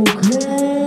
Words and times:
Okay, 0.00 0.79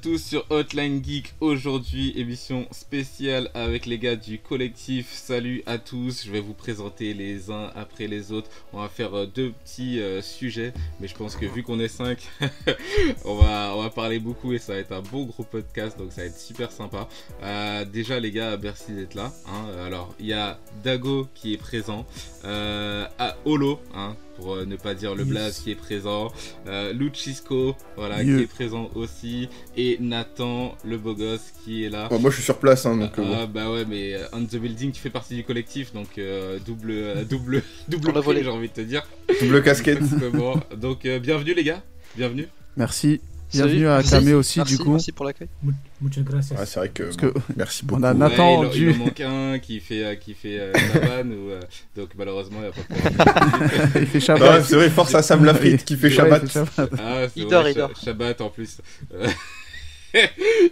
tous 0.00 0.18
sur 0.18 0.44
Hotline 0.50 1.02
Geek. 1.04 1.34
Aujourd'hui, 1.40 2.12
émission 2.16 2.66
spéciale 2.70 3.50
avec 3.54 3.84
les 3.86 3.98
gars 3.98 4.16
du 4.16 4.38
collectif. 4.38 5.12
Salut 5.12 5.62
à 5.66 5.78
tous. 5.78 6.24
Je 6.24 6.30
vais 6.30 6.40
vous 6.40 6.54
présenter 6.54 7.14
les 7.14 7.50
uns 7.50 7.70
après 7.74 8.06
les 8.06 8.30
autres. 8.30 8.48
On 8.72 8.80
va 8.80 8.88
faire 8.88 9.14
euh, 9.14 9.26
deux 9.26 9.50
petits 9.50 10.00
euh, 10.00 10.22
sujets, 10.22 10.72
mais 11.00 11.08
je 11.08 11.14
pense 11.14 11.34
que 11.36 11.46
vu 11.46 11.62
qu'on 11.62 11.80
est 11.80 11.88
cinq, 11.88 12.18
on 13.24 13.34
va 13.36 13.72
on 13.74 13.82
va 13.82 13.90
parler 13.90 14.18
beaucoup 14.20 14.52
et 14.52 14.58
ça 14.58 14.74
va 14.74 14.78
être 14.78 14.92
un 14.92 15.02
beau 15.02 15.24
gros 15.26 15.42
podcast, 15.44 15.98
donc 15.98 16.12
ça 16.12 16.20
va 16.22 16.28
être 16.28 16.38
super 16.38 16.70
sympa. 16.70 17.08
Euh, 17.42 17.84
déjà 17.84 18.20
les 18.20 18.30
gars, 18.30 18.56
merci 18.56 18.92
d'être 18.92 19.14
là. 19.14 19.32
hein. 19.48 19.66
Alors 19.84 20.14
il 20.20 20.26
y 20.26 20.32
a 20.32 20.58
Dago 20.84 21.26
qui 21.34 21.54
est 21.54 21.58
présent, 21.58 22.06
à 22.44 23.36
Holo, 23.44 23.80
hein, 23.94 24.16
pour 24.38 24.54
euh, 24.54 24.64
ne 24.64 24.76
pas 24.76 24.94
dire 24.94 25.14
le 25.14 25.24
Yes. 25.24 25.28
Blaze 25.30 25.58
qui 25.58 25.70
est 25.72 25.74
présent, 25.74 26.32
euh, 26.66 26.92
Luchisco, 26.92 27.74
voilà, 27.96 28.22
Yeah. 28.22 28.36
qui 28.38 28.42
est 28.44 28.46
présent 28.46 28.90
aussi, 28.94 29.48
et 29.76 29.98
Nathan, 30.00 30.76
le 30.84 30.96
beau 30.96 31.14
gosse, 31.14 31.52
qui 31.64 31.84
est 31.84 31.90
là. 31.90 32.08
Bon, 32.08 32.18
moi 32.18 32.30
je 32.30 32.36
suis 32.36 32.44
sur 32.44 32.58
place, 32.58 32.86
hein, 32.86 32.96
donc 32.96 33.18
euh, 33.18 33.34
Ah 33.42 33.46
bah 33.46 33.70
ouais 33.70 33.84
mais 33.84 34.14
euh, 34.14 34.24
On 34.32 34.44
the 34.44 34.56
Building 34.56 34.92
tu 34.92 35.00
fais 35.00 35.10
partie 35.10 35.34
du 35.34 35.44
collectif 35.44 35.92
donc 35.92 36.18
euh, 36.18 36.58
double 36.64 36.90
euh, 36.92 37.24
double 37.28 37.62
double 37.88 38.12
volé. 38.20 38.42
j'ai 38.44 38.50
envie 38.50 38.68
de 38.68 38.72
te 38.74 38.80
dire. 38.80 39.02
double 39.40 39.62
casquette. 39.62 39.98
Exactement. 40.02 40.54
donc 40.76 41.04
euh, 41.04 41.18
bienvenue 41.18 41.54
les 41.54 41.64
gars, 41.64 41.82
bienvenue. 42.16 42.46
Merci. 42.76 43.20
Salut. 43.50 43.64
Bienvenue 43.72 43.86
à 43.88 43.94
Merci. 43.96 44.10
Kamé 44.10 44.32
aussi, 44.34 44.58
Merci, 44.58 44.76
du 44.76 44.82
coup. 44.82 44.90
Merci 44.90 45.12
pour 45.12 45.24
l'accueil. 45.24 45.48
Mu- 45.62 45.72
Muchas 46.02 46.20
gracias. 46.22 46.54
Ouais, 46.58 46.66
c'est 46.66 46.80
vrai 46.80 46.88
que, 46.90 47.02
Parce 47.04 47.16
bon, 47.16 47.30
que 47.32 47.38
merci 47.56 47.84
beaucoup. 47.84 48.00
on 48.00 48.04
a 48.04 48.12
Ouais, 48.12 48.18
Nathan 48.18 48.64
du- 48.68 48.90
il 48.90 48.94
en 48.94 49.04
manque 49.04 49.20
un 49.20 49.58
qui 49.58 49.80
fait 49.80 50.04
euh, 50.04 50.14
qui 50.16 50.34
fait 50.34 50.58
euh, 50.60 50.72
la 50.72 51.00
vanne 51.00 51.32
ou 51.32 51.50
euh, 51.50 51.60
donc 51.96 52.10
malheureusement 52.18 52.58
il 52.60 52.64
y 52.64 52.68
a 52.68 52.72
pas 52.72 53.94
de 53.94 54.00
il 54.00 54.06
fait 54.06 54.20
Shabbat. 54.20 54.64
c'est 54.64 54.76
vrai, 54.76 54.90
force 54.90 55.14
à 55.14 55.22
Sam 55.22 55.44
Lafrite 55.44 55.84
qui 55.84 55.96
fait 55.96 56.08
Ouais, 56.08 56.14
Shabbat. 56.14 56.42
il 56.44 56.48
fait 56.50 56.52
Shabbat. 56.76 56.90
Ah, 57.00 57.22
c'est 57.28 57.32
Il 57.36 57.42
vrai, 57.44 57.50
dort, 57.50 57.68
il 57.68 57.74
dort. 57.74 57.96
Shabbat 57.96 58.40
en 58.42 58.50
plus. 58.50 58.80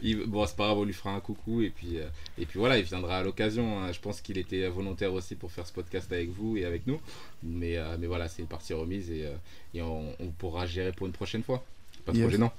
Il- 0.03 0.25
Bon, 0.27 0.47
c'est 0.47 0.57
pas 0.57 0.65
grave, 0.67 0.79
on 0.79 0.85
lui 0.85 0.95
fera 0.95 1.11
un 1.11 1.21
coucou 1.21 1.61
et 1.63 1.69
puis, 1.71 1.99
euh, 1.99 2.07
et 2.39 2.47
puis 2.47 2.59
voilà, 2.59 2.79
il 2.79 2.85
viendra 2.85 3.19
à 3.19 3.23
l'occasion. 3.23 3.81
hein. 3.81 3.93
Je 3.93 4.01
pense 4.01 4.21
qu'il 4.23 4.39
était 4.39 4.67
volontaire 4.69 5.13
aussi 5.13 5.35
pour 5.35 5.53
faire 5.53 5.67
ce 5.67 5.73
podcast 5.75 6.11
avec 6.13 6.31
vous 6.31 6.57
et 6.57 6.65
avec 6.65 6.87
nous. 6.87 6.99
Mais, 7.43 7.77
euh, 7.77 7.97
mais 8.01 8.07
voilà, 8.07 8.29
c'est 8.29 8.41
une 8.41 8.49
partie 8.49 8.73
remise 8.73 9.11
et, 9.11 9.27
euh, 9.27 9.35
et 9.75 9.83
on, 9.83 10.05
on 10.21 10.29
pourra 10.29 10.65
gérer 10.67 10.93
pour 10.93 11.07
une 11.07 11.13
prochaine 11.13 11.43
fois. 11.43 11.63
Pas 12.07 12.13
trop 12.13 12.23
Yes. 12.23 12.31
gênant. 12.31 12.53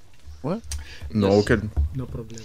Non, 1.14 1.38
auquel. 1.40 1.62
No 1.96 2.06
problem. 2.06 2.40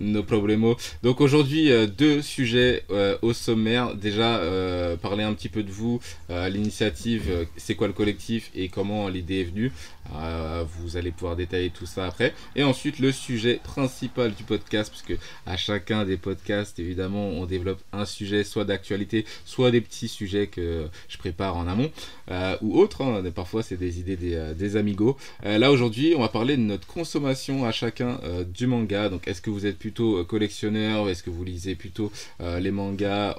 No 0.00 0.22
problemo. 0.22 0.78
Donc 1.02 1.20
aujourd'hui, 1.20 1.70
euh, 1.70 1.86
deux 1.86 2.22
sujets 2.22 2.84
euh, 2.90 3.18
au 3.20 3.34
sommaire. 3.34 3.94
Déjà, 3.94 4.38
euh, 4.38 4.96
parler 4.96 5.24
un 5.24 5.34
petit 5.34 5.50
peu 5.50 5.62
de 5.62 5.70
vous, 5.70 6.00
euh, 6.30 6.48
l'initiative, 6.48 7.24
euh, 7.28 7.44
c'est 7.58 7.74
quoi 7.74 7.86
le 7.86 7.92
collectif 7.92 8.50
et 8.54 8.70
comment 8.70 9.08
l'idée 9.08 9.42
est 9.42 9.44
venue. 9.44 9.72
Euh, 10.16 10.64
vous 10.78 10.96
allez 10.96 11.10
pouvoir 11.10 11.36
détailler 11.36 11.70
tout 11.70 11.86
ça 11.86 12.06
après. 12.06 12.34
Et 12.56 12.62
ensuite, 12.64 12.98
le 12.98 13.12
sujet 13.12 13.60
principal 13.62 14.34
du 14.34 14.44
podcast, 14.44 14.90
puisque 14.90 15.20
à 15.46 15.56
chacun 15.56 16.04
des 16.04 16.16
podcasts, 16.16 16.78
évidemment, 16.78 17.28
on 17.28 17.46
développe 17.46 17.80
un 17.92 18.04
sujet, 18.04 18.44
soit 18.44 18.64
d'actualité, 18.64 19.24
soit 19.44 19.70
des 19.70 19.80
petits 19.80 20.08
sujets 20.08 20.46
que 20.46 20.88
je 21.08 21.18
prépare 21.18 21.56
en 21.56 21.66
amont, 21.66 21.90
euh, 22.30 22.56
ou 22.62 22.78
autres. 22.78 23.02
hein. 23.02 23.22
Parfois, 23.34 23.62
c'est 23.62 23.76
des 23.76 24.00
idées 24.00 24.16
des, 24.16 24.34
euh, 24.34 24.78
amigos. 24.78 25.16
Euh, 25.44 25.58
là 25.58 25.70
aujourd'hui, 25.72 26.14
on 26.16 26.20
va 26.20 26.28
parler 26.28 26.56
de 26.56 26.62
notre 26.62 26.86
consommation 26.86 27.64
à 27.64 27.72
chacun 27.72 28.20
du 28.54 28.66
manga. 28.66 29.08
Donc, 29.08 29.26
est-ce 29.28 29.40
que 29.40 29.50
vous 29.50 29.66
êtes 29.66 29.78
plutôt 29.78 30.24
collectionneur? 30.24 31.08
Est-ce 31.08 31.22
que 31.22 31.30
vous 31.30 31.44
lisez 31.44 31.74
plutôt 31.74 32.12
les 32.40 32.70
mangas 32.70 33.36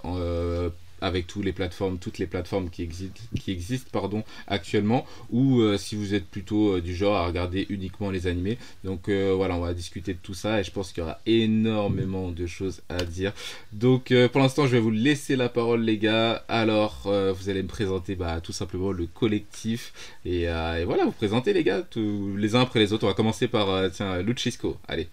avec 1.01 1.27
toutes 1.27 1.43
les 1.43 1.51
plateformes, 1.51 1.97
toutes 1.97 2.19
les 2.19 2.27
plateformes 2.27 2.69
qui 2.69 2.83
existent, 2.83 3.21
qui 3.39 3.51
existent 3.51 3.89
pardon, 3.91 4.23
actuellement, 4.47 5.05
ou 5.31 5.59
euh, 5.59 5.77
si 5.77 5.95
vous 5.95 6.13
êtes 6.13 6.25
plutôt 6.25 6.75
euh, 6.75 6.81
du 6.81 6.95
genre 6.95 7.15
à 7.17 7.25
regarder 7.25 7.65
uniquement 7.69 8.11
les 8.11 8.27
animés. 8.27 8.57
Donc 8.83 9.09
euh, 9.09 9.33
voilà, 9.35 9.55
on 9.55 9.61
va 9.61 9.73
discuter 9.73 10.13
de 10.13 10.19
tout 10.21 10.33
ça 10.33 10.59
et 10.59 10.63
je 10.63 10.71
pense 10.71 10.91
qu'il 10.91 11.01
y 11.01 11.03
aura 11.03 11.19
énormément 11.25 12.29
de 12.29 12.45
choses 12.45 12.81
à 12.87 13.03
dire. 13.03 13.33
Donc 13.73 14.13
pour 14.31 14.41
l'instant, 14.41 14.67
je 14.67 14.71
vais 14.71 14.79
vous 14.79 14.91
laisser 14.91 15.35
la 15.35 15.49
parole, 15.49 15.81
les 15.81 15.97
gars. 15.97 16.43
Alors, 16.47 17.01
vous 17.05 17.49
allez 17.49 17.63
me 17.63 17.67
présenter 17.67 18.15
bah, 18.15 18.39
tout 18.41 18.53
simplement 18.53 18.91
le 18.91 19.07
collectif 19.07 19.93
et, 20.25 20.43
et 20.43 20.85
voilà, 20.85 21.05
vous 21.05 21.11
présentez 21.11 21.53
les 21.53 21.63
gars, 21.63 21.81
tous 21.81 22.35
les 22.37 22.55
uns 22.55 22.61
après 22.61 22.79
les 22.79 22.93
autres. 22.93 23.05
On 23.05 23.07
va 23.07 23.13
commencer 23.13 23.47
par 23.47 23.89
tiens, 23.91 24.21
Luchisco. 24.21 24.77
Allez. 24.87 25.09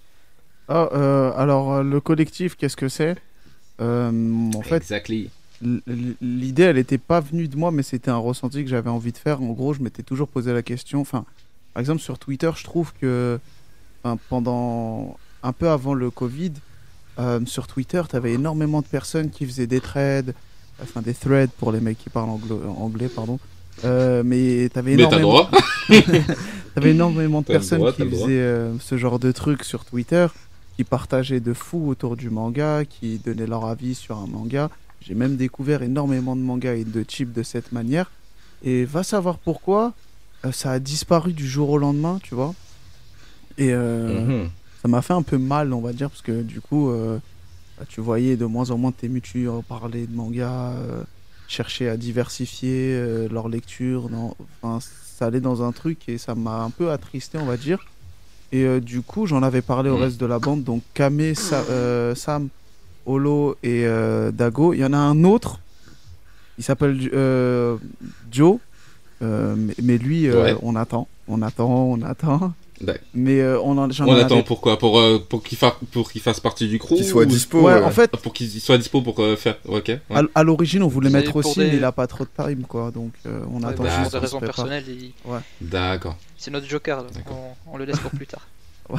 Ah, 0.68 1.32
alors, 1.36 1.82
le 1.82 2.00
collectif, 2.00 2.56
qu'est-ce 2.56 2.76
que 2.76 2.88
c'est? 2.88 3.16
En 3.80 4.62
fait, 4.62 4.76
exactly. 4.76 5.30
L'idée, 6.20 6.62
elle 6.64 6.76
n'était 6.76 6.98
pas 6.98 7.20
venue 7.20 7.48
de 7.48 7.56
moi, 7.56 7.70
mais 7.70 7.82
c'était 7.82 8.10
un 8.10 8.16
ressenti 8.18 8.62
que 8.64 8.70
j'avais 8.70 8.90
envie 8.90 9.12
de 9.12 9.18
faire. 9.18 9.42
En 9.42 9.52
gros, 9.52 9.74
je 9.74 9.82
m'étais 9.82 10.02
toujours 10.02 10.28
posé 10.28 10.52
la 10.52 10.62
question. 10.62 11.00
Enfin, 11.00 11.24
par 11.74 11.80
exemple, 11.80 12.00
sur 12.00 12.18
Twitter, 12.18 12.50
je 12.56 12.64
trouve 12.64 12.92
que 13.00 13.38
enfin, 14.02 14.18
pendant 14.28 15.16
un 15.42 15.52
peu 15.52 15.68
avant 15.68 15.94
le 15.94 16.10
Covid, 16.10 16.52
euh, 17.18 17.40
sur 17.46 17.66
Twitter, 17.66 18.02
tu 18.08 18.16
avais 18.16 18.32
énormément 18.34 18.80
de 18.80 18.86
personnes 18.86 19.30
qui 19.30 19.44
faisaient 19.46 19.66
des 19.66 19.80
threads, 19.80 20.32
enfin 20.82 21.02
des 21.02 21.14
threads 21.14 21.50
pour 21.58 21.72
les 21.72 21.80
mecs 21.80 21.98
qui 21.98 22.10
parlent 22.10 22.30
anglo- 22.30 22.62
anglais, 22.78 23.08
pardon. 23.08 23.38
Euh, 23.84 24.22
mais 24.24 24.68
avais 24.76 24.94
le 24.96 25.00
énormément. 25.04 25.48
T'avais 26.74 26.90
énormément 26.90 27.40
de 27.40 27.46
personnes 27.46 27.78
droit, 27.78 27.92
qui 27.92 28.02
faisaient 28.08 28.26
euh, 28.40 28.78
ce 28.78 28.96
genre 28.96 29.18
de 29.18 29.32
trucs 29.32 29.64
sur 29.64 29.84
Twitter, 29.84 30.26
qui 30.76 30.84
partageaient 30.84 31.40
de 31.40 31.52
fou 31.52 31.88
autour 31.88 32.16
du 32.16 32.30
manga, 32.30 32.84
qui 32.84 33.18
donnaient 33.18 33.46
leur 33.46 33.64
avis 33.66 33.94
sur 33.94 34.16
un 34.18 34.26
manga. 34.26 34.70
J'ai 35.00 35.14
même 35.14 35.36
découvert 35.36 35.82
énormément 35.82 36.36
de 36.36 36.40
mangas 36.40 36.74
et 36.74 36.84
de 36.84 37.02
chips 37.04 37.32
de 37.32 37.42
cette 37.42 37.72
manière. 37.72 38.10
Et 38.62 38.84
va 38.84 39.02
savoir 39.02 39.38
pourquoi, 39.38 39.94
euh, 40.44 40.52
ça 40.52 40.72
a 40.72 40.78
disparu 40.78 41.32
du 41.32 41.46
jour 41.46 41.70
au 41.70 41.78
lendemain, 41.78 42.18
tu 42.22 42.34
vois. 42.34 42.54
Et 43.56 43.72
euh, 43.72 44.08
Mhm. 44.26 44.48
ça 44.82 44.88
m'a 44.88 45.02
fait 45.02 45.12
un 45.14 45.22
peu 45.22 45.38
mal, 45.38 45.72
on 45.72 45.80
va 45.80 45.92
dire, 45.92 46.10
parce 46.10 46.22
que 46.22 46.42
du 46.42 46.60
coup, 46.60 46.90
euh, 46.90 47.18
bah, 47.78 47.84
tu 47.88 48.00
voyais 48.00 48.36
de 48.36 48.44
moins 48.44 48.70
en 48.70 48.78
moins 48.78 48.92
tes 48.92 49.08
mutus 49.08 49.48
parler 49.68 50.06
de 50.06 50.14
manga, 50.14 50.72
euh, 50.72 51.04
chercher 51.46 51.88
à 51.88 51.96
diversifier 51.96 53.28
leur 53.30 53.48
lecture. 53.48 54.10
Non, 54.10 54.34
enfin, 54.62 54.78
ça 54.80 55.26
allait 55.26 55.40
dans 55.40 55.62
un 55.62 55.72
truc 55.72 56.08
et 56.08 56.18
ça 56.18 56.34
m'a 56.34 56.62
un 56.62 56.70
peu 56.70 56.90
attristé, 56.90 57.38
on 57.38 57.46
va 57.46 57.56
dire. 57.56 57.78
Et 58.50 58.80
du 58.80 59.02
coup, 59.02 59.26
j'en 59.26 59.42
avais 59.42 59.62
parlé 59.62 59.90
au 59.90 59.96
Mhm. 59.96 60.02
reste 60.02 60.20
de 60.20 60.26
la 60.26 60.38
bande, 60.38 60.64
donc 60.64 60.82
Kame, 60.94 61.34
Sa- 61.34 62.14
Sam, 62.14 62.48
Olo 63.08 63.56
et 63.62 63.86
euh, 63.86 64.30
Dago. 64.30 64.72
Il 64.74 64.80
y 64.80 64.84
en 64.84 64.92
a 64.92 64.98
un 64.98 65.24
autre, 65.24 65.60
il 66.58 66.64
s'appelle 66.64 67.10
euh, 67.14 67.76
Joe, 68.30 68.58
euh, 69.22 69.54
mais, 69.56 69.74
mais 69.82 69.98
lui, 69.98 70.28
euh, 70.28 70.42
Ouais. 70.42 70.56
on 70.62 70.76
attend, 70.76 71.08
on 71.26 71.42
attend, 71.42 71.68
on 71.70 72.02
attend. 72.02 72.52
Mais 73.12 73.40
euh, 73.40 73.58
on 73.60 73.76
en, 73.76 73.88
On 74.06 74.14
attend 74.14 74.42
pourquoi 74.44 74.78
Pour, 74.78 75.00
euh, 75.00 75.18
pour 75.18 75.42
qu'il 75.42 75.58
fa- 75.58 75.76
pour 75.90 76.12
qu'il 76.12 76.20
fasse 76.20 76.38
partie 76.38 76.68
du 76.68 76.78
crew 76.78 76.94
Qu'il 76.94 77.04
soit 77.04 77.22
ou- 77.24 77.26
dispo. 77.26 77.62
Ouais, 77.62 77.82
en 77.82 77.90
fait, 77.90 78.08
Pour 78.12 78.32
qu'il 78.32 78.48
soit 78.60 78.78
dispo 78.78 79.02
pour 79.02 79.18
euh, 79.20 79.34
faire. 79.34 79.56
Ok. 79.66 79.88
ouais. 79.88 80.00
à, 80.14 80.22
à 80.36 80.42
l'origine, 80.44 80.84
on 80.84 80.88
voulait 80.88 81.10
mettre 81.10 81.34
aussi, 81.34 81.58
des- 81.58 81.66
mais 81.72 81.76
il 81.78 81.84
a 81.84 81.90
pas 81.90 82.06
trop 82.06 82.22
de 82.22 82.30
time, 82.40 82.62
quoi. 82.68 82.92
Donc, 82.92 83.14
euh, 83.26 83.40
on 83.52 83.62
Ouais, 83.64 83.70
attend 83.70 83.82
bah, 83.82 83.88
juste 83.90 84.02
pour 84.02 84.10
des 84.12 84.18
raisons 84.26 84.38
personnelles, 84.38 84.84
il- 84.86 85.12
D'accord. 85.60 86.16
c'est 86.36 86.52
notre 86.52 86.68
joker. 86.68 86.98
là. 86.98 87.08
D'accord. 87.12 87.36
On, 87.66 87.74
on 87.74 87.78
le 87.78 87.84
laisse 87.84 87.98
pour 87.98 88.12
plus 88.12 88.28
tard. 88.28 88.46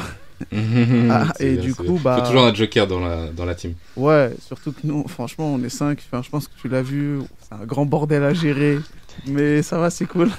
Ah, 1.09 1.33
et 1.39 1.53
bien, 1.53 1.61
du 1.61 1.75
coup, 1.75 1.83
bien. 1.93 2.01
bah- 2.03 2.17
Faut 2.21 2.27
toujours 2.27 2.43
un 2.45 2.53
joker 2.53 2.87
dans 2.87 2.99
la, 2.99 3.27
dans 3.31 3.45
la 3.45 3.55
team. 3.55 3.73
Ouais, 3.95 4.33
surtout 4.45 4.71
que 4.71 4.79
nous, 4.83 5.07
franchement, 5.07 5.53
on 5.53 5.63
est 5.63 5.69
5. 5.69 5.99
Enfin, 6.11 6.21
je 6.23 6.29
pense 6.29 6.47
que 6.47 6.53
tu 6.61 6.67
l'as 6.69 6.81
vu. 6.81 7.19
C'est 7.41 7.55
un 7.55 7.65
grand 7.65 7.85
bordel 7.85 8.23
à 8.23 8.33
gérer. 8.33 8.79
Mais 9.27 9.61
ça 9.61 9.77
va, 9.79 9.89
c'est 9.89 10.05
cool. 10.05 10.29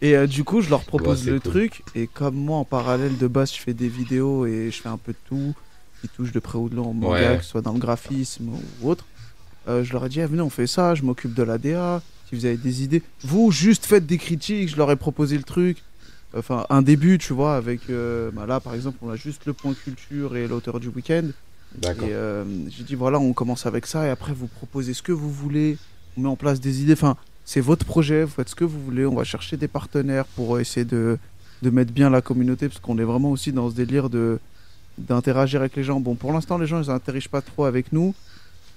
Et 0.00 0.16
euh, 0.16 0.26
du 0.26 0.44
coup, 0.44 0.60
je 0.60 0.70
leur 0.70 0.82
propose 0.84 1.24
Ouais, 1.26 1.32
le 1.32 1.40
cool. 1.40 1.50
truc. 1.52 1.82
Et 1.94 2.06
comme 2.06 2.34
moi, 2.36 2.58
en 2.58 2.64
parallèle 2.64 3.16
de 3.18 3.26
base, 3.26 3.52
je 3.52 3.58
fais 3.60 3.74
des 3.74 3.88
vidéos 3.88 4.46
et 4.46 4.70
je 4.70 4.80
fais 4.80 4.88
un 4.88 4.96
peu 4.98 5.12
de 5.12 5.18
tout, 5.28 5.54
qui 6.00 6.08
touche 6.08 6.32
de 6.32 6.38
près 6.38 6.58
ou 6.58 6.68
de 6.68 6.76
loin 6.76 6.86
au 6.88 6.92
manga, 6.92 7.32
Ouais. 7.32 7.36
que 7.38 7.44
ce 7.44 7.50
soit 7.50 7.62
dans 7.62 7.72
le 7.72 7.78
graphisme 7.80 8.48
ou 8.82 8.88
autre. 8.90 9.04
Euh, 9.68 9.82
je 9.84 9.92
leur 9.92 10.06
ai 10.06 10.08
dit, 10.08 10.20
eh, 10.20 10.26
venez, 10.26 10.40
on 10.42 10.50
fait 10.50 10.66
ça, 10.68 10.94
je 10.94 11.02
m'occupe 11.02 11.34
de 11.34 11.42
la 11.42 11.58
DA. 11.58 12.00
Si 12.28 12.34
vous 12.36 12.44
avez 12.46 12.56
des 12.56 12.82
idées, 12.82 13.02
vous, 13.22 13.50
juste 13.50 13.86
faites 13.86 14.06
des 14.06 14.18
critiques. 14.18 14.68
Je 14.68 14.76
leur 14.76 14.90
ai 14.90 14.96
proposé 14.96 15.36
le 15.36 15.42
truc. 15.44 15.78
Enfin, 16.36 16.66
un 16.68 16.82
début, 16.82 17.18
tu 17.18 17.32
vois, 17.32 17.56
avec. 17.56 17.88
euh, 17.90 18.30
bah 18.32 18.44
là, 18.46 18.60
par 18.60 18.74
exemple, 18.74 18.98
on 19.02 19.10
a 19.10 19.16
juste 19.16 19.46
le 19.46 19.52
point 19.54 19.72
culture 19.74 20.36
et 20.36 20.46
l'auteur 20.46 20.78
du 20.80 20.88
week-end. 20.88 21.28
D'accord. 21.76 22.04
Et 22.08 22.12
euh, 22.12 22.44
j'ai 22.70 22.84
dit 22.84 22.94
voilà, 22.94 23.18
on 23.18 23.32
commence 23.32 23.66
avec 23.66 23.86
ça 23.86 24.06
et 24.06 24.10
après 24.10 24.32
vous 24.32 24.46
proposez 24.46 24.94
ce 24.94 25.02
que 25.02 25.12
vous 25.12 25.30
voulez, 25.30 25.76
on 26.16 26.22
met 26.22 26.28
en 26.28 26.36
place 26.36 26.60
des 26.60 26.82
idées. 26.82 26.94
Enfin, 26.94 27.16
c'est 27.44 27.60
votre 27.60 27.84
projet, 27.86 28.24
vous 28.24 28.30
faites 28.30 28.48
ce 28.48 28.54
que 28.54 28.64
vous 28.64 28.80
voulez. 28.80 29.06
On 29.06 29.14
va 29.14 29.24
chercher 29.24 29.56
des 29.56 29.68
partenaires 29.68 30.24
pour 30.26 30.58
essayer 30.60 30.84
de, 30.86 31.18
de 31.62 31.70
mettre 31.70 31.92
bien 31.92 32.10
la 32.10 32.20
communauté 32.22 32.68
parce 32.68 32.80
qu'on 32.80 32.98
est 32.98 33.04
vraiment 33.04 33.30
aussi 33.30 33.52
dans 33.52 33.70
ce 33.70 33.74
délire 33.74 34.10
de 34.10 34.38
d'interagir 34.98 35.60
avec 35.60 35.76
les 35.76 35.84
gens. 35.84 36.00
Bon, 36.00 36.14
pour 36.16 36.32
l'instant, 36.32 36.58
les 36.58 36.66
gens 36.66 36.82
ils 36.82 36.88
n'interagissent 36.88 37.28
pas 37.28 37.42
trop 37.42 37.64
avec 37.64 37.92
nous. 37.92 38.14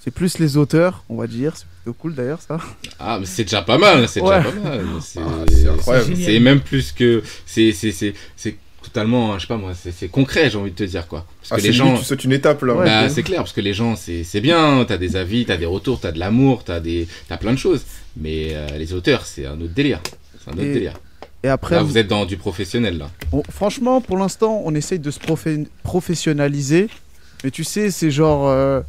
C'est 0.04 0.12
plus 0.12 0.40
les 0.40 0.58
auteurs, 0.58 1.04
on 1.10 1.16
va 1.18 1.28
dire. 1.28 1.56
C'est 1.56 1.68
plutôt 1.84 1.94
cool 2.00 2.16
d'ailleurs, 2.16 2.42
ça. 2.42 2.58
Ah, 3.00 3.18
mais 3.20 3.26
c'est 3.28 3.44
déjà 3.44 3.62
pas 3.62 3.78
mal, 3.78 4.08
c'est 4.08 4.20
Ouais. 4.22 4.38
déjà 4.40 4.52
pas 4.52 4.60
mal. 4.70 4.86
C'est 5.02 5.20
Ah, 5.20 5.46
c'est 5.48 5.68
incroyable. 5.68 6.14
C'est 6.16 6.24
c'est 6.24 6.40
même 6.40 6.60
plus 6.60 6.92
que. 6.92 7.22
C'est 7.46 7.72
c'est- 7.72 7.92
c'est- 7.92 8.14
c'est 8.36 8.56
totalement, 8.82 9.36
je 9.38 9.42
sais 9.42 9.48
pas 9.48 9.58
moi, 9.58 9.74
c'est 9.80 9.92
c'est 9.92 10.08
concret, 10.08 10.50
j'ai 10.50 10.58
envie 10.58 10.72
de 10.72 10.76
te 10.76 10.84
dire 10.84 11.08
quoi. 11.08 11.26
Parce 11.42 11.52
Ah, 11.52 11.56
que 11.58 11.62
c'est 11.62 11.68
les 11.68 11.74
gens. 11.74 11.96
tu 11.98 12.04
sautes 12.04 12.24
une 12.24 12.32
étape 12.34 12.64
là. 12.64 12.74
Ouais. 12.74 12.86
Bah, 12.86 13.08
c'est- 13.10 13.16
c'est 13.16 13.24
clair, 13.24 13.42
parce 13.42 13.54
que 13.54 13.62
les 13.62 13.76
gens, 13.76 13.96
c'est 13.96 14.24
c'est 14.24 14.42
bien, 14.42 14.84
t'as 14.88 14.98
des 14.98 15.16
avis, 15.16 15.46
t'as 15.46 15.58
des 15.58 15.68
retours, 15.68 16.00
t'as 16.00 16.12
de 16.12 16.18
l'amour, 16.20 16.64
t'as 16.64 16.80
des... 16.80 17.08
t'as 17.30 17.38
plein 17.38 17.54
de 17.54 17.60
choses. 17.60 17.84
Mais 18.18 18.50
euh, 18.54 18.68
les 18.80 18.94
auteurs, 18.94 19.26
c'est 19.28 19.46
un 19.46 19.54
autre 19.62 19.74
délire. 19.76 20.02
C'est 20.44 20.50
un 20.50 20.54
autre 20.54 20.64
Et 20.64 20.74
délire. 20.74 20.94
Et 21.44 21.48
après, 21.48 21.76
Là, 21.76 21.84
vous 21.84 21.98
êtes 22.00 22.08
dans 22.08 22.26
du 22.26 22.38
professionnel, 22.38 22.98
là. 22.98 23.10
on- 23.32 23.44
franchement, 23.44 24.02
pour 24.02 24.18
l'instant, 24.18 24.62
on 24.66 24.74
essaye 24.74 25.00
de 25.00 25.12
se 25.12 25.20
professionnaliser. 25.84 26.88
Mais 27.44 27.52
tu 27.52 27.64
sais, 27.64 27.92
c'est 27.92 28.12
genre 28.12 28.48
euh, 28.48 28.82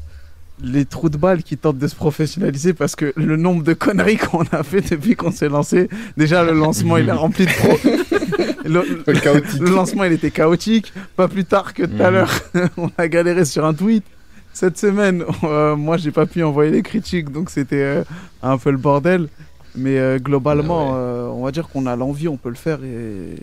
les 0.63 0.85
trous 0.85 1.09
de 1.09 1.17
balles 1.17 1.43
qui 1.43 1.57
tentent 1.57 1.79
de 1.79 1.87
se 1.89 1.95
professionnaliser 1.95 2.73
parce 2.73 2.95
que 2.97 3.13
le 3.17 3.37
nombre 3.37 3.63
de 3.65 3.73
conneries 3.75 4.17
qu'on 4.31 4.43
a 4.53 4.63
fait 4.63 4.81
depuis 4.81 5.17
qu'on 5.17 5.33
s'est 5.33 5.49
lancé. 5.49 5.89
Déjà, 6.17 6.45
le 6.45 6.53
lancement, 6.53 6.97
il 6.97 7.09
est 7.09 7.13
rempli 7.13 7.47
de 7.47 7.51
pro. 7.53 7.79
le, 8.65 9.03
Le 9.07 9.13
chaotique. 9.21 9.61
le 9.61 9.71
lancement, 9.71 10.05
il 10.05 10.13
était 10.13 10.31
chaotique. 10.31 10.93
Pas 11.17 11.29
plus 11.29 11.45
tard 11.45 11.75
que 11.75 11.83
tout 11.85 12.03
à 12.03 12.11
Mhm. 12.11 12.15
l'heure, 12.15 12.41
on 12.77 12.91
a 12.97 13.09
galéré 13.09 13.45
sur 13.45 13.65
un 13.65 13.75
tweet. 13.75 14.05
Cette 14.53 14.77
semaine, 14.79 15.25
euh, 15.45 15.77
moi, 15.77 15.97
j'ai 15.97 16.11
pas 16.11 16.27
pu 16.27 16.43
envoyer 16.43 16.71
les 16.71 16.83
critiques, 16.83 17.31
donc 17.33 17.49
c'était 17.49 17.77
euh, 17.83 18.05
un 18.43 18.59
peu 18.59 18.71
le 18.71 18.77
bordel. 18.77 19.29
Mais 19.75 19.99
euh, 19.99 20.19
globalement, 20.19 20.91
Ah 20.91 20.93
ouais. 20.93 20.99
euh, 20.99 21.29
on 21.29 21.45
va 21.45 21.51
dire 21.51 21.69
qu'on 21.69 21.87
a 21.87 21.97
l'envie, 21.97 22.29
on 22.29 22.37
peut 22.37 22.51
le 22.51 22.55
faire. 22.55 22.79
Et 22.85 23.37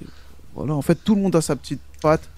voilà, 0.56 0.75
en 0.75 0.81
fait, 0.83 0.95
tout 1.04 1.16
le 1.16 1.21
monde 1.21 1.36
a 1.36 1.42
sa 1.42 1.56
petite 1.56 1.81
patte 2.01 2.30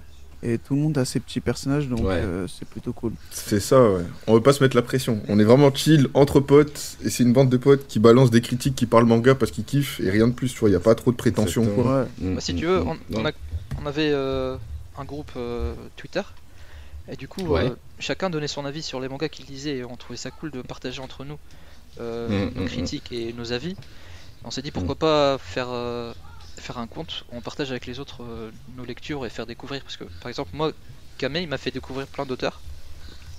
et 0.43 0.57
tout 0.57 0.73
le 0.75 0.81
monde 0.81 0.97
a 0.97 1.05
ses 1.05 1.19
petits 1.19 1.39
personnages, 1.39 1.87
donc 1.87 1.99
Ouais. 2.01 2.15
euh, 2.15 2.47
c'est 2.47 2.67
plutôt 2.67 2.93
cool. 2.93 3.13
C'est 3.31 3.59
ça, 3.59 3.81
ouais. 3.91 4.03
On 4.27 4.33
veut 4.33 4.41
pas 4.41 4.53
se 4.53 4.63
mettre 4.63 4.75
la 4.75 4.81
pression. 4.81 5.21
On 5.27 5.39
est 5.39 5.43
vraiment 5.43 5.73
chill, 5.73 6.07
entre 6.13 6.39
potes, 6.39 6.97
et 7.03 7.09
c'est 7.09 7.23
une 7.23 7.33
bande 7.33 7.49
de 7.49 7.57
potes 7.57 7.87
qui 7.87 7.99
balancent 7.99 8.31
des 8.31 8.41
critiques, 8.41 8.75
qui 8.75 8.85
parlent 8.85 9.05
manga 9.05 9.35
parce 9.35 9.51
qu'ils 9.51 9.65
kiffent, 9.65 9.99
et 9.99 10.09
rien 10.09 10.27
de 10.27 10.33
plus, 10.33 10.51
tu 10.53 10.59
vois. 10.59 10.69
Y 10.69 10.75
a 10.75 10.79
pas 10.79 10.95
trop 10.95 11.11
de 11.11 11.17
prétention, 11.17 11.61
Exactement. 11.61 11.83
quoi. 11.91 12.01
Ouais. 12.01 12.07
Mm, 12.19 12.35
Bah, 12.35 12.41
si 12.41 12.53
mm, 12.53 12.57
tu 12.57 12.65
veux, 12.65 12.79
mm. 12.83 12.87
on, 12.87 12.97
on 13.17 13.21
Non. 13.21 13.25
a- 13.29 13.31
on 13.81 13.85
avait 13.85 14.11
euh, 14.11 14.57
un 14.97 15.05
groupe 15.05 15.31
euh, 15.37 15.73
Twitter. 15.95 16.21
Et 17.11 17.15
du 17.15 17.27
coup, 17.27 17.45
Ouais. 17.47 17.65
euh, 17.65 17.75
chacun 17.99 18.29
donnait 18.29 18.47
son 18.47 18.65
avis 18.65 18.81
sur 18.81 18.99
les 18.99 19.09
mangas 19.09 19.29
qu'il 19.29 19.45
lisait. 19.45 19.77
Et 19.77 19.83
on 19.83 19.95
trouvait 19.95 20.17
ça 20.17 20.31
cool 20.31 20.51
de 20.51 20.61
partager 20.61 21.01
entre 21.01 21.23
nous 21.25 21.37
euh, 21.99 22.47
Mm, 22.49 22.51
nos 22.57 22.63
mm, 22.63 22.67
critiques 22.67 23.11
et 23.11 23.33
nos 23.33 23.51
avis. 23.53 23.75
On 24.43 24.49
s'est 24.51 24.61
dit 24.61 24.71
pourquoi 24.71 24.95
pas 24.95 25.37
faire, 25.37 25.67
euh, 25.69 26.13
faire 26.61 26.77
un 26.77 26.87
compte 26.87 27.25
où 27.31 27.37
on 27.37 27.41
partage 27.41 27.71
avec 27.71 27.85
les 27.85 27.99
autres 27.99 28.23
euh, 28.23 28.51
nos 28.77 28.85
lectures 28.85 29.25
et 29.25 29.29
faire 29.29 29.45
découvrir. 29.45 29.81
Parce 29.83 29.97
que, 29.97 30.05
par 30.05 30.29
exemple, 30.29 30.51
moi, 30.53 30.71
Kame, 31.17 31.37
il 31.37 31.47
m'a 31.47 31.57
fait 31.57 31.71
découvrir 31.71 32.07
plein 32.07 32.25
d'auteurs. 32.25 32.61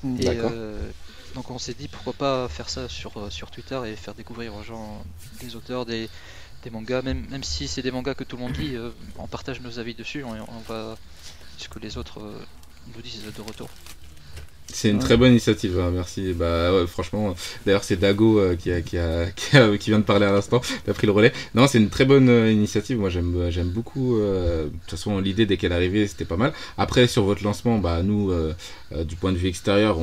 Mm. 0.03 0.21
Et 0.21 0.29
euh, 0.29 0.91
donc 1.35 1.51
on 1.51 1.59
s'est 1.59 1.75
dit 1.75 1.89
pourquoi 1.89 2.13
pas 2.13 2.49
faire 2.49 2.69
ça 2.69 2.89
sur, 2.89 3.19
euh, 3.19 3.31
sur 3.31 3.51
Twitter 3.51 3.81
et 3.87 3.97
faire 3.97 4.15
découvrir 4.15 4.55
aux 4.55 4.63
gens 4.63 5.03
des 5.41 5.57
auteurs, 5.57 5.87
des, 5.87 6.09
des 6.63 6.71
mangas, 6.71 7.03
même, 7.03 7.27
même 7.31 7.43
si 7.43 7.69
c'est 7.69 7.83
des 7.83 7.91
mangas 7.91 8.15
que 8.15 8.25
tout 8.25 8.37
le 8.37 8.43
monde 8.43 8.57
lit, 8.57 8.77
euh, 8.77 8.91
on 9.19 9.27
partage 9.27 9.61
nos 9.61 9.79
avis 9.79 9.95
dessus, 9.95 10.25
on, 10.25 10.33
on 10.33 10.61
va 10.69 10.97
ce 11.59 11.69
que 11.69 11.79
les 11.79 11.97
autres 11.97 12.21
euh, 12.21 12.45
nous 12.95 13.03
disent 13.03 13.25
de 13.25 13.43
retour. 13.43 13.69
C'est 14.75 14.89
une 14.89 14.97
Ouais. 14.97 15.03
très 15.03 15.17
bonne 15.17 15.31
initiative, 15.33 15.79
hein, 15.79 15.91
merci. 15.93 16.33
Bah 16.33 16.73
ouais, 16.75 16.87
franchement, 16.87 17.35
d'ailleurs 17.67 17.85
c'est 17.85 17.97
Dago 17.97 18.39
euh, 18.41 18.57
qui, 18.57 18.73
a, 18.73 18.81
qui, 18.81 18.97
a, 18.99 19.27
qui, 19.37 19.57
a- 19.57 19.77
qui 19.77 19.91
vient 19.91 19.99
de 19.99 20.05
parler 20.05 20.27
à 20.27 20.33
l'instant, 20.33 20.61
qui 20.61 20.91
a 20.91 20.95
pris 20.95 21.07
le 21.07 21.13
relais. 21.13 21.33
Non, 21.55 21.67
c'est 21.67 21.79
une 21.79 21.91
très 21.91 22.05
bonne 22.05 22.29
euh, 22.29 22.51
initiative. 22.51 22.99
Moi 22.99 23.11
j'aime 23.11 23.35
euh, 23.37 23.51
j'aime 23.51 23.69
beaucoup. 23.69 24.17
euh, 24.19 24.65
de 24.65 24.71
toute 24.71 24.91
façon, 24.91 25.19
l'idée 25.21 25.47
dès 25.47 25.57
qu'elle 25.57 25.73
est 25.73 25.75
arrivée, 25.77 26.07
c'était 26.07 26.25
pas 26.25 26.37
mal. 26.37 26.53
Après 26.79 27.07
sur 27.07 27.25
votre 27.25 27.43
lancement, 27.45 27.79
bah 27.79 28.03
nous, 28.03 28.31
euh, 28.31 28.53
du 29.05 29.17
point 29.17 29.33
de 29.33 29.37
vue 29.39 29.49
extérieur, 29.49 29.99
on, 29.99 30.03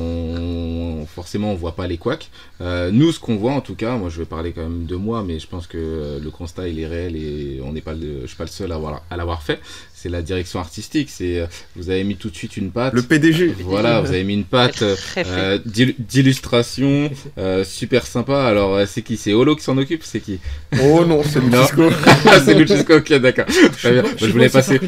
forcément 1.06 1.52
on 1.52 1.54
voit 1.54 1.74
pas 1.74 1.86
les 1.86 1.98
couacs. 1.98 2.30
Euh, 2.60 2.90
nous, 2.90 3.12
ce 3.12 3.20
qu'on 3.20 3.36
voit 3.36 3.52
en 3.52 3.60
tout 3.60 3.74
cas, 3.74 3.96
moi 3.96 4.08
je 4.08 4.18
vais 4.18 4.24
parler 4.24 4.52
quand 4.52 4.62
même 4.62 4.86
de 4.86 4.96
moi, 4.96 5.24
mais 5.26 5.38
je 5.38 5.46
pense 5.46 5.66
que 5.66 5.78
euh, 5.78 6.20
le 6.20 6.30
constat 6.30 6.68
il 6.68 6.80
est 6.80 6.86
réel 6.86 7.16
et 7.16 7.60
on 7.64 7.72
n'est 7.72 7.80
pas 7.80 7.94
le, 7.94 8.22
je 8.22 8.26
suis 8.26 8.36
pas 8.36 8.44
le 8.44 8.50
seul 8.50 8.72
à 8.72 8.76
avoir 8.76 9.02
à 9.10 9.16
l'avoir 9.16 9.42
fait. 9.42 9.60
C'est 10.00 10.08
la 10.08 10.22
direction 10.22 10.60
artistique. 10.60 11.10
C'est 11.10 11.40
euh, 11.40 11.46
vous 11.76 11.90
avez 11.90 12.04
mis 12.04 12.16
tout 12.16 12.30
de 12.30 12.34
suite 12.34 12.56
une 12.56 12.70
patte. 12.70 12.94
Le 12.94 13.02
PDG. 13.02 13.54
Voilà, 13.64 14.00
vous 14.00 14.08
avez 14.08 14.24
mis 14.24 14.32
une 14.32 14.44
patte 14.44 14.82
euh, 14.82 15.58
d'illustration 15.66 17.10
euh, 17.36 17.64
super 17.64 18.06
sympa. 18.06 18.44
Alors 18.44 18.80
c'est 18.86 19.02
qui? 19.02 19.18
C'est 19.18 19.34
Holo 19.34 19.56
qui 19.56 19.62
s'en 19.62 19.76
occupe? 19.76 20.02
C'est 20.02 20.20
qui? 20.20 20.38
Oh 20.82 21.04
non, 21.04 21.22
c'est. 21.22 21.40
Lucisco. 21.44 21.90
C'est 22.46 22.54
Lucisco. 22.54 22.94
Ok, 22.94 23.12
d'accord. 23.14 23.44
Je 23.48 24.26
voulais 24.30 24.48
passer. 24.48 24.80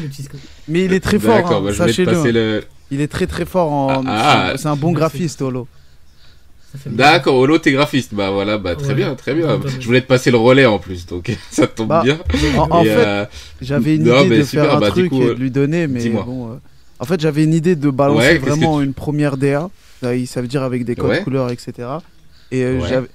Mais 0.67 0.85
il 0.85 0.93
est 0.93 0.99
très 0.99 1.19
fort, 1.19 1.35
D'accord, 1.35 1.57
hein, 1.57 1.65
bah, 1.65 1.71
je 1.71 1.77
voulais 1.77 1.89
te 1.89 1.91
sachez-le. 1.91 2.11
passer 2.11 2.31
le. 2.31 2.63
Il 2.89 2.99
est 2.99 3.07
très 3.07 3.27
très 3.27 3.45
fort 3.45 3.71
en. 3.71 4.03
Ah, 4.07 4.51
ah. 4.53 4.57
c'est 4.57 4.67
un 4.67 4.75
bon 4.75 4.93
graphiste, 4.93 5.43
Olo. 5.43 5.67
D'accord, 6.87 7.35
Holo, 7.35 7.57
t'es 7.59 7.71
graphiste. 7.71 8.13
Bah 8.13 8.31
voilà, 8.31 8.57
bah 8.57 8.75
très 8.75 8.89
Ouais. 8.89 8.93
bien, 8.95 9.15
très 9.15 9.33
bien. 9.33 9.55
Ouais. 9.57 9.69
Je 9.79 9.85
voulais 9.85 10.01
te 10.01 10.07
passer 10.07 10.31
le 10.31 10.37
relais 10.37 10.65
en 10.65 10.79
plus, 10.79 11.05
donc 11.05 11.31
ça 11.51 11.67
tombe 11.67 11.87
Bah, 11.89 12.01
bien. 12.03 12.17
En, 12.69 12.83
fait, 12.83 12.89
euh, 12.89 13.25
j'avais 13.61 13.95
une 13.95 14.03
non, 14.03 14.23
idée 14.23 14.39
de 14.39 14.43
super, 14.43 14.65
faire 14.65 14.75
un 14.77 14.79
bah, 14.79 14.89
truc 14.89 15.09
coup, 15.09 15.21
et 15.21 15.25
euh, 15.27 15.33
de 15.35 15.39
lui 15.39 15.51
donner, 15.51 15.87
mais 15.87 16.07
bon. 16.09 16.51
euh, 16.51 16.55
En 16.99 17.05
fait, 17.05 17.19
j'avais 17.19 17.43
une 17.43 17.53
idée 17.53 17.75
de 17.75 17.89
balancer 17.89 18.19
Ouais, 18.33 18.37
vraiment 18.37 18.79
tu- 18.79 18.85
une 18.85 18.93
première 18.93 19.37
DA. 19.37 19.69
Ça, 20.01 20.09
ça 20.25 20.41
veut 20.41 20.47
dire 20.47 20.63
avec 20.63 20.83
des 20.85 20.95
codes 20.95 21.09
Ouais. 21.11 21.21
couleurs, 21.23 21.49
etc. 21.51 21.73
Et 22.51 22.63
euh, 22.63 22.79
Ouais. 22.79 22.87
j'avais- 22.89 23.07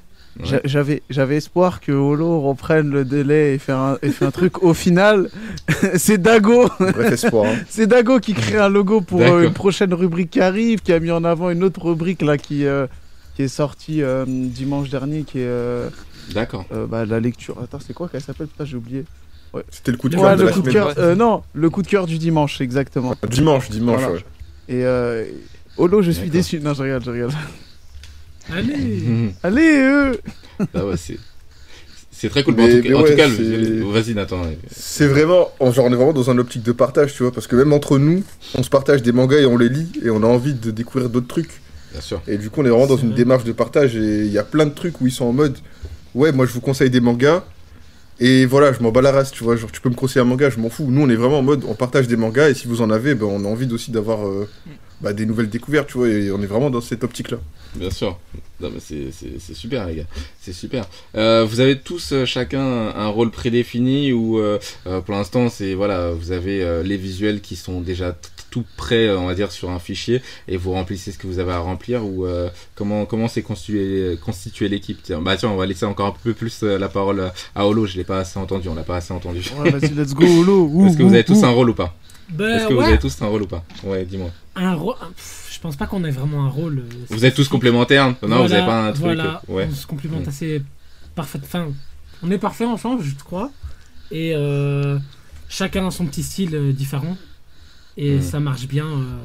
j'a- 0.45 0.61
j'avais 0.65 1.03
j'avais 1.11 1.37
espoir 1.37 1.81
que 1.81 1.91
Holo 1.93 2.41
reprenne 2.41 2.91
le 2.91 3.05
délai 3.05 3.55
et 3.55 3.59
faire 3.59 3.79
un, 3.79 3.99
et 4.03 4.11
fait 4.11 4.25
un 4.25 4.31
truc. 4.31 4.63
Au 4.63 4.73
final, 4.73 5.31
c'est 5.97 6.19
Dago. 6.19 6.69
Espoir. 7.11 7.47
hein. 7.47 7.57
C'est 7.69 7.87
Dago 7.87 8.21
qui 8.21 8.35
crée 8.35 8.59
un 8.59 8.69
logo 8.69 9.01
pour 9.01 9.21
euh, 9.21 9.45
une 9.45 9.53
prochaine 9.53 9.93
rubrique 9.95 10.31
qui 10.31 10.41
arrive, 10.41 10.81
qui 10.81 10.93
a 10.93 11.01
mis 11.01 11.11
en 11.11 11.25
avant 11.25 11.51
une 11.51 11.63
autre 11.65 11.83
rubrique 11.83 12.23
là 12.23 12.39
qui, 12.39 12.65
euh, 12.67 12.87
qui 13.39 13.45
est 13.45 13.49
sortie 13.49 14.03
euh, 14.03 14.25
dimanche 14.27 14.91
dernier, 14.91 15.23
qui 15.23 15.39
est 15.39 15.45
euh, 15.47 15.91
D'accord. 16.35 16.67
euh, 16.73 16.89
bah, 16.89 17.07
la 17.07 17.21
lecture. 17.21 17.57
Attends, 17.63 17.79
c'est 17.79 17.93
quoi 17.95 18.09
qu'elle 18.09 18.21
s'appelle? 18.21 18.49
Putain, 18.49 18.65
j'ai 18.65 18.77
oublié. 18.77 19.05
C'était 19.71 19.93
le 19.93 19.97
coup 19.97 20.09
de 20.09 20.17
Ouais, 20.17 20.23
cœur 20.23 20.37
de 20.37 20.41
le 20.43 20.49
la 20.49 20.53
coup 20.53 20.61
de 20.63 20.71
semaine. 20.71 20.85
cœur. 20.87 20.99
euh, 20.99 21.15
non, 21.15 21.45
le 21.53 21.71
coup 21.71 21.83
de 21.83 21.87
cœur 21.87 22.07
du 22.09 22.19
dimanche, 22.19 22.61
exactement. 22.61 23.15
Dimanche, 23.31 23.71
dimanche, 23.71 24.01
Voilà. 24.01 24.15
ouais. 24.15 24.25
Et 24.69 24.85
euh, 24.85 25.25
Holo, 25.77 26.03
je 26.03 26.11
suis 26.11 26.31
déçu. 26.31 26.59
Non, 26.59 26.75
je 26.75 26.83
regarde, 26.83 27.05
je 27.05 27.11
regarde. 27.13 27.33
Allez. 28.53 29.33
Allez, 29.45 29.79
eux 29.83 30.21
Ah 30.75 30.85
ouais, 30.85 30.97
c'est. 30.97 31.19
C'est 32.11 32.29
très 32.31 32.43
cool. 32.43 32.55
Mais 32.57 32.65
en 32.65 32.67
tout 32.81 32.89
mais 32.89 32.95
en 32.95 32.99
tout 33.05 33.05
ouais, 33.11 33.15
cas, 33.15 33.29
le- 33.29 33.85
vas-y 33.85 34.15
Nathan. 34.15 34.43
C'est 34.69 35.07
vraiment, 35.07 35.49
on- 35.61 35.71
genre, 35.71 35.85
on 35.85 35.93
est 35.93 35.97
vraiment 35.97 36.13
dans 36.13 36.29
un 36.29 36.39
optique 36.39 36.65
de 36.65 36.73
partage, 36.73 37.15
tu 37.15 37.23
vois, 37.23 37.31
parce 37.31 37.47
que 37.47 37.55
même 37.55 37.73
entre 37.73 37.99
nous, 37.99 38.25
on 38.57 38.65
se 38.65 38.69
partage 38.71 39.03
des 39.05 39.13
mangas 39.13 39.39
et 39.39 39.47
on 39.47 39.57
les 39.57 39.69
lit, 39.69 39.93
et 40.03 40.11
on 40.11 40.25
a 40.25 40.27
envie 40.27 40.55
de 40.55 40.73
découvrir 40.73 41.09
d'autres 41.09 41.29
trucs. 41.29 41.61
Bien 41.93 42.01
sûr. 42.01 42.23
Et 42.27 42.37
du 42.37 42.51
coup, 42.51 42.63
on 42.63 42.65
est 42.65 42.71
vraiment 42.71 42.87
dans 42.87 42.97
une 42.97 43.09
vrai. 43.09 43.17
démarche 43.17 43.45
de 43.45 43.53
partage, 43.53 43.97
et 43.97 44.25
il 44.25 44.33
y 44.33 44.39
a 44.39 44.45
plein 44.45 44.67
de 44.67 44.75
trucs 44.75 45.01
où 45.01 45.07
ils 45.07 45.13
sont 45.13 45.25
en 45.25 45.33
mode, 45.33 45.57
ouais, 46.15 46.33
moi 46.33 46.47
je 46.47 46.53
vous 46.53 46.61
conseille 46.61 46.91
des 46.91 47.01
mangas, 47.01 47.45
et 48.21 48.47
voilà, 48.47 48.73
je 48.73 48.81
m'en 48.81 48.91
bats 48.91 49.03
la 49.03 49.13
race, 49.13 49.31
tu 49.31 49.45
vois, 49.45 49.57
genre 49.57 49.71
tu 49.71 49.81
peux 49.81 49.89
me 49.89 49.95
conseiller 49.95 50.21
un 50.21 50.25
manga, 50.25 50.51
je 50.51 50.59
m'en 50.59 50.71
fous. 50.71 50.87
Nous, 50.91 51.01
on 51.01 51.09
est 51.09 51.17
vraiment 51.17 51.39
en 51.39 51.43
mode, 51.43 51.65
on 51.67 51.75
partage 51.75 52.09
des 52.09 52.17
mangas, 52.17 52.51
et 52.51 52.55
si 52.55 52.67
vous 52.67 52.83
en 52.83 52.91
avez, 52.91 53.15
ben, 53.15 53.27
on 53.27 53.45
a 53.45 53.49
envie 53.49 53.73
aussi 53.73 53.91
d'avoir 53.91 54.27
euh, 54.27 54.49
bah, 55.01 55.13
des 55.13 55.25
nouvelles 55.25 55.49
découvertes, 55.49 55.89
tu 55.89 55.99
vois, 55.99 56.09
et 56.09 56.31
on 56.31 56.43
est 56.43 56.47
vraiment 56.47 56.71
dans 56.71 56.81
cette 56.81 57.05
optique-là. 57.05 57.39
Bien 57.77 57.91
sûr. 57.91 58.19
Non, 58.61 58.71
mais 58.75 58.81
c'est, 58.81 59.55
super, 59.55 59.87
les 59.87 59.97
gars. 59.97 60.07
C'est 60.41 60.53
super. 60.53 60.87
Euh, 61.15 61.47
vous 61.49 61.61
avez 61.61 61.79
tous 61.79 62.13
euh, 62.13 62.25
chacun 62.25 62.61
un, 62.61 63.07
rôle 63.07 63.31
prédéfini 63.31 64.13
ou 64.13 64.41
pour 64.85 65.15
l'instant, 65.15 65.49
c'est 65.49 65.75
voilà, 65.75 66.11
vous 66.11 66.33
avez 66.33 66.63
euh, 66.63 66.83
les 66.83 66.97
visuels 66.97 67.41
qui 67.41 67.55
sont 67.57 67.81
déjà 67.81 68.17
tout 68.51 68.65
prêts, 68.77 69.07
euh, 69.09 69.19
on 69.19 69.27
va 69.27 69.35
dire, 69.35 69.53
sur 69.53 69.71
un 69.71 69.79
fichier 69.79 70.23
et 70.49 70.57
vous 70.57 70.73
remplissez 70.73 71.13
ce 71.13 71.19
que 71.19 71.27
vous 71.27 71.39
avez 71.39 71.53
à 71.53 71.59
remplir 71.59 72.05
ou 72.05 72.25
euh, 72.27 72.49
comment 72.75 73.05
comment 73.07 73.29
c'est 73.29 73.43
constitué 73.43 74.19
constitué 74.25 74.69
l'équipe? 74.69 75.01
Tiens, 75.03 75.21
bah 75.21 75.37
tiens, 75.37 75.51
on 75.51 75.57
va 75.57 75.67
laisser 75.67 75.85
encore 75.87 76.07
un 76.07 76.15
peu 76.23 76.33
plus 76.35 76.61
euh, 76.63 76.79
la 76.79 76.89
parole 76.89 77.31
à 77.55 77.67
Holo. 77.67 77.87
Je 77.87 77.97
l'ai 77.97 78.05
pas 78.05 78.19
assez 78.21 78.39
entendu. 78.39 78.69
On 78.69 78.75
l'a 78.75 78.83
pas 78.85 78.97
assez 78.97 79.13
entendu. 79.13 79.43
Ouais, 79.59 79.71
vas-y, 79.71 79.93
let's 79.95 80.15
go, 80.15 80.25
Holo. 80.25 80.87
Est-ce 80.87 80.97
que 80.97 81.03
vous 81.03 81.15
avez 81.15 81.25
tous 81.25 81.39
ouh. 81.43 81.45
un 81.47 81.51
rôle 81.51 81.71
ou 81.71 81.75
pas? 81.75 81.95
Ben, 82.31 82.57
Est-ce 82.59 82.69
que 82.69 82.75
vous 82.75 82.81
avez 82.83 82.99
tous 82.99 83.21
un 83.23 83.27
rôle 83.27 83.43
ou 83.43 83.47
pas? 83.47 83.65
Ouais, 83.85 84.05
dis-moi. 84.05 84.31
un 84.57 84.75
rôle. 84.75 84.97
Je 85.51 85.59
pense 85.61 85.77
pas 85.77 85.87
qu'on 85.87 86.05
ait 86.05 86.11
vraiment 86.11 86.45
un 86.45 86.49
rôle. 86.51 86.79
euh, 86.81 87.05
Vous 87.11 87.25
êtes 87.25 87.35
tous 87.35 87.49
complémentaires 87.49 88.15
Non, 88.23 88.47
vous 88.47 88.53
avez 88.53 88.67
pas 88.67 88.87
un 88.89 88.93
truc. 88.93 89.03
Voilà, 89.05 89.43
Ouais. 89.49 89.67
on 89.71 89.75
se 89.75 89.87
complimente 89.87 90.27
Mm. 90.27 90.29
assez 90.29 90.63
parfait. 91.15 91.41
Enfin, 91.43 91.69
on 92.23 92.31
est 92.31 92.39
parfait 92.39 92.65
ensemble, 92.67 93.03
je 93.03 93.15
crois. 93.25 93.51
Et 94.11 94.33
euh, 94.35 94.99
chacun 95.49 95.87
a 95.89 95.91
son 95.91 96.07
petit 96.07 96.23
style 96.23 96.75
différent. 96.75 97.17
Et 97.99 98.17
Mm. 98.19 98.23
ça 98.23 98.41
marche 98.41 98.67
bien. 98.67 98.87
euh, 98.87 99.19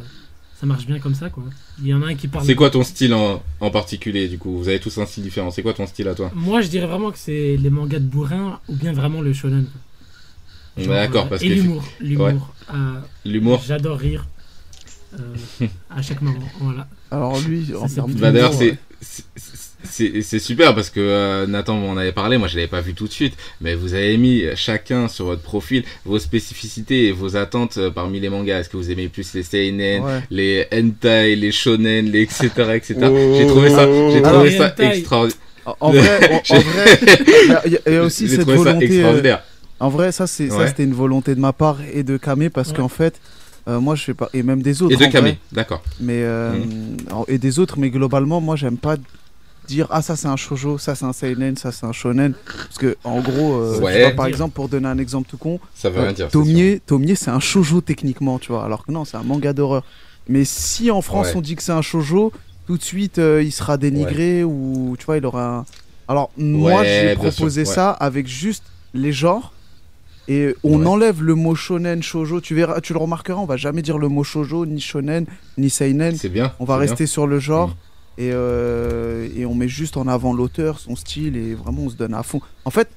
ça 0.60 0.66
marche 0.66 0.86
bien 0.88 0.98
comme 1.00 1.14
ça, 1.16 1.30
quoi. 1.30 1.44
Il 1.82 1.88
y 1.88 1.94
en 1.94 2.02
a 2.02 2.08
un 2.08 2.16
qui 2.16 2.28
parle. 2.28 2.46
C'est 2.46 2.56
quoi 2.56 2.70
ton 2.70 2.84
style 2.84 3.14
en, 3.14 3.44
en 3.60 3.70
particulier 3.70 4.28
du 4.30 4.38
coup? 4.38 4.58
Vous 4.58 4.68
avez 4.70 4.80
tous 4.80 4.98
un 4.98 5.06
style 5.06 5.24
différent. 5.24 5.52
C'est 5.52 5.62
quoi 5.62 5.74
ton 5.74 5.86
style 5.88 6.08
à 6.08 6.16
toi? 6.16 6.32
Moi, 6.34 6.62
je 6.62 6.68
dirais 6.70 6.88
vraiment 6.88 7.12
que 7.12 7.18
c'est 7.20 7.58
les 7.58 7.70
mangas 7.70 8.00
de 8.00 8.06
bourrin 8.06 8.60
ou 8.70 8.76
bien 8.76 8.94
vraiment 8.94 9.22
le 9.22 9.34
shonen. 9.34 9.66
D'accord, 10.78 11.26
euh, 11.26 11.30
parce 11.30 11.44
et 11.44 11.50
que 11.50 11.54
l'humour. 11.54 11.84
L'humour. 12.00 12.54
euh, 12.74 13.00
l'humour. 13.26 13.62
J'adore 13.68 13.98
rire. 14.00 14.26
euh, 15.20 15.36
à 15.90 16.02
chaque 16.02 16.22
moment. 16.22 16.50
Voilà. 16.60 16.88
Alors 17.12 17.40
lui, 17.42 17.76
en 17.76 17.88
c'est 17.88 17.96
termes 17.96 18.14
Bah 18.14 18.32
d'ailleurs, 18.32 18.54
c'est 18.54 18.72
ouais. 18.72 18.78
C'est- 19.84 20.40
super 20.40 20.74
parce 20.76 20.90
que 20.90 21.00
euh, 21.00 21.48
Nathan 21.48 21.76
m'en 21.76 21.98
avait 21.98 22.12
parlé, 22.12 22.38
moi 22.38 22.48
je 22.48 22.56
l'avais 22.56 22.68
pas 22.68 22.82
vu 22.82 22.94
tout 22.94 23.08
de 23.08 23.12
suite, 23.14 23.34
mais 23.62 23.76
vous 23.76 23.94
avez 23.94 24.18
mis 24.18 24.44
chacun 24.56 25.08
sur 25.08 25.26
votre 25.26 25.42
profil 25.42 25.84
vos 26.06 26.20
spécificités 26.20 27.08
et 27.08 27.12
vos 27.12 27.36
attentes 27.36 27.78
euh, 27.78 27.90
parmi 27.92 28.20
les 28.20 28.30
mangas. 28.30 28.60
Est-ce 28.60 28.70
que 28.70 28.78
vous 28.78 28.92
aimez 28.92 29.08
plus 29.10 29.34
les 29.34 29.44
seinen, 29.44 30.04
Ouais. 30.04 30.20
les 30.30 30.66
hentai, 30.74 31.36
les 31.36 31.52
shonen, 31.52 32.12
les 32.12 32.22
etc 32.24 32.50
etc. 32.76 32.96
Oh. 33.04 33.36
j'ai 33.38 33.48
trouvé 33.48 33.70
ça, 33.70 33.88
j'ai 34.12 34.22
trouvé 34.22 34.50
les 34.50 34.58
ça 34.58 34.74
extraordinaire. 34.80 35.40
En, 35.66 35.76
en 35.80 35.92
vrai, 35.92 36.30
en, 36.30 36.56
en 36.56 36.60
vrai, 36.60 37.00
il 37.46 37.50
y 37.50 37.54
a- 37.54 37.62
il 37.88 37.94
y, 37.94 37.96
a- 37.98 38.04
aussi 38.04 38.28
cette 38.28 38.46
ça 38.46 38.56
volonté. 38.56 39.04
euh. 39.04 39.36
En 39.80 39.90
vrai, 39.90 40.12
ça, 40.12 40.28
c'est 40.28 40.50
ça, 40.50 40.68
c'était 40.68 40.84
une 40.84 40.94
volonté 40.94 41.36
de 41.36 41.40
ma 41.40 41.54
part 41.54 41.78
et 41.94 42.04
de 42.04 42.18
Kamé 42.18 42.50
parce 42.50 42.70
Ouais. 42.70 42.76
qu'en 42.76 42.90
fait, 42.90 43.16
euh, 43.70 43.80
moi, 43.80 43.96
je 43.96 44.04
fais 44.04 44.14
pas 44.14 44.30
et 44.34 44.44
même 44.44 44.62
des 44.62 44.82
autres. 44.82 44.94
Et 44.94 44.98
de 44.98 45.06
en 45.06 45.10
Camille, 45.10 45.38
d'accord. 45.54 45.82
mais 46.02 46.20
euh, 46.24 46.54
en- 47.12 47.24
et 47.30 47.38
des 47.38 47.60
autres, 47.60 47.76
mais 47.80 47.90
globalement, 47.90 48.42
moi, 48.42 48.56
j'aime 48.58 48.78
pas 48.78 48.98
dire 49.68 49.88
ah 49.90 50.02
ça 50.02 50.16
c'est 50.16 50.28
un 50.28 50.36
shojo, 50.36 50.78
ça 50.78 50.96
c'est 50.96 51.06
un 51.06 51.14
seinen, 51.14 51.56
ça 51.58 51.72
c'est 51.72 51.86
un 51.86 51.92
shonen, 51.92 52.34
parce 52.46 52.78
que 52.78 52.96
en 53.04 53.20
gros, 53.22 53.56
euh, 53.56 53.78
tu 53.78 53.84
Ouais. 53.84 54.02
vois, 54.02 54.12
par 54.12 54.26
exemple, 54.28 54.54
pour 54.54 54.70
donner 54.70 54.88
un 54.88 54.98
exemple 54.98 55.28
tout 55.30 55.38
con, 55.38 55.60
Ça 55.76 55.90
veut 55.90 56.00
euh, 56.00 56.04
rien 56.04 56.14
dire. 56.14 56.30
Tomier, 56.30 56.82
Tomier, 56.86 57.16
c'est 57.16 57.32
un 57.32 57.40
shojo 57.40 57.82
techniquement, 57.82 58.40
tu 58.40 58.52
vois, 58.52 58.66
alors 58.66 58.86
que 58.86 58.92
non, 58.92 59.06
c'est 59.06 59.18
un 59.18 59.24
manga 59.24 59.54
d'horreur. 59.54 59.84
Mais 60.30 60.46
si 60.46 60.90
en 60.92 61.02
France 61.02 61.28
Ouais. 61.28 61.38
on 61.38 61.42
dit 61.42 61.56
que 61.56 61.64
c'est 61.64 61.72
un 61.72 61.82
shojo, 61.82 62.32
tout 62.68 62.78
de 62.78 62.84
suite 62.84 63.20
euh, 63.20 63.44
il 63.44 63.52
sera 63.52 63.78
dénigré 63.78 64.44
ou 64.44 64.96
tu 64.98 65.06
vois, 65.06 65.18
il 65.18 65.26
aura 65.26 65.58
un. 65.60 65.66
Alors 66.08 66.32
moi 66.38 66.84
j'ai 66.84 67.16
proposé 67.16 67.66
sûr, 67.66 67.74
ça 67.74 67.92
avec 67.92 68.28
juste 68.28 68.64
les 68.94 69.12
genres. 69.12 69.54
Et 70.30 70.56
on 70.64 70.80
Ouais. 70.80 70.88
enlève 70.88 71.22
le 71.22 71.36
mot 71.36 71.54
shonen, 71.56 72.02
shojo. 72.02 72.40
Tu 72.40 72.56
verras, 72.56 72.80
tu 72.80 72.94
le 72.94 73.00
remarqueras, 73.00 73.42
on 73.42 73.46
va 73.46 73.58
jamais 73.58 73.82
dire 73.82 73.98
le 73.98 74.08
mot 74.08 74.24
shojo, 74.24 74.66
ni 74.66 74.80
shonen, 74.80 75.26
ni 75.58 75.70
seinen. 75.70 76.16
C'est 76.16 76.30
bien. 76.30 76.54
On 76.60 76.64
va 76.66 76.76
bien. 76.76 76.82
rester 76.88 77.06
sur 77.08 77.28
le 77.28 77.40
genre 77.40 77.70
Mm. 77.70 77.74
Et, 78.18 78.30
euh, 78.32 79.28
et 79.36 79.46
on 79.46 79.56
met 79.56 79.68
juste 79.68 79.98
en 79.98 80.08
avant 80.08 80.34
l'auteur, 80.34 80.80
son 80.80 80.96
style 80.96 81.36
et 81.36 81.54
vraiment 81.56 81.84
on 81.84 81.90
se 81.90 81.96
donne 81.96 82.14
à 82.14 82.24
fond. 82.24 82.42
En 82.66 82.70
fait, 82.72 82.90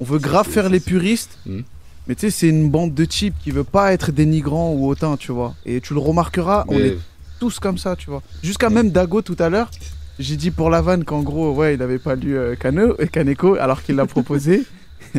on 0.00 0.04
veut 0.04 0.18
grave 0.18 0.48
faire 0.48 0.68
les 0.68 0.80
puristes, 0.80 1.38
Mm. 1.46 1.60
mais 2.08 2.14
tu 2.14 2.22
sais, 2.22 2.30
c'est 2.30 2.48
une 2.48 2.70
bande 2.70 2.94
de 2.94 3.04
types 3.04 3.34
qui 3.42 3.50
veut 3.50 3.64
pas 3.64 3.92
être 3.92 4.12
dénigrant 4.12 4.72
ou 4.72 4.86
hautain, 4.88 5.16
tu 5.16 5.32
vois. 5.32 5.54
Et 5.64 5.80
tu 5.80 5.94
le 5.94 6.00
remarqueras, 6.00 6.64
on 6.68 6.78
est 6.78 6.96
tous 7.40 7.58
comme 7.60 7.78
ça, 7.78 7.96
tu 7.96 8.08
vois. 8.10 8.22
Jusqu'à 8.42 8.70
même 8.70 8.90
Dago 8.90 9.22
tout 9.22 9.36
à 9.38 9.48
l'heure, 9.48 9.70
j'ai 10.18 10.36
dit 10.36 10.50
pour 10.50 10.70
la 10.70 10.80
vanne 10.80 11.04
qu'en 11.04 11.22
gros, 11.22 11.52
ouais, 11.52 11.74
il 11.74 11.82
avait 11.82 11.98
pas 11.98 12.14
lu 12.14 12.36
euh, 12.38 12.54
Kano, 12.56 12.96
euh, 12.98 13.06
Kaneko 13.06 13.56
alors 13.56 13.82
qu'il 13.82 13.96
l'a 13.96 14.06
proposé. 14.06 14.64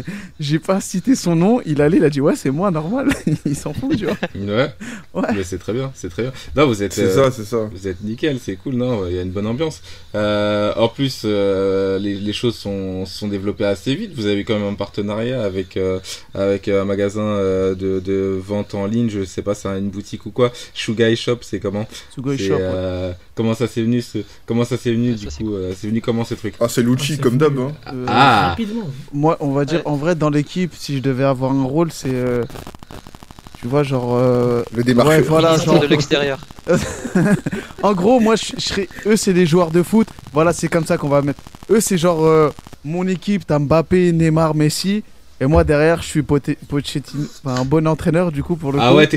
j'ai 0.40 0.60
pas 0.60 0.80
cité 0.82 1.16
son 1.16 1.36
nom, 1.36 1.62
il 1.66 1.82
allait, 1.82 1.98
il 1.98 2.04
a 2.04 2.10
dit 2.10 2.22
ouais, 2.22 2.36
c'est 2.36 2.52
moi, 2.52 2.72
normal. 2.72 3.10
il 3.46 3.56
s'en 3.56 3.74
fout, 3.74 3.98
tu 3.98 4.06
vois. 4.06 4.16
Ouais. 4.36 4.70
Ouais. 5.14 5.28
Mais 5.36 5.44
c'est 5.44 5.58
très 5.58 5.74
bien, 5.74 5.92
c'est 5.96 6.10
très 6.10 6.24
bien. 6.24 6.32
Non, 6.56 6.68
vous 6.68 6.82
êtes. 6.84 6.94
C'est 6.94 7.04
euh, 7.06 7.30
ça, 7.30 7.32
c'est 7.32 7.44
ça. 7.44 7.58
Vous 7.72 7.88
êtes 7.88 8.02
nickel, 8.04 8.38
c'est 8.42 8.56
cool, 8.56 8.76
non 8.76 9.06
Il 9.08 9.16
y 9.16 9.20
a 9.20 9.22
une 9.24 9.32
bonne 9.32 9.48
ambiance. 9.48 9.82
Euh, 10.16 10.74
en 10.76 10.88
plus, 10.88 11.22
euh, 11.26 11.98
les, 12.00 12.16
les 12.16 12.34
choses 12.34 12.56
sont, 12.56 13.06
sont 13.06 13.28
développées 13.28 13.66
assez 13.66 13.96
vite. 13.96 14.12
Vous 14.16 14.26
avez 14.28 14.44
quand 14.44 14.58
même 14.58 14.68
un 14.68 14.74
partenariat 14.76 15.42
avec, 15.44 15.76
euh, 15.78 16.00
avec 16.34 16.68
un 16.68 16.86
magasin 16.86 17.22
euh, 17.22 17.76
de, 17.76 18.00
de 18.00 18.40
vente 18.42 18.74
en 18.76 18.86
ligne. 18.86 19.10
Je 19.10 19.24
sais 19.26 19.42
pas, 19.42 19.56
c'est 19.56 19.68
une 19.70 19.90
boutique 19.90 20.26
ou 20.26 20.32
quoi. 20.32 20.52
Shugai 20.74 21.16
Shop, 21.16 21.40
c'est 21.42 21.60
comment? 21.60 21.86
C'est, 22.16 22.38
Shop. 22.38 22.56
ouais. 22.58 23.12
Comment 23.36 23.54
ça 23.54 23.68
s'est 23.68 23.84
venu 23.84 24.02
ce... 24.02 24.20
Comment 24.48 24.66
ça 24.66 24.78
s'est 24.78 24.92
venu 24.92 25.12
Ouais, 25.12 25.16
du 25.16 25.26
ça, 25.26 25.32
c'est 25.38 25.44
coup 25.44 25.54
euh, 25.54 25.74
C'est 25.78 25.88
venu 25.88 26.02
comment 26.02 26.26
ce 26.26 26.34
truc? 26.34 26.56
Ah, 26.60 26.68
c'est 26.68 26.82
Lucci 26.82 27.18
Ah, 27.20 27.22
comme 27.24 27.38
d'hab. 27.38 27.58
Hein. 27.60 27.72
Euh, 27.94 28.06
Ah 28.08 28.50
Rapidement. 28.50 28.88
Moi, 29.14 29.38
on 29.40 29.52
va 29.52 29.64
dire. 29.64 29.82
En 29.88 29.96
vrai, 29.96 30.16
dans 30.16 30.30
l'équipe, 30.30 30.74
si 30.78 30.98
je 30.98 31.02
devais 31.02 31.24
avoir 31.24 31.52
un 31.52 31.64
rôle, 31.64 31.92
c'est. 31.92 32.10
euh, 32.14 32.44
tu 33.60 33.68
vois, 33.68 33.84
genre. 33.84 34.16
euh, 34.16 34.64
Le 34.74 34.84
démarcheur. 34.84 35.16
Ouais, 35.16 35.22
voilà, 35.22 35.50
Ministre 35.52 35.72
genre. 35.74 35.82
de 35.82 35.88
l'extérieur. 35.88 36.40
En 37.84 37.94
gros, 37.94 38.20
moi, 38.20 38.36
je, 38.36 38.54
je 38.58 38.62
serais. 38.62 38.88
Eux, 39.06 39.16
c'est 39.16 39.34
les 39.34 39.46
joueurs 39.46 39.72
de 39.72 39.82
foot. 39.84 40.08
Voilà, 40.34 40.54
c'est 40.54 40.68
comme 40.68 40.86
ça 40.86 40.98
qu'on 40.98 41.10
va 41.10 41.22
mettre. 41.22 41.42
Eux, 41.70 41.80
c'est 41.80 41.98
genre. 41.98 42.24
euh, 42.26 42.52
mon 42.84 43.08
équipe, 43.08 43.46
t'as 43.46 43.60
Mbappé, 43.60 44.12
Neymar, 44.12 44.56
Messi. 44.56 45.04
Et 45.40 45.46
moi, 45.46 45.64
derrière, 45.64 46.02
je 46.02 46.08
suis 46.08 46.22
Pote- 46.24 46.58
Pochettino. 46.68 47.26
Enfin, 47.44 47.62
un 47.62 47.66
bon 47.66 47.86
entraîneur, 47.88 48.32
du 48.32 48.44
coup, 48.44 48.56
pour 48.56 48.72
le 48.72 48.80
Ah 48.82 48.90
coup. 48.92 48.98
ouais, 48.98 49.10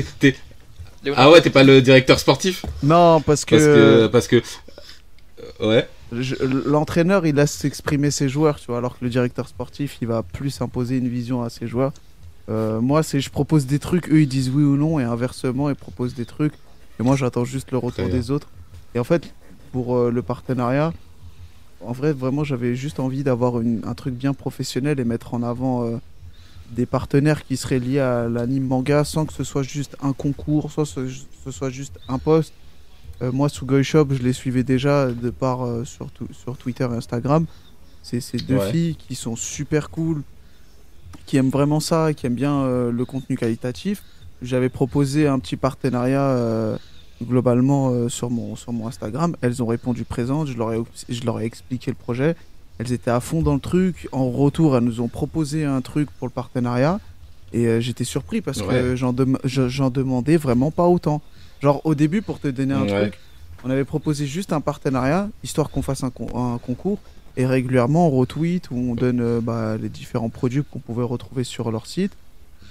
ah 1.15 1.31
ouais, 1.31 1.41
t'es 1.41 1.49
pas 1.49 1.63
le 1.63 1.81
directeur 1.81 2.19
sportif? 2.19 2.63
Non, 2.83 3.21
parce 3.21 3.43
que. 3.45 3.55
Parce 3.55 3.65
que. 3.65 4.07
Parce 4.07 4.27
que... 4.27 4.35
euh, 5.61 5.67
Ouais. 5.67 5.87
L'entraîneur, 6.65 7.25
il 7.25 7.35
laisse 7.35 7.51
s'exprimer 7.51 8.11
ses 8.11 8.27
joueurs, 8.27 8.59
tu 8.59 8.67
vois, 8.67 8.77
alors 8.77 8.99
que 8.99 9.05
le 9.05 9.09
directeur 9.09 9.47
sportif, 9.47 9.97
il 10.01 10.07
va 10.07 10.23
plus 10.23 10.61
imposer 10.61 10.97
une 10.97 11.07
vision 11.07 11.41
à 11.41 11.49
ses 11.49 11.67
joueurs. 11.67 11.93
Euh, 12.49 12.81
moi, 12.81 13.01
c'est 13.01 13.21
je 13.21 13.29
propose 13.29 13.65
des 13.65 13.79
trucs, 13.79 14.09
eux, 14.09 14.21
ils 14.21 14.27
disent 14.27 14.49
oui 14.49 14.63
ou 14.63 14.75
non, 14.75 14.99
et 14.99 15.03
inversement, 15.03 15.69
ils 15.69 15.75
proposent 15.75 16.15
des 16.15 16.25
trucs, 16.25 16.53
et 16.99 17.03
moi, 17.03 17.15
j'attends 17.15 17.45
juste 17.45 17.71
le 17.71 17.77
retour 17.77 18.09
des 18.09 18.29
autres. 18.29 18.49
Et 18.93 18.99
en 18.99 19.05
fait, 19.05 19.33
pour 19.71 19.95
euh, 19.95 20.11
le 20.11 20.21
partenariat, 20.21 20.91
en 21.79 21.93
vrai, 21.93 22.11
vraiment, 22.11 22.43
j'avais 22.43 22.75
juste 22.75 22.99
envie 22.99 23.23
d'avoir 23.23 23.55
un 23.55 23.93
truc 23.93 24.13
bien 24.15 24.33
professionnel 24.33 24.99
et 24.99 25.05
mettre 25.05 25.33
en 25.33 25.43
avant 25.43 25.85
euh, 25.85 25.97
des 26.71 26.85
partenaires 26.85 27.43
qui 27.43 27.57
seraient 27.57 27.79
liés 27.79 27.99
à 27.99 28.27
l'anime 28.27 28.67
manga 28.67 29.03
sans 29.03 29.25
que 29.25 29.33
ce 29.33 29.43
soit 29.43 29.63
juste 29.63 29.95
un 30.01 30.13
concours, 30.13 30.71
soit 30.71 30.85
ce, 30.85 31.07
ce 31.43 31.51
soit 31.51 31.69
juste 31.69 31.99
un 32.07 32.19
post. 32.19 32.53
Euh, 33.21 33.31
moi, 33.31 33.49
Sugoi 33.49 33.83
Shop, 33.83 34.07
je 34.11 34.23
les 34.23 34.33
suivais 34.33 34.63
déjà 34.63 35.11
de 35.11 35.29
par 35.29 35.65
euh, 35.65 35.85
sur, 35.85 36.09
Twitter 36.57 36.87
et 36.91 36.95
Instagram. 36.95 37.45
C'est 38.03 38.19
ces 38.19 38.37
deux 38.37 38.57
Ouais. 38.57 38.71
filles 38.71 38.95
qui 38.95 39.15
sont 39.15 39.35
super 39.35 39.89
cool, 39.89 40.23
qui 41.25 41.37
aiment 41.37 41.49
vraiment 41.51 41.79
ça 41.79 42.13
qui 42.13 42.25
aiment 42.25 42.35
bien 42.35 42.55
euh, 42.61 42.91
le 42.91 43.05
contenu 43.05 43.37
qualitatif. 43.37 44.03
J'avais 44.41 44.69
proposé 44.69 45.27
un 45.27 45.37
petit 45.37 45.55
partenariat 45.55 46.77
globalement 47.23 47.89
euh, 47.91 48.09
sur, 48.09 48.29
mon, 48.29 48.55
sur 48.55 48.73
mon 48.73 48.87
Instagram. 48.87 49.35
Elles 49.41 49.61
ont 49.61 49.67
répondu 49.67 50.03
présentes, 50.03 50.47
je 50.47 50.57
leur, 50.57 50.73
ai, 50.73 50.81
je 51.09 51.23
leur 51.23 51.39
ai 51.39 51.45
expliqué 51.45 51.91
le 51.91 51.95
projet. 51.95 52.35
Elles 52.77 52.91
étaient 52.93 53.11
à 53.11 53.19
fond 53.19 53.41
dans 53.41 53.53
le 53.53 53.59
truc. 53.59 54.07
En 54.11 54.29
retour, 54.31 54.75
elles 54.75 54.83
nous 54.83 55.01
ont 55.01 55.07
proposé 55.07 55.65
un 55.65 55.81
truc 55.81 56.09
pour 56.17 56.27
le 56.27 56.33
partenariat. 56.33 56.99
Et 57.53 57.67
euh, 57.67 57.79
j'étais 57.81 58.05
surpris 58.05 58.41
parce 58.41 58.61
que 58.61 58.95
j'en 58.95 59.13
j'en 59.43 59.89
demandais 59.89 60.37
vraiment 60.37 60.71
pas 60.71 60.87
autant. 60.87 61.21
Genre 61.61 61.81
au 61.83 61.95
début, 61.95 62.21
pour 62.21 62.39
te 62.39 62.47
donner 62.47 62.73
un 62.73 62.83
Ouais. 62.83 63.01
truc, 63.09 63.19
on 63.63 63.69
avait 63.69 63.85
proposé 63.85 64.25
juste 64.25 64.53
un 64.53 64.61
partenariat, 64.61 65.29
histoire 65.43 65.69
qu'on 65.69 65.81
fasse 65.81 66.03
un, 66.03 66.09
con- 66.09 66.29
un 66.35 66.57
concours. 66.57 66.99
Et 67.37 67.45
régulièrement, 67.45 68.07
on 68.07 68.11
retweet 68.11 68.69
où 68.71 68.75
on 68.75 68.95
donne 68.95 69.21
euh, 69.21 69.39
bah, 69.41 69.77
les 69.81 69.87
différents 69.89 70.29
produits 70.29 70.63
qu'on 70.69 70.79
pouvait 70.79 71.03
retrouver 71.03 71.43
sur 71.43 71.71
leur 71.71 71.85
site. 71.87 72.11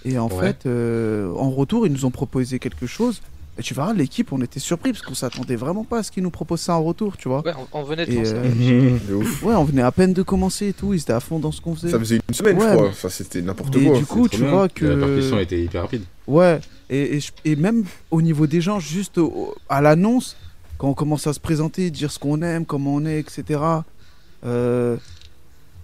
Et 0.05 0.19
en 0.19 0.29
Ouais. 0.29 0.41
fait, 0.49 0.67
euh, 0.67 1.33
en 1.35 1.51
retour, 1.51 1.87
ils 1.87 1.93
nous 1.93 2.05
ont 2.05 2.11
proposé 2.11 2.59
quelque 2.59 2.87
chose. 2.87 3.21
Et 3.59 3.63
tu 3.63 3.75
verras, 3.75 3.93
l'équipe, 3.93 4.33
on 4.33 4.41
était 4.41 4.61
surpris 4.61 4.93
parce 4.93 5.03
qu'on 5.05 5.15
s'attendait 5.15 5.57
vraiment 5.57 5.85
pas 5.85 5.99
à 5.99 6.03
ce 6.03 6.11
qu'ils 6.11 6.23
nous 6.23 6.31
proposent 6.31 6.61
ça 6.63 6.75
en 6.75 6.83
retour, 6.83 7.17
tu 7.19 7.29
vois. 7.29 7.43
Ouais, 7.45 7.53
on, 7.73 7.79
on 7.81 7.83
venait 7.83 8.07
de 8.07 8.13
Et, 8.13 8.17
lancer. 8.17 8.33
euh. 8.35 9.23
Ouais, 9.43 9.55
on 9.55 9.65
venait 9.65 9.83
à 9.83 9.93
peine 9.93 10.13
de 10.15 10.23
commencer 10.23 10.69
et 10.69 10.73
tout, 10.73 10.95
ils 10.95 11.01
étaient 11.01 11.13
à 11.13 11.21
fond 11.21 11.39
dans 11.39 11.53
ce 11.53 11.61
qu'on 11.61 11.75
faisait. 11.75 11.91
Ça 11.91 11.99
faisait 11.99 12.21
une 12.29 12.35
semaine, 12.35 12.57
Ouais, 12.57 12.63
je 12.69 12.73
crois. 12.75 12.83
mais- 12.85 12.89
Enfin, 12.91 13.09
c'était 13.11 13.43
n'importe 13.43 13.77
Et 13.77 13.85
quoi. 13.85 13.99
du 13.99 14.07
coup, 14.07 14.29
tu 14.29 14.39
bien. 14.41 14.51
vois 14.51 14.63
La 14.63 14.69
que. 14.69 15.41
était 15.43 15.63
hyper 15.63 15.83
rapide. 15.83 16.03
Ouais, 16.31 16.61
et, 16.91 17.19
et, 17.45 17.57
même 17.57 17.85
au 18.13 18.23
niveau 18.23 18.47
des 18.47 18.61
gens, 18.61 18.79
juste 18.79 19.19
au- 19.19 19.55
à 19.69 19.81
l'annonce, 19.81 20.37
quand 20.79 20.89
on 20.89 20.95
commence 20.95 21.27
à 21.27 21.33
se 21.33 21.41
présenter, 21.41 21.91
dire 21.91 22.13
ce 22.13 22.19
qu'on 22.21 22.41
aime, 22.43 22.65
comment 22.65 22.95
on 22.95 23.05
est, 23.05 23.19
etc. 23.19 23.61
Euh, 24.47 24.97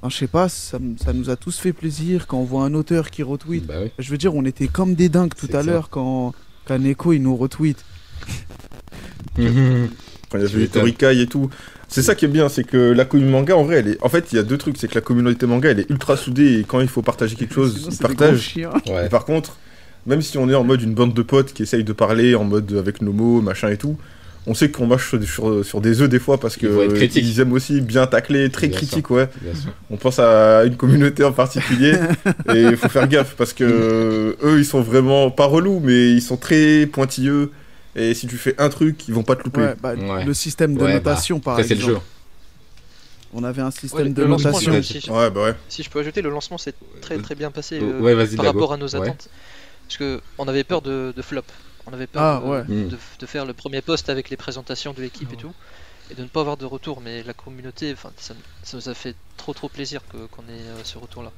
enfin, 0.01 0.09
je 0.09 0.17
sais 0.17 0.27
pas, 0.29 0.49
ça, 0.49 0.79
ça 1.03 1.13
nous 1.13 1.31
a 1.31 1.37
tous 1.37 1.59
fait 1.59 1.73
plaisir 1.73 2.27
quand 2.29 2.39
on 2.39 2.45
voit 2.45 2.63
un 2.65 2.75
auteur 2.75 3.11
qui 3.11 3.23
retweet. 3.25 3.67
Bah 3.67 3.75
oui. 3.83 3.91
Je 3.99 4.09
veux 4.11 4.19
dire, 4.19 4.35
on 4.37 4.45
était 4.45 4.69
comme 4.69 4.95
des 4.95 5.09
dingues 5.09 5.35
tout 5.35 5.49
à 5.55 5.63
l'heure 5.65 5.89
quand, 5.91 6.33
quand 6.65 6.79
Neko 6.79 7.13
il 7.13 7.23
nous 7.23 7.37
retweet. 7.37 7.85
Quand 9.37 10.39
il 10.39 10.41
y 10.41 10.45
avait 10.45 10.59
les. 10.59 10.69
Torikai 10.69 11.21
et 11.23 11.27
tout. 11.27 11.51
C'est 11.89 12.03
ça 12.03 12.15
qui 12.17 12.25
est 12.25 12.29
bien, 12.29 12.49
c'est 12.49 12.65
que 12.65 12.77
la 12.77 13.05
communauté 13.05 13.33
manga, 13.33 13.57
en 13.57 13.65
vrai, 13.65 13.77
elle 13.77 13.89
est. 13.89 14.03
En 14.03 14.09
fait, 14.09 14.33
il 14.33 14.37
y 14.37 14.39
a 14.39 14.43
deux 14.43 14.59
trucs. 14.59 14.77
C'est 14.77 14.89
que 14.89 14.95
la 14.97 15.01
communauté 15.01 15.47
manga, 15.47 15.71
elle 15.71 15.81
est 15.81 15.91
ultra 15.91 16.17
soudée 16.17 16.59
et 16.61 16.65
quand 16.65 16.81
il 16.81 16.89
faut 16.89 17.03
partager 17.03 17.37
quelque 17.37 17.55
chose, 17.55 17.77
Sinon, 17.79 17.91
ils 17.93 17.99
partagent. 17.99 18.41
chiens. 18.41 18.71
Ouais. 18.89 19.07
Et 19.07 19.09
par 19.09 19.25
contre, 19.25 19.57
même 20.07 20.23
si 20.23 20.39
on 20.39 20.49
est 20.49 20.55
en 20.55 20.65
mode 20.65 20.83
une 20.83 20.95
bande 20.95 21.15
de 21.15 21.23
potes 21.23 21.53
qui 21.53 21.63
essayent 21.63 21.85
de 21.85 21.93
parler 21.93 22.35
en 22.35 22.45
mode 22.45 22.73
avec 22.79 23.03
nos 23.03 23.13
mots, 23.13 23.41
machin 23.41 23.69
et 23.71 23.77
tout, 23.77 23.97
on 24.49 24.55
sait 24.55 24.71
qu'on 24.71 24.87
marche 24.87 25.09
sur, 25.09 25.23
sur, 25.25 25.65
sur 25.65 25.81
des 25.81 26.01
œufs 26.03 26.09
des 26.09 26.21
fois 26.21 26.39
parce 26.39 26.57
que 26.57 26.67
Il 26.67 26.73
faut 26.73 26.83
être 26.83 26.95
critique. 26.95 27.25
ils 27.27 27.41
aiment 27.41 27.53
aussi 27.53 27.81
bien 27.81 28.07
tacler, 28.07 28.49
très 28.51 28.69
Bien 28.69 28.77
critique, 28.77 29.11
ouais. 29.11 29.29
On 29.91 29.97
pense 29.97 30.19
à 30.21 30.65
une 30.65 30.77
communauté 30.77 31.25
en 31.25 31.33
particulier 31.33 31.95
et 32.55 32.63
il 32.63 32.77
faut 32.77 32.89
faire 32.89 33.09
gaffe 33.09 33.35
parce 33.37 33.53
que 33.53 34.37
eux, 34.41 34.59
ils 34.59 34.65
sont 34.65 34.83
vraiment 34.83 35.31
pas 35.33 35.47
relous, 35.47 35.81
mais 35.83 36.13
ils 36.13 36.23
sont 36.23 36.37
très 36.37 36.87
pointilleux. 36.87 37.51
Et 37.97 38.15
si 38.15 38.27
tu 38.29 38.37
fais 38.37 38.55
un 38.59 38.69
truc, 38.69 39.09
ils 39.09 39.15
vont 39.15 39.23
pas 39.25 39.35
te 39.37 39.43
louper. 39.43 39.61
Ouais, 39.63 39.75
bah, 39.83 39.95
Ouais. 39.97 40.25
Le 40.25 40.35
système 40.35 40.77
de 40.77 40.83
Ouais, 40.85 40.93
notation, 40.95 41.41
par 41.41 41.55
Après, 41.55 41.65
c'est 41.67 41.75
le 41.75 41.81
exemple. 41.81 41.95
jeu. 41.95 42.01
On 43.35 43.43
avait 43.43 43.63
un 43.63 43.71
système 43.71 44.13
de 44.13 44.23
lancement, 44.23 44.53
notation. 44.53 44.83
si, 44.83 45.01
je- 45.01 45.11
Ouais, 45.11 45.31
bah 45.31 45.43
ouais. 45.43 45.55
si 45.69 45.83
je 45.83 45.91
peux 45.91 45.99
ajouter, 46.01 46.23
le 46.23 46.31
lancement 46.31 46.57
s'est 46.59 46.75
très 47.01 47.19
très 47.19 47.35
bien 47.35 47.51
passé 47.51 47.81
euh, 47.83 48.27
par 48.37 48.45
rapport 48.47 48.73
à 48.73 48.77
nos 48.77 48.87
Ouais. 48.87 48.97
attentes. 49.09 49.29
Parce 49.87 49.99
que 49.99 50.23
on 50.39 50.49
avait 50.49 50.65
peur 50.65 50.83
de, 50.83 51.13
de 51.15 51.23
flop. 51.23 51.43
On 51.87 51.93
avait 51.93 52.07
peur 52.09 52.23
Ah, 52.23 52.41
de, 52.43 52.45
ouais. 52.45 52.65
Mm. 52.67 52.89
de, 52.89 52.99
de 53.21 53.27
faire 53.27 53.45
le 53.47 53.55
premier 53.55 53.83
post 53.83 54.09
avec 54.09 54.31
les 54.31 54.37
présentations 54.37 54.93
de 54.95 55.03
l'équipe 55.03 55.33
et 55.33 55.37
tout, 55.37 55.55
et 56.11 56.15
de 56.15 56.23
ne 56.23 56.29
pas 56.29 56.41
avoir 56.41 56.57
de 56.57 56.67
retour. 56.67 57.01
Mais 57.01 57.23
la 57.25 57.35
communauté, 57.35 57.93
enfin, 57.93 58.13
ça, 58.19 58.35
ça 58.63 58.77
nous 58.77 58.89
a 58.89 58.95
fait 58.95 59.17
trop 59.37 59.55
trop 59.55 59.69
plaisir 59.71 60.07
que- 60.09 60.27
qu'on 60.27 60.49
ait 60.49 60.69
euh, 60.69 60.85
ce 60.85 60.99
retour-là. 60.99 61.35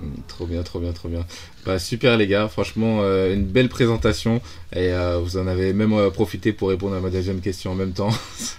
Mm, 0.00 0.08
Trop 0.28 0.46
bien, 0.46 0.62
trop 0.62 0.78
bien, 0.78 0.92
trop 0.92 1.08
bien. 1.08 1.24
Bah, 1.64 1.78
super 1.78 2.16
les 2.16 2.26
gars, 2.26 2.48
franchement, 2.48 2.98
euh, 3.00 3.34
une 3.34 3.44
belle 3.44 3.68
présentation. 3.68 4.40
Et 4.74 4.92
euh, 4.92 5.18
vous 5.18 5.36
en 5.38 5.46
avez 5.46 5.72
même 5.72 5.92
euh, 5.94 6.10
profité 6.10 6.52
pour 6.52 6.68
répondre 6.68 6.94
à 6.96 7.00
ma 7.00 7.10
deuxième 7.10 7.40
question 7.40 7.72
en 7.72 7.74
même 7.74 7.92
temps. 7.92 8.10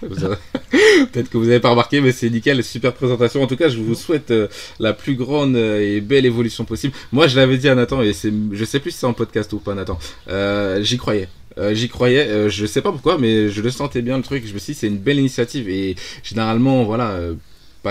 Peut-être 1.12 1.30
que 1.30 1.38
vous 1.38 1.44
n'avez 1.46 1.60
pas 1.60 1.70
remarqué, 1.70 2.00
mais 2.00 2.12
c'est 2.12 2.28
nickel, 2.30 2.62
super 2.64 2.92
présentation. 2.92 3.42
En 3.42 3.46
tout 3.46 3.56
cas, 3.56 3.68
je 3.68 3.78
vous 3.78 3.94
souhaite 3.94 4.30
euh, 4.30 4.48
la 4.80 4.92
plus 4.92 5.14
grande 5.14 5.54
euh, 5.56 5.80
et 5.80 6.00
belle 6.00 6.26
évolution 6.26 6.64
possible. 6.64 6.94
Moi, 7.12 7.28
je 7.28 7.36
l'avais 7.36 7.56
dit 7.58 7.68
à 7.68 7.74
Nathan, 7.74 8.02
et 8.02 8.12
je 8.12 8.64
sais 8.64 8.80
plus 8.80 8.90
si 8.90 8.98
c'est 8.98 9.06
en 9.06 9.12
podcast 9.14 9.52
ou 9.52 9.58
pas, 9.58 9.74
Nathan. 9.74 9.98
J'y 10.80 10.96
croyais. 10.98 11.28
Euh, 11.56 11.74
j'y 11.74 11.88
croyais, 11.88 12.28
euh, 12.28 12.48
je 12.48 12.66
sais 12.66 12.82
pas 12.82 12.92
pourquoi, 12.92 13.18
mais 13.18 13.48
je 13.48 13.62
le 13.62 13.70
sentais 13.70 14.00
bien 14.02 14.16
le 14.16 14.22
truc. 14.22 14.46
Je 14.46 14.54
me 14.54 14.58
suis 14.58 14.74
dit, 14.74 14.78
c'est 14.78 14.86
une 14.86 14.98
belle 14.98 15.18
initiative 15.18 15.68
et 15.68 15.96
généralement, 16.22 16.84
voilà, 16.84 17.18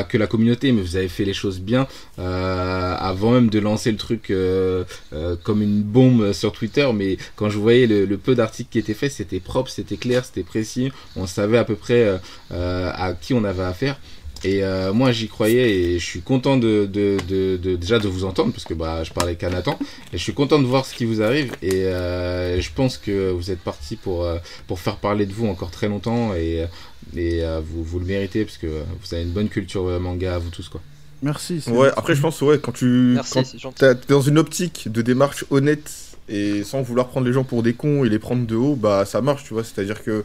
que 0.03 0.17
la 0.17 0.27
communauté, 0.27 0.71
mais 0.71 0.81
vous 0.81 0.95
avez 0.95 1.07
fait 1.07 1.25
les 1.25 1.33
choses 1.33 1.59
bien 1.59 1.87
euh, 2.19 2.95
avant 2.97 3.31
même 3.31 3.49
de 3.49 3.59
lancer 3.59 3.91
le 3.91 3.97
truc 3.97 4.31
euh, 4.31 4.83
euh, 5.13 5.35
comme 5.43 5.61
une 5.61 5.81
bombe 5.81 6.33
sur 6.33 6.51
Twitter. 6.51 6.89
Mais 6.93 7.17
quand 7.35 7.49
je 7.49 7.57
voyais 7.57 7.87
le, 7.87 8.17
peu 8.17 8.35
d'articles 8.35 8.69
qui 8.71 8.79
étaient 8.79 8.93
faits, 8.93 9.11
c'était 9.11 9.39
propre, 9.39 9.69
c'était 9.69 9.97
clair, 9.97 10.25
c'était 10.25 10.43
précis. 10.43 10.91
On 11.15 11.27
savait 11.27 11.57
à 11.57 11.63
peu 11.63 11.75
près 11.75 12.19
à 12.51 13.13
qui 13.19 13.33
on 13.33 13.43
avait 13.43 13.63
affaire. 13.63 13.99
Et 14.43 14.61
moi 14.93 15.11
j'y 15.11 15.27
croyais 15.27 15.69
et 15.71 15.99
je 15.99 16.05
suis 16.05 16.21
content 16.21 16.57
de, 16.57 16.85
déjà 16.85 17.97
de 17.97 18.07
vous 18.07 18.23
entendre 18.23 18.51
parce 18.51 18.65
que 18.65 18.75
bah, 18.75 19.03
je 19.03 19.11
parlais 19.11 19.35
qu'à 19.35 19.49
Nathan 19.49 19.79
et 20.13 20.17
je 20.17 20.23
suis 20.23 20.33
content 20.33 20.59
de 20.59 20.65
voir 20.65 20.85
ce 20.85 20.93
qui 20.93 21.05
vous 21.05 21.23
arrive 21.23 21.53
et 21.63 21.81
je 21.81 22.69
pense 22.75 22.97
que 22.97 23.31
vous 23.31 23.49
êtes 23.49 23.59
parti 23.59 23.95
pour, 23.95 24.27
pour 24.67 24.79
faire 24.79 24.97
parler 24.97 25.25
de 25.25 25.33
vous 25.33 25.47
encore 25.47 25.71
très 25.71 25.87
longtemps 25.87 26.33
et, 26.35 26.65
et 27.15 27.43
euh, 27.43 27.61
vous, 27.63 27.83
vous 27.83 27.99
le 27.99 28.05
méritez 28.05 28.43
parce 28.45 28.57
que 28.57 28.67
vous 28.67 29.13
avez 29.13 29.23
une 29.23 29.31
bonne 29.31 29.49
culture 29.49 29.83
manga 29.99 30.35
à 30.35 30.39
vous 30.39 30.49
tous 30.49 30.69
quoi. 30.69 30.81
Merci. 31.23 31.63
Ouais, 31.67 31.89
après, 31.97 32.13
je 32.13 32.21
pense, 32.21 32.41
ouais, 32.41 32.59
quand 32.59 32.71
tu. 32.71 33.13
Merci, 33.15 33.39
quand 33.61 33.73
t'es 33.73 33.95
dans 34.07 34.21
une 34.21 34.37
optique 34.37 34.91
de 34.91 35.01
démarche 35.01 35.45
honnête 35.49 35.91
et 36.29 36.63
sans 36.63 36.81
vouloir 36.83 37.07
prendre 37.07 37.25
les 37.25 37.33
gens 37.33 37.43
pour 37.43 37.63
des 37.63 37.73
cons 37.73 38.05
et 38.05 38.09
les 38.09 38.19
prendre 38.19 38.45
de 38.45 38.55
haut, 38.55 38.75
bah 38.75 39.03
ça 39.05 39.21
marche, 39.21 39.43
tu 39.45 39.53
vois. 39.53 39.63
C'est-à-dire 39.63 40.03
que 40.03 40.23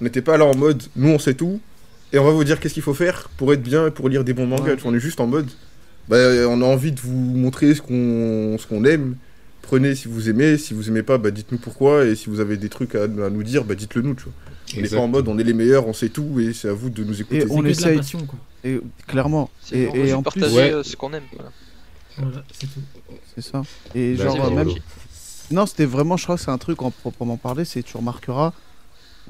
on 0.00 0.02
n'était 0.02 0.22
pas 0.22 0.36
là 0.36 0.44
en 0.44 0.56
mode 0.56 0.82
nous 0.96 1.10
on 1.10 1.20
sait 1.20 1.34
tout 1.34 1.60
et 2.12 2.18
on 2.18 2.24
va 2.24 2.32
vous 2.32 2.42
dire 2.42 2.58
qu'est-ce 2.58 2.74
qu'il 2.74 2.82
faut 2.82 2.94
faire 2.94 3.28
pour 3.36 3.52
être 3.52 3.62
bien 3.62 3.86
et 3.86 3.90
pour 3.92 4.08
lire 4.08 4.24
des 4.24 4.32
bons 4.32 4.46
mangas. 4.46 4.64
Ouais. 4.64 4.76
Tu 4.76 4.82
vois, 4.82 4.90
on 4.90 4.94
est 4.94 5.00
juste 5.00 5.20
en 5.20 5.28
mode 5.28 5.48
bah 6.08 6.16
on 6.48 6.60
a 6.62 6.64
envie 6.64 6.90
de 6.90 7.00
vous 7.00 7.12
montrer 7.12 7.74
ce 7.74 7.80
qu'on 7.82 8.56
ce 8.58 8.66
qu'on 8.66 8.84
aime. 8.84 9.16
Prenez 9.62 9.94
si 9.94 10.08
vous 10.08 10.28
aimez, 10.28 10.58
si 10.58 10.74
vous 10.74 10.88
aimez 10.88 11.02
pas, 11.02 11.16
bah 11.16 11.30
dites-nous 11.30 11.58
pourquoi 11.58 12.04
et 12.04 12.16
si 12.16 12.28
vous 12.28 12.40
avez 12.40 12.56
des 12.56 12.68
trucs 12.68 12.94
à, 12.96 13.04
à 13.04 13.06
nous 13.06 13.42
dire, 13.42 13.64
bah 13.64 13.74
dites-le 13.74 14.02
nous, 14.02 14.14
tu 14.14 14.24
vois. 14.24 14.32
On 14.76 14.80
n'est 14.80 14.88
pas 14.88 14.98
en 14.98 15.08
mode 15.08 15.28
on 15.28 15.38
est 15.38 15.44
les 15.44 15.52
meilleurs, 15.54 15.86
on 15.86 15.92
sait 15.92 16.08
tout 16.08 16.40
et 16.40 16.52
c'est 16.52 16.68
à 16.68 16.72
vous 16.72 16.90
de 16.90 17.04
nous 17.04 17.20
écouter. 17.20 17.42
Et 17.42 17.46
on 17.50 17.64
essaye. 17.64 17.92
la 17.96 18.00
passion, 18.00 18.26
quoi. 18.26 18.38
Et, 18.64 18.80
clairement. 19.06 19.50
Et, 19.72 19.88
on 19.88 19.94
et 19.94 20.02
veut 20.04 20.14
en 20.14 20.22
plus, 20.22 20.40
partager 20.40 20.56
Ouais. 20.56 20.72
euh, 20.72 20.82
ce 20.82 20.96
qu'on 20.96 21.12
aime. 21.12 21.22
voilà. 21.34 21.50
Voilà, 22.16 22.44
c'est 22.52 22.66
tout. 22.66 22.80
c'est 23.34 23.42
ça. 23.42 23.62
Et 23.94 24.14
Bah, 24.14 24.24
genre, 24.24 24.44
euh, 24.46 24.50
même. 24.50 24.68
Non, 25.50 25.66
c'était 25.66 25.84
vraiment, 25.84 26.16
je 26.16 26.24
crois 26.24 26.36
que 26.36 26.42
c'est 26.42 26.50
un 26.50 26.58
truc 26.58 26.80
en 26.82 26.90
proprement 26.90 27.36
parler, 27.36 27.64
c'est 27.64 27.82
tu 27.82 27.96
remarqueras, 27.96 28.52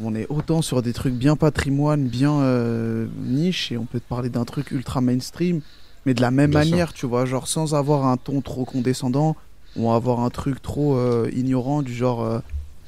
on 0.00 0.14
est 0.14 0.26
autant 0.28 0.62
sur 0.62 0.82
des 0.82 0.92
trucs 0.92 1.14
bien 1.14 1.34
patrimoine, 1.36 2.06
bien 2.06 2.40
euh, 2.40 3.06
niche, 3.24 3.72
et 3.72 3.76
on 3.78 3.84
peut 3.86 4.00
te 4.00 4.08
parler 4.08 4.28
d'un 4.28 4.44
truc 4.44 4.70
ultra 4.70 5.00
mainstream, 5.00 5.60
mais 6.06 6.14
de 6.14 6.20
la 6.20 6.30
même 6.30 6.50
Bien 6.50 6.62
sûr. 6.62 6.70
manière, 6.70 6.92
tu 6.92 7.06
vois, 7.06 7.24
genre 7.24 7.48
sans 7.48 7.74
avoir 7.74 8.04
un 8.06 8.16
ton 8.16 8.40
trop 8.40 8.64
condescendant, 8.64 9.34
ou 9.76 9.90
avoir 9.90 10.20
un 10.20 10.30
truc 10.30 10.62
trop 10.62 10.96
euh, 10.96 11.28
ignorant, 11.34 11.82
du 11.82 11.92
genre, 11.94 12.22
euh, 12.22 12.38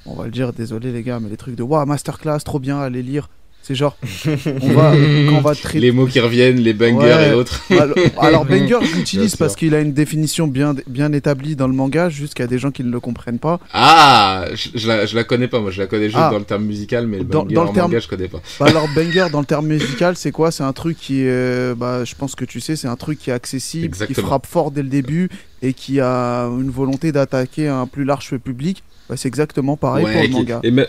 on 0.06 0.14
va 0.14 0.24
le 0.24 0.30
dire, 0.30 0.52
désolé 0.52 0.92
les 0.92 1.02
gars, 1.02 1.18
mais 1.20 1.28
les 1.30 1.36
trucs 1.36 1.56
de 1.56 1.62
waouh, 1.62 1.86
masterclass, 1.86 2.38
trop 2.44 2.58
bien, 2.58 2.78
allez 2.80 3.02
lire. 3.02 3.28
C'est 3.62 3.74
genre, 3.74 3.96
on 4.62 4.68
va, 4.74 4.92
quand 4.92 5.34
on 5.34 5.40
va 5.40 5.52
traiter. 5.56 5.80
Les 5.80 5.90
mots 5.90 6.06
qui 6.06 6.20
reviennent, 6.20 6.58
les 6.60 6.72
bangers 6.72 6.98
Ouais. 7.14 7.30
et 7.30 7.32
autres. 7.32 7.60
Alors, 7.70 7.96
alors 8.20 8.44
Banger, 8.44 8.78
je 8.84 8.94
l'utilise 8.94 9.34
parce 9.34 9.56
qu'il 9.56 9.74
a 9.74 9.80
une 9.80 9.92
définition 9.92 10.46
bien, 10.46 10.76
bien 10.86 11.12
établie 11.12 11.56
dans 11.56 11.66
le 11.66 11.72
manga, 11.74 12.08
juste 12.08 12.34
qu'il 12.34 12.44
y 12.44 12.46
a 12.46 12.48
des 12.48 12.60
gens 12.60 12.70
qui 12.70 12.84
ne 12.84 12.92
le 12.92 13.00
comprennent 13.00 13.40
pas. 13.40 13.58
Ah, 13.72 14.44
je, 14.54 14.68
je 14.78 14.86
la, 14.86 15.04
je 15.06 15.16
la 15.16 15.24
connais 15.24 15.48
pas, 15.48 15.58
moi 15.58 15.72
je 15.72 15.80
la 15.80 15.88
connais 15.88 16.04
juste 16.06 16.16
Ah. 16.20 16.30
dans 16.30 16.38
le 16.38 16.44
terme 16.44 16.62
musical, 16.64 17.08
mais 17.08 17.18
le 17.18 17.24
Dans- 17.24 17.42
banger 17.42 17.54
dans 17.56 17.64
le 17.64 17.70
en 17.70 17.72
terme- 17.72 17.88
manga 17.90 17.98
je 17.98 18.06
connais 18.08 18.28
pas. 18.28 18.40
Bah 18.60 18.66
alors 18.68 18.86
banger 18.94 19.26
dans 19.32 19.40
le 19.40 19.46
terme 19.46 19.66
musical 19.66 20.14
c'est 20.16 20.30
quoi? 20.30 20.52
C'est 20.52 20.62
un 20.62 20.72
truc 20.72 20.96
qui 20.96 21.22
est, 21.22 21.28
euh, 21.28 21.74
bah 21.74 22.04
je 22.04 22.14
pense 22.14 22.36
que 22.36 22.44
tu 22.44 22.60
sais, 22.60 22.76
c'est 22.76 22.86
un 22.86 22.94
truc 22.94 23.18
qui 23.18 23.30
est 23.30 23.32
accessible, 23.32 23.96
qui 24.06 24.14
frappe 24.14 24.46
fort 24.46 24.70
dès 24.70 24.84
le 24.84 24.88
début 24.88 25.28
et 25.62 25.72
qui 25.72 26.00
a 26.00 26.44
une 26.46 26.70
volonté 26.70 27.12
d'attaquer 27.12 27.68
un 27.68 27.86
plus 27.86 28.04
large 28.04 28.36
public. 28.38 28.82
Bah, 29.08 29.16
c'est 29.16 29.28
exactement 29.28 29.76
pareil 29.76 30.04
pour 30.04 30.22
le 30.22 30.28
manga. 30.28 30.60
et 30.64 30.70
me- 30.70 30.88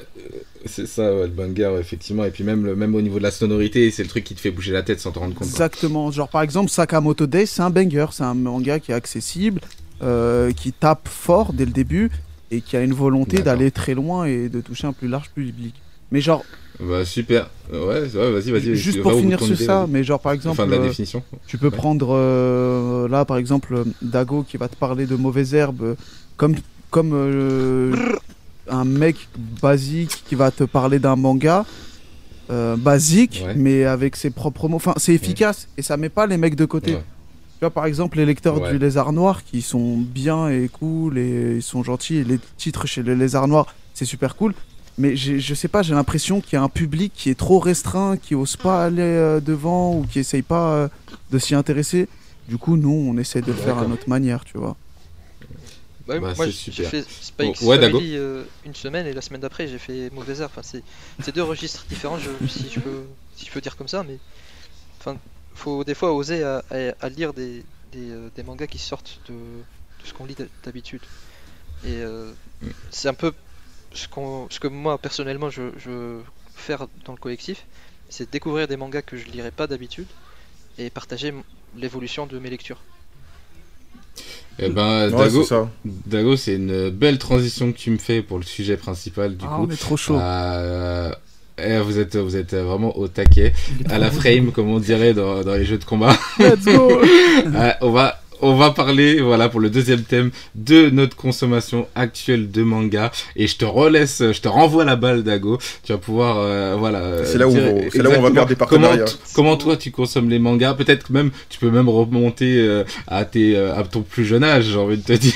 c'est 0.65 0.87
ça, 0.87 1.13
ouais, 1.13 1.21
le 1.21 1.27
banger, 1.27 1.77
effectivement. 1.79 2.25
Et 2.25 2.31
puis 2.31 2.43
même, 2.43 2.65
le- 2.65 2.75
même 2.75 2.93
au 2.95 3.01
niveau 3.01 3.19
de 3.19 3.23
la 3.23 3.31
sonorité, 3.31 3.89
c'est 3.91 4.03
le 4.03 4.09
truc 4.09 4.23
qui 4.23 4.35
te 4.35 4.41
fait 4.41 4.51
bouger 4.51 4.73
la 4.73 4.81
tête 4.83 4.99
sans 4.99 5.11
te 5.11 5.19
rendre 5.19 5.33
compte. 5.35 5.47
Exactement. 5.47 6.11
Genre 6.11 6.27
par 6.27 6.41
exemple 6.41 6.69
Sakamoto 6.69 7.27
Days, 7.27 7.47
c'est 7.47 7.61
un 7.61 7.69
banger, 7.69 8.07
c'est 8.11 8.23
un 8.23 8.33
manga 8.33 8.79
qui 8.79 8.91
est 8.91 8.95
accessible, 8.95 9.61
euh, 10.01 10.51
qui 10.51 10.73
tape 10.73 11.07
fort 11.07 11.53
dès 11.53 11.65
le 11.65 11.71
début 11.71 12.09
et 12.51 12.61
qui 12.61 12.75
a 12.75 12.81
une 12.81 12.93
volonté 12.93 13.41
d'aller 13.43 13.71
très 13.71 13.93
loin 13.93 14.25
et 14.25 14.49
de 14.49 14.59
toucher 14.61 14.87
un 14.87 14.93
plus 14.93 15.07
large 15.07 15.29
public. 15.29 15.75
Mais 16.11 16.19
genre 16.21 16.43
Bah 16.79 17.05
super. 17.05 17.49
Ouais, 17.73 18.01
vas-y, 18.05 18.51
vas-y. 18.51 18.75
juste 18.75 19.01
pour 19.01 19.13
finir 19.13 19.41
sur 19.41 19.57
ça, 19.57 19.87
mais 19.89 20.03
genre 20.03 20.19
par 20.19 20.31
exemple 20.33 20.51
Enfin, 20.61 20.67
de 20.67 20.71
la 20.71 20.77
euh, 20.77 20.87
définition. 20.87 21.23
Tu 21.47 21.57
peux 21.57 21.67
Ouais. 21.69 21.75
prendre 21.75 22.09
euh, 22.15 23.07
là 23.07 23.25
par 23.25 23.37
exemple 23.37 23.73
euh, 23.73 23.83
Dago 24.01 24.43
qui 24.43 24.57
va 24.57 24.67
te 24.67 24.75
parler 24.75 25.05
de 25.07 25.15
mauvaises 25.15 25.53
herbes 25.55 25.95
comme 26.37 26.55
comme 26.91 27.11
euh, 27.13 27.95
un 28.69 28.85
mec 28.85 29.15
basique 29.61 30.23
qui 30.27 30.35
va 30.35 30.51
te 30.51 30.63
parler 30.65 30.99
d'un 30.99 31.15
manga 31.15 31.65
euh, 32.51 32.75
basique 32.77 33.43
Ouais. 33.45 33.55
mais 33.55 33.83
avec 33.85 34.15
ses 34.15 34.29
propres 34.29 34.67
mots. 34.69 34.75
Enfin 34.77 34.93
c'est 34.97 35.13
efficace 35.13 35.67
et 35.77 35.81
ça 35.81 35.97
met 35.97 36.09
pas 36.09 36.27
les 36.27 36.37
mecs 36.37 36.55
de 36.55 36.65
côté. 36.65 36.91
Ouais. 36.93 37.03
Tu 37.59 37.61
vois 37.61 37.71
par 37.71 37.87
exemple 37.87 38.17
les 38.17 38.25
lecteurs 38.27 38.61
Ouais. 38.61 38.71
du 38.71 38.77
Lézard 38.77 39.13
Noir 39.13 39.43
qui 39.43 39.63
sont 39.63 39.97
bien 39.97 40.47
et 40.49 40.69
cool 40.71 41.17
et 41.17 41.55
ils 41.55 41.63
sont 41.63 41.83
gentils 41.83 42.17
et 42.17 42.23
les 42.23 42.39
titres 42.57 42.85
chez 42.85 43.01
le 43.01 43.15
Lézard 43.15 43.47
Noir 43.47 43.65
c'est 43.95 44.05
super 44.05 44.35
cool. 44.35 44.53
Mais 44.99 45.15
je 45.15 45.53
sais 45.53 45.67
pas, 45.67 45.83
j'ai 45.83 45.93
l'impression 45.93 46.41
qu'il 46.41 46.53
y 46.53 46.55
a 46.55 46.63
un 46.63 46.69
public 46.69 47.13
qui 47.15 47.29
est 47.29 47.35
trop 47.37 47.59
restreint, 47.59 48.17
qui 48.17 48.33
ose 48.33 48.55
pas 48.55 48.83
aller 48.85 49.01
euh, 49.03 49.39
devant 49.39 49.93
ou 49.95 50.07
qui 50.07 50.17
essaye 50.19 50.41
pas 50.41 50.71
euh, 50.73 50.87
de 51.31 51.37
s'y 51.37 51.53
intéresser. 51.53 52.07
Du 52.49 52.57
coup, 52.57 52.77
nous, 52.77 52.89
on 53.07 53.15
essaie 53.19 53.41
de 53.41 53.47
le 53.47 53.53
faire 53.53 53.77
à 53.77 53.85
notre 53.85 54.09
manière, 54.09 54.43
tu 54.43 54.57
vois. 54.57 54.75
Bah, 56.07 56.15
Ouais, 56.15 56.19
moi 56.35 56.47
j'ai 56.47 56.71
fait 56.85 57.05
Spike 57.07 57.57
Oh, 57.61 57.65
ouais, 57.65 57.77
Dago. 57.77 57.97
Family 57.99 58.15
euh, 58.15 58.43
une 58.65 58.73
semaine 58.73 59.05
et 59.07 59.13
la 59.13 59.19
semaine 59.21 59.41
d'après 59.41 59.67
j'ai 59.67 59.77
fait 59.77 60.09
Mauvais 60.13 60.39
Air. 60.39 60.45
Enfin, 60.45 60.61
c'est 60.63 60.81
c'est 61.21 61.35
deux 61.35 61.43
registres 61.43 61.85
différents 61.89 62.17
je- 62.17 62.47
si, 62.47 62.67
je 62.73 62.79
peux, 62.79 63.03
si 63.35 63.45
je 63.45 63.51
peux 63.51 63.59
dire 63.59 63.75
comme 63.75 63.89
ça, 63.89 64.03
mais 64.07 64.17
enfin, 65.01 65.17
faut 65.53 65.83
des 65.83 65.93
fois 65.93 66.13
oser 66.13 66.43
à, 66.43 66.63
à- 66.71 66.93
à 67.01 67.09
lire 67.09 67.33
des, 67.33 67.61
des, 67.91 68.09
euh, 68.09 68.29
des 68.37 68.43
mangas 68.43 68.67
qui 68.67 68.77
sortent 68.77 69.19
de, 69.27 69.33
de 69.33 70.07
ce 70.07 70.13
qu'on 70.13 70.25
lit 70.25 70.35
d'hab- 70.35 70.47
d'habitude. 70.63 71.01
Et 71.83 71.97
euh, 71.97 72.31
Mm. 72.61 72.67
c'est 72.89 73.09
un 73.09 73.13
peu 73.13 73.33
ce, 73.97 74.59
que 74.59 74.67
moi 74.67 74.97
personnellement 74.97 75.49
je, 75.49 75.63
je 75.77 75.89
veux 75.89 76.19
faire 76.55 76.87
dans 77.05 77.13
le 77.13 77.17
collectif, 77.19 77.65
c'est 78.09 78.31
découvrir 78.31 78.67
des 78.67 78.77
mangas 78.77 79.01
que 79.01 79.17
je 79.17 79.25
lirais 79.27 79.51
pas 79.51 79.67
d'habitude 79.67 80.07
et 80.77 80.89
partager 80.89 81.33
l'évolution 81.75 82.25
de 82.25 82.39
mes 82.39 82.49
lectures. 82.49 82.79
Eh 84.59 84.69
ben, 84.69 85.11
Ouais, 85.11 85.29
Dago. 85.29 85.45
Dago, 85.85 86.35
c'est 86.35 86.55
une 86.55 86.89
belle 86.89 87.19
transition 87.19 87.71
que 87.71 87.77
tu 87.77 87.91
me 87.91 87.97
fais 87.97 88.21
pour 88.23 88.37
le 88.39 88.43
sujet 88.43 88.75
principal 88.77 89.35
du 89.37 89.45
Ah, 89.47 89.55
coup. 89.57 89.71
est 89.71 89.75
trop 89.77 89.97
chaud. 89.97 90.17
Euh, 90.19 91.11
eh, 91.59 91.79
vous 91.79 91.99
êtes, 91.99 92.15
vous 92.15 92.35
êtes 92.35 92.55
vraiment 92.55 92.97
au 92.97 93.07
taquet, 93.07 93.53
à 93.89 93.97
la 93.99 94.09
frame 94.11 94.51
comme 94.51 94.69
on 94.69 94.79
dirait 94.79 95.13
dans, 95.13 95.43
dans 95.43 95.53
les 95.53 95.65
jeux 95.65 95.77
de 95.77 95.85
combat. 95.85 96.17
Let's 96.39 96.65
go 96.65 97.01
Euh, 97.45 97.71
on 97.81 97.91
va 97.91 98.19
on 98.41 98.55
va 98.55 98.71
parler 98.71 99.19
voilà 99.21 99.49
pour 99.49 99.59
le 99.59 99.69
deuxième 99.69 100.01
thème 100.01 100.31
de 100.55 100.89
notre 100.89 101.15
consommation 101.15 101.87
actuelle 101.95 102.51
de 102.51 102.61
manga. 102.63 103.11
Et 103.35 103.47
je 103.47 103.57
te 103.57 103.65
relaisse 103.65 104.21
je 104.31 104.41
te 104.41 104.47
renvoie 104.47 104.85
la 104.85 104.95
balle 104.95 105.23
Dago. 105.23 105.57
Tu 105.83 105.91
vas 105.91 105.97
pouvoir 105.97 106.37
euh, 106.39 106.75
voilà 106.77 106.99
euh, 106.99 107.23
C'est 107.25 107.37
là 107.37 107.47
où 107.47 107.51
on- 107.55 107.89
c'est 107.91 108.01
là 108.03 108.09
où 108.09 108.13
on 108.13 108.21
va 108.21 108.31
perdre 108.31 108.49
des 108.49 108.55
comment 108.55 108.69
partenariats. 108.69 109.05
t- 109.05 109.13
comment 109.33 109.57
toi 109.57 109.77
tu 109.77 109.91
consommes 109.91 110.29
les 110.29 110.39
mangas. 110.39 110.73
Peut-être 110.75 111.09
même 111.09 111.31
tu 111.49 111.59
peux 111.59 111.71
même 111.71 111.89
remonter 111.89 112.57
euh, 112.57 112.83
à 113.07 113.25
tes 113.25 113.55
euh, 113.55 113.75
à 113.75 113.83
ton 113.83 114.01
plus 114.01 114.25
jeune 114.25 114.43
âge 114.43 114.65
j'ai 114.65 114.77
envie 114.77 114.97
de 114.97 115.03
te 115.03 115.13
dire. 115.25 115.33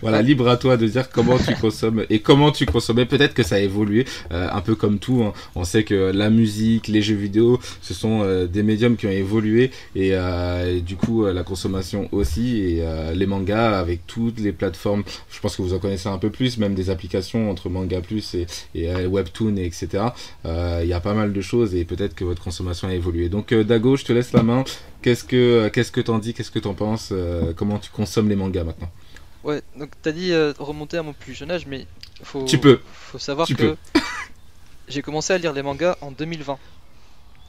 Voilà 0.00 0.22
libre 0.22 0.48
à 0.48 0.56
toi 0.56 0.76
de 0.76 0.86
dire 0.86 1.10
comment 1.10 1.38
tu 1.38 1.54
consommes 1.54 2.04
et 2.10 2.20
comment 2.20 2.50
tu 2.50 2.66
consommais. 2.66 3.04
Peut-être 3.06 3.34
que 3.34 3.42
ça 3.42 3.56
a 3.56 3.58
évolué 3.60 4.04
euh, 4.32 4.48
un 4.52 4.60
peu 4.60 4.74
comme 4.74 4.98
tout 4.98 5.22
hein. 5.24 5.32
on 5.54 5.64
sait 5.64 5.84
que 5.84 6.10
la 6.14 6.30
musique 6.30 6.88
les 6.88 7.02
jeux 7.02 7.14
vidéo 7.16 7.58
ce 7.82 7.94
sont 7.94 8.20
euh, 8.22 8.46
des 8.46 8.62
médiums 8.62 8.96
qui 8.96 9.06
ont 9.06 9.10
évolué 9.10 9.70
et, 9.94 10.10
euh, 10.12 10.76
et 10.76 10.80
du 10.80 10.96
coup 10.96 11.26
la 11.26 11.42
consommation 11.42 12.08
aussi 12.12 12.21
et 12.24 12.78
euh, 12.82 13.12
les 13.14 13.26
mangas 13.26 13.78
avec 13.78 14.06
toutes 14.06 14.38
les 14.40 14.52
plateformes. 14.52 15.02
Je 15.30 15.40
pense 15.40 15.56
que 15.56 15.62
vous 15.62 15.74
en 15.74 15.78
connaissez 15.78 16.08
un 16.08 16.18
peu 16.18 16.30
plus 16.30 16.58
même 16.58 16.74
des 16.74 16.90
applications 16.90 17.50
entre 17.50 17.68
manga 17.68 18.00
plus 18.00 18.34
et, 18.34 18.46
et 18.74 18.90
euh, 18.92 19.06
webtoon 19.08 19.56
et 19.56 19.64
etc 19.64 20.04
Euh, 20.44 20.80
il 20.82 20.88
y 20.88 20.92
a 20.92 21.00
pas 21.00 21.14
mal 21.14 21.32
de 21.32 21.40
choses 21.40 21.74
et 21.74 21.84
peut-être 21.84 22.14
que 22.14 22.24
votre 22.24 22.42
consommation 22.42 22.88
a 22.88 22.94
évolué. 22.94 23.28
Donc 23.28 23.52
euh, 23.52 23.64
Dago 23.64 23.96
je 23.96 24.04
te 24.04 24.12
laisse 24.12 24.32
la 24.32 24.42
main. 24.42 24.64
Qu'est-ce 25.02 25.24
que 25.24 25.68
qu'est-ce 25.68 25.92
que 25.92 26.00
t'en 26.00 26.18
dis? 26.18 26.34
Qu'est-ce 26.34 26.50
que 26.50 26.58
t'en 26.58 26.74
penses? 26.74 27.10
Euh, 27.12 27.52
comment 27.54 27.78
tu 27.78 27.90
consommes 27.90 28.28
les 28.28 28.36
mangas 28.36 28.64
maintenant? 28.64 28.90
Ouais, 29.44 29.62
donc 29.76 29.90
t'as 30.02 30.12
dit 30.12 30.32
euh, 30.32 30.52
remonter 30.58 30.98
à 30.98 31.02
mon 31.02 31.12
plus 31.14 31.34
jeune 31.34 31.50
âge, 31.50 31.66
mais 31.66 31.86
faut, 32.22 32.44
Tu 32.44 32.58
peux. 32.58 32.78
faut 32.92 33.18
savoir 33.18 33.46
Tu 33.46 33.56
que 33.56 33.76
j'ai 34.88 35.02
commencé 35.02 35.32
à 35.32 35.38
lire 35.38 35.52
les 35.52 35.62
mangas 35.62 35.96
en 36.00 36.12
2020. 36.12 36.58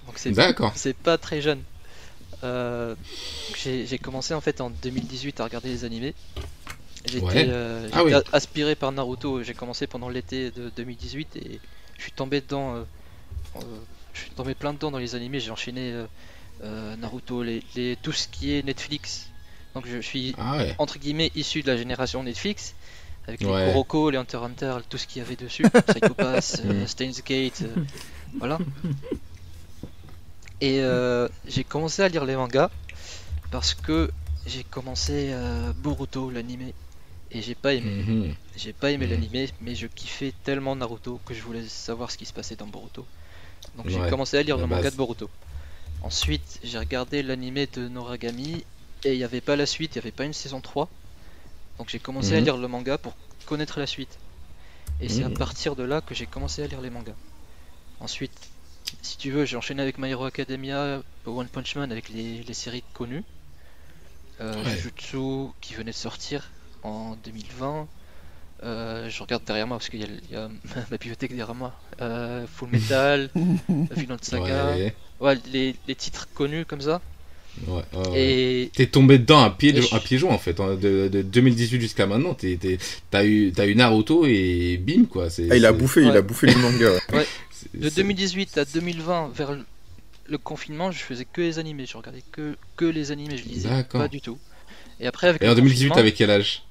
Donc 0.08 0.18
c'est 0.76 0.98
pas 0.98 1.18
très 1.18 1.42
jeune. 1.42 1.62
Euh, 2.44 2.96
j'ai 3.56 3.98
commencé 3.98 4.34
en 4.34 4.42
fait 4.42 4.60
en 4.62 4.70
2018 4.70 5.40
à 5.40 5.46
regarder 5.46 5.70
les 5.70 5.86
animés. 5.86 6.14
J'étais 7.06 7.26
Ouais. 7.26 7.46
euh, 7.50 7.90
Ah 7.94 8.04
oui. 8.04 8.14
aspiré 8.32 8.76
par 8.76 8.92
Naruto. 8.92 9.44
J'ai 9.44 9.54
commencé 9.54 9.88
pendant 9.88 10.10
l'été 10.10 10.52
de 10.52 10.72
2018 10.76 11.36
et 11.38 11.60
je 11.98 12.04
suis 12.04 12.12
tombé 12.12 12.42
dedans. 12.42 12.76
euh, 12.76 13.60
je 14.14 14.20
suis 14.22 14.30
tombé 14.32 14.54
plein 14.56 14.74
dedans 14.74 14.92
dans 14.92 14.98
les 15.00 15.16
animés. 15.16 15.40
J'ai 15.40 15.52
enchaîné 15.52 15.94
Naruto, 16.98 17.44
les, 17.44 17.62
les- 17.76 17.98
tout 18.02 18.12
ce 18.14 18.28
qui 18.28 18.54
est 18.56 18.64
Netflix. 18.64 19.28
Donc 19.76 19.86
je 19.88 20.00
suis 20.00 20.36
Ah 20.38 20.58
ouais. 20.58 20.76
entre 20.78 21.00
guillemets 21.00 21.32
issu 21.36 21.62
de 21.62 21.68
la 21.68 21.78
génération 21.78 22.24
Netflix. 22.24 22.74
Avec 23.28 23.40
les 23.40 23.48
Ouais. 23.48 23.66
Kuroko, 23.72 24.10
les 24.10 24.18
Hunter 24.18 24.38
Hunter, 24.38 24.76
tout 24.90 24.98
ce 24.98 25.08
qu'il 25.08 25.22
y 25.22 25.26
avait 25.26 25.38
dessus, 25.38 25.64
Psycho 25.88 26.14
Pass, 26.14 26.62
euh, 26.66 26.84
Mm. 26.84 26.88
Steins 26.88 27.12
Gate, 27.26 27.62
euh, 27.64 27.76
voilà. 28.40 28.60
Et 30.64 30.82
euh, 30.82 31.28
j'ai 31.46 31.64
commencé 31.64 32.02
à 32.02 32.08
lire 32.10 32.26
les 32.26 32.36
mangas 32.36 32.72
parce 33.52 33.74
que 33.76 34.12
j'ai 34.46 34.64
commencé 34.66 35.32
euh, 35.34 35.74
Boruto, 35.74 36.30
l'animé, 36.32 36.76
et 37.32 37.42
j'ai 37.42 37.56
pas 37.56 37.74
aimé. 37.76 37.98
Mhm. 37.98 38.34
J'ai 38.56 38.74
pas 38.74 38.92
aimé 38.92 39.08
l'animé, 39.08 39.50
mais 39.62 39.76
je 39.76 39.88
kiffais 39.88 40.34
tellement 40.44 40.76
Naruto 40.76 41.20
que 41.26 41.34
je 41.36 41.42
voulais 41.44 41.68
savoir 41.68 42.12
ce 42.12 42.18
qui 42.18 42.26
se 42.26 42.34
passait 42.34 42.56
dans 42.58 42.68
Boruto. 42.68 43.08
Donc 43.76 43.90
j'ai 43.90 44.02
Ouais, 44.02 44.14
commencé 44.14 44.38
à 44.38 44.44
lire 44.44 44.58
le 44.60 44.68
manga 44.68 44.92
de 44.92 44.98
Boruto. 44.98 45.32
Ensuite, 46.02 46.60
j'ai 46.64 46.80
regardé 46.80 47.24
l'animé 47.24 47.68
de 47.68 47.88
Noragami 47.90 48.66
et 49.06 49.14
il 49.14 49.18
n'y 49.20 49.24
avait 49.26 49.42
pas 49.42 49.56
la 49.58 49.66
suite, 49.68 49.96
il 49.96 50.00
n'y 50.00 50.04
avait 50.04 50.12
pas 50.14 50.26
une 50.26 50.34
saison 50.34 50.62
3. 50.62 50.92
Donc 51.80 51.90
j'ai 51.90 52.00
commencé 52.00 52.36
à 52.36 52.42
Mhm. 52.42 52.42
lire 52.42 52.58
le 52.58 52.68
manga 52.70 52.98
pour 52.98 53.18
connaître 53.46 53.80
la 53.80 53.88
suite. 53.88 54.20
Et 55.00 55.10
c'est 55.10 55.26
à 55.26 55.30
Mhm. 55.30 55.44
partir 55.44 55.76
de 55.76 55.84
là 55.84 56.02
que 56.02 56.16
j'ai 56.16 56.28
commencé 56.28 56.64
à 56.64 56.68
lire 56.68 56.82
les 56.82 56.90
mangas. 56.92 57.18
Ensuite, 58.00 58.53
si 59.02 59.18
tu 59.18 59.32
veux, 59.32 59.46
j'ai 59.46 59.58
enchaîné 59.58 59.82
avec 59.82 59.98
My 59.98 60.10
Hero 60.10 60.26
Academia, 60.26 61.02
One 61.26 61.48
Punch 61.50 61.76
Man 61.76 61.92
avec 61.92 62.10
les, 62.10 62.44
les 62.44 62.54
séries 62.54 62.84
connues. 62.94 63.24
Euh, 64.42 64.64
Ouais. 64.64 64.76
Jujutsu 64.78 65.52
qui 65.62 65.74
venait 65.76 65.92
de 65.92 65.96
sortir 65.96 66.52
en 66.84 67.16
2020. 67.16 67.88
Euh, 68.64 69.10
je 69.10 69.22
regarde 69.24 69.44
derrière 69.46 69.68
moi 69.68 69.78
parce 69.78 69.90
qu'il 69.90 70.02
y 70.02 70.04
a, 70.04 70.08
il 70.08 70.32
y 70.32 70.36
a 70.36 70.50
ma 70.92 70.98
bibliothèque 70.98 71.32
derrière 71.36 71.56
moi. 71.56 71.74
Euh, 72.02 72.48
Full 72.48 72.70
Metal, 72.70 73.30
Vinland 73.92 74.24
Saga. 74.24 74.76
Ouais, 74.76 74.96
Ouais, 75.20 75.36
les, 75.46 75.76
les 75.88 75.96
titres 75.96 76.28
connus 76.34 76.66
comme 76.66 76.82
ça. 76.82 77.02
Ouais. 77.68 77.84
Et 78.16 78.70
T'es 78.74 78.88
tombé 78.88 79.20
dedans 79.20 79.42
à 79.42 79.50
pied, 79.50 79.74
à 79.92 79.96
en 79.96 80.38
fait, 80.38 80.60
hein, 80.60 80.76
de, 80.76 81.08
de 81.08 81.22
2018 81.22 81.82
jusqu'à 81.82 82.06
maintenant. 82.08 82.34
t'es- 82.34 82.58
t'es- 82.58 82.78
T'as 83.12 83.26
eu, 83.26 83.52
t'as 83.56 83.68
eu 83.68 83.76
Naruto 83.76 84.26
et 84.26 84.78
bim 84.78 85.06
quoi. 85.06 85.30
c'est- 85.30 85.48
Ah, 85.52 85.56
il 85.56 85.66
a 85.66 85.72
bouffé, 85.74 86.02
il 86.02 86.10
a 86.18 86.22
bouffé 86.22 86.48
le 86.48 86.56
manga. 86.60 86.92
ouais. 87.14 87.26
c'est- 87.52 87.78
de 87.80 87.90
c'est- 87.90 87.96
2018 87.96 88.58
à 88.58 88.66
2020, 88.66 89.32
vers 89.36 89.52
le, 89.54 90.38
confinement, 90.38 90.92
je 90.92 91.00
faisais 91.00 91.26
que 91.26 91.42
les 91.42 91.60
animés. 91.60 91.86
Je 91.86 91.96
regardais 91.98 92.24
que, 92.32 92.56
que 92.76 92.86
les 92.86 93.12
animés, 93.12 93.38
je 93.38 93.44
lisais 93.44 93.70
D'accord. 93.70 94.02
pas 94.02 94.08
du 94.08 94.22
tout. 94.22 94.38
Et 95.00 95.08
après, 95.08 95.28
avec 95.28 95.42
Et 95.42 95.48
en 95.48 95.56
2018, 95.56 95.90
confinement, 95.90 96.00
avec 96.00 96.16
quel 96.16 96.30
âge? 96.32 96.64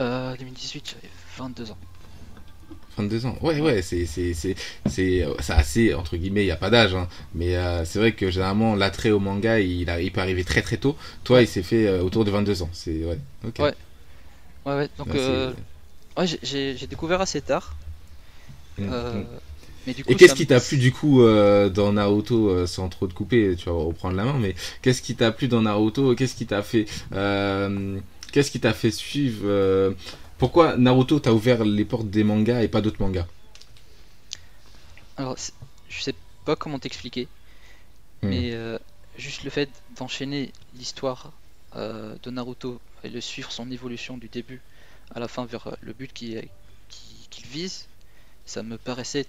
euh, 0.00 0.36
2018, 0.36 0.94
j'avais 0.94 1.12
22 1.38 1.70
ans. 1.70 1.78
22 2.96 3.26
ans. 3.26 3.36
Ouais, 3.42 3.60
ouais, 3.60 3.82
c'est 3.82 4.06
c'est 4.06 4.34
c'est 4.34 4.54
c'est 4.86 5.22
euh, 5.24 5.34
assez 5.48 5.94
entre 5.94 6.16
guillemets, 6.16 6.44
il 6.44 6.48
y 6.48 6.50
a 6.50 6.56
pas 6.56 6.70
d'âge 6.70 6.94
hein, 6.94 7.08
mais 7.34 7.56
euh, 7.56 7.84
c'est 7.84 7.98
vrai 7.98 8.12
que 8.12 8.30
généralement 8.30 8.74
l'attrait 8.74 9.10
au 9.10 9.20
manga, 9.20 9.60
il, 9.60 9.88
a, 9.90 10.00
il 10.00 10.10
peut 10.12 10.20
arriver 10.20 10.44
très 10.44 10.62
très 10.62 10.76
tôt. 10.78 10.96
Toi, 11.24 11.42
il 11.42 11.48
s'est 11.48 11.62
fait 11.62 11.86
euh, 11.86 12.02
autour 12.02 12.24
de 12.24 12.30
22 12.30 12.62
ans. 12.62 12.70
C'est 12.72 13.04
ouais. 13.04 13.18
OK. 13.46 13.58
Ouais. 13.58 13.74
Ouais, 14.66 14.74
ouais. 14.74 14.88
Donc, 14.98 15.08
Ouais, 15.08 15.12
c'est- 15.14 15.20
euh, 15.20 15.52
ouais, 16.18 16.26
j'ai- 16.42 16.86
découvert 16.86 17.20
assez 17.20 17.40
tard. 17.40 17.76
Mm, 18.78 18.84
mm. 18.84 19.24
mais 19.86 19.94
du 19.94 20.04
coup, 20.04 20.12
Et 20.12 20.16
qu'est-ce 20.16 20.34
qui 20.34 20.46
t'a 20.46 20.60
plu 20.60 20.76
du 20.78 20.92
coup 20.92 21.22
dans 21.22 21.92
Naruto 21.92 22.66
sans 22.66 22.88
trop 22.88 23.06
te 23.06 23.14
couper, 23.14 23.54
tu 23.56 23.66
vas 23.66 23.72
reprendre 23.76 24.16
la 24.16 24.24
main, 24.24 24.38
mais 24.38 24.54
qu'est-ce 24.82 25.02
qui 25.02 25.14
t'a 25.14 25.30
plu 25.32 25.48
dans 25.48 25.62
Naruto 25.62 26.14
Qu'est-ce 26.14 26.34
qui 26.34 26.46
t'a 26.46 26.62
fait 26.62 26.86
Qu'est-ce 28.32 28.50
qui 28.50 28.60
t'a 28.60 28.74
fait 28.74 28.90
suivre 28.90 29.94
Pourquoi 30.38 30.78
Naruto 30.78 31.20
t'a 31.20 31.34
ouvert 31.34 31.62
les 31.62 31.84
portes 31.84 32.08
des 32.08 32.24
mangas 32.24 32.62
et 32.62 32.68
pas 32.68 32.80
d'autres 32.80 33.02
mangas? 33.02 33.26
Alors, 35.16 35.36
je 35.88 36.02
sais 36.02 36.14
pas 36.44 36.56
comment 36.56 36.78
t'expliquer, 36.78 37.28
Hmm. 38.22 38.40
mais 38.40 38.52
euh, 38.52 38.78
juste 39.16 39.44
le 39.44 39.50
fait 39.50 39.70
d'enchaîner 39.90 40.52
l'histoire 40.74 41.40
euh, 41.76 42.16
de 42.22 42.30
Naruto 42.30 42.80
et 43.04 43.10
de 43.10 43.20
suivre 43.20 43.52
son 43.52 43.70
évolution 43.70 44.18
du 44.18 44.28
début 44.28 44.64
à 45.10 45.20
la 45.20 45.28
fin 45.28 45.46
vers 45.46 45.68
euh, 45.68 45.74
le 45.80 45.92
but 45.94 46.12
qu'il 46.12 46.50
qui- 46.88 47.28
qu'il 47.30 47.46
vise, 47.46 47.88
ça 48.46 48.62
me 48.62 48.78
paraissait 48.78 49.26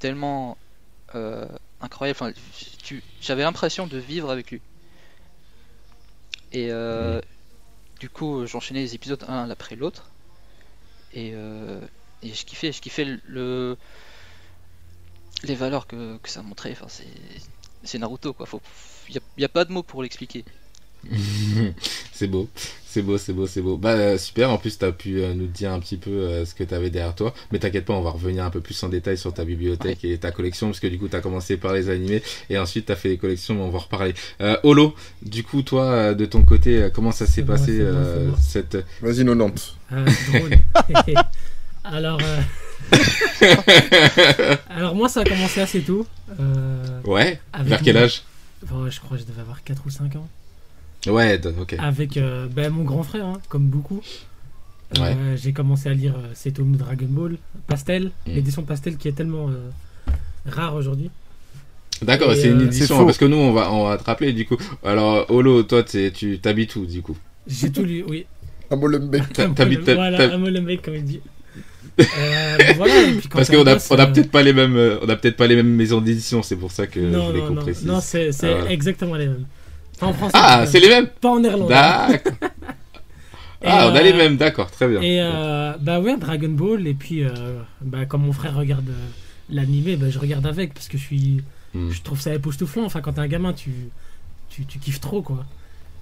tellement 0.00 0.58
euh, 1.16 1.48
incroyable. 1.80 2.18
Enfin, 2.22 2.32
J'avais 3.20 3.42
l'impression 3.44 3.86
de 3.86 3.98
vivre 3.98 4.30
avec 4.30 4.50
lui. 4.50 4.62
Et 6.52 6.68
euh, 6.70 7.20
du 8.00 8.10
coup, 8.10 8.46
j'enchaînais 8.46 8.80
les 8.82 8.94
épisodes 8.96 9.24
un 9.28 9.50
après 9.50 9.76
l'autre. 9.76 10.09
Et, 11.12 11.32
euh, 11.34 11.80
et 12.22 12.32
je 12.34 12.44
kiffais, 12.44 12.72
je 12.72 12.80
kiffais 12.80 13.04
le- 13.04 13.20
le, 13.24 13.76
les 15.42 15.54
valeurs 15.54 15.86
que, 15.86 16.18
ça 16.30 16.42
montrait. 16.42 16.72
Enfin, 16.72 16.88
c'est, 16.88 17.06
Naruto 17.98 18.32
quoi. 18.34 18.46
Faut, 18.46 18.60
y 19.38 19.44
a 19.44 19.48
pas 19.48 19.64
de 19.64 19.72
mots 19.72 19.82
pour 19.82 20.02
l'expliquer. 20.02 20.44
c'est 22.12 22.26
beau, 22.26 22.48
c'est 22.86 23.02
beau, 23.02 23.18
c'est 23.18 23.32
beau, 23.32 23.46
c'est 23.46 23.60
beau. 23.62 23.76
Bah 23.76 23.90
euh, 23.92 24.18
super, 24.18 24.50
en 24.50 24.58
plus 24.58 24.78
tu 24.78 24.84
as 24.84 24.92
pu 24.92 25.20
euh, 25.22 25.32
nous 25.34 25.46
dire 25.46 25.72
un 25.72 25.80
petit 25.80 25.96
peu 25.96 26.10
euh, 26.10 26.44
ce 26.44 26.54
que 26.54 26.64
tu 26.64 26.74
avais 26.74 26.90
derrière 26.90 27.14
toi. 27.14 27.32
Mais 27.52 27.58
t'inquiète 27.58 27.84
pas, 27.84 27.94
on 27.94 28.02
va 28.02 28.10
revenir 28.10 28.44
un 28.44 28.50
peu 28.50 28.60
plus 28.60 28.80
en 28.82 28.88
détail 28.88 29.16
sur 29.16 29.32
ta 29.32 29.44
bibliothèque 29.44 30.04
et 30.04 30.18
ta 30.18 30.30
collection, 30.30 30.66
parce 30.68 30.80
que 30.80 30.86
du 30.88 30.98
coup 30.98 31.08
tu 31.08 31.16
as 31.16 31.20
commencé 31.20 31.56
par 31.56 31.72
les 31.72 31.88
animés 31.88 32.22
et 32.50 32.58
ensuite 32.58 32.86
tu 32.86 32.92
as 32.92 32.96
fait 32.96 33.08
les 33.08 33.16
collections, 33.18 33.54
mais 33.54 33.62
on 33.62 33.70
va 33.70 33.78
en 33.78 33.82
reparler. 33.82 34.14
Euh, 34.40 34.56
Olo, 34.62 34.94
du 35.22 35.42
coup 35.44 35.62
toi, 35.62 35.84
euh, 35.84 36.14
de 36.14 36.26
ton 36.26 36.42
côté, 36.42 36.82
euh, 36.82 36.90
comment 36.90 37.12
ça 37.12 37.26
s'est 37.26 37.42
passé 37.44 37.78
euh, 37.80 38.30
cette... 38.40 38.76
Vas-y, 39.00 39.24
90. 39.24 39.74
Ah, 39.92 39.96
c'est 40.08 40.38
drôle. 40.38 40.58
Alors, 41.84 42.20
euh, 42.22 42.40
alors 44.68 44.94
moi 44.94 45.08
ça 45.08 45.20
a 45.20 45.24
commencé 45.24 45.60
assez 45.60 45.80
tôt. 45.80 46.06
euh, 46.38 47.00
ouais, 47.04 47.40
vers 47.62 47.80
quel 47.82 47.96
mon- 47.96 48.02
âge? 48.02 48.22
Enfin, 48.62 48.82
ouais, 48.82 48.90
je 48.90 49.00
crois 49.00 49.16
que 49.16 49.22
je 49.22 49.28
devais 49.28 49.40
avoir 49.40 49.62
4 49.64 49.82
ou 49.86 49.90
5 49.90 50.16
ans. 50.16 50.28
Ouais, 51.06 51.40
ok. 51.58 51.76
Avec 51.78 52.16
euh, 52.16 52.46
ben, 52.50 52.70
mon 52.70 52.84
grand 52.84 53.02
frère, 53.02 53.26
hein, 53.26 53.40
comme 53.48 53.64
beaucoup. 53.66 54.00
Euh, 54.98 55.00
Ouais. 55.00 55.16
J'ai 55.36 55.52
commencé 55.52 55.88
à 55.88 55.94
lire 55.94 56.14
euh, 56.16 56.30
ces 56.34 56.50
tomes 56.50 56.72
de 56.72 56.76
Dragon 56.78 57.06
Ball, 57.08 57.36
Pastel, 57.68 58.10
Mm. 58.26 58.32
l'édition 58.34 58.62
Pastel 58.64 58.96
qui 58.96 59.06
est 59.06 59.12
tellement 59.12 59.48
euh, 59.48 59.70
rare 60.46 60.74
aujourd'hui. 60.74 61.10
D'accord, 62.02 62.32
c'est 62.34 62.48
une 62.48 62.62
édition, 62.62 63.00
hein, 63.00 63.04
parce 63.04 63.18
que 63.18 63.24
nous 63.26 63.36
on 63.36 63.52
va, 63.52 63.70
on 63.72 63.86
va 63.88 63.98
te 63.98 64.04
rappeler 64.04 64.32
du 64.32 64.46
coup. 64.46 64.56
Alors 64.84 65.30
Olo, 65.30 65.62
toi 65.62 65.82
tu 65.84 66.10
t'habites 66.42 66.74
où 66.76 66.86
du 66.86 67.02
coup? 67.02 67.16
J'ai 67.46 67.70
tout 67.70 67.84
lu, 67.84 68.04
oui. 68.08 68.26
Un 68.70 68.76
Molenbeek. 68.80 69.32
T'habites- 69.54 69.90
Voilà, 69.94 70.32
un 70.34 70.38
Molenbeek, 70.38 70.82
comme 70.82 70.94
il 70.96 71.04
dit. 71.04 71.20
Euh, 72.00 72.56
ben 72.58 72.76
voilà, 72.76 73.02
et 73.02 73.12
puis 73.14 73.28
quand 73.28 73.38
Parce 73.38 73.50
qu'on 73.50 73.66
a, 73.66 73.74
gosse, 73.74 73.90
on 73.90 73.96
a 73.96 74.04
euh, 74.08 74.12
peut-être 74.12 74.30
pas 74.30 74.42
les 74.42 74.54
mêmes, 74.54 74.74
on 75.02 75.08
a 75.08 75.16
peut-être 75.16 75.36
pas 75.36 75.46
les 75.46 75.56
mêmes 75.56 75.74
maisons 75.74 76.00
d'édition, 76.00 76.42
c'est 76.42 76.56
pour 76.56 76.72
ça 76.72 76.86
que 76.86 76.98
je 77.00 77.06
Non, 77.06 77.26
voulais 77.26 77.40
non, 77.40 77.48
qu'on 77.48 77.54
non, 77.54 77.62
précise. 77.62 77.84
non, 77.84 78.00
c'est 78.00 78.32
c'est 78.32 78.48
Ah, 78.48 78.54
voilà. 78.60 78.70
exactement 78.72 79.14
les 79.16 79.26
mêmes. 79.26 79.44
Pas 80.00 80.06
en 80.06 80.12
français. 80.12 80.36
Ah, 80.36 80.62
euh, 80.62 80.66
c'est 80.66 80.80
les 80.80 80.88
mêmes 80.88 81.06
Pas 81.20 81.28
en 81.28 81.40
néerlandais. 81.40 81.74
D'accord. 81.74 82.32
Ah, 83.62 83.90
on 83.90 83.94
a 83.94 84.00
euh, 84.00 84.02
les 84.02 84.14
mêmes, 84.14 84.36
d'accord, 84.36 84.70
très 84.70 84.88
bien. 84.88 85.02
Et 85.02 85.20
euh, 85.20 85.74
bah 85.80 86.00
ouais, 86.00 86.16
Dragon 86.16 86.48
Ball, 86.48 86.86
et 86.86 86.94
puis 86.94 87.22
euh, 87.22 87.60
bah, 87.82 88.06
comme 88.06 88.22
mon 88.22 88.32
frère 88.32 88.56
regarde 88.56 88.88
euh, 88.88 89.08
l'animé, 89.50 89.96
bah, 89.96 90.08
je 90.08 90.18
regarde 90.18 90.46
avec 90.46 90.72
parce 90.72 90.88
que 90.88 90.96
je 90.96 91.02
suis. 91.02 91.42
Hmm. 91.74 91.90
Je 91.90 92.00
trouve 92.00 92.20
ça 92.20 92.34
époustouflant. 92.34 92.84
Enfin, 92.84 93.02
quand 93.02 93.12
t'es 93.12 93.20
un 93.20 93.28
gamin, 93.28 93.52
tu, 93.52 93.70
tu, 94.48 94.64
tu 94.64 94.78
kiffes 94.78 95.00
trop 95.00 95.20
quoi. 95.20 95.44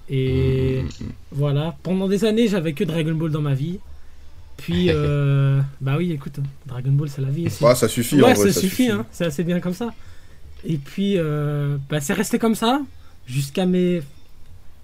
Et 0.09 0.81
Mm, 0.81 0.85
mm, 0.85 1.07
mm. 1.07 1.11
voilà, 1.31 1.75
pendant 1.83 2.07
des 2.07 2.25
années, 2.25 2.47
j'avais 2.47 2.73
que 2.73 2.83
Dragon 2.83 3.13
Ball 3.13 3.31
dans 3.31 3.41
ma 3.41 3.53
vie. 3.53 3.79
Puis, 4.57 4.87
euh, 4.89 5.61
bah 5.81 5.95
oui, 5.97 6.11
écoute, 6.11 6.39
Dragon 6.65 6.91
Ball, 6.91 7.09
c'est 7.09 7.21
la 7.21 7.29
vie 7.29 7.47
aussi. 7.47 7.63
Bah, 7.63 7.75
ça 7.75 7.87
suffit, 7.87 8.15
ouais, 8.15 8.31
en 8.31 8.33
vrai, 8.33 8.51
ça, 8.51 8.59
suffit, 8.59 8.89
hein. 8.89 9.05
c'est 9.11 9.25
assez 9.25 9.43
bien 9.43 9.59
comme 9.59 9.73
ça. 9.73 9.93
Et 10.65 10.77
puis, 10.77 11.15
euh, 11.17 11.77
bah, 11.89 12.01
c'est 12.01 12.13
resté 12.13 12.39
comme 12.39 12.55
ça 12.55 12.81
jusqu'à 13.29 13.65
mes 13.65 14.01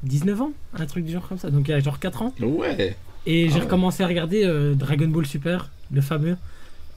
19 0.03 0.41
ans, 0.41 0.51
un 0.77 0.85
truc 0.85 1.03
du 1.05 1.11
genre 1.11 1.27
comme 1.27 1.37
ça. 1.39 1.49
Donc, 1.49 1.67
il 1.67 1.71
y 1.71 1.73
a 1.73 1.79
genre 1.79 1.99
4 1.99 2.21
ans. 2.21 2.33
Ouais, 2.39 2.95
Et 3.25 3.47
j'ai 3.47 3.53
Ah 3.53 3.57
ouais. 3.57 3.61
recommencé 3.63 4.03
à 4.03 4.07
regarder 4.07 4.43
euh, 4.45 4.75
Dragon 4.75 5.07
Ball 5.07 5.25
Super, 5.25 5.69
le 5.91 6.01
fameux, 6.01 6.37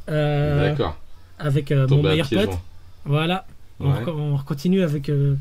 euh, 0.09 0.71
d'accord. 0.71 0.99
avec 1.39 1.73
euh, 1.73 1.87
mon 1.89 2.03
meilleur 2.03 2.29
pote. 2.29 2.59
Voilà, 3.05 3.47
on, 3.81 3.91
Ouais. 3.91 4.05
on 4.09 4.37
continue 4.39 4.83
avec 4.83 5.09
euh, 5.09 5.37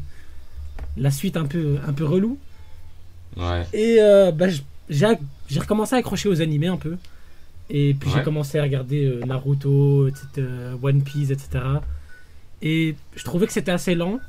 la 0.96 1.12
suite 1.12 1.36
un 1.38 1.46
peu, 1.46 1.78
un 1.86 1.92
peu 1.94 2.06
relou. 2.06 2.38
Ouais. 3.36 3.66
Et 3.74 3.98
bah, 4.34 4.46
j'ai 4.90 5.60
recommencé 5.60 5.96
à 5.96 6.00
accrocher 6.00 6.30
aux 6.30 6.42
animés 6.42 6.68
un 6.68 6.78
peu. 6.78 6.96
Et 7.70 7.94
puis 8.00 8.10
j'ai 8.16 8.24
commencé 8.24 8.58
à 8.58 8.64
regarder 8.64 9.20
Naruto, 9.28 10.08
etc., 10.08 10.48
One 10.82 11.02
Piece, 11.04 11.32
etc. 11.32 11.60
Et 12.62 12.96
je 13.16 13.24
trouvais 13.26 13.46
que 13.46 13.52
c'était 13.54 13.72
assez 13.72 13.94
lent. 13.94 14.20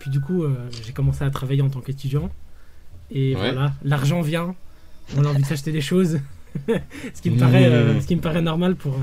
Puis 0.00 0.10
du 0.10 0.20
coup, 0.20 0.42
euh, 0.42 0.56
j'ai 0.84 0.92
commencé 0.92 1.22
à 1.22 1.30
travailler 1.30 1.62
en 1.62 1.68
tant 1.68 1.80
qu'étudiant. 1.80 2.30
Et 3.12 3.36
Ouais. 3.36 3.52
voilà, 3.52 3.72
l'argent 3.84 4.22
vient. 4.22 4.56
On 5.16 5.24
a 5.24 5.28
envie 5.28 5.42
de 5.42 5.46
s'acheter 5.46 5.70
des 5.72 5.80
choses. 5.80 6.18
ce, 7.14 7.22
qui 7.22 7.30
me 7.30 7.38
paraît, 7.38 7.66
euh, 7.66 8.00
ce 8.00 8.06
qui 8.06 8.16
me 8.16 8.20
paraît 8.20 8.42
normal 8.42 8.74
pour, 8.74 8.94
euh, 8.94 8.98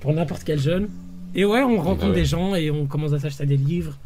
pour 0.00 0.14
n'importe 0.14 0.44
quel 0.44 0.58
jeune. 0.60 0.88
Et 1.34 1.44
ouais, 1.44 1.62
on 1.62 1.76
rencontre 1.80 2.08
ouais. 2.08 2.14
des 2.14 2.24
gens 2.24 2.54
et 2.54 2.70
on 2.70 2.86
commence 2.86 3.12
à 3.12 3.18
s'acheter 3.18 3.44
des 3.46 3.56
livres. 3.56 3.98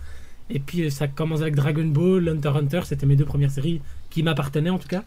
Et 0.49 0.59
puis 0.59 0.91
ça 0.91 1.07
commence 1.09 1.43
avec 1.43 1.55
Dragon 1.55 1.85
Ball, 1.85 2.29
Hunter 2.29 2.51
x 2.51 2.57
Hunter, 2.59 2.81
c'était 2.85 3.07
mes 3.07 3.17
deux 3.17 3.25
premières 3.25 3.51
séries 3.51 3.81
qui 4.11 4.23
m'appartenaient 4.23 4.71
en 4.71 4.79
tout 4.79 4.89
cas. 4.89 5.03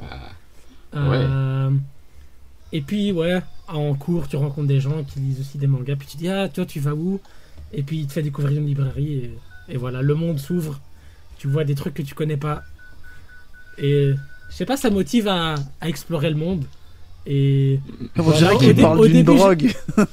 Bah, 0.93 1.72
Et 2.72 2.82
puis, 2.82 3.12
ouais, 3.12 3.41
en 3.67 3.95
cours, 3.95 4.28
tu 4.28 4.36
rencontres 4.36 4.67
des 4.67 4.80
gens 4.80 5.04
qui 5.04 5.19
lisent 5.19 5.39
aussi 5.39 5.58
des 5.58 5.65
mangas, 5.67 5.95
puis 5.95 6.08
tu 6.08 6.17
dis, 6.17 6.28
ah, 6.30 6.50
toi, 6.50 6.65
tu 6.65 6.80
vas 6.80 6.93
où? 6.93 7.19
Et 7.74 7.82
puis, 7.84 8.00
il 8.00 8.08
te 8.08 8.13
fait 8.13 8.22
découvrir 8.22 8.58
une 8.60 8.67
librairie, 8.67 9.13
et, 9.13 9.38
et 9.69 9.78
voilà, 9.78 10.02
le 10.02 10.13
monde 10.13 10.39
s'ouvre, 10.39 10.80
tu 11.39 11.47
vois 11.47 11.63
des 11.63 11.73
trucs 11.73 11.95
que 11.95 12.04
tu 12.04 12.13
connais 12.13 12.38
pas. 12.38 12.62
Et 13.80 14.12
je 14.49 14.56
sais 14.56 14.65
pas, 14.65 14.78
ça 14.78 14.91
motive 14.91 15.28
à, 15.28 15.56
à 15.82 15.89
explorer 15.89 16.30
le 16.30 16.36
monde. 16.36 16.65
Et. 17.25 17.80
On 18.17 18.21
Voilà, 18.23 18.39
dirait 18.39 18.58
qu'il 18.58 18.75
parle 18.75 19.08
d'une 19.10 19.23
drogue. 19.23 19.71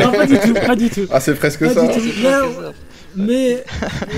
Non, 0.00 0.12
pas 0.12 0.26
du 0.26 0.38
tout, 0.38 0.54
pas 0.54 0.76
du 0.76 0.90
tout. 0.90 1.06
Ah, 1.10 1.20
c'est 1.20 1.34
presque 1.34 1.60
Pas 1.64 1.74
ça. 1.74 1.86
du 1.86 1.94
tout. 1.94 2.00
C'est 2.16 2.22
Mais, 2.22 2.40
presque 2.40 2.60
ça. 2.60 2.72
mais 3.16 3.64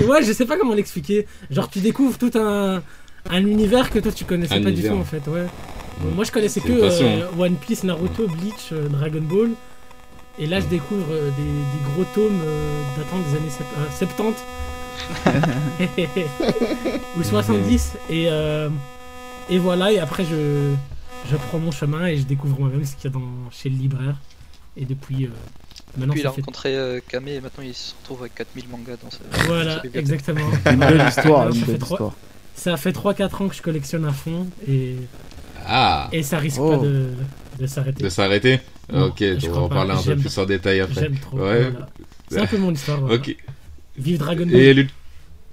ouais, 0.07 0.23
je 0.23 0.31
sais 0.33 0.45
pas 0.45 0.57
comment 0.57 0.73
l'expliquer. 0.73 1.27
Genre, 1.51 1.69
tu 1.69 1.79
découvres 1.79 2.17
tout 2.17 2.31
un, 2.35 2.81
un 3.29 3.45
univers 3.45 3.89
que 3.89 3.99
toi 3.99 4.11
tu 4.11 4.25
connaissais 4.25 4.55
Un 4.55 4.63
pas 4.63 4.69
univers. 4.69 4.91
du 4.91 4.97
tout 4.97 5.01
en 5.01 5.05
fait. 5.05 5.21
Ouais. 5.29 5.45
Moi, 6.15 6.25
je 6.25 6.31
connaissais 6.31 6.59
que 6.59 6.71
euh, 6.71 7.27
One 7.37 7.55
Piece, 7.55 7.83
Naruto, 7.83 8.27
Bleach, 8.27 8.69
euh, 8.71 8.87
Dragon 8.89 9.21
Ball. 9.21 9.49
Et 10.39 10.47
là, 10.47 10.59
je 10.59 10.65
découvre 10.65 11.05
euh, 11.11 11.29
des, 11.29 11.43
des 11.43 11.91
gros 11.93 12.03
tomes 12.15 12.41
euh, 12.43 12.81
datant 12.97 13.19
des 13.29 13.37
années 13.37 13.51
sept- 13.51 13.67
euh, 13.77 13.85
70 13.99 14.33
ou 17.17 17.23
70. 17.23 17.93
Et, 18.09 18.25
euh, 18.29 18.69
et 19.49 19.57
voilà, 19.57 19.91
et 19.91 19.99
après, 19.99 20.23
je, 20.25 20.73
je 21.29 21.35
prends 21.37 21.59
mon 21.59 21.71
chemin 21.71 22.05
et 22.07 22.17
je 22.17 22.23
découvre 22.23 22.59
moi-même 22.59 22.85
ce 22.85 22.95
qu'il 22.95 23.05
y 23.05 23.07
a 23.07 23.17
dans, 23.17 23.49
chez 23.51 23.69
le 23.69 23.75
libraire. 23.77 24.15
Et 24.75 24.85
depuis, 24.85 25.25
euh, 25.25 25.29
maintenant, 25.97 26.13
Puis 26.13 26.21
il 26.21 26.27
a 26.27 26.31
fait 26.31 26.41
rencontré 26.41 26.75
euh, 26.75 26.99
Kame 27.07 27.27
et 27.27 27.39
maintenant 27.41 27.63
il 27.63 27.73
se 27.75 27.93
retrouve 28.01 28.21
avec 28.21 28.35
4000 28.35 28.67
mangas 28.69 28.95
dans 29.03 29.11
sa, 29.11 29.19
Voilà, 29.45 29.81
sa 29.81 29.99
exactement. 29.99 30.39
Une 30.71 30.79
belle 30.79 31.05
histoire, 31.07 31.47
une 31.49 31.53
fait 31.55 31.65
belle 31.73 31.77
trois- 31.79 31.95
histoire. 31.95 32.13
Ça 32.55 32.77
fait 32.77 32.91
3-4 32.91 33.43
ans 33.43 33.47
que 33.49 33.55
je 33.55 33.61
collectionne 33.61 34.05
à 34.05 34.11
fond 34.11 34.47
et, 34.67 34.95
Ah, 35.65 36.07
et 36.11 36.21
ça 36.23 36.37
risque 36.37 36.59
Oh. 36.61 36.69
pas 36.71 36.77
de, 36.77 37.09
de 37.59 37.67
s'arrêter. 37.67 38.03
de 38.03 38.09
s'arrêter 38.09 38.59
Ok, 38.93 39.23
on 39.47 39.51
va 39.51 39.59
en 39.61 39.69
parler 39.69 39.91
un 39.91 40.01
peu 40.03 40.15
plus 40.17 40.37
en 40.37 40.45
détail 40.45 40.79
après. 40.81 41.01
J'aime 41.01 41.17
trop. 41.17 41.37
Ouais. 41.37 41.69
voilà. 41.71 41.87
C'est 42.29 42.39
un 42.39 42.45
peu 42.47 42.57
mon 42.57 42.71
histoire. 42.71 42.99
voilà. 42.99 43.15
Ok. 43.15 43.35
Vive 43.97 44.17
Dragon 44.19 44.45
Ball. 44.45 44.55
Et 44.55 44.73
Lu- 44.73 44.89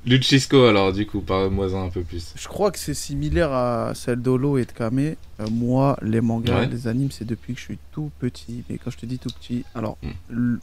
Luchisco, 0.07 0.65
alors, 0.65 0.93
du 0.95 1.07
coup, 1.07 1.21
parle-moi-en 1.21 1.87
un 1.87 1.91
peu 1.91 2.01
plus. 2.01 2.33
Je 2.37 2.49
crois 2.49 2.71
que 2.71 2.79
c'est 2.79 2.95
similaire 2.95 3.53
à 3.53 3.93
celle 3.95 4.23
d'Olo 4.23 4.57
et 4.57 4.65
de 4.65 4.73
Kame. 4.73 4.99
Euh, 4.99 5.15
moi, 5.51 5.99
les 6.03 6.23
mangas, 6.23 6.61
Ouais. 6.61 6.67
les 6.69 6.89
animes, 6.89 7.11
c'est 7.11 7.27
depuis 7.27 7.53
que 7.55 7.61
je 7.61 7.65
suis 7.67 7.79
tout 7.93 8.11
petit. 8.19 8.65
Mais 8.71 8.79
quand 8.79 8.91
je 8.91 8.97
te 8.97 9.05
dis 9.07 9.19
tout 9.19 9.29
petit, 9.41 9.65
alors, 9.75 9.99
Mm. 10.03 10.09
l- 10.31 10.59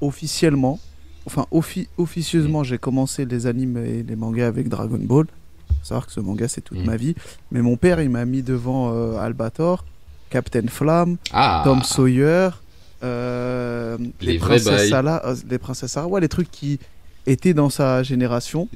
officiellement, 0.00 0.80
enfin, 1.24 1.46
offi- 1.52 1.86
officieusement, 1.98 2.64
j'ai 2.64 2.78
commencé 2.78 3.24
les 3.26 3.46
animes 3.46 3.76
et 3.78 4.02
les 4.02 4.16
mangas 4.16 4.48
avec 4.48 4.68
Dragon 4.68 4.98
Ball. 5.00 5.26
Faut 5.68 5.74
savoir 5.84 6.06
que 6.06 6.12
ce 6.12 6.18
manga, 6.20 6.48
c'est 6.48 6.60
toute 6.60 6.78
Mm. 6.80 6.84
ma 6.86 6.96
vie. 6.96 7.14
Mais 7.52 7.62
mon 7.62 7.76
père, 7.76 8.00
il 8.00 8.10
m'a 8.10 8.24
mis 8.24 8.42
devant 8.42 8.92
euh, 8.92 9.18
Albator, 9.18 9.84
Captain 10.30 10.66
Flamme, 10.66 11.16
Ah 11.32 11.62
Tom 11.64 11.82
Sawyer, 11.84 12.50
euh, 13.04 13.96
Les 14.20 14.32
les, 14.32 14.38
princesses. 14.38 14.88
Sarah, 14.90 15.22
euh, 15.26 15.36
les 15.48 15.58
princesses 15.58 15.92
Sarah, 15.92 16.08
ouais, 16.08 16.20
les 16.20 16.28
trucs 16.28 16.50
qui 16.50 16.78
étaient 17.26 17.54
dans 17.54 17.70
sa 17.70 18.02
génération. 18.02 18.68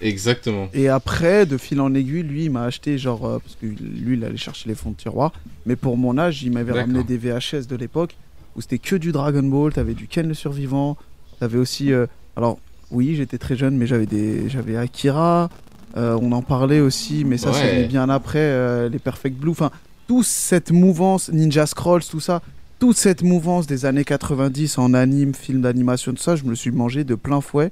Exactement. 0.00 0.68
Et 0.74 0.88
après, 0.88 1.46
de 1.46 1.56
fil 1.56 1.80
en 1.80 1.94
aiguille, 1.94 2.22
lui, 2.24 2.44
il 2.44 2.50
m'a 2.50 2.64
acheté, 2.64 2.98
genre, 2.98 3.24
euh, 3.26 3.38
parce 3.38 3.54
que 3.56 3.66
lui, 3.66 4.16
il 4.16 4.24
allait 4.24 4.36
chercher 4.36 4.68
les 4.68 4.74
fonds 4.74 4.90
de 4.90 4.96
tiroir. 4.96 5.32
Mais 5.66 5.76
pour 5.76 5.96
mon 5.96 6.18
âge, 6.18 6.42
il 6.42 6.52
m'avait 6.52 6.72
ramené 6.72 7.04
des 7.04 7.16
VHS 7.16 7.66
de 7.68 7.76
l'époque 7.76 8.16
où 8.56 8.60
c'était 8.60 8.78
que 8.78 8.96
du 8.96 9.12
Dragon 9.12 9.42
Ball. 9.42 9.72
T'avais 9.72 9.94
du 9.94 10.06
Ken 10.06 10.26
le 10.28 10.34
survivant. 10.34 10.96
T'avais 11.40 11.58
aussi. 11.58 11.92
euh, 11.92 12.06
alors, 12.36 12.58
oui, 12.90 13.14
j'étais 13.14 13.38
très 13.38 13.56
jeune, 13.56 13.76
mais 13.76 13.86
j'avais 13.86 14.06
des, 14.06 14.48
j'avais 14.48 14.76
Akira. 14.76 15.48
euh, 15.96 16.18
on 16.20 16.32
en 16.32 16.42
parlait 16.42 16.80
aussi, 16.80 17.24
mais 17.24 17.38
ça, 17.38 17.50
Ouais. 17.50 17.56
c'est 17.60 17.84
bien 17.86 18.08
après. 18.10 18.88
les 18.90 18.98
Perfect 18.98 19.36
Blue. 19.38 19.52
Enfin, 19.52 19.70
toute 20.06 20.26
cette 20.26 20.70
mouvance, 20.70 21.30
Ninja 21.32 21.66
Scrolls, 21.66 22.02
tout 22.04 22.20
ça. 22.20 22.42
Toute 22.78 22.96
cette 22.96 23.22
mouvance 23.22 23.66
des 23.66 23.86
années 23.86 24.04
90 24.04 24.78
en 24.78 24.94
anime, 24.94 25.34
film 25.34 25.62
d'animation, 25.62 26.12
tout 26.12 26.22
ça, 26.22 26.36
je 26.36 26.44
me 26.44 26.50
le 26.50 26.56
suis 26.56 26.70
mangé 26.72 27.04
de 27.04 27.14
plein 27.14 27.40
fouet. 27.40 27.70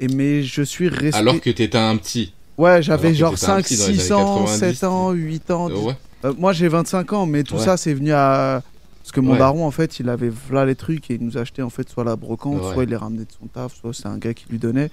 Et 0.00 0.08
mais 0.08 0.42
je 0.42 0.62
suis 0.62 0.88
resté. 0.88 1.18
Alors 1.18 1.40
que 1.40 1.50
t'étais 1.50 1.76
un 1.76 1.96
petit. 1.96 2.32
Ouais, 2.56 2.82
j'avais 2.82 3.14
genre 3.14 3.34
t'étais 3.34 3.44
un 3.46 3.56
5, 3.56 3.64
petit 3.64 3.76
dans 3.76 3.86
les 3.88 3.94
6 3.94 4.12
années 4.12 4.22
ans, 4.22 4.44
90, 4.44 4.58
7 4.58 4.84
ans, 4.84 5.10
8 5.12 5.50
ans. 5.50 5.68
Euh, 5.70 5.74
10. 5.74 5.80
ouais. 5.86 5.96
Euh, 6.24 6.32
moi 6.38 6.52
j'ai 6.52 6.68
25 6.68 7.12
ans, 7.12 7.26
mais 7.26 7.42
tout 7.42 7.56
Ouais. 7.56 7.64
ça 7.64 7.76
c'est 7.76 7.94
venu 7.94 8.12
à. 8.12 8.62
Parce 9.02 9.12
que 9.12 9.20
mon 9.20 9.32
Ouais. 9.32 9.38
daron 9.38 9.64
en 9.66 9.70
fait 9.70 10.00
il 10.00 10.08
avait 10.10 10.30
là 10.52 10.64
les 10.66 10.74
trucs 10.74 11.10
et 11.10 11.14
il 11.14 11.24
nous 11.24 11.36
achetait 11.38 11.62
en 11.62 11.70
fait 11.70 11.88
soit 11.88 12.04
la 12.04 12.14
brocante, 12.16 12.60
soit 12.72 12.84
il 12.84 12.90
les 12.90 12.96
ramenait 12.96 13.24
de 13.24 13.32
son 13.40 13.46
taf, 13.46 13.74
soit 13.74 13.92
c'est 13.94 14.06
un 14.06 14.18
gars 14.18 14.34
qui 14.34 14.44
lui 14.50 14.58
donnait. 14.58 14.90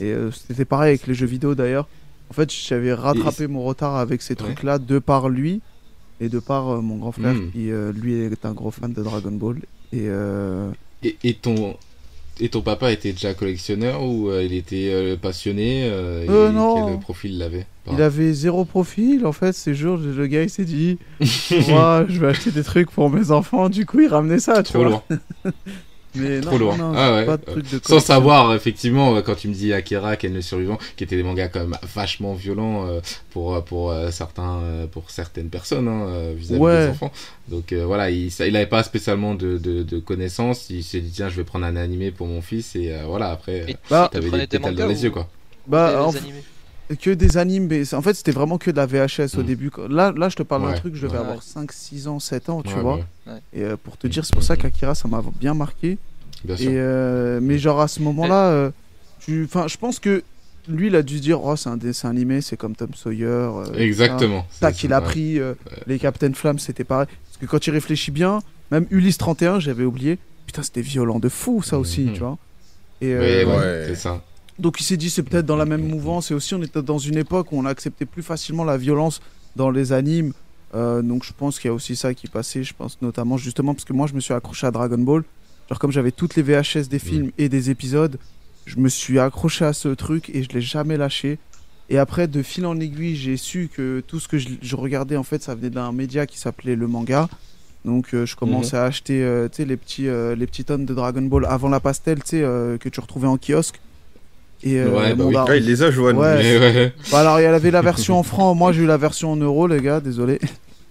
Et 0.00 0.12
euh, 0.12 0.30
c'était 0.30 0.64
pareil 0.66 0.90
avec 0.90 1.06
les 1.06 1.14
jeux 1.14 1.26
vidéo 1.26 1.54
d'ailleurs. 1.54 1.88
En 2.30 2.34
fait 2.34 2.52
j'avais 2.52 2.92
rattrapé 2.92 3.46
mon 3.46 3.62
retard 3.64 3.96
avec 3.96 4.20
ces 4.22 4.34
Ouais. 4.34 4.36
trucs 4.36 4.62
là 4.64 4.78
de 4.78 4.98
par 4.98 5.28
lui 5.28 5.60
et 6.20 6.28
de 6.28 6.38
par 6.38 6.68
euh, 6.68 6.80
mon 6.80 6.96
grand 6.96 7.12
frère 7.12 7.34
Mm. 7.34 7.50
qui 7.52 7.70
euh, 7.70 7.92
lui 7.92 8.14
est 8.14 8.44
un 8.46 8.52
gros 8.52 8.70
fan 8.70 8.92
de 8.92 9.02
Dragon 9.02 9.32
Ball. 9.32 9.56
Et 9.92 10.06
euh, 10.08 10.70
Et, 11.02 11.16
et 11.24 11.34
ton 11.34 11.76
et 12.40 12.48
ton 12.48 12.62
papa 12.62 12.90
était 12.90 13.12
déjà 13.12 13.32
collectionneur 13.32 14.02
ou 14.02 14.28
euh, 14.28 14.42
il 14.42 14.54
était 14.54 14.90
euh, 14.92 15.16
passionné 15.16 15.84
euh, 15.84 16.48
et 16.48 16.52
non. 16.52 16.88
Quel 16.88 16.98
profil 16.98 17.34
il 17.34 17.42
avait? 17.42 17.66
Il 17.92 18.02
avait 18.02 18.32
zéro 18.32 18.64
profil 18.64 19.24
en 19.26 19.30
fait 19.32 19.52
ces 19.52 19.74
jours. 19.74 19.98
Le 19.98 20.26
gars 20.26 20.42
il 20.42 20.50
s'est 20.50 20.64
dit 20.64 20.98
Moi 21.68 22.06
je 22.08 22.18
vais 22.18 22.28
acheter 22.28 22.50
des 22.50 22.64
trucs 22.64 22.90
pour 22.90 23.08
mes 23.10 23.30
enfants. 23.30 23.68
Du 23.68 23.86
coup 23.86 24.00
il 24.00 24.08
ramenait 24.08 24.40
ça. 24.40 24.62
Tu 24.64 24.72
Trop 24.72 24.84
vois. 24.84 25.04
Mais 26.16 26.40
Trop 26.40 26.52
non, 26.52 26.58
lourd. 26.58 26.76
non, 26.76 26.92
Ah 26.96 27.14
ouais. 27.14 27.24
pas 27.26 27.36
de 27.36 27.44
truc 27.44 27.70
de 27.70 27.80
Sans 27.84 27.98
savoir, 28.00 28.54
effectivement, 28.54 29.16
euh, 29.16 29.20
quand 29.22 29.34
tu 29.34 29.48
me 29.48 29.54
dis 29.54 29.72
Akira, 29.72 30.16
Ken 30.16 30.32
le 30.32 30.42
survivant, 30.42 30.78
qui 30.96 31.04
étaient 31.04 31.16
des 31.16 31.22
mangas 31.22 31.48
quand 31.48 31.60
même 31.60 31.76
vachement 31.94 32.34
violents 32.34 32.86
euh, 32.86 33.00
pour, 33.30 33.54
euh, 33.54 33.60
pour, 33.60 33.92
certains, 34.10 34.60
pour 34.92 35.10
certaines 35.10 35.48
personnes 35.48 35.88
hein, 35.88 36.32
vis-à-vis 36.36 36.60
Ouais. 36.60 36.84
des 36.86 36.90
enfants. 36.92 37.10
Donc 37.48 37.72
euh, 37.72 37.84
voilà, 37.84 38.10
il 38.10 38.30
n'avait 38.52 38.66
pas 38.66 38.82
spécialement 38.84 39.34
de, 39.34 39.58
de, 39.58 39.82
de 39.82 39.98
connaissances. 39.98 40.70
Il 40.70 40.84
s'est 40.84 41.00
dit, 41.00 41.10
tiens, 41.10 41.28
je 41.28 41.36
vais 41.36 41.44
prendre 41.44 41.66
un 41.66 41.76
animé 41.76 42.10
pour 42.10 42.26
mon 42.26 42.40
fils. 42.42 42.76
Et 42.76 42.92
euh, 42.92 43.02
voilà, 43.06 43.30
après, 43.30 43.66
Bah, 43.90 44.08
t'avais 44.12 44.28
prenais 44.28 44.46
des 44.46 44.58
pétales 44.58 44.72
mangas 44.72 44.82
dans 44.84 44.88
les 44.88 45.00
ou- 45.00 45.04
yeux, 45.04 45.10
quoi. 45.10 45.28
Bah, 45.66 46.04
en- 46.06 46.12
que 47.00 47.10
des 47.10 47.36
animes. 47.36 47.66
mais 47.68 47.94
en 47.94 48.02
fait, 48.02 48.14
c'était 48.14 48.32
vraiment 48.32 48.58
que 48.58 48.70
de 48.70 48.76
la 48.76 48.86
VHS 48.86 49.36
au 49.38 49.42
Mm. 49.42 49.46
début. 49.46 49.70
Là, 49.88 50.12
là, 50.16 50.28
je 50.28 50.36
te 50.36 50.42
parle 50.42 50.62
d'un 50.62 50.68
Ouais. 50.68 50.74
truc, 50.76 50.94
je 50.94 51.06
vais 51.06 51.14
Ouais. 51.14 51.18
avoir 51.18 51.42
5, 51.42 51.72
6 51.72 52.08
ans, 52.08 52.20
7 52.20 52.48
ans, 52.48 52.62
tu 52.62 52.74
Ouais, 52.74 52.80
vois. 52.80 53.00
ouais, 53.26 53.32
Et 53.52 53.62
euh, 53.64 53.76
pour 53.76 53.96
te 53.96 54.06
dire, 54.06 54.24
c'est 54.24 54.34
pour 54.34 54.42
ça 54.42 54.56
qu'Akira, 54.56 54.94
ça 54.94 55.08
m'a 55.08 55.22
bien 55.40 55.54
marqué. 55.54 55.98
bien 56.44 56.56
sûr. 56.56 56.70
Et, 56.70 56.74
euh, 56.76 57.40
mais 57.42 57.58
genre, 57.58 57.80
à 57.80 57.88
ce 57.88 58.00
moment-là, 58.02 58.48
euh, 58.50 58.70
tu... 59.20 59.44
enfin, 59.44 59.66
je 59.66 59.76
pense 59.78 59.98
que 59.98 60.22
lui, 60.68 60.86
il 60.88 60.96
a 60.96 61.02
dû 61.02 61.16
se 61.18 61.22
dire, 61.22 61.42
oh, 61.42 61.56
c'est 61.56 61.68
un 61.70 61.76
dessin 61.76 62.10
animé, 62.10 62.40
c'est 62.42 62.56
comme 62.56 62.74
Tom 62.76 62.92
Sawyer. 62.94 63.24
euh, 63.26 63.64
Exactement. 63.78 64.46
ça. 64.50 64.68
Tac, 64.68 64.82
il 64.84 64.92
a 64.92 65.00
pris 65.00 65.38
euh, 65.38 65.54
les 65.86 65.98
Captain 65.98 66.32
Flamme, 66.34 66.58
c'était 66.58 66.84
pareil. 66.84 67.06
Parce 67.06 67.38
que 67.40 67.46
quand 67.46 67.66
il 67.66 67.70
réfléchit 67.70 68.10
bien, 68.10 68.40
même 68.70 68.86
Ulysse 68.90 69.18
31, 69.18 69.58
j'avais 69.60 69.84
oublié. 69.84 70.18
Putain, 70.46 70.62
c'était 70.62 70.82
violent 70.82 71.18
de 71.18 71.28
fou, 71.30 71.62
ça 71.62 71.78
aussi, 71.78 72.02
Mhm. 72.02 72.12
tu 72.12 72.20
vois. 72.20 72.36
Et, 73.00 73.14
Ouais. 73.14 73.84
c'est 73.88 73.94
ça. 73.94 74.22
Donc 74.58 74.80
il 74.80 74.84
s'est 74.84 74.96
dit 74.96 75.10
c'est 75.10 75.22
peut-être 75.22 75.46
dans 75.46 75.56
la 75.56 75.64
même 75.64 75.86
mouvance 75.86 76.30
et 76.30 76.34
aussi 76.34 76.54
on 76.54 76.62
était 76.62 76.82
dans 76.82 76.98
une 76.98 77.18
époque 77.18 77.50
où 77.52 77.58
on 77.58 77.64
acceptait 77.64 78.06
plus 78.06 78.22
facilement 78.22 78.64
la 78.64 78.76
violence 78.76 79.20
dans 79.56 79.70
les 79.70 79.92
animes. 79.92 80.32
Euh, 80.74 81.02
donc 81.02 81.24
je 81.24 81.32
pense 81.36 81.58
qu'il 81.58 81.68
y 81.68 81.70
a 81.70 81.74
aussi 81.74 81.96
ça 81.96 82.14
qui 82.14 82.28
passait, 82.28 82.62
je 82.62 82.74
pense 82.74 83.00
notamment 83.02 83.36
justement 83.36 83.74
parce 83.74 83.84
que 83.84 83.92
moi 83.92 84.06
je 84.06 84.14
me 84.14 84.20
suis 84.20 84.34
accroché 84.34 84.66
à 84.66 84.70
Dragon 84.70 84.98
Ball. 84.98 85.24
Genre 85.68 85.78
comme 85.78 85.90
j'avais 85.90 86.12
toutes 86.12 86.36
les 86.36 86.42
VHS 86.42 86.88
des 86.88 86.98
films 86.98 87.30
et 87.38 87.48
des 87.48 87.70
épisodes, 87.70 88.18
je 88.66 88.76
me 88.76 88.88
suis 88.88 89.18
accroché 89.18 89.64
à 89.64 89.72
ce 89.72 89.88
truc 89.88 90.30
et 90.30 90.42
je 90.42 90.48
l'ai 90.50 90.60
jamais 90.60 90.96
lâché. 90.96 91.38
Et 91.90 91.98
après 91.98 92.28
de 92.28 92.42
fil 92.42 92.64
en 92.64 92.78
aiguille 92.78 93.16
j'ai 93.16 93.36
su 93.36 93.68
que 93.72 94.02
tout 94.06 94.20
ce 94.20 94.28
que 94.28 94.38
je, 94.38 94.48
je 94.62 94.76
regardais 94.76 95.16
en 95.16 95.22
fait 95.24 95.42
ça 95.42 95.54
venait 95.54 95.70
d'un 95.70 95.90
média 95.92 96.26
qui 96.26 96.38
s'appelait 96.38 96.76
le 96.76 96.86
manga. 96.86 97.28
Donc 97.84 98.14
euh, 98.14 98.24
je 98.24 98.36
commençais 98.36 98.76
à 98.76 98.84
acheter 98.84 99.22
euh, 99.22 99.48
les, 99.58 99.76
petits, 99.76 100.04
les 100.04 100.46
petits 100.46 100.64
tonnes 100.64 100.86
de 100.86 100.94
Dragon 100.94 101.22
Ball 101.22 101.44
avant 101.44 101.68
la 101.68 101.80
pastel 101.80 102.22
que 102.22 102.88
tu 102.88 103.00
retrouvais 103.00 103.28
en 103.28 103.36
kiosque. 103.36 103.80
Et 104.64 104.80
euh, 104.80 104.88
Ouais, 104.88 105.14
bah 105.14 105.24
oui. 105.26 105.34
Ah, 105.36 105.56
il 105.56 105.66
les 105.66 105.82
a, 105.82 105.90
Johan. 105.90 106.14
Ouais. 106.16 106.58
Ouais. 106.60 106.92
Bah 107.12 107.20
alors 107.20 107.38
il 107.38 107.44
y 107.44 107.46
avait 107.46 107.70
la 107.70 107.82
version 107.82 108.18
en 108.18 108.22
francs, 108.22 108.56
moi 108.56 108.72
j'ai 108.72 108.82
eu 108.82 108.86
la 108.86 108.96
version 108.96 109.32
en 109.32 109.36
euros 109.36 109.66
les 109.66 109.80
gars, 109.80 110.00
désolé. 110.00 110.40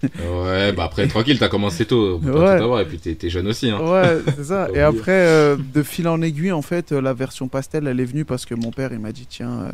Ouais, 0.02 0.72
bah 0.72 0.84
après, 0.84 1.06
tranquille, 1.06 1.38
t'as 1.38 1.48
commencé 1.48 1.86
tôt. 1.86 2.18
Pas 2.18 2.28
Ouais. 2.30 2.58
tout 2.58 2.64
avoir. 2.64 2.80
Et 2.80 2.84
puis 2.84 2.98
t'es 2.98 3.30
jeune 3.30 3.46
aussi. 3.48 3.70
Hein. 3.70 3.80
Ouais, 3.80 4.18
c'est 4.36 4.44
ça. 4.44 4.68
Et 4.74 4.80
après, 4.80 5.12
euh, 5.12 5.56
de 5.74 5.82
fil 5.82 6.08
en 6.08 6.20
aiguille, 6.20 6.52
en 6.52 6.62
fait, 6.62 6.92
euh, 6.92 7.00
la 7.00 7.14
version 7.14 7.48
pastel, 7.48 7.86
elle 7.86 8.00
est 8.00 8.04
venue 8.04 8.24
parce 8.24 8.44
que 8.44 8.54
mon 8.54 8.70
père, 8.70 8.92
il 8.92 8.98
m'a 8.98 9.12
dit, 9.12 9.26
tiens, 9.26 9.70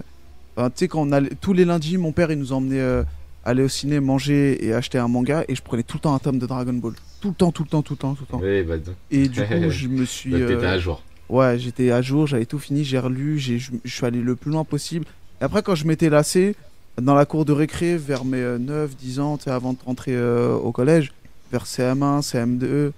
euh, 0.58 0.66
tu 0.68 0.72
sais, 0.76 0.88
quand 0.88 1.02
on 1.02 1.12
allait, 1.12 1.30
tous 1.40 1.52
les 1.52 1.64
lundis, 1.64 1.98
mon 1.98 2.12
père, 2.12 2.30
il 2.30 2.38
nous 2.38 2.52
emmenait 2.52 2.78
euh, 2.80 3.02
aller 3.44 3.62
au 3.64 3.68
ciné, 3.68 3.98
manger 3.98 4.64
et 4.64 4.72
acheter 4.72 4.98
un 4.98 5.08
manga, 5.08 5.44
et 5.48 5.54
je 5.56 5.62
prenais 5.62 5.82
tout 5.82 5.96
le 5.96 6.02
temps 6.02 6.14
un 6.14 6.18
tome 6.20 6.38
de 6.38 6.46
Dragon 6.46 6.74
Ball. 6.74 6.92
Tout 7.20 7.28
le 7.28 7.34
temps, 7.34 7.50
tout 7.50 7.64
le 7.64 7.68
temps, 7.68 7.82
tout 7.82 7.94
le 7.94 7.98
temps, 7.98 8.14
tout 8.14 8.24
le 8.28 8.32
temps. 8.32 8.40
Oui, 8.42 8.62
bah, 8.62 8.74
Et 9.10 9.28
du 9.28 9.40
coup, 9.42 9.54
je 9.70 9.88
me 9.88 10.04
suis... 10.04 10.30
t'étais 10.30 10.52
euh, 10.52 10.74
à 10.74 10.78
jour. 10.78 11.02
Ouais, 11.30 11.58
j'étais 11.58 11.90
à 11.92 12.02
jour, 12.02 12.26
j'avais 12.26 12.44
tout 12.44 12.58
fini, 12.58 12.82
j'ai 12.84 12.98
relu, 12.98 13.38
j'ai- 13.38 13.58
je 13.58 13.70
suis 13.86 14.04
allé 14.04 14.20
le 14.20 14.34
plus 14.34 14.50
loin 14.50 14.64
possible. 14.64 15.04
Et 15.40 15.44
après, 15.44 15.62
quand 15.62 15.76
je 15.76 15.86
m'étais 15.86 16.10
lassé, 16.10 16.56
dans 17.00 17.14
la 17.14 17.24
cour 17.24 17.44
de 17.44 17.52
récré, 17.52 17.96
vers 17.96 18.24
mes 18.24 18.58
9-10 18.58 19.20
ans, 19.20 19.36
tu 19.38 19.44
sais, 19.44 19.50
avant 19.50 19.72
de 19.74 19.78
rentrer 19.86 20.12
euh, 20.14 20.54
au 20.54 20.72
collège, 20.72 21.12
vers 21.52 21.66
CM1, 21.66 22.20
CM2, 22.20 22.92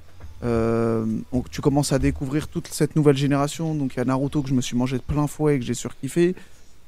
euh, 0.45 1.05
donc 1.33 1.51
tu 1.51 1.61
commences 1.61 1.93
à 1.93 1.99
découvrir 1.99 2.49
toute 2.49 2.69
cette 2.69 2.97
nouvelle 2.97 3.17
génération. 3.19 3.75
Donc 3.75 3.95
il 3.95 3.99
y 3.99 4.01
a 4.01 4.05
Naruto 4.05 4.43
que 4.43 4.49
je 4.49 4.55
me 4.55 4.63
suis 4.63 4.77
mangé 4.77 4.97
de 4.97 5.03
plein 5.03 5.27
fouet 5.27 5.57
et 5.57 5.59
que 5.59 5.65
j'ai 5.65 5.75
surkiffé. 5.75 6.35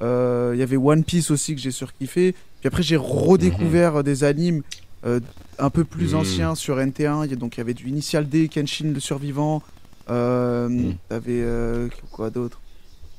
Euh, 0.03 0.53
Il 0.55 0.59
y 0.59 0.63
avait 0.63 0.77
One 0.79 1.05
Piece 1.05 1.31
aussi 1.31 1.55
que 1.55 1.61
j'ai 1.61 1.71
surkiffé. 1.71 2.33
Puis 2.61 2.67
après 2.69 2.83
j'ai 2.83 2.97
redécouvert 2.97 4.03
des 4.03 4.25
animes 4.25 4.63
euh, 5.07 5.21
un 5.59 5.69
peu 5.71 5.85
plus 5.85 6.15
Mhm. 6.15 6.21
anciens 6.21 6.55
sur 6.55 6.79
NT1. 6.81 7.25
Il 7.27 7.31
y 7.31 7.35
a- 7.35 7.37
Donc 7.37 7.57
il 7.57 7.59
y 7.59 7.61
avait 7.61 7.75
du 7.75 7.87
Initial 7.89 8.27
D, 8.29 8.49
Kenshin 8.49 8.93
le 8.93 8.99
survivant. 9.01 9.63
Euh, 10.11 10.69
Mhm. 10.69 10.95
T'avais 11.09 11.41
euh, 11.41 11.89
quoi 12.13 12.31
d'autre? 12.31 12.61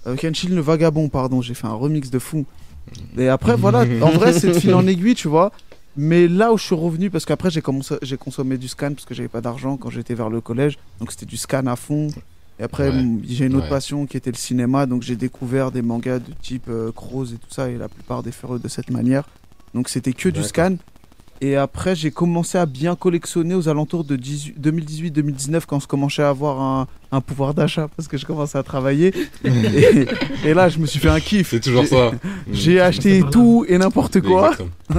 Euh, 0.08 0.16
Kenshin 0.16 0.50
le 0.50 0.62
vagabond, 0.62 1.10
pardon. 1.10 1.42
J'ai 1.42 1.54
fait 1.54 1.68
un 1.68 1.74
remix 1.74 2.10
de 2.12 2.20
fou. 2.20 2.46
Et 3.18 3.28
après 3.30 3.56
voilà, 3.56 3.80
en 4.04 4.12
vrai 4.12 4.32
c'est 4.34 4.48
de 4.48 4.54
fil 4.60 4.74
en 4.76 4.86
aiguille, 4.88 5.16
tu 5.16 5.28
vois. 5.28 5.52
Mais 5.98 6.28
là 6.28 6.52
où 6.54 6.58
je 6.58 6.64
suis 6.66 6.76
revenu, 6.76 7.10
parce 7.10 7.26
qu'après 7.26 7.50
j'ai 7.50 7.62
commencé, 7.62 7.96
j'ai 8.04 8.18
consommé 8.18 8.58
du 8.58 8.68
scan 8.68 8.94
parce 8.94 9.06
que 9.06 9.14
j'avais 9.16 9.30
pas 9.30 9.42
d'argent 9.42 9.78
quand 9.78 9.90
j'étais 9.90 10.14
vers 10.14 10.30
le 10.30 10.42
collège, 10.42 10.78
donc 11.00 11.12
c'était 11.12 11.26
du 11.26 11.38
scan 11.38 11.66
à 11.68 11.76
fond. 11.76 12.10
Et 12.60 12.64
après 12.64 12.90
Ouais. 12.90 13.04
j'ai 13.28 13.46
une 13.46 13.56
autre 13.56 13.64
Ouais. 13.66 13.70
passion 13.70 14.06
qui 14.06 14.16
était 14.18 14.30
le 14.32 14.38
cinéma, 14.38 14.86
donc 14.86 15.02
j'ai 15.02 15.16
découvert 15.16 15.72
des 15.72 15.82
mangas 15.82 16.20
de 16.20 16.32
type 16.42 16.68
euh, 16.70 16.92
Crows 16.92 17.26
et 17.34 17.38
tout 17.38 17.50
ça, 17.50 17.70
et 17.70 17.78
la 17.78 17.90
plupart 17.90 18.22
des 18.24 18.32
fureux 18.32 18.60
de 18.60 18.68
cette 18.68 18.92
manière. 18.92 19.24
Donc 19.74 19.90
c'était 19.90 20.14
que 20.14 20.30
du 20.30 20.44
scan. 20.44 20.76
Et 21.42 21.56
après 21.56 21.96
j'ai 21.96 22.12
commencé 22.12 22.58
à 22.58 22.66
bien 22.66 22.96
collectionner 22.96 23.56
aux 23.56 23.68
alentours 23.68 24.04
de 24.04 24.16
18 24.16 24.56
2018-2019 24.60 25.64
quand 25.68 25.80
je 25.80 25.88
commençais 25.88 26.24
à 26.24 26.30
avoir 26.30 26.62
un, 26.62 26.88
un 27.12 27.22
pouvoir 27.22 27.54
d'achat 27.54 27.90
parce 27.96 28.08
que 28.08 28.18
je 28.18 28.26
commençais 28.26 28.58
à 28.58 28.64
travailler. 28.64 29.14
et, 29.44 30.06
et 30.46 30.54
là 30.54 30.70
je 30.70 30.80
me 30.80 30.86
suis 30.86 31.00
fait 31.00 31.10
un 31.10 31.20
kiff. 31.20 31.50
C'est 31.50 31.60
toujours 31.60 31.86
ça. 31.86 32.12
J'ai 32.52 32.80
acheté 32.80 33.22
tout 33.32 33.66
et 33.68 33.78
n'importe 33.78 34.22
quoi. 34.22 34.52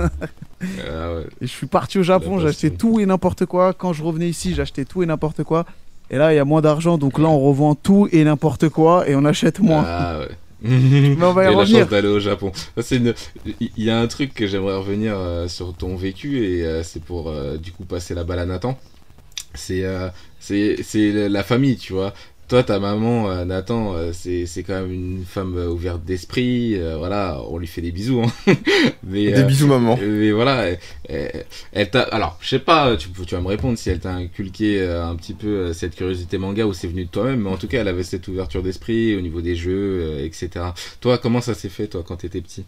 Ah 0.89 1.15
ouais. 1.15 1.27
Et 1.43 1.47
je 1.47 1.53
suis 1.53 1.67
parti 1.67 1.99
au 1.99 2.03
Japon, 2.03 2.39
j'ai 2.39 2.49
acheté 2.49 2.71
tout 2.71 2.99
et 2.99 3.05
n'importe 3.05 3.45
quoi. 3.45 3.75
Quand 3.75 3.93
je 3.93 4.03
revenais 4.03 4.29
ici, 4.29 4.55
j'achetais 4.55 4.87
tout 4.87 5.03
et 5.03 5.07
n'importe 5.07 5.43
quoi. 5.45 5.67
Et 6.11 6.17
là, 6.17 6.33
il 6.33 6.37
y 6.37 6.39
a 6.39 6.45
moins 6.45 6.63
d'argent, 6.63 6.99
donc 6.99 7.19
là, 7.19 7.27
on 7.27 7.41
revend 7.41 7.75
tout 7.75 8.09
et 8.11 8.25
n'importe 8.25 8.69
quoi 8.71 9.09
et 9.09 9.15
on 9.17 9.25
achète 9.25 9.61
moins. 9.61 9.85
Ah 9.87 10.19
ouais. 10.21 10.29
Mais 11.15 11.25
on 11.25 11.33
va 11.33 11.45
y 11.45 11.47
Et 11.47 11.55
la 11.55 11.67
chance 11.67 11.89
d'aller 11.89 12.09
au 12.09 12.21
Japon. 12.21 12.53
Une- 12.97 13.15
Il 13.61 13.85
y 13.85 13.91
a 13.91 13.99
un 14.01 14.07
truc 14.07 14.35
que 14.35 14.47
j'aimerais 14.47 14.77
revenir 14.77 15.15
euh, 15.19 15.49
sur 15.49 15.75
ton 15.75 15.97
vécu 15.97 16.45
et 16.45 16.65
euh, 16.65 16.83
c'est 16.83 17.03
pour 17.03 17.29
euh, 17.31 17.57
du 17.57 17.73
coup 17.73 17.85
passer 17.85 18.15
la 18.15 18.25
balle 18.25 18.39
à 18.41 18.47
Nathan. 18.47 18.79
C'est 19.55 19.85
c'est 20.41 20.83
c'est 20.83 21.29
la 21.29 21.43
famille, 21.45 21.77
tu 21.79 21.93
vois. 21.95 22.15
Toi, 22.49 22.63
ta 22.63 22.79
maman, 22.79 23.29
euh, 23.29 23.45
Nathan, 23.45 23.95
euh, 23.97 24.13
c'est 24.13 24.47
c'est 24.47 24.63
quand 24.63 24.75
même 24.81 24.93
une 24.93 25.25
femme 25.27 25.57
euh, 25.57 25.69
ouverte 25.69 26.05
d'esprit. 26.05 26.77
euh, 26.77 26.97
voilà, 26.97 27.41
on 27.49 27.59
lui 27.59 27.67
fait 27.67 27.81
des 27.81 27.91
bisous. 27.91 28.23
Hein. 28.23 28.31
Mais, 29.03 29.33
Des 29.33 29.41
euh, 29.41 29.43
bisous, 29.43 29.67
maman. 29.67 29.99
mais 30.01 30.31
voilà, 30.31 30.67
elle, 31.09 31.91
t'a. 31.91 32.03
Alors, 32.03 32.39
je 32.41 32.49
sais 32.49 32.59
pas, 32.61 32.97
tu, 32.97 33.09
tu 33.11 33.35
vas 33.35 33.41
me 33.41 33.49
répondre 33.49 33.77
si 33.77 33.91
elle 33.91 33.99
t'a 33.99 34.13
inculqué 34.15 34.81
un 34.85 35.17
petit 35.17 35.35
peu 35.35 35.73
cette 35.73 35.97
curiosité 35.97 36.39
manga 36.39 36.65
ou 36.67 36.73
c'est 36.73 36.87
venu 36.87 37.05
de 37.07 37.11
toi-même, 37.11 37.41
mais 37.41 37.51
en 37.51 37.57
tout 37.57 37.67
cas, 37.69 37.81
elle 37.81 37.89
avait 37.89 38.05
cette 38.05 38.29
ouverture 38.29 38.63
d'esprit 38.63 39.17
au 39.17 39.21
niveau 39.21 39.41
des 39.41 39.57
jeux, 39.57 40.01
euh, 40.03 40.25
etc. 40.25 40.67
Toi, 41.01 41.19
comment 41.19 41.41
ça 41.41 41.55
s'est 41.55 41.69
fait, 41.69 41.89
toi, 41.89 42.05
quand 42.07 42.17
t'étais 42.17 42.41
petit? 42.41 42.65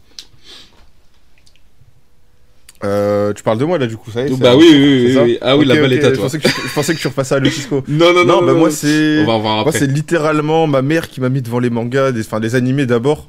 Euh, 2.84 3.32
tu 3.32 3.42
parles 3.42 3.58
de 3.58 3.64
moi 3.64 3.76
là, 3.78 3.86
du 3.86 3.96
coup, 3.96 4.10
ça 4.10 4.22
y 4.22 4.26
est. 4.26 4.28
c'est 4.28 4.38
Bah 4.40 4.56
oui, 4.56 4.66
oui, 4.70 5.04
oui, 5.06 5.12
c'est. 5.14 5.38
Ah 5.42 5.56
oui, 5.56 5.64
la 5.64 5.74
balle 5.74 5.92
ok, 5.92 5.98
est 5.98 6.04
à 6.04 6.08
Je 6.10 6.14
toi. 6.14 6.24
pensais 6.24 6.38
que, 6.38 6.48
je, 6.48 6.54
je 6.68 6.74
pensais 6.74 6.94
que 6.94 7.00
tu 7.00 7.08
repassais 7.08 7.34
à 7.34 7.38
Lucisco. 7.40 7.82
Non, 7.88 8.12
non, 8.12 8.24
Non, 8.24 8.44
bah 8.44 8.54
moi, 8.54 8.70
c'est. 8.70 9.20
On 9.22 9.26
va 9.26 9.32
en 9.32 9.40
voir 9.40 9.64
Moi, 9.64 9.72
c'est 9.72 9.86
littéralement 9.86 10.66
ma 10.66 10.82
mère 10.82 11.08
qui 11.08 11.20
m'a 11.20 11.28
mis 11.28 11.42
devant 11.42 11.58
les 11.58 11.70
mangas, 11.70 12.12
des, 12.12 12.20
enfin, 12.20 12.40
des 12.40 12.54
animés 12.54 12.86
d'abord. 12.86 13.28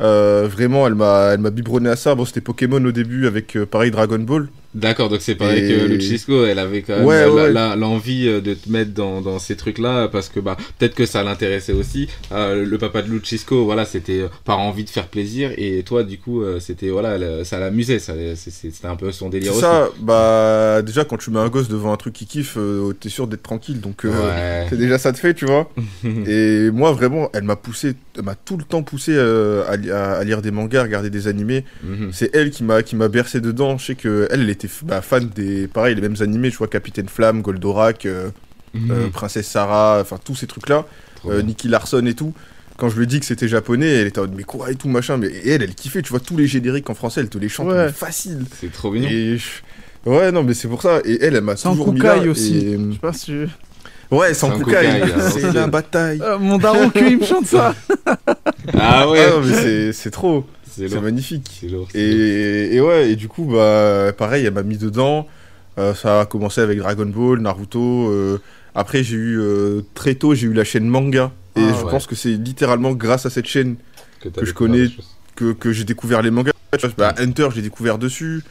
Euh, 0.00 0.48
vraiment, 0.50 0.86
elle 0.86 0.94
m'a, 0.94 1.30
elle 1.34 1.40
m'a 1.40 1.50
biberonné 1.50 1.90
à 1.90 1.96
ça. 1.96 2.14
Bon, 2.14 2.24
c'était 2.24 2.40
Pokémon 2.40 2.82
au 2.84 2.92
début 2.92 3.26
avec 3.26 3.56
euh, 3.56 3.66
pareil 3.66 3.90
Dragon 3.90 4.18
Ball. 4.20 4.48
D'accord, 4.74 5.08
donc 5.08 5.20
c'est 5.22 5.34
pareil 5.34 5.64
Et- 5.64 5.76
que 5.78 5.84
Luchisco, 5.86 6.44
elle 6.44 6.58
avait 6.58 6.82
quand 6.82 6.96
même 6.96 7.04
Ouais, 7.06 7.24
ouais. 7.24 7.52
l'envie 7.76 8.28
euh, 8.28 8.40
de 8.40 8.52
te 8.54 8.68
mettre 8.70 8.92
dans, 8.92 9.22
dans 9.22 9.38
ces 9.38 9.56
trucs-là 9.56 10.08
parce 10.08 10.28
que 10.28 10.40
bah 10.40 10.56
peut-être 10.78 10.94
que 10.94 11.06
ça 11.06 11.22
l'intéressait 11.24 11.72
aussi. 11.72 12.08
Euh, 12.32 12.64
le 12.66 12.78
papa 12.78 13.00
de 13.02 13.08
Luchisco, 13.10 13.64
voilà, 13.64 13.86
c'était 13.86 14.20
euh, 14.20 14.28
par 14.44 14.58
envie 14.60 14.84
de 14.84 14.90
faire 14.90 15.06
plaisir 15.08 15.52
et 15.56 15.82
toi, 15.84 16.04
du 16.04 16.18
coup, 16.18 16.42
c'était 16.60 16.90
voilà, 16.90 17.44
ça 17.44 17.58
l'amusait, 17.58 17.98
c'était 17.98 18.86
un 18.86 18.96
peu 18.96 19.10
son 19.10 19.30
délire 19.30 19.52
aussi. 19.52 19.60
ça, 19.62 19.88
bah, 20.00 20.82
déjà, 20.82 21.04
quand 21.04 21.16
tu 21.16 21.30
mets 21.30 21.38
un 21.40 21.48
gosse 21.48 21.68
devant 21.68 21.92
un 21.92 21.96
truc 21.96 22.12
qui 22.12 22.26
kiffe, 22.26 22.56
euh, 22.58 22.92
t'es 22.92 23.08
sûr 23.08 23.26
d'être 23.26 23.42
tranquille. 23.42 23.80
Donc, 23.80 24.04
euh, 24.04 24.66
c'est 24.68 24.76
déjà 24.76 24.98
ça 24.98 25.12
de 25.12 25.16
fait, 25.16 25.32
tu 25.34 25.46
vois. 25.46 25.70
Et 26.26 26.70
moi, 26.70 26.92
vraiment, 26.92 27.30
elle 27.32 27.44
m'a 27.44 27.56
poussé, 27.56 27.94
elle 28.16 28.24
m'a 28.24 28.34
tout 28.34 28.56
le 28.58 28.64
temps 28.64 28.82
poussé 28.82 29.18
à, 29.18 29.76
li- 29.76 29.90
à- 29.90 30.12
à 30.12 30.24
lire 30.24 30.42
des 30.42 30.50
mangas, 30.50 30.80
à 30.80 30.84
regarder 30.84 31.10
des 31.10 31.26
animés. 31.26 31.64
Mhm. 31.82 32.10
C'est 32.12 32.34
elle 32.34 32.50
qui 32.50 32.64
m'a 32.64 33.08
bercé 33.08 33.40
dedans. 33.40 33.78
Je 33.78 33.86
sais 33.86 33.94
que 33.94 34.28
elle, 34.30 34.40
elle 34.42 34.50
était 34.66 34.68
bah, 34.84 35.00
fan 35.02 35.28
des 35.34 35.66
pareil 35.68 35.94
les 35.94 36.00
mêmes 36.00 36.16
animés. 36.20 36.50
Tu 36.50 36.56
vois, 36.56 36.68
Capitaine 36.68 37.08
Flamme, 37.08 37.42
Goldorak, 37.42 38.06
euh, 38.06 38.30
euh, 38.76 39.04
Mhm. 39.06 39.10
Princesse 39.10 39.46
Sarah, 39.48 39.98
enfin 40.00 40.18
tous 40.22 40.34
ces 40.34 40.46
trucs 40.46 40.68
là, 40.68 40.84
Trop 41.16 41.30
euh. 41.32 41.42
Nicky 41.42 41.68
Larson 41.68 42.04
et 42.06 42.14
tout. 42.14 42.34
Quand 42.76 42.88
je 42.88 42.96
lui 42.96 43.04
ai 43.04 43.06
dit 43.06 43.18
que 43.18 43.26
c'était 43.26 43.48
japonais, 43.48 43.88
elle 43.88 44.06
était 44.06 44.18
en 44.20 44.22
mode 44.22 44.34
mais 44.36 44.44
quoi 44.44 44.70
et 44.70 44.74
tout 44.76 44.88
machin. 44.88 45.16
Mais 45.16 45.26
et 45.28 45.50
elle, 45.50 45.62
elle 45.62 45.74
kiffait. 45.74 46.02
Tu 46.02 46.10
vois 46.10 46.20
tous 46.20 46.36
les 46.36 46.46
génériques 46.46 46.88
en 46.90 46.94
français, 46.94 47.20
elle 47.22 47.28
te 47.28 47.38
les 47.38 47.48
chante 47.48 47.68
Ouais. 47.68 47.90
facile. 47.90 48.44
C'est 48.60 48.70
trop 48.70 48.92
mignon. 48.92 49.08
Et 49.10 49.38
je- 49.38 50.08
ouais 50.10 50.30
non 50.30 50.42
mais 50.44 50.54
c'est 50.54 50.68
pour 50.68 50.80
ça. 50.82 51.00
Et 51.04 51.18
elle, 51.24 51.34
elle 51.34 51.42
m'a 51.42 51.56
Sans 51.56 51.72
toujours 51.72 51.92
mis 51.92 52.00
là. 52.00 52.18
Aussi. 52.18 52.56
et- 52.58 52.78
Je 52.78 52.92
sais 52.92 52.98
pas 52.98 53.12
si 53.12 53.32
Ouais, 54.10 54.32
sans 54.32 54.56
Kukai. 54.58 55.02
C'est 55.32 55.52
la 55.52 55.66
bataille. 55.66 56.18
Euh, 56.22 56.38
mon 56.38 56.56
daron 56.56 56.88
que 56.88 56.98
il 57.00 57.18
me 57.18 57.24
chante 57.26 57.46
ça. 57.46 57.74
Ah 58.74 59.08
ouais, 59.08 59.20
Ah 59.26 59.30
non, 59.36 59.40
mais 59.44 59.52
c'est- 59.54 59.92
c'est 59.92 60.10
trop. 60.10 60.46
C'est 60.86 61.00
magnifique. 61.00 61.58
C'est 61.60 61.66
lourd. 61.68 61.88
c'est 61.90 61.98
lourd. 61.98 62.20
Et, 62.20 62.74
et 62.76 62.80
ouais, 62.80 63.10
et 63.10 63.16
du 63.16 63.26
coup, 63.28 63.44
bah, 63.44 64.12
pareil, 64.16 64.44
elle 64.44 64.54
m'a 64.54 64.62
mis 64.62 64.76
dedans. 64.78 65.26
Euh, 65.78 65.94
ça 65.94 66.20
a 66.20 66.26
commencé 66.26 66.60
avec 66.60 66.78
Dragon 66.78 67.06
Ball, 67.06 67.40
Naruto. 67.40 68.10
euh, 68.10 68.38
après, 68.74 69.02
j'ai 69.02 69.16
eu 69.16 69.38
euh, 69.40 69.80
très 69.94 70.14
tôt, 70.14 70.34
j'ai 70.34 70.46
eu 70.46 70.52
la 70.52 70.64
chaîne 70.64 70.86
manga. 70.86 71.32
Et 71.56 71.60
Ah, 71.60 71.74
je 71.78 71.84
ouais. 71.84 71.90
pense 71.90 72.06
que 72.06 72.14
c'est 72.14 72.30
littéralement 72.30 72.92
grâce 72.92 73.26
à 73.26 73.30
cette 73.30 73.46
chaîne 73.46 73.76
que 74.20 74.44
je 74.44 74.52
connais. 74.52 74.88
que, 75.36 75.52
que 75.52 75.72
j'ai 75.72 75.84
découvert 75.84 76.20
les 76.22 76.30
mangas. 76.30 76.52
Tu 76.76 76.86
vois, 76.86 76.94
bah, 76.98 77.14
Hunter, 77.18 77.48
j'ai 77.54 77.62
découvert 77.62 77.96
dessus. 77.98 78.42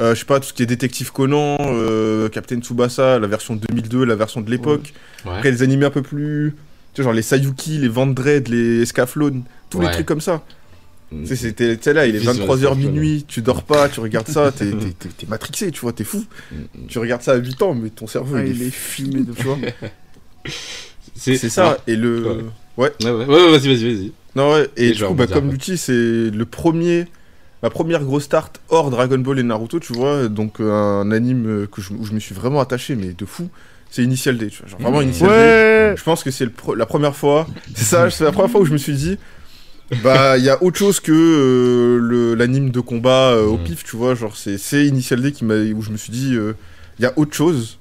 Euh, 0.00 0.14
je 0.14 0.18
sais 0.20 0.24
pas, 0.26 0.38
tout 0.38 0.46
ce 0.48 0.52
qui 0.52 0.62
est 0.62 0.66
Détective 0.66 1.10
Conan, 1.12 1.56
euh, 1.60 2.28
Captain 2.28 2.60
Tsubasa, 2.60 3.18
la 3.18 3.26
version 3.26 3.56
2002, 3.56 4.04
la 4.04 4.14
version 4.14 4.40
de 4.40 4.50
l'époque. 4.50 4.92
Ouais. 5.24 5.32
Après, 5.32 5.50
les 5.50 5.62
animés 5.62 5.86
un 5.86 5.90
peu 5.90 6.02
plus. 6.02 6.54
Tu 6.94 7.00
sais, 7.00 7.04
genre 7.04 7.12
les 7.14 7.22
Sayuki, 7.22 7.78
les 7.78 7.88
Vandred, 7.88 8.48
les 8.48 8.84
Scaflone, 8.86 9.42
tous 9.70 9.80
les 9.80 9.90
trucs 9.90 10.06
comme 10.06 10.20
ça. 10.20 10.42
Mhm. 11.12 11.24
Tu 11.24 11.36
sais, 11.36 11.54
sais, 11.80 11.92
là, 11.92 12.06
il 12.06 12.16
est 12.16 12.18
Visual 12.18 12.36
23h 12.36 12.58
Scaflone. 12.58 12.78
minuit, 12.78 13.24
tu 13.28 13.40
dors 13.40 13.62
pas, 13.62 13.88
tu 13.88 14.00
regardes 14.00 14.26
ça, 14.28 14.50
t'es 14.50 14.70
t'es- 14.70 14.90
t'es- 14.98 15.08
t'es 15.08 15.26
matrixé, 15.28 15.70
tu 15.70 15.80
vois, 15.80 15.92
t'es 15.92 16.02
fou. 16.04 16.24
Mhm. 16.50 16.86
Tu 16.88 16.98
regardes 16.98 17.22
ça 17.22 17.32
à 17.32 17.36
8 17.36 17.62
ans, 17.62 17.74
mais 17.74 17.90
ton 17.90 18.06
cerveau, 18.08 18.36
Ah, 18.36 18.44
il, 18.44 18.56
il 18.56 18.62
est 18.66 18.70
filmé 18.70 19.20
de 19.22 19.32
tu 19.32 19.42
vois. 19.44 19.56
C'est 21.14 21.36
C'est 21.36 21.48
ça, 21.48 21.78
et 21.86 21.96
le. 21.96 22.26
Ouais. 22.76 22.90
Ouais. 23.00 23.04
Ouais, 23.04 23.10
ouais, 23.10 23.24
ouais, 23.26 23.50
vas-y, 23.58 23.68
vas-y, 23.74 23.94
vas-y. 23.94 24.12
Non, 24.34 24.52
ouais, 24.52 24.68
et, 24.76 24.92
du 24.92 25.02
coup, 25.04 25.14
bah, 25.14 25.26
comme 25.26 25.50
l'outil, 25.50 25.78
c'est 25.78 25.92
le 25.92 26.44
premier. 26.44 27.06
Ma 27.62 27.70
première 27.70 28.04
grosse 28.04 28.24
start 28.24 28.60
hors 28.68 28.90
Dragon 28.90 29.16
Ball 29.18 29.38
et 29.38 29.42
Naruto, 29.42 29.80
tu 29.80 29.94
vois, 29.94 30.28
donc 30.28 30.60
euh, 30.60 30.70
un 31.00 31.10
anime 31.10 31.66
que 31.72 31.80
je, 31.80 31.94
où 31.94 32.04
je 32.04 32.12
me 32.12 32.20
suis 32.20 32.34
vraiment 32.34 32.60
attaché, 32.60 32.94
mais 32.96 33.14
de 33.14 33.24
fou, 33.24 33.48
c'est 33.90 34.02
Initial 34.04 34.36
D, 34.36 34.48
tu 34.48 34.58
vois, 34.60 34.68
genre 34.68 34.80
vraiment 34.80 35.00
Mmh. 35.00 35.04
Initial 35.04 35.28
D. 35.30 35.34
Ouais. 35.34 35.94
Je 35.96 36.02
pense 36.02 36.22
que 36.22 36.30
c'est 36.30 36.44
le 36.44 36.50
pro- 36.50 36.74
la 36.74 36.84
première 36.84 37.16
fois, 37.16 37.46
c'est 37.74 37.84
ça, 37.84 38.10
c'est 38.10 38.24
la 38.24 38.30
première 38.32 38.50
fois 38.50 38.60
où 38.60 38.66
je 38.66 38.72
me 38.72 38.76
suis 38.76 38.92
dit, 38.94 39.16
bah, 40.02 40.36
il 40.38 40.44
y 40.44 40.50
a 40.50 40.62
autre 40.62 40.78
chose 40.78 41.00
que 41.00 41.12
euh, 41.12 42.34
l'anime 42.34 42.70
de 42.70 42.80
combat 42.80 43.30
euh, 43.32 43.44
au 43.46 43.56
Mhm. 43.56 43.64
pif, 43.64 43.84
tu 43.84 43.96
vois, 43.96 44.14
genre 44.14 44.36
c'est 44.36 44.86
Initial 44.86 45.20
D 45.22 45.32
qui 45.32 45.44
m'a, 45.44 45.54
où 45.54 45.82
je 45.82 45.90
me 45.90 45.96
suis 45.96 46.10
dit, 46.12 46.34
il 46.98 47.02
y 47.02 47.06
a 47.06 47.12
autre 47.16 47.34
chose. 47.34 47.78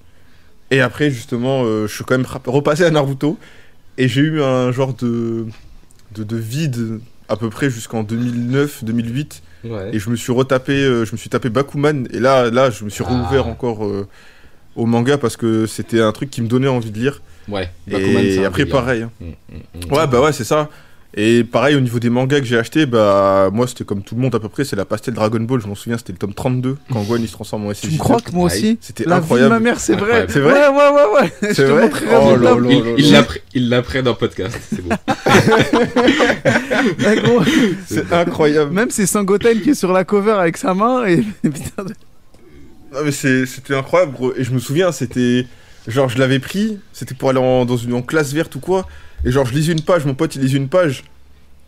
Et 0.72 0.82
après, 0.82 1.10
justement, 1.12 1.64
euh, 1.64 1.88
je 1.88 1.94
suis 1.96 2.04
quand 2.04 2.18
même 2.18 2.28
repassé 2.46 2.84
à 2.84 2.92
Naruto, 2.92 3.38
et 3.98 4.08
j'ai 4.08 4.22
eu 4.22 4.42
un 4.42 4.72
genre 4.72 4.94
de, 4.94 5.46
de, 6.16 6.24
de 6.24 6.38
vide 6.38 7.00
à 7.30 7.38
peu 7.38 7.50
près 7.50 7.70
jusqu'en 7.70 8.04
2009-2008, 8.04 9.42
Ouais. 9.64 9.90
et 9.94 10.00
je 10.00 10.10
me 10.12 10.16
suis 10.16 10.32
retapé, 10.32 10.74
euh, 10.74 11.06
je 11.06 11.12
me 11.14 11.18
suis 11.18 11.30
tapé 11.30 11.50
Bakuman, 11.50 12.08
et 12.12 12.20
là, 12.20 12.52
là, 12.52 12.70
je 12.70 12.84
me 12.86 12.90
suis 12.90 13.04
Ah. 13.08 13.12
rouvert 13.12 13.48
encore 13.48 13.84
euh, 13.86 14.08
au 14.76 14.86
manga 14.86 15.18
parce 15.18 15.38
que 15.38 15.66
c'était 15.66 16.02
un 16.02 16.12
truc 16.12 16.30
qui 16.30 16.42
me 16.44 16.48
donnait 16.48 16.68
envie 16.68 16.92
de 16.92 17.00
lire. 17.00 17.22
Ouais. 17.48 17.70
Bakuman, 17.88 18.24
et 18.24 18.46
après, 18.46 18.66
pareil. 18.66 19.04
hein. 19.04 19.12
Mhm, 19.20 19.34
mhm. 19.86 19.92
Ouais, 19.92 20.06
bah 20.08 20.22
ouais, 20.22 20.34
c'est 20.34 20.44
ça. 20.44 20.70
Et 21.18 21.46
pareil, 21.46 21.76
au 21.76 21.80
niveau 21.80 21.98
des 22.00 22.10
mangas 22.10 22.42
que 22.42 22.46
j'ai 22.46 22.58
achetés, 22.58 22.86
bah 22.86 23.50
moi 23.54 23.68
c'était 23.68 23.86
comme 23.86 24.04
tout 24.04 24.16
le 24.16 24.22
monde 24.22 24.36
à 24.36 24.40
peu 24.42 24.50
près, 24.50 24.66
c'est 24.66 24.76
la 24.76 24.84
pastel 24.84 25.14
Dragon 25.14 25.40
Ball, 25.40 25.62
je 25.62 25.68
m'en 25.68 25.74
souviens, 25.76 25.98
c'était 25.98 26.12
le 26.12 26.18
tome 26.18 26.34
32 26.34 26.76
quand 26.92 27.04
Gohan 27.04 27.20
il 27.22 27.28
se 27.30 27.32
transforme 27.32 27.68
en 27.68 27.72
Tu 27.74 27.88
SJ. 27.88 27.94
me 27.94 27.98
crois 28.00 28.20
que 28.20 28.32
moi 28.32 28.48
aussi 28.48 28.78
C'était 28.82 29.06
La 29.06 29.22
vie 29.22 29.30
de 29.30 29.32
ma 29.32 29.36
incroyable. 29.36 29.64
mère, 29.64 29.80
c'est 29.80 29.96
vrai. 29.96 30.24
Incroyable. 30.24 30.32
C'est 30.34 30.40
vrai 30.42 30.68
Ouais, 30.68 30.90
ouais, 30.90 31.06
ouais, 31.22 31.32
C'est 31.54 31.64
vrai 31.64 31.90
Oh 31.94 32.32
tableau. 32.34 32.60
là. 32.60 32.92
Il- 33.54 33.70
l'apprend- 33.70 34.02
dans 34.02 34.12
le 34.12 34.18
podcast, 34.18 34.60
c'est 34.70 34.82
bon. 34.82 34.90
Gros. 37.24 37.44
C'est 37.88 38.12
incroyable. 38.12 38.74
Même 38.74 38.90
c'est 38.90 39.06
Sangoten 39.06 39.62
qui 39.62 39.70
est 39.70 39.74
sur 39.76 39.94
la 39.94 40.04
cover 40.04 40.32
avec 40.34 40.58
sa 40.58 40.74
main 40.74 41.06
et 41.06 41.18
putain 41.44 41.84
de- 41.86 41.94
Non 42.94 43.00
mais 43.06 43.12
c'est- 43.12 43.46
c'était 43.46 43.76
incroyable 43.76 44.14
gros. 44.14 44.34
Et 44.36 44.44
je 44.44 44.52
me 44.52 44.60
souviens, 44.60 44.92
c'était 44.92 45.46
genre 45.88 46.10
je 46.10 46.18
l'avais 46.18 46.40
pris, 46.40 46.80
c'était 46.94 47.14
pour 47.16 47.30
aller 47.30 47.40
en, 47.40 47.66
dans 47.66 47.78
une 47.78 47.94
en 47.94 48.02
classe 48.02 48.34
verte 48.34 48.56
ou 48.56 48.60
quoi. 48.60 48.88
Et 49.26 49.32
genre 49.32 49.46
je 49.46 49.54
lisais 49.54 49.74
une 49.74 49.82
page, 49.82 50.06
mon 50.06 50.14
pote 50.16 50.36
il 50.36 50.42
lisait 50.42 50.58
une 50.58 50.70
page. 50.70 51.04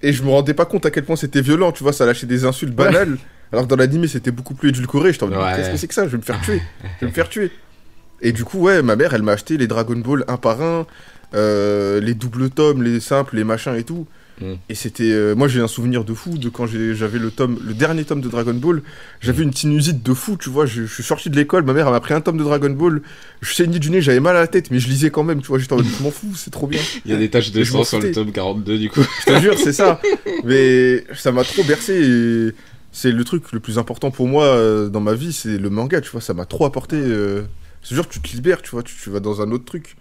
Et 0.04 0.14
je 0.14 0.22
me 0.24 0.30
rendais 0.30 0.54
pas 0.54 0.66
compte 0.66 0.86
à 0.86 0.92
quel 0.92 1.04
point 1.04 1.16
c'était 1.16 1.42
violent, 1.42 1.72
tu 1.72 1.84
vois, 1.84 1.92
ça 1.92 2.06
lâchait 2.06 2.28
des 2.28 2.46
insultes 2.46 2.74
banales. 2.74 3.18
Alors 3.52 3.66
que 3.66 3.70
dans 3.70 3.76
l'anime 3.78 4.08
c'était 4.08 4.32
beaucoup 4.32 4.54
plus 4.54 4.70
édulcoré. 4.70 5.12
J'étais 5.12 5.24
en 5.24 5.28
mode, 5.30 5.40
Ouais. 5.40 5.54
qu'est-ce 5.56 5.72
que 5.72 5.78
c'est 5.78 5.88
que 5.88 5.94
ça? 5.94 6.06
Je 6.06 6.12
vais 6.12 6.18
me 6.18 6.22
faire 6.24 6.40
tuer. 6.42 6.62
Je 7.00 7.06
vais 7.06 7.08
me 7.08 7.16
faire 7.16 7.30
tuer. 7.30 7.52
Et 8.22 8.32
du 8.32 8.44
coup, 8.44 8.60
ouais, 8.60 8.82
ma 8.82 8.96
mère, 8.96 9.14
elle 9.14 9.22
m'a 9.24 9.34
acheté 9.34 9.58
les 9.58 9.68
Dragon 9.68 9.96
Ball 9.98 10.24
un 10.28 10.38
par 10.38 10.62
un, 10.62 10.86
euh, 11.36 12.00
les 12.00 12.14
doubles 12.14 12.50
tomes, 12.50 12.82
les 12.84 13.00
simples, 13.00 13.36
les 13.36 13.44
machins 13.44 13.76
et 13.76 13.84
tout. 13.84 14.08
Mm. 14.42 14.54
Et 14.70 14.76
c'était. 14.76 15.12
euh, 15.12 15.36
moi, 15.36 15.48
j'ai 15.48 15.62
un 15.62 15.68
souvenir 15.68 16.04
de 16.04 16.14
fou 16.14 16.38
de 16.38 16.50
quand 16.50 16.66
j'avais 16.68 17.20
le 17.20 17.32
tome, 17.32 17.60
le 17.66 17.74
dernier 17.74 18.04
tome 18.04 18.22
de 18.22 18.30
Dragon 18.30 18.54
Ball. 18.54 18.82
J'avais 19.20 19.44
une 19.44 19.54
sinusite 19.54 20.04
de 20.04 20.14
fou, 20.14 20.38
tu 20.38 20.50
vois. 20.50 20.66
Je, 20.66 20.84
je 20.84 20.94
suis 20.94 21.04
sorti 21.04 21.30
de 21.30 21.36
l'école, 21.36 21.64
ma 21.64 21.74
mère 21.74 21.90
m'a 21.90 22.00
pris 22.00 22.14
un 22.14 22.22
tome 22.22 22.38
de 22.38 22.44
Dragon 22.44 22.70
Ball. 22.70 23.02
Je 23.42 23.54
saignais 23.54 23.80
du 23.80 23.90
nez, 23.90 24.02
j'avais 24.02 24.20
mal 24.20 24.36
à 24.36 24.42
la 24.42 24.48
tête, 24.48 24.72
mais 24.72 24.80
je 24.80 24.88
lisais 24.88 25.10
quand 25.10 25.24
même, 25.24 25.42
tu 25.42 25.48
vois. 25.48 25.60
J'étais 25.60 25.74
en 25.74 25.78
mode, 25.78 25.86
je 25.86 26.04
m'en 26.04 26.12
fous, 26.12 26.34
c'est 26.36 26.52
trop 26.52 26.68
bien. 26.68 26.82
Il 27.06 27.12
y 27.12 27.14
a 27.14 27.18
des 27.18 27.30
taches 27.30 27.52
de 27.52 27.64
sang 27.64 27.84
sur 27.84 28.00
le 28.00 28.12
tome 28.12 28.32
42 28.32 28.78
du 28.78 28.90
coup. 28.90 29.02
Je 29.22 29.34
te 29.34 29.40
jure, 29.40 29.58
c'est 29.58 29.74
ça. 29.74 30.00
Mais 30.44 31.04
ça 31.16 31.32
m'a 31.32 31.44
trop 31.44 31.64
bercé 31.64 31.94
et 31.94 32.52
c'est 32.92 33.12
le 33.12 33.24
truc 33.24 33.52
le 33.52 33.60
plus 33.60 33.78
important 33.78 34.12
pour 34.12 34.28
moi 34.28 34.46
euh, 34.46 34.90
dans 34.90 35.02
ma 35.02 35.14
vie, 35.14 35.34
c'est 35.34 35.58
le 35.58 35.70
manga, 35.70 36.02
tu 36.02 36.10
vois. 36.10 36.22
Ça 36.22 36.34
m'a 36.34 36.46
trop 36.46 36.66
apporté. 36.66 36.96
Euh... 36.96 37.44
C'est 37.84 37.96
genre, 37.96 38.08
tu 38.10 38.20
te 38.20 38.28
libères, 38.36 38.62
tu 38.62 38.72
vois, 38.72 38.84
tu, 38.84 38.96
tu 39.02 39.10
vas 39.10 39.20
dans 39.20 39.42
un 39.42 39.52
autre 39.52 39.66
truc. 39.66 39.96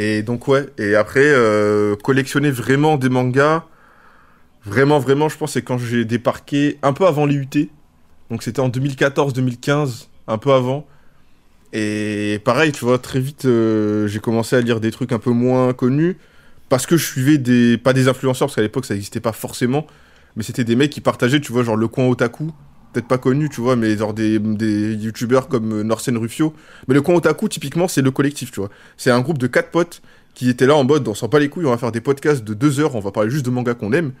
Et 0.00 0.22
donc, 0.22 0.46
ouais. 0.46 0.64
Et 0.78 0.94
après, 0.94 1.24
euh, 1.24 1.96
collectionner 1.96 2.52
vraiment 2.52 2.96
des 2.98 3.08
mangas, 3.08 3.64
vraiment, 4.64 5.00
vraiment, 5.00 5.28
je 5.28 5.36
pense, 5.36 5.54
c'est 5.54 5.62
quand 5.62 5.76
j'ai 5.76 6.04
débarqué 6.04 6.78
un 6.82 6.92
peu 6.92 7.04
avant 7.04 7.26
les 7.26 7.34
UT. 7.34 7.68
Donc, 8.30 8.44
c'était 8.44 8.60
en 8.60 8.68
2014-2015, 8.68 10.06
un 10.28 10.38
peu 10.38 10.52
avant. 10.52 10.86
Et 11.72 12.40
pareil, 12.44 12.70
tu 12.70 12.84
vois, 12.84 12.98
très 13.00 13.18
vite, 13.18 13.44
euh, 13.44 14.06
j'ai 14.06 14.20
commencé 14.20 14.54
à 14.54 14.60
lire 14.60 14.78
des 14.78 14.92
trucs 14.92 15.10
un 15.10 15.18
peu 15.18 15.30
moins 15.30 15.72
connus 15.72 16.16
parce 16.68 16.86
que 16.86 16.96
je 16.96 17.04
suivais 17.04 17.38
des 17.38 17.76
pas 17.76 17.92
des 17.92 18.06
influenceurs 18.06 18.46
parce 18.48 18.56
qu'à 18.56 18.62
l'époque 18.62 18.84
ça 18.84 18.92
n'existait 18.94 19.20
pas 19.20 19.32
forcément 19.32 19.86
mais 20.36 20.42
c'était 20.42 20.64
des 20.64 20.76
mecs 20.76 20.90
qui 20.90 21.00
partageaient 21.00 21.40
tu 21.40 21.50
vois 21.50 21.62
genre 21.62 21.76
le 21.76 21.88
coin 21.88 22.06
otaku 22.06 22.50
peut-être 22.92 23.08
pas 23.08 23.18
connu 23.18 23.48
tu 23.48 23.60
vois 23.60 23.76
mais 23.76 23.96
genre 23.96 24.14
des, 24.14 24.38
des 24.38 24.94
youtubeurs 24.94 25.48
comme 25.48 25.72
euh, 25.72 25.82
Norsen 25.82 26.16
Rufio. 26.16 26.54
Mais 26.88 26.94
le 26.94 27.00
otaku 27.06 27.48
typiquement 27.48 27.88
c'est 27.88 28.02
le 28.02 28.10
collectif 28.10 28.50
tu 28.50 28.60
vois. 28.60 28.70
C'est 28.96 29.10
un 29.10 29.20
groupe 29.20 29.38
de 29.38 29.46
quatre 29.46 29.70
potes 29.70 30.02
qui 30.34 30.48
étaient 30.48 30.66
là 30.66 30.76
en 30.76 30.84
mode 30.84 31.06
on 31.08 31.14
s'en 31.14 31.28
pas 31.28 31.38
les 31.38 31.48
couilles 31.48 31.66
on 31.66 31.70
va 31.70 31.78
faire 31.78 31.92
des 31.92 32.00
podcasts 32.00 32.44
de 32.44 32.54
deux 32.54 32.80
heures 32.80 32.94
on 32.94 33.00
va 33.00 33.10
parler 33.10 33.30
juste 33.30 33.44
de 33.46 33.50
mangas 33.50 33.74
qu'on 33.74 33.92
aime. 33.92 34.12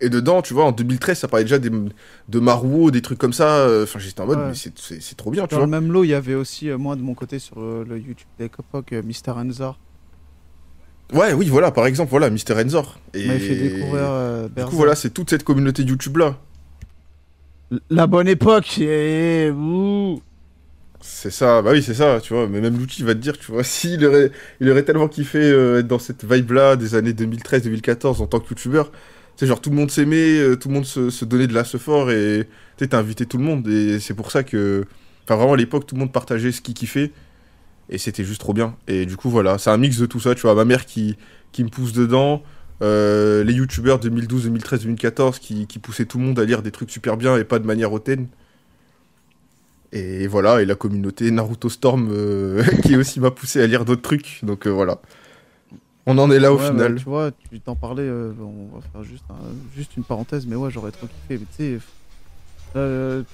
Et 0.00 0.10
dedans 0.10 0.42
tu 0.42 0.54
vois 0.54 0.64
en 0.64 0.72
2013 0.72 1.18
ça 1.18 1.26
parlait 1.28 1.44
déjà 1.44 1.58
des, 1.58 1.70
de 1.70 2.38
Maruo 2.38 2.90
des 2.90 3.02
trucs 3.02 3.18
comme 3.18 3.32
ça. 3.32 3.48
Euh, 3.58 3.82
enfin 3.84 3.98
j'étais 3.98 4.20
en 4.20 4.26
mode 4.26 4.38
Ouais. 4.38 4.44
mais 4.48 4.54
c'est- 4.54 5.14
trop 5.16 5.30
bien 5.30 5.46
tu 5.46 5.54
Dans 5.56 5.60
le 5.62 5.66
vois 5.66 5.80
même 5.80 5.90
lot, 5.92 6.04
il 6.04 6.10
y 6.10 6.14
avait 6.14 6.34
aussi, 6.34 6.70
euh, 6.70 6.78
moi 6.78 6.94
de 6.96 7.02
mon 7.02 7.14
côté, 7.14 7.38
sur 7.40 7.58
le 7.60 7.98
YouTube 7.98 8.28
de 8.38 8.44
l'époque, 8.44 8.92
euh, 8.92 9.02
Mr. 9.02 9.32
Enzor. 9.36 9.78
ouais 11.14 11.32
oui 11.32 11.48
voilà 11.48 11.70
par 11.72 11.86
exemple 11.86 12.10
voilà 12.10 12.30
Mister 12.30 12.54
Enzor. 12.54 12.98
Et 13.14 13.22
fait 13.26 13.56
découvrir 13.56 14.02
euh, 14.04 14.48
du 14.48 14.64
coup 14.64 14.76
voilà 14.76 14.94
c'est 14.94 15.10
toute 15.10 15.30
cette 15.30 15.42
communauté 15.42 15.82
YouTube 15.82 16.16
là 16.18 16.36
La 17.90 18.06
bonne 18.06 18.28
époque 18.28 18.80
ouh. 18.80 20.22
C'est 21.00 21.30
ça, 21.30 21.62
bah 21.62 21.70
oui, 21.72 21.82
c'est 21.82 21.94
ça, 21.94 22.20
tu 22.20 22.34
vois. 22.34 22.48
Mais 22.48 22.60
même 22.60 22.76
l'outil 22.78 23.02
va 23.02 23.14
te 23.14 23.20
dire, 23.20 23.38
tu 23.38 23.52
vois, 23.52 23.62
s'il 23.64 24.04
aurait, 24.04 24.30
il 24.60 24.70
aurait 24.70 24.82
tellement 24.82 25.08
kiffé 25.08 25.38
euh, 25.38 25.80
être 25.80 25.86
dans 25.86 25.98
cette 25.98 26.24
vibe-là 26.24 26.76
des 26.76 26.94
années 26.94 27.12
2013-2014 27.12 28.20
en 28.22 28.26
tant 28.26 28.40
que 28.40 28.48
youtubeur. 28.50 28.90
Tu 28.90 28.98
sais, 29.36 29.46
genre 29.46 29.60
tout 29.60 29.70
le 29.70 29.76
monde 29.76 29.90
s'aimait, 29.90 30.38
euh, 30.38 30.56
tout 30.56 30.68
le 30.68 30.74
monde 30.74 30.84
se, 30.84 31.24
donnait 31.24 31.46
de 31.46 31.54
la 31.54 31.64
fort 31.64 32.10
et 32.10 32.48
tu 32.76 32.84
sais, 32.84 32.94
invité 32.94 33.26
tout 33.26 33.38
le 33.38 33.44
monde. 33.44 33.68
Et 33.68 34.00
c'est 34.00 34.14
pour 34.14 34.30
ça 34.32 34.42
que, 34.42 34.84
enfin, 35.24 35.36
vraiment 35.36 35.52
à 35.54 35.56
l'époque, 35.56 35.86
tout 35.86 35.94
le 35.94 36.00
monde 36.00 36.12
partageait 36.12 36.52
ce 36.52 36.60
qu'il 36.60 36.74
kiffait. 36.74 37.12
Et 37.90 37.98
c'était 37.98 38.24
juste 38.24 38.40
trop 38.40 38.52
bien. 38.52 38.76
Et 38.88 39.06
du 39.06 39.16
coup, 39.16 39.30
voilà, 39.30 39.58
c'est 39.58 39.70
un 39.70 39.78
mix 39.78 39.98
de 39.98 40.06
tout 40.06 40.20
ça, 40.20 40.34
tu 40.34 40.42
vois. 40.42 40.54
Ma 40.54 40.64
mère 40.64 40.84
qui, 40.84 41.16
qui 41.52 41.64
me 41.64 41.68
pousse 41.68 41.92
dedans. 41.92 42.42
Euh, 42.82 43.42
les 43.44 43.52
youtubeurs 43.54 43.98
2012, 43.98 44.44
2013, 44.44 44.82
2014 44.82 45.38
qui, 45.38 45.66
qui 45.66 45.78
poussaient 45.78 46.06
tout 46.06 46.18
le 46.18 46.24
monde 46.24 46.38
à 46.38 46.44
lire 46.44 46.62
des 46.62 46.70
trucs 46.70 46.90
super 46.90 47.16
bien 47.16 47.36
et 47.36 47.44
pas 47.44 47.58
de 47.58 47.66
manière 47.66 47.92
hautaine. 47.92 48.28
Et 49.92 50.26
voilà, 50.26 50.60
et 50.60 50.66
la 50.66 50.74
communauté 50.74 51.30
Naruto 51.30 51.68
Storm 51.70 52.10
euh, 52.12 52.62
qui 52.84 52.94
aussi 52.96 53.20
m'a 53.20 53.30
poussé 53.30 53.62
à 53.62 53.66
lire 53.66 53.84
d'autres 53.84 54.02
trucs. 54.02 54.40
Donc 54.42 54.66
euh, 54.66 54.70
voilà. 54.70 55.00
On 56.06 56.16
en 56.18 56.30
est 56.30 56.38
là 56.38 56.52
au 56.52 56.56
Ouais, 56.56 56.62
bah, 56.62 56.70
final. 56.70 56.94
tu 56.96 57.04
vois, 57.04 57.30
tu 57.50 57.60
t'en 57.60 57.74
parlais, 57.76 58.08
on 58.10 58.76
va 58.76 58.80
faire 58.92 59.02
juste, 59.04 59.24
un- 59.30 59.76
juste 59.76 59.96
une 59.96 60.04
parenthèse, 60.04 60.46
mais 60.46 60.56
ouais, 60.56 60.70
j'aurais 60.70 60.90
trop 60.92 61.06
kiffé. 61.06 61.38
Mais 61.40 61.46
tu 61.56 61.80
sais, 62.74 63.24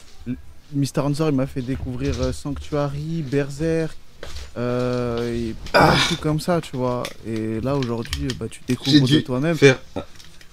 Mr. 0.73 1.01
Answer, 1.03 1.27
il 1.29 1.37
m'a 1.37 1.47
fait 1.47 1.63
découvrir 1.63 2.15
Sanctuary, 2.35 3.23
Berserk, 3.23 3.97
euh, 4.57 5.35
et 5.35 5.49
de 5.75 6.05
trucs 6.07 6.21
comme 6.21 6.41
ça, 6.41 6.61
tu 6.61 6.77
vois. 6.77 7.03
Et 7.27 7.61
là, 7.61 7.77
aujourd'hui, 7.77 8.27
euh, 8.27 8.35
bah, 8.39 8.47
tu 8.51 8.61
découvres 8.67 9.07
de 9.09 9.21
toi-même. 9.21 9.57
faire 9.57 9.79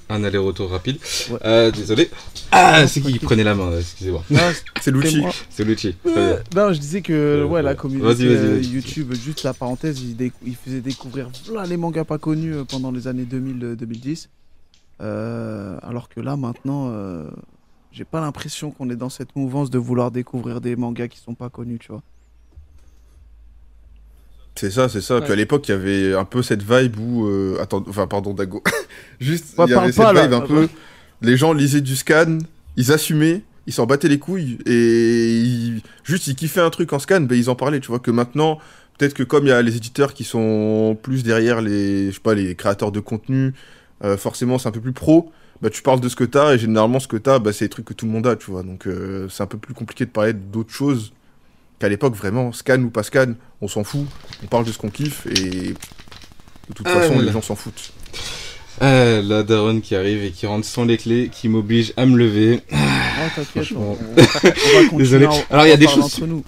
un- 0.09 0.23
aller-retour 0.25 0.69
rapide. 0.69 0.97
Ouais. 1.29 1.37
Euh, 1.45 1.71
désolé. 1.71 2.09
Ah, 2.51 2.85
c'est 2.85 2.99
qui 2.99 3.13
qui 3.13 3.19
prenait 3.19 3.45
la 3.45 3.55
main, 3.55 3.71
excusez-moi. 3.79 4.23
Non, 4.29 4.39
C'est 4.81 4.91
Lucci. 4.91 5.23
C'est 5.49 5.63
Lucci. 5.63 5.95
Bien. 6.03 6.37
Non, 6.53 6.73
je 6.73 6.79
disais 6.79 7.01
que 7.01 7.13
Euh, 7.13 7.45
ouais, 7.45 7.61
la 7.61 7.75
communauté 7.75 8.25
euh. 8.27 8.61
YouTube, 8.61 9.13
juste 9.13 9.43
la 9.43 9.53
parenthèse, 9.53 10.01
il, 10.01 10.31
il 10.45 10.55
faisait 10.57 10.81
découvrir 10.81 11.29
plein 11.47 11.65
les 11.65 11.77
mangas 11.77 12.03
pas 12.03 12.17
connus 12.17 12.53
euh, 12.55 12.65
pendant 12.65 12.91
les 12.91 13.07
années 13.07 13.23
2000-2010. 13.23 14.27
Euh, 15.01 15.77
alors 15.81 16.09
que 16.09 16.19
là, 16.19 16.35
maintenant, 16.35 16.89
euh, 16.91 17.23
j'ai 17.93 18.03
pas 18.05 18.19
l'impression 18.21 18.71
qu'on 18.71 18.89
est 18.89 18.95
dans 18.95 19.09
cette 19.09 19.35
mouvance 19.35 19.69
de 19.69 19.77
vouloir 19.79 20.11
découvrir 20.11 20.59
des 20.61 20.75
mangas 20.75 21.07
qui 21.07 21.19
sont 21.19 21.35
pas 21.35 21.49
connus, 21.49 21.79
tu 21.79 21.87
vois. 21.91 22.03
C'est 24.61 24.69
ça, 24.71 24.89
c'est 24.89 25.01
ça. 25.01 25.15
Puis 25.21 25.29
Ouais. 25.29 25.33
à 25.33 25.35
l'époque, 25.37 25.67
il 25.67 25.71
y 25.71 25.73
avait 25.73 26.13
un 26.13 26.23
peu 26.23 26.43
cette 26.43 26.61
vibe 26.61 26.99
où. 26.99 27.25
euh, 27.27 27.57
Attends, 27.59 27.83
enfin, 27.89 28.05
pardon, 28.05 28.33
Dago. 28.35 28.61
Juste, 29.19 29.55
il 29.57 29.69
y 29.71 29.73
avait 29.73 29.91
cette 29.91 30.03
pas, 30.03 30.13
là. 30.13 30.23
vibe 30.23 30.33
un 30.33 30.41
peu. 30.41 30.67
Les 31.23 31.35
gens 31.35 31.51
lisaient 31.53 31.81
du 31.81 31.95
scan, 31.95 32.37
ils 32.77 32.91
assumaient, 32.91 33.41
ils 33.65 33.73
s'en 33.73 33.87
battaient 33.87 34.07
les 34.07 34.19
couilles 34.19 34.59
et 34.67 35.31
ils- 35.41 35.81
juste 36.03 36.27
ils 36.27 36.35
kiffaient 36.35 36.61
un 36.61 36.69
truc 36.69 36.93
en 36.93 36.99
scan, 36.99 37.21
ben 37.21 37.35
ils 37.37 37.49
en 37.49 37.55
parlaient. 37.55 37.79
Tu 37.79 37.87
vois 37.87 37.99
que 37.99 38.11
maintenant, 38.11 38.59
peut-être 38.99 39.13
que 39.15 39.23
comme 39.23 39.45
il 39.45 39.49
y 39.49 39.51
a 39.51 39.61
les 39.63 39.75
éditeurs 39.77 40.13
qui 40.13 40.23
sont 40.23 40.95
plus 41.01 41.23
derrière 41.23 41.61
les, 41.61 42.07
je 42.09 42.13
sais 42.15 42.19
pas, 42.21 42.33
les 42.35 42.53
créateurs 42.55 42.91
de 42.91 42.99
contenu, 42.99 43.53
euh, 44.03 44.15
forcément 44.15 44.57
c'est 44.59 44.67
un 44.69 44.71
peu 44.71 44.79
plus 44.81 44.93
pro. 44.93 45.31
Bah, 45.61 45.69
tu 45.71 45.81
parles 45.83 45.99
de 46.01 46.09
ce 46.09 46.15
que 46.15 46.23
t'as 46.23 46.53
et 46.55 46.59
généralement 46.59 46.99
ce 46.99 47.07
que 47.07 47.17
t'as, 47.17 47.37
bah, 47.39 47.51
c'est 47.53 47.65
les 47.65 47.69
trucs 47.69 47.85
que 47.85 47.93
tout 47.93 48.05
le 48.07 48.11
monde 48.11 48.25
a, 48.27 48.35
tu 48.35 48.49
vois. 48.51 48.63
Donc 48.63 48.85
euh, 48.87 49.27
c'est 49.29 49.43
un 49.43 49.47
peu 49.47 49.57
plus 49.59 49.73
compliqué 49.75 50.05
de 50.05 50.11
parler 50.11 50.33
d'autres 50.33 50.73
choses 50.73 51.13
qu'à 51.81 51.89
l'époque, 51.89 52.15
vraiment, 52.15 52.53
scan 52.53 52.79
ou 52.83 52.89
pas 52.91 53.01
scan, 53.03 53.33
on 53.59 53.67
s'en 53.67 53.83
fout. 53.83 54.05
On 54.43 54.47
parle 54.47 54.65
de 54.65 54.71
ce 54.71 54.77
qu'on 54.77 54.89
kiffe 54.91 55.25
et 55.25 55.69
de 55.69 56.73
toute 56.75 56.85
Ah, 56.87 56.93
façon, 57.01 57.19
les 57.19 57.31
gens 57.31 57.41
s'en 57.41 57.55
foutent. 57.55 57.91
Ah, 58.79 59.19
la 59.21 59.41
daronne 59.43 59.81
qui 59.81 59.95
arrive 59.95 60.23
et 60.23 60.29
qui 60.31 60.45
rentre 60.45 60.65
sans 60.67 60.85
les 60.85 60.97
clés, 60.97 61.29
qui 61.31 61.49
m'oblige 61.49 61.91
à 61.97 62.05
me 62.05 62.15
lever. 62.17 62.61
T'inquiète, 63.35 63.73
on, 63.75 63.93
va 64.15 64.23
continuer 64.83 64.89
Désolé. 64.97 65.25
en- 65.25 65.43
Alors, 65.49 65.65
il 65.65 65.69
y 65.69 65.73
a 65.73 65.77
des 65.77 65.85
parler 65.85 66.01
choses- 66.01 66.13
entre 66.15 66.27
nous. 66.27 66.43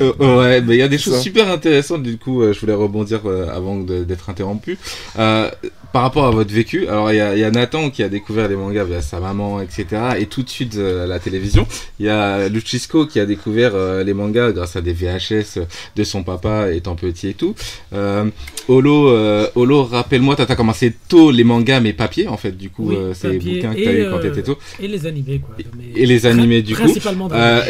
Euh, 0.00 0.12
ouais, 0.38 0.60
mais 0.60 0.76
il 0.76 0.78
y 0.78 0.82
a 0.82 0.88
des 0.88 0.98
choses 0.98 1.14
ça. 1.14 1.20
super 1.20 1.48
intéressantes, 1.50 2.02
du 2.02 2.18
coup, 2.18 2.42
euh, 2.42 2.52
je 2.52 2.60
voulais 2.60 2.74
rebondir 2.74 3.20
euh, 3.26 3.48
avant 3.48 3.78
d'être 3.78 4.30
interrompu. 4.30 4.78
Euh, 5.18 5.50
par 5.92 6.02
rapport 6.02 6.26
à 6.26 6.30
votre 6.30 6.52
vécu, 6.52 6.86
alors 6.86 7.10
il 7.12 7.16
y 7.16 7.20
a, 7.20 7.34
il 7.34 7.40
y 7.40 7.44
a 7.44 7.50
Nathan 7.50 7.88
qui 7.88 8.02
a 8.02 8.08
découvert 8.10 8.46
les 8.48 8.56
mangas 8.56 8.84
via 8.84 9.00
sa 9.00 9.20
maman, 9.20 9.60
etc., 9.60 9.86
et 10.18 10.26
tout 10.26 10.42
de 10.42 10.48
suite 10.50 10.76
euh, 10.76 11.06
la 11.06 11.18
télévision. 11.18 11.66
Il 11.98 12.06
y 12.06 12.10
a 12.10 12.48
Luchisco 12.48 13.06
qui 13.06 13.18
a 13.20 13.26
découvert 13.26 13.72
euh, 13.74 14.04
les 14.04 14.12
mangas 14.12 14.52
grâce 14.52 14.76
à 14.76 14.82
des 14.82 14.92
VHS 14.92 15.60
de 15.96 16.04
son 16.04 16.22
papa 16.24 16.70
étant 16.72 16.94
petit 16.94 17.28
et 17.28 17.34
tout. 17.34 17.54
Euh, 17.94 18.26
Olo, 18.68 19.08
euh, 19.08 19.48
Olo 19.54 19.84
rappelle-moi, 19.84 20.36
t'as 20.36 20.54
commencé 20.54 20.94
tôt 21.08 21.30
les 21.30 21.44
mangas, 21.44 21.80
mais 21.80 21.94
papier, 21.94 22.28
en 22.28 22.36
fait, 22.36 22.52
du 22.52 22.68
coup, 22.68 22.90
Oui, 22.90 22.96
euh, 22.96 23.14
c'est 23.14 23.30
les 23.30 23.38
bouquins 23.38 23.72
que 23.72 23.78
et, 23.78 23.84
t'as 23.84 23.92
eu 23.94 24.10
quand 24.10 24.20
t'étais 24.20 24.42
tôt. 24.42 24.58
Et 24.78 24.88
les 24.88 25.06
animés, 25.06 25.38
quoi. 25.38 25.56
Mais 25.56 26.00
Et 26.00 26.04
les 26.04 26.26
animés, 26.26 26.60
du 26.60 26.74
coup. 26.74 26.82
Principalement 26.82 27.28
dans 27.28 27.34
Euh, 27.36 27.62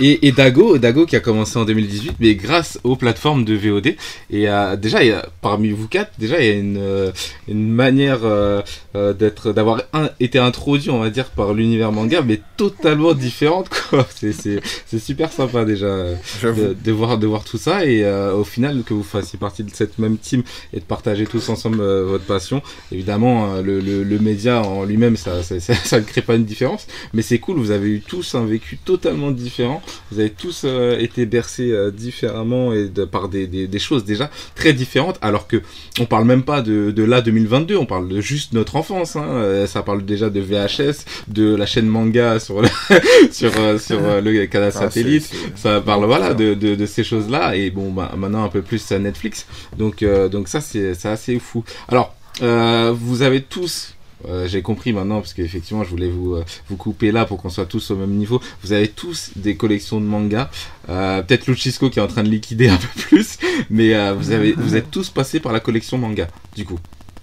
et, 0.00 0.26
et 0.28 0.32
Dago, 0.32 0.78
Dago 0.78 1.06
qui 1.06 1.16
a 1.16 1.20
commencé 1.20 1.58
en 1.58 1.64
2018, 1.64 2.12
mais 2.20 2.34
grâce 2.34 2.78
aux 2.84 2.96
plateformes 2.96 3.44
de 3.44 3.54
VOD. 3.54 3.94
Et 4.30 4.48
euh, 4.48 4.76
déjà, 4.76 5.02
il 5.02 5.08
y 5.08 5.12
a, 5.12 5.26
parmi 5.42 5.70
vous 5.70 5.88
quatre, 5.88 6.12
déjà 6.18 6.40
il 6.40 6.46
y 6.46 6.50
a 6.50 6.54
une, 6.54 6.76
euh, 6.78 7.10
une 7.48 7.68
manière 7.70 8.20
euh, 8.24 8.62
euh, 8.94 9.12
d'être, 9.12 9.52
d'avoir 9.52 9.82
un- 9.92 10.10
été 10.20 10.38
introduit, 10.38 10.90
on 10.90 11.00
va 11.00 11.10
dire, 11.10 11.26
par 11.30 11.54
l'univers 11.54 11.90
manga, 11.92 12.22
mais 12.22 12.40
totalement 12.56 13.14
différente, 13.14 13.68
quoi. 13.68 14.06
C'est, 14.14 14.32
c'est, 14.32 14.60
c'est 14.86 14.98
super 14.98 15.32
sympa 15.32 15.64
déjà 15.64 15.86
euh, 15.86 16.14
de, 16.42 16.76
de 16.84 16.92
voir, 16.92 17.18
de 17.18 17.26
voir 17.26 17.44
tout 17.44 17.58
ça 17.58 17.84
et 17.84 18.04
euh, 18.04 18.32
au 18.34 18.44
final 18.44 18.82
que 18.84 18.94
vous 18.94 19.02
fassiez 19.02 19.38
partie 19.38 19.64
de 19.64 19.70
cette 19.74 19.98
même 19.98 20.16
team 20.18 20.42
et 20.72 20.78
de 20.78 20.84
partager 20.84 21.26
tous 21.26 21.48
ensemble 21.48 21.80
euh, 21.80 22.04
votre 22.04 22.24
passion. 22.24 22.62
Évidemment, 22.92 23.60
le, 23.60 23.80
le, 23.80 24.04
le 24.04 24.18
média 24.18 24.62
en 24.62 24.84
lui-même, 24.84 25.16
ça, 25.16 25.42
ça, 25.42 25.58
ça, 25.60 25.74
ça 25.74 25.98
ne 26.00 26.04
crée 26.04 26.22
pas 26.22 26.36
une 26.36 26.44
différence, 26.44 26.86
mais 27.12 27.22
c'est 27.22 27.38
cool. 27.38 27.56
Vous 27.56 27.70
avez 27.72 27.88
eu 27.88 28.00
tous 28.00 28.34
un 28.34 28.44
vécu 28.46 28.78
totalement 28.84 29.30
différent. 29.30 29.63
Vous 30.10 30.20
avez 30.20 30.30
tous 30.30 30.62
euh, 30.64 30.98
été 30.98 31.26
bercés 31.26 31.70
euh, 31.72 31.90
différemment 31.90 32.72
et 32.72 32.88
de, 32.88 33.04
par 33.04 33.28
des, 33.28 33.46
des, 33.46 33.66
des 33.66 33.78
choses 33.78 34.04
déjà 34.04 34.30
très 34.54 34.72
différentes. 34.72 35.18
Alors 35.22 35.46
que 35.46 35.62
on 36.00 36.06
parle 36.06 36.24
même 36.24 36.42
pas 36.42 36.62
de, 36.62 36.90
de 36.90 37.02
là 37.02 37.20
2022, 37.20 37.76
on 37.76 37.86
parle 37.86 38.08
de 38.08 38.20
juste 38.20 38.52
notre 38.52 38.76
enfance. 38.76 39.16
Hein. 39.16 39.26
Euh, 39.26 39.66
Ça 39.66 39.82
parle 39.82 40.04
déjà 40.04 40.30
de 40.30 40.40
VHS, 40.40 41.04
de 41.28 41.54
la 41.54 41.66
chaîne 41.66 41.86
manga 41.86 42.40
sur 42.40 42.62
le, 42.62 42.68
sur 43.32 43.52
sur 43.80 44.00
le 44.00 44.46
canal 44.46 44.72
Ah, 44.74 44.78
satellite. 44.78 45.30
Ça 45.56 45.80
parle 45.80 46.04
voilà 46.04 46.34
de, 46.34 46.86
ces 46.86 47.04
choses-là 47.04 47.56
et 47.56 47.70
bon 47.70 47.90
bah, 47.90 48.12
maintenant 48.16 48.44
un 48.44 48.48
peu 48.48 48.62
plus 48.62 48.92
à 48.92 48.98
Netflix. 48.98 49.46
Donc 49.78 50.04
donc 50.30 50.48
ça 50.48 50.60
c'est 50.60 51.06
assez 51.06 51.38
fou. 51.38 51.64
Alors 51.88 52.14
vous 52.40 53.22
avez 53.22 53.42
tous 53.42 53.94
euh, 54.28 54.46
j'ai 54.46 54.62
compris 54.62 54.92
maintenant 54.92 55.16
parce 55.20 55.34
qu'effectivement 55.34 55.84
je 55.84 55.90
voulais 55.90 56.08
vous 56.10 56.34
euh, 56.34 56.44
vous 56.68 56.76
couper 56.76 57.12
là 57.12 57.24
pour 57.24 57.40
qu'on 57.40 57.50
soit 57.50 57.66
tous 57.66 57.90
au 57.90 57.96
même 57.96 58.12
niveau. 58.12 58.40
Vous 58.62 58.72
avez 58.72 58.88
tous 58.88 59.30
des 59.36 59.56
collections 59.56 60.00
de 60.00 60.06
mangas. 60.06 60.48
Euh, 60.88 61.22
Peut-être 61.22 61.46
Luchisco 61.46 61.90
qui 61.90 61.98
est 61.98 62.02
en 62.02 62.06
train 62.08 62.22
de 62.22 62.28
liquider 62.30 62.68
un 62.70 62.76
peu 62.76 62.88
plus, 63.08 63.38
mais 63.70 63.92
vous 64.14 64.30
avez 64.32 64.52
vous 64.52 64.76
êtes 64.76 64.90
tous 64.90 65.10
passés 65.10 65.40
par 65.40 65.52
la 65.52 65.60
collection 65.60 65.98
manga. 65.98 66.26
Du 66.56 66.64
coup. 66.64 66.78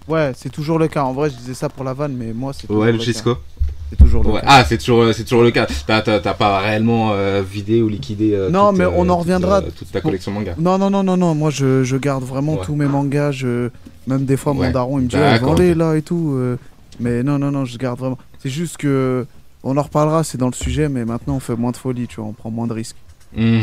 Ouais, 0.08 0.32
c'est 0.36 0.49
toujours 0.52 0.80
le 0.80 0.88
cas. 0.88 1.04
En 1.04 1.14
vrai, 1.14 1.30
je 1.30 1.36
disais 1.36 1.54
ça 1.54 1.70
pour 1.70 1.84
la 1.84 1.93
vanne, 1.93 2.16
mais 2.18 2.34
moi, 2.34 2.54
c'est 2.54 2.68
toujours 2.68 2.82
Ouais, 2.82 2.91
le 2.91 2.97
cas. 2.97 3.06
Luchisco. 3.06 3.38
C'est 3.89 3.97
toujours 3.97 4.24
le 4.24 4.30
Ouais. 4.32 4.39
cas. 4.41 4.47
Ah, 4.49 4.64
c'est 4.68 4.78
toujours 4.78 5.14
c'est 5.14 5.24
toujours 5.26 5.43
le 5.43 5.52
cas. 5.52 5.68
T'as 5.86 6.02
pas 6.34 6.60
réellement 6.60 7.12
euh, 7.12 7.41
vidé 7.41 7.82
ou 7.82 7.89
liquidé. 7.89 8.34
euh, 8.34 8.49
Non, 8.49 8.70
toute, 8.70 8.80
mais 8.80 8.86
euh, 8.86 8.91
on 8.95 9.10
en 9.10 9.18
reviendra. 9.18 9.62
toute 9.62 9.91
ta 9.91 9.99
collection 10.02 10.32
manga. 10.32 10.56
Non, 10.58 10.78
non, 10.78 10.89
non, 10.89 11.04
non, 11.04 11.18
non. 11.18 11.36
Moi, 11.36 11.49
je, 11.52 11.84
je 11.84 11.97
garde 11.97 12.24
vraiment 12.24 12.54
Ouais. 12.56 12.66
tous 12.66 12.76
mes 12.76 12.86
mangas. 12.88 13.32
Je... 13.32 13.70
Même 14.08 14.26
des 14.26 14.38
fois, 14.38 14.54
Ouais. 14.54 14.68
mon 14.68 14.72
daron, 14.74 14.97
il 14.99 15.04
me 15.04 15.08
dit, 15.10 15.18
oh, 15.20 15.45
vends-les 15.45 15.72
ok. 15.72 15.78
là 15.78 15.95
et 15.95 16.02
tout. 16.02 16.36
Mais 16.99 17.23
non, 17.23 17.39
non, 17.39 17.51
non, 17.51 17.65
je 17.65 17.77
garde 17.77 17.99
vraiment. 17.99 18.17
C'est 18.39 18.49
juste 18.49 18.77
que. 18.77 19.25
On 19.63 19.77
en 19.77 19.83
reparlera, 19.83 20.23
c'est 20.23 20.39
dans 20.39 20.47
le 20.47 20.53
sujet, 20.53 20.89
mais 20.89 21.05
maintenant, 21.05 21.35
on 21.35 21.39
fait 21.39 21.55
moins 21.55 21.69
de 21.71 21.77
folie, 21.77 22.07
tu 22.07 22.15
vois. 22.15 22.25
On 22.25 22.33
prend 22.33 22.49
moins 22.49 22.65
de 22.65 22.73
risques. 22.73 22.95
Hmm. 23.35 23.61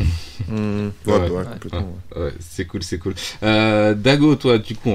Hmm. 0.49 0.89
Ouais, 1.07 1.13
Ouais, 1.13 1.31
ouais. 1.31 1.45
complètement. 1.61 1.93
c'est 2.41 2.65
cool, 2.67 2.83
c'est 2.85 2.99
cool. 2.99 3.15
Euh, 3.43 3.95
Dago, 3.95 4.37
toi, 4.37 4.59
du 4.59 4.77
coup, 4.77 4.95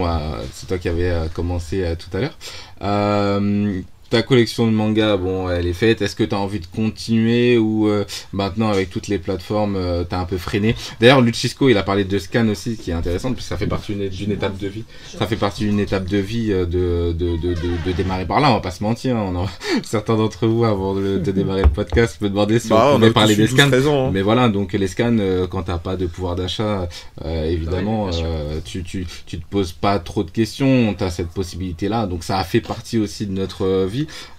c'est 0.53 0.65
toi 0.67 0.77
qui 0.77 0.87
avais 0.89 1.09
euh, 1.11 1.27
commencé 1.27 1.83
euh, 1.83 1.95
tout 1.95 2.15
à 2.17 2.21
l'heure. 2.21 2.37
Euh, 2.81 3.81
ta 4.13 4.21
collection 4.21 4.67
de 4.67 4.71
mangas, 4.71 5.17
bon, 5.17 5.49
elle 5.49 5.65
est 5.65 5.73
faite. 5.73 6.03
Est-ce 6.03 6.15
que 6.15 6.23
tu 6.23 6.35
as 6.35 6.39
envie 6.39 6.59
de 6.59 6.67
continuer 6.67 7.57
ou 7.57 7.87
euh, 7.87 8.05
maintenant 8.31 8.69
avec 8.69 8.91
toutes 8.91 9.07
les 9.07 9.17
plateformes, 9.17 9.75
euh, 9.75 10.03
t'as 10.07 10.19
un 10.19 10.25
peu 10.25 10.37
freiné? 10.37 10.75
D'ailleurs, 10.99 11.19
Luchisco, 11.21 11.67
il 11.67 11.77
a 11.77 11.81
parlé 11.83 12.03
de 12.03 12.19
scan 12.19 12.47
aussi, 12.47 12.77
qui 12.77 12.91
est 12.91 12.93
intéressante, 12.93 13.33
parce 13.33 13.45
que 13.47 13.49
ça 13.49 13.57
fait 13.57 13.65
partie 13.65 13.95
d'une 13.95 14.31
étape 14.31 14.59
de 14.59 14.67
vie. 14.67 14.83
Ça 15.17 15.25
fait 15.25 15.35
partie 15.35 15.63
d'une 15.65 15.79
étape 15.79 16.05
de 16.07 16.17
vie 16.19 16.51
euh, 16.51 16.65
de, 16.65 17.11
de, 17.11 17.37
de, 17.37 17.55
de, 17.87 17.91
démarrer 17.91 18.27
par 18.27 18.39
là. 18.39 18.51
On 18.51 18.53
va 18.53 18.59
pas 18.59 18.69
se 18.69 18.83
mentir. 18.83 19.17
hein. 19.17 19.25
On 19.33 19.35
en- 19.35 19.47
Certains 19.83 20.15
d'entre 20.15 20.45
vous, 20.45 20.63
avant 20.63 20.93
de, 20.93 21.17
démarrer 21.31 21.63
le 21.63 21.69
podcast, 21.69 22.21
me 22.21 22.29
demandaient 22.29 22.59
si 22.59 22.69
Bah, 22.69 22.89
on 22.91 22.93
on 22.93 22.95
pouvait 22.97 23.09
a 23.09 23.13
parler 23.13 23.35
des 23.35 23.47
scans. 23.47 23.67
12-13 23.69 23.87
ans. 23.87 24.07
hein. 24.07 24.11
Mais 24.13 24.21
voilà, 24.21 24.47
donc 24.47 24.73
les 24.73 24.87
scans, 24.87 25.17
euh, 25.19 25.47
quand 25.47 25.63
t'as 25.63 25.79
pas 25.79 25.95
de 25.95 26.05
pouvoir 26.05 26.35
d'achat, 26.35 26.87
euh, 27.25 27.45
évidemment, 27.49 28.05
oui, 28.11 28.21
tu, 28.63 28.83
tu, 28.83 29.07
tu 29.25 29.39
te 29.39 29.45
poses 29.49 29.71
pas 29.71 29.97
trop 29.97 30.23
de 30.23 30.29
questions, 30.29 30.93
t'as 30.95 31.09
cette 31.09 31.29
possibilité-là, 31.29 32.05
donc 32.05 32.23
ça 32.23 32.37
a 32.37 32.43
fait 32.43 32.61
partie 32.61 32.99
aussi 32.99 33.25
de 33.25 33.31
notre 33.31 33.65
euh, 33.65 33.87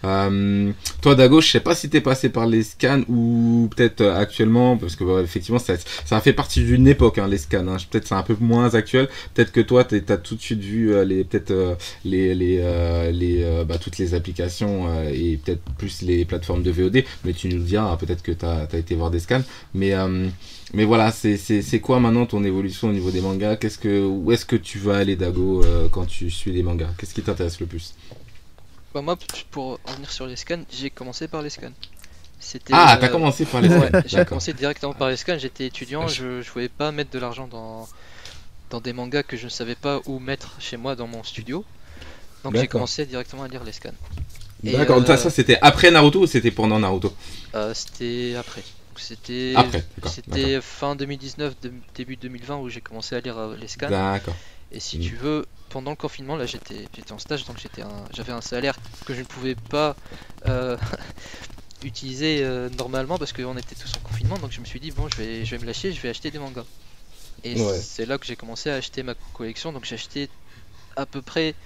Euh, 0.05 0.71
toi, 1.01 1.15
Dago, 1.15 1.41
je 1.41 1.49
sais 1.49 1.61
pas 1.61 1.75
si 1.75 1.89
t'es 1.91 2.01
passé 2.01 2.29
par 2.29 2.47
les 2.47 2.62
scans 2.62 3.03
ou 3.09 3.69
peut-être 3.75 4.01
euh, 4.03 4.17
actuellement, 4.19 4.77
parce 4.77 4.97
que 4.97 5.23
effectivement, 5.23 5.59
ça, 5.59 6.21
fait 6.21 6.33
partie 6.33 6.62
d'une 6.62 6.87
époque, 6.89 7.19
hein, 7.19 7.29
les 7.29 7.39
scans. 7.39 7.67
Hein. 7.69 7.77
Peut-être 7.91 8.07
c'est 8.09 8.15
un 8.15 8.23
peu 8.23 8.37
moins 8.41 8.75
actuel. 8.75 9.09
Peut-être 9.35 9.53
que 9.53 9.61
toi, 9.61 9.85
t'es- 9.85 10.01
t'as 10.03 10.17
tout 10.17 10.35
de 10.37 10.41
suite 10.41 10.61
vu 10.61 10.93
euh, 10.93 11.05
les, 11.05 11.25
peut-être 11.25 11.77
bah, 13.67 13.79
toutes 13.79 13.99
les 13.99 14.15
applications 14.15 14.89
et 15.11 15.39
peut-être 15.43 15.62
plus 15.79 16.03
les 16.03 16.25
plateformes 16.25 16.62
de 16.62 16.71
VOD. 16.71 17.05
Mais 17.25 17.33
tu 17.33 17.49
nous 17.49 17.62
diras, 17.62 17.91
hein, 17.93 17.97
peut-être 17.97 18.23
que 18.23 18.33
t'as 18.33 18.67
as 18.73 18.77
été 18.77 18.95
voir 18.95 19.11
des 19.11 19.21
scans. 19.21 19.43
Mais 19.75 19.93
mais 20.73 20.85
voilà, 20.85 21.12
c'est 21.12 21.81
quoi 21.81 22.01
maintenant 22.01 22.27
ton 22.27 22.43
évolution 22.45 22.89
au 22.89 22.93
niveau 22.93 23.11
des 23.11 23.21
mangas? 23.21 23.57
Où 23.85 24.33
est-ce 24.33 24.45
que 24.45 24.57
tu 24.57 24.79
vas 24.79 24.97
aller 24.97 25.17
Dago 25.17 25.62
quand 25.91 26.07
tu 26.07 26.31
suis 26.31 26.53
les 26.53 26.62
mangas? 26.62 26.91
Qu'est-ce 26.99 27.15
qui 27.15 27.23
t'intéresse 27.23 27.61
le 27.61 27.67
plus? 27.67 27.95
Bah, 28.95 29.03
moi, 29.03 29.16
pour 29.51 29.80
revenir 29.84 30.11
sur 30.11 30.26
les 30.26 30.36
scans, 30.36 30.62
j'ai 30.70 30.90
commencé 30.90 31.26
par 31.28 31.42
les 31.42 31.51
scans. 31.51 31.72
C'était, 32.38 32.72
Ah, 32.76 32.97
euh, 32.97 33.01
t'as 33.01 33.09
commencé 33.09 33.45
par 33.45 33.61
les 33.61 33.68
Ouais, 33.68 33.88
scans. 33.88 34.03
j'ai 34.07 34.24
commencé 34.24 34.53
directement 34.53 34.95
par 34.95 35.09
les 35.09 35.16
scans. 35.16 35.38
J'étais 35.38 35.66
étudiant, 35.66 36.07
Je- 36.07 36.42
je, 36.42 36.51
pouvais 36.51 36.68
pas 36.68 36.92
mettre 36.92 37.11
de 37.11 37.18
l'argent 37.18 37.49
dans, 37.49 37.88
dans 38.70 38.80
des 38.80 38.92
mangas 38.92 39.22
que 39.24 39.36
je 39.36 39.45
ne 39.45 39.51
savais 39.51 39.74
pas 39.74 40.01
où 40.07 40.18
mettre 40.18 40.55
chez 40.61 40.76
moi 40.76 40.95
dans 40.97 41.07
mon 41.09 41.22
studio. 41.24 41.64
Donc 42.45 42.57
j'ai 42.57 42.68
commencé 42.68 43.07
directement 43.07 43.42
à 43.45 43.49
lire 43.49 43.64
les 43.64 43.72
scans. 43.72 43.90
D'accord. 44.62 44.99
euh, 45.03 45.16
Ça, 45.16 45.30
c'était 45.30 45.59
après 45.61 45.90
Naruto 45.90 46.20
ou 46.22 46.26
c'était 46.26 46.51
pendant 46.51 46.78
Naruto? 46.78 47.14
Euh, 47.55 47.72
c'était 47.74 48.34
après. 48.38 48.62
C'était 48.97 50.61
fin 50.61 50.95
2019, 50.95 51.55
de- 51.62 51.72
début 51.97 52.16
2020 52.16 52.59
où 52.59 52.68
j'ai 52.68 52.80
commencé 52.80 53.16
à 53.16 53.20
lire 53.20 53.36
euh, 53.38 53.57
les 53.57 53.66
scans. 53.68 53.90
D'accord. 53.90 54.36
Et 54.75 54.81
si 54.81 54.99
Mhm. 54.99 55.03
tu 55.05 55.16
veux, 55.16 55.47
pendant 55.70 55.93
le 55.93 55.97
confinement, 55.97 56.37
là 56.37 56.47
j'étais 56.47 56.91
j'étais 56.95 57.12
en 57.12 57.18
stage, 57.20 57.45
donc 57.47 57.59
j'étais 57.59 57.83
un- 57.83 58.07
j'avais 58.12 58.33
un 58.33 58.43
salaire 58.43 58.77
que 59.07 59.14
je 59.14 59.20
ne 59.20 59.27
pouvais 59.27 59.57
pas 59.57 59.97
euh, 60.47 60.77
utiliser 61.83 62.45
euh, 62.45 62.70
normalement 62.70 63.18
parce 63.18 63.33
qu'on 63.33 63.57
était 63.57 63.77
tous 63.77 63.93
en 63.97 64.01
confinement. 64.01 64.39
Donc 64.39 64.53
je 64.53 64.61
me 64.61 64.66
suis 64.66 64.81
dit, 64.81 64.93
bon, 64.93 65.09
je 65.09 65.16
vais, 65.16 65.45
je 65.45 65.53
vais 65.57 65.61
me 65.62 65.66
lâcher, 65.66 65.93
je 65.93 66.01
vais 66.03 66.11
acheter 66.11 66.31
des 66.33 66.39
mangas. 66.41 66.66
Et 67.45 67.57
Ouais. 67.57 67.81
c'est 67.83 68.07
là 68.07 68.18
que 68.18 68.27
j'ai 68.27 68.37
commencé 68.37 68.70
à 68.70 68.77
acheter 68.77 69.03
ma 69.05 69.14
collection. 69.35 69.72
Donc 69.72 69.85
j'ai 69.87 69.97
acheté 69.97 70.31
à 70.97 71.07
peu 71.07 71.22
près 71.22 71.57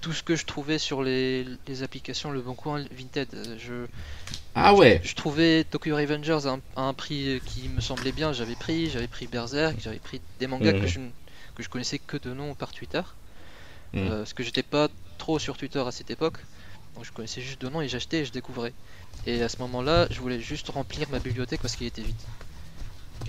tout 0.00 0.12
ce 0.14 0.22
que 0.22 0.36
je 0.36 0.46
trouvais 0.46 0.78
sur 0.78 1.02
les, 1.02 1.46
les 1.68 1.82
applications 1.84 2.30
Le 2.32 2.42
Bon 2.42 2.54
Coin 2.56 2.84
Vinted. 2.92 3.28
Euh, 3.34 3.56
Je, 3.58 3.88
Ah 4.54 4.74
ouais. 4.74 5.02
je 5.02 5.14
trouvais 5.14 5.64
Tokyo 5.64 5.96
Revengers 5.96 6.46
à 6.46 6.50
un, 6.52 6.60
à 6.76 6.82
un 6.82 6.94
prix 6.94 7.40
qui 7.44 7.68
me 7.68 7.80
semblait 7.80 8.12
bien, 8.12 8.32
j'avais 8.32 8.56
pris, 8.56 8.90
j'avais 8.90 9.08
pris 9.08 9.26
Berserk, 9.26 9.78
j'avais 9.80 10.00
pris 10.00 10.22
des 10.38 10.46
mangas 10.46 10.72
Mhm. 10.72 10.80
que, 10.80 10.86
je, 10.86 11.00
ne- 11.00 11.10
que 11.54 11.62
je 11.62 11.68
connaissais 11.68 11.98
que 11.98 12.16
de 12.16 12.32
nom 12.32 12.54
par 12.54 12.72
Twitter. 12.72 13.02
Mhm. 13.92 14.06
Euh, 14.08 14.18
parce 14.18 14.32
que 14.32 14.42
j'étais 14.42 14.62
pas 14.62 14.88
trop 15.18 15.38
sur 15.38 15.56
Twitter 15.56 15.78
à 15.86 15.92
cette 15.92 16.10
époque, 16.10 16.38
donc 16.96 17.04
je 17.04 17.12
connaissais 17.12 17.40
juste 17.40 17.60
de 17.60 17.68
nom 17.68 17.80
et 17.80 17.88
j'achetais 17.88 18.18
et 18.20 18.24
je 18.24 18.32
découvrais. 18.32 18.72
Et 19.26 19.42
à 19.42 19.48
ce 19.48 19.58
moment-là, 19.58 20.06
je 20.10 20.20
voulais 20.20 20.40
juste 20.40 20.68
remplir 20.70 21.08
ma 21.10 21.18
bibliothèque 21.20 21.60
parce 21.60 21.76
qu'il 21.76 21.86
était 21.86 22.02
vide. 22.02 22.16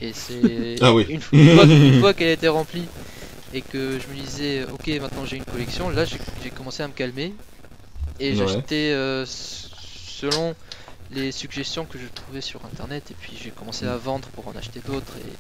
Et 0.02 0.12
c'est 0.14 0.76
Ah 0.82 0.94
oui. 0.94 1.06
une, 1.10 1.22
fois- 1.22 2.14
qu'elle 2.14 2.30
était 2.30 2.48
remplie 2.48 2.86
et 3.54 3.62
que 3.62 4.00
je 4.00 4.08
me 4.08 4.20
disais, 4.20 4.66
ok, 4.66 4.88
maintenant 5.00 5.26
j'ai 5.26 5.38
une 5.38 5.46
collection, 5.46 5.90
là 5.90 6.04
j'ai 6.06 6.50
commencé 6.50 6.82
à 6.84 6.88
me 6.88 6.94
calmer 6.94 7.34
et 8.20 8.32
Ouais. 8.32 8.36
j'achetais 8.36 8.92
euh, 8.92 9.26
selon 9.28 10.56
les 11.12 11.32
suggestions 11.32 11.86
que 11.86 12.00
je 12.00 12.08
trouvais 12.08 12.42
sur 12.42 12.66
internet 12.66 13.12
et 13.12 13.14
puis 13.14 13.34
j'ai 13.42 13.52
commencé 13.52 13.86
à 13.86 13.96
vendre 13.98 14.28
pour 14.30 14.48
en 14.48 14.56
acheter 14.56 14.80
d'autres 14.80 15.14
et, 15.18 15.32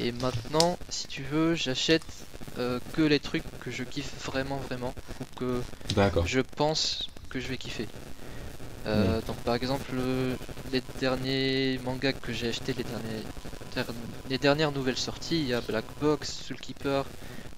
et 0.00 0.12
maintenant 0.12 0.78
si 0.88 1.06
tu 1.08 1.22
veux 1.22 1.54
j'achète 1.54 2.04
euh, 2.58 2.78
que 2.94 3.02
les 3.02 3.20
trucs 3.20 3.44
que 3.60 3.70
je 3.70 3.84
kiffe 3.84 4.12
vraiment 4.24 4.56
vraiment 4.56 4.94
ou 5.20 5.24
que 5.38 5.60
je 6.26 6.40
pense 6.40 7.08
que 7.28 7.38
je 7.40 7.48
vais 7.48 7.56
kiffer. 7.58 7.86
Euh, 8.86 9.20
Donc 9.26 9.36
par 9.38 9.54
exemple 9.54 9.92
le- 9.94 10.36
les 10.72 10.82
derniers 11.00 11.78
mangas 11.84 12.12
que 12.14 12.32
j'ai 12.32 12.48
achetés, 12.48 12.72
les, 12.72 12.84
derniers, 12.84 13.22
der- 13.74 13.84
les 14.30 14.38
dernières 14.38 14.72
nouvelles 14.72 14.96
sorties, 14.96 15.38
il 15.40 15.48
y 15.48 15.54
a 15.54 15.60
Black 15.60 15.84
Box, 16.00 16.32
Soul 16.46 16.56
Keeper, 16.58 17.04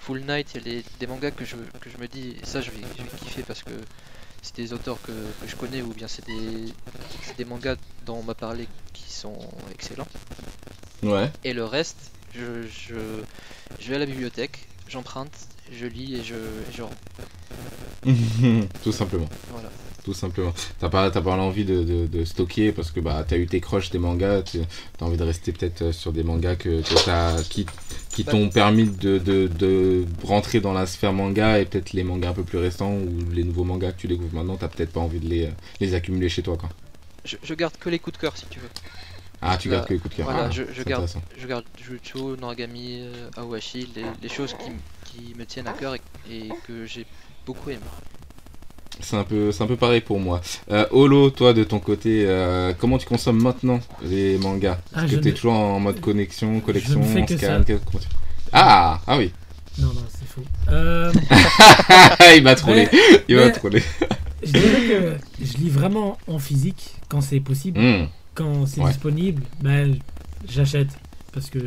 Full 0.01 0.21
Night, 0.23 0.49
il 0.55 0.57
y 0.57 0.61
a 0.61 0.75
les- 0.75 0.85
des 0.99 1.07
mangas 1.07 1.31
que 1.31 1.45
je, 1.45 1.55
que 1.81 1.89
je 1.91 1.97
me 1.99 2.09
dis 2.09 2.37
ça 2.43 2.61
je 2.61 2.71
vais, 2.73 2.79
je 2.99 3.03
vais 3.05 3.19
kiffer 3.25 3.43
parce 3.45 3.63
que 3.63 3.71
c'est 4.43 4.57
des 4.57 4.73
auteurs 4.73 5.01
que, 5.03 5.13
que 5.13 5.47
je 5.47 5.55
connais 5.55 5.83
ou 5.83 5.93
bien 5.95 6.09
c'est 6.09 6.27
des, 6.27 6.73
c'est 7.23 7.37
des 7.39 7.45
mangas 7.45 7.77
dont 8.05 8.17
on 8.17 8.23
m'a 8.25 8.35
parlé 8.35 8.67
qui 8.93 9.11
sont 9.13 9.39
excellents. 9.73 10.09
Ouais. 11.05 11.31
Et 11.45 11.53
le 11.53 11.65
reste, 11.65 12.11
je, 12.35 12.63
je, 12.69 12.95
je 13.81 13.89
vais 13.89 13.97
à 13.97 13.99
la 13.99 14.07
bibliothèque, 14.07 14.67
j'emprunte, 14.89 15.33
je 15.73 15.87
lis 15.87 16.17
et 16.17 16.23
je, 16.25 16.35
et 16.35 16.73
je 16.75 16.83
rends. 16.83 16.91
Tout 18.83 18.93
simplement. 18.93 19.29
Voilà. 19.51 19.71
Tout 20.05 20.15
simplement. 20.15 20.53
T'as 20.81 20.89
pas, 20.89 21.11
t'as 21.13 21.21
pas 21.21 21.37
l'envie 21.37 21.65
de, 21.65 21.85
de, 21.85 22.07
de 22.09 22.25
stocker 22.25 22.73
parce 22.73 22.91
que 22.91 22.99
bah 22.99 23.25
t'as 23.27 23.37
eu 23.37 23.47
tes 23.47 23.61
crushs 23.61 23.91
des 23.91 23.99
mangas, 24.01 24.43
t'as 24.99 25.07
envie 25.07 25.17
de 25.17 25.23
rester 25.23 25.53
peut-être 25.53 25.83
euh, 25.83 25.93
sur 25.93 26.13
des 26.13 26.25
mangas 26.25 26.57
que, 26.57 26.83
qui, 27.49 27.67
qui 28.09 28.25
Bah. 28.25 28.33
t'ont 28.33 28.49
permis 28.49 28.89
de, 28.89 29.19
de, 29.19 29.47
de 29.47 30.05
rentrer 30.25 30.61
dans 30.61 30.73
la 30.73 30.87
sphère 30.87 31.13
manga 31.13 31.61
et 31.61 31.67
peut-être 31.67 31.93
les 31.93 32.03
mangas 32.03 32.31
un 32.31 32.35
peu 32.35 32.43
plus 32.43 32.59
récents 32.59 32.93
ou 32.95 33.31
les 33.33 33.45
nouveaux 33.45 33.63
mangas 33.63 33.93
que 33.93 33.99
tu 34.01 34.09
découvres 34.09 34.35
maintenant, 34.35 34.57
t'as 34.57 34.67
peut-être 34.69 34.93
pas 34.93 34.99
envie 35.01 35.21
de 35.21 35.29
les, 35.29 35.45
euh, 35.47 35.51
les 35.79 35.95
accumuler 35.95 36.29
chez 36.29 36.43
toi 36.43 36.57
quoi. 36.57 36.71
Je, 37.25 37.37
je 37.41 37.55
garde 37.55 37.77
que 37.79 37.89
les 37.89 38.01
coups 38.01 38.17
de 38.17 38.21
cœur 38.21 38.37
si 38.37 38.47
tu 38.47 38.59
veux. 38.59 38.71
Ah 39.43 39.57
tu 39.57 39.69
gardes 39.69 39.87
que 39.87 39.95
les 39.95 39.99
coups 39.99 40.13
de 40.15 40.17
cœur. 40.23 40.31
voilà, 40.31 40.47
Ah, 40.47 40.51
je- 40.51 40.63
je 40.73 40.83
garde. 40.85 41.07
Je 41.39 41.47
garde 41.47 41.65
Jujutsu, 41.77 42.19
Noragami, 42.41 43.01
euh, 43.01 43.29
Awashi, 43.37 43.89
les, 43.97 44.05
les 44.23 44.29
choses 44.29 44.55
qui, 44.55 45.35
me 45.39 45.45
tiennent 45.45 45.67
à 45.67 45.73
cœur 45.73 45.95
et, 45.95 46.01
et 46.37 46.49
que 46.67 46.87
j'ai 46.87 47.05
beaucoup 47.45 47.69
aimé. 47.71 47.81
C'est 49.01 49.17
un 49.17 49.25
peu, 49.25 49.51
c'est 49.53 49.63
un 49.63 49.67
peu 49.67 49.77
pareil 49.77 50.01
pour 50.01 50.21
moi. 50.21 50.41
Euh, 50.71 50.87
Holo, 50.91 51.31
toi 51.31 51.53
de 51.53 51.65
ton 51.65 51.81
côté, 51.81 52.25
euh, 52.27 52.73
comment 52.79 52.99
tu 52.99 53.07
consommes 53.07 53.43
maintenant 53.43 53.81
les 54.03 54.39
mangas? 54.39 54.79
Ah, 54.95 55.05
Est-ce 55.05 55.13
je 55.13 55.17
que 55.17 55.23
t'es 55.23 55.31
ne- 55.31 55.35
toujours 55.35 55.55
en 55.55 55.81
mode 55.81 56.01
connexion, 56.01 56.61
collection, 56.61 57.01
ne 57.01 57.05
fais 57.05 57.25
que 57.27 57.37
scan 57.37 57.47
ça. 57.59 57.65
quel- 57.67 57.81
comment 57.81 57.99
tu- 58.03 58.09
Ah, 58.53 59.01
ah 59.07 59.19
oui. 59.19 59.33
Non, 59.79 59.89
non, 59.89 60.05
c'est 60.09 60.27
faux. 60.29 60.43
Euh, 60.71 61.13
il 62.37 62.43
m'a 62.43 62.55
trollé. 62.55 62.89
mais- 62.93 63.25
Il 63.29 63.37
m'a 63.37 63.51
trollé. 63.51 63.83
je 64.45 64.53
dirais 64.53 64.89
que 64.89 65.45
je 65.45 65.57
lis 65.59 65.71
vraiment 65.71 66.17
en 66.27 66.39
physique 66.39 66.95
quand 67.09 67.21
c'est 67.21 67.41
possible. 67.41 67.81
Hmm. 67.81 68.07
Quand 68.35 68.67
c'est 68.67 68.81
Ouais. 68.81 68.89
disponible, 68.91 69.43
ben, 69.61 69.97
j'achète. 70.49 70.89
Parce 71.33 71.51
que 71.51 71.59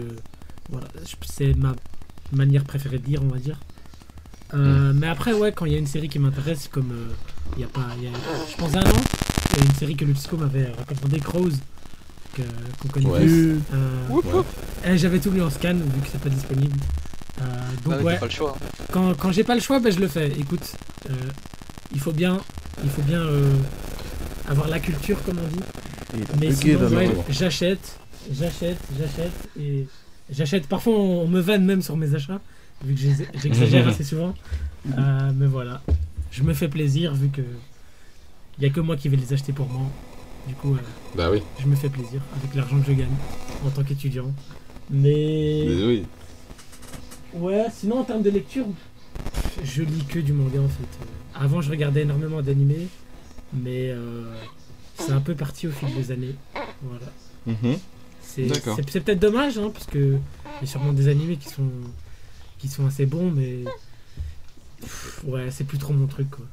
voilà, 0.70 0.88
c'est 1.26 1.54
ma 1.56 1.76
manière 2.32 2.64
préférée 2.64 2.98
de 3.00 3.06
lire, 3.06 3.22
on 3.24 3.28
va 3.28 3.40
dire. 3.40 3.60
Euh, 4.54 4.94
Mais 4.96 5.08
après, 5.08 5.34
ouais, 5.34 5.52
quand 5.52 5.66
il 5.66 5.74
y 5.74 5.76
a 5.76 5.80
une 5.80 5.88
série 5.88 6.08
qui 6.10 6.20
m'intéresse, 6.20 6.68
comme 6.72 6.92
euh, 6.92 7.08
il 7.56 7.62
y 7.62 7.64
a 7.66 7.68
pas. 7.68 7.88
il 7.98 8.04
y 8.04 8.08
a- 8.08 8.12
je 8.50 8.56
pense 8.58 8.74
à 8.76 8.80
un 8.80 8.82
an, 8.84 9.02
il 9.54 9.58
y 9.60 9.62
a 9.62 9.66
une 9.66 9.74
série 9.76 9.96
que 9.96 10.06
Luxco 10.06 10.38
m'avait 10.38 10.72
recommandé, 10.72 11.20
Crows, 11.20 11.50
que- 12.36 12.42
qu'on 12.80 12.88
connaît 12.90 13.06
Ouais. 13.10 13.26
tous. 13.26 13.60
Euh, 13.74 14.08
Ouais. 14.10 14.44
et 14.86 14.98
J'avais 14.98 15.20
tout 15.20 15.32
lu 15.32 15.42
en 15.42 15.50
scan, 15.50 15.74
vu 15.76 16.02
que 16.02 16.08
c'est 16.12 16.22
pas 16.22 16.30
disponible. 16.30 16.78
Euh, 17.42 17.44
donc, 17.84 17.94
Bah 17.96 18.02
ouais, 18.04 18.14
t'as 18.14 18.20
pas 18.22 18.26
le 18.26 18.32
choix. 18.32 18.58
quand, 18.92 19.14
quand 19.18 19.32
j'ai 19.32 19.44
pas 19.44 19.56
le 19.56 19.62
choix, 19.62 19.80
ben, 19.80 19.92
je 19.92 20.00
le 20.00 20.08
fais. 20.08 20.32
Écoute, 20.40 20.74
euh, 21.10 21.14
il 21.94 22.00
faut 22.00 22.12
bien 22.14 22.40
Il 22.84 22.90
faut 22.90 23.02
bien 23.04 23.22
euh, 23.22 23.54
avoir 24.50 24.68
la 24.68 24.80
culture, 24.82 25.18
comme 25.24 25.38
on 25.40 25.48
dit. 25.48 25.64
Mais 26.40 26.52
sinon, 26.54 26.88
ouais, 26.90 27.10
j'achète, 27.30 28.00
j'achète, 28.32 28.78
j'achète 29.00 29.50
et 29.60 29.88
j'achète. 30.30 30.68
Parfois, 30.68 30.94
on, 30.98 31.28
me 31.28 31.40
vanne 31.40 31.66
même 31.66 31.82
sur 31.82 31.98
mes 31.98 32.14
achats, 32.16 32.40
vu 32.84 32.94
que 32.96 33.00
j'ex- 33.00 33.24
j'exagère 33.42 33.88
assez 33.90 34.04
souvent. 34.04 34.34
Euh, 34.98 35.32
mais 35.36 35.48
voilà, 35.48 35.82
je 36.32 36.44
me 36.44 36.54
fais 36.54 36.68
plaisir 36.68 37.14
vu 37.14 37.30
que 37.30 37.42
il 38.58 38.64
y 38.64 38.68
a 38.68 38.70
que 38.70 38.80
moi 38.80 38.96
qui 38.96 39.10
vais 39.10 39.18
les 39.18 39.34
acheter 39.34 39.52
pour 39.54 39.68
moi. 39.68 39.88
Du 40.48 40.54
coup, 40.54 40.76
euh, 40.76 40.80
Bah 41.16 41.30
oui. 41.32 41.42
je 41.60 41.66
me 41.68 41.76
fais 41.76 41.90
plaisir 41.90 42.22
avec 42.40 42.54
l'argent 42.56 42.80
que 42.80 42.86
je 42.88 42.92
gagne 42.94 43.08
en 43.66 43.70
tant 43.72 43.84
qu'étudiant. 43.84 44.32
Mais 44.92 45.64
Mais 45.68 45.84
oui. 45.86 46.04
ouais, 47.34 47.66
sinon 47.74 48.00
en 48.00 48.04
termes 48.04 48.22
de 48.22 48.30
lecture, 48.30 48.66
je 49.64 49.82
lis 49.82 50.06
que 50.08 50.20
du 50.20 50.34
manga 50.34 50.60
en 50.62 50.68
fait. 50.70 51.08
Avant, 51.34 51.62
je 51.62 51.70
regardais 51.72 52.04
énormément 52.04 52.42
d'animés, 52.44 52.88
mais 53.54 53.90
euh, 53.90 54.32
c'est 54.98 55.12
un 55.12 55.22
peu 55.22 55.36
parti 55.36 55.68
au 55.68 55.72
fil 55.72 55.94
des 55.94 56.12
années. 56.12 56.36
Voilà. 56.84 57.06
Mhm. 57.46 57.78
C'est 58.22 59.04
peut-être 59.04 59.20
dommage, 59.20 59.58
hein, 59.58 59.70
parce 59.74 59.86
que 59.86 60.18
il 60.62 60.62
y 60.62 60.64
a 60.64 60.68
sûrement 60.68 60.94
des 60.94 61.08
animés 61.08 61.38
qui 61.38 61.48
sont, 61.50 61.70
qui 62.58 62.68
sont 62.68 62.86
assez 62.86 63.06
bons, 63.06 63.32
mais 63.32 63.64
pff, 64.82 65.22
ouais, 65.26 65.48
c'est 65.52 65.64
plus 65.64 65.78
trop 65.78 65.94
mon 65.94 66.08
truc. 66.08 66.30
Quoi. 66.32 66.46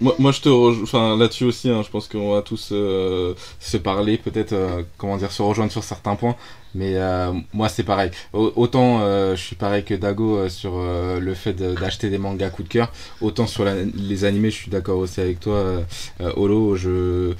Moi, 0.00 0.14
moi, 0.18 0.32
je 0.32 0.40
te 0.40 0.48
rejoins 0.48 0.82
enfin, 0.84 1.16
là-dessus 1.16 1.44
aussi. 1.44 1.68
hein, 1.68 1.82
je 1.84 1.90
pense 1.90 2.08
qu'on 2.08 2.32
va 2.32 2.42
tous 2.42 2.70
euh, 2.72 3.34
se 3.60 3.76
parler, 3.76 4.16
peut-être, 4.16 4.52
euh, 4.52 4.82
comment 4.96 5.16
dire, 5.16 5.30
se 5.32 5.42
rejoindre 5.42 5.70
sur 5.72 5.84
certains 5.84 6.16
points. 6.16 6.36
Mais 6.74 6.92
euh, 6.96 7.32
moi, 7.52 7.68
c'est 7.68 7.82
pareil. 7.82 8.10
Au- 8.32 8.52
autant 8.56 9.00
euh, 9.02 9.36
je 9.36 9.42
suis 9.42 9.56
pareil 9.56 9.84
que 9.84 9.94
Dago 9.94 10.36
euh, 10.36 10.48
sur 10.48 10.72
euh, 10.76 11.20
le 11.20 11.34
fait 11.34 11.52
de- 11.52 11.74
d'acheter 11.74 12.08
des 12.10 12.18
mangas 12.18 12.50
coup 12.50 12.62
de 12.62 12.68
cœur, 12.68 12.92
autant 13.20 13.46
sur 13.46 13.64
la- 13.64 13.74
les 13.82 14.24
animés, 14.24 14.50
je 14.50 14.56
suis 14.56 14.70
d'accord 14.70 14.98
aussi 14.98 15.20
avec 15.20 15.38
toi, 15.40 15.54
euh, 15.56 15.80
euh, 16.22 16.32
Olo. 16.36 16.76
Je 16.76 17.32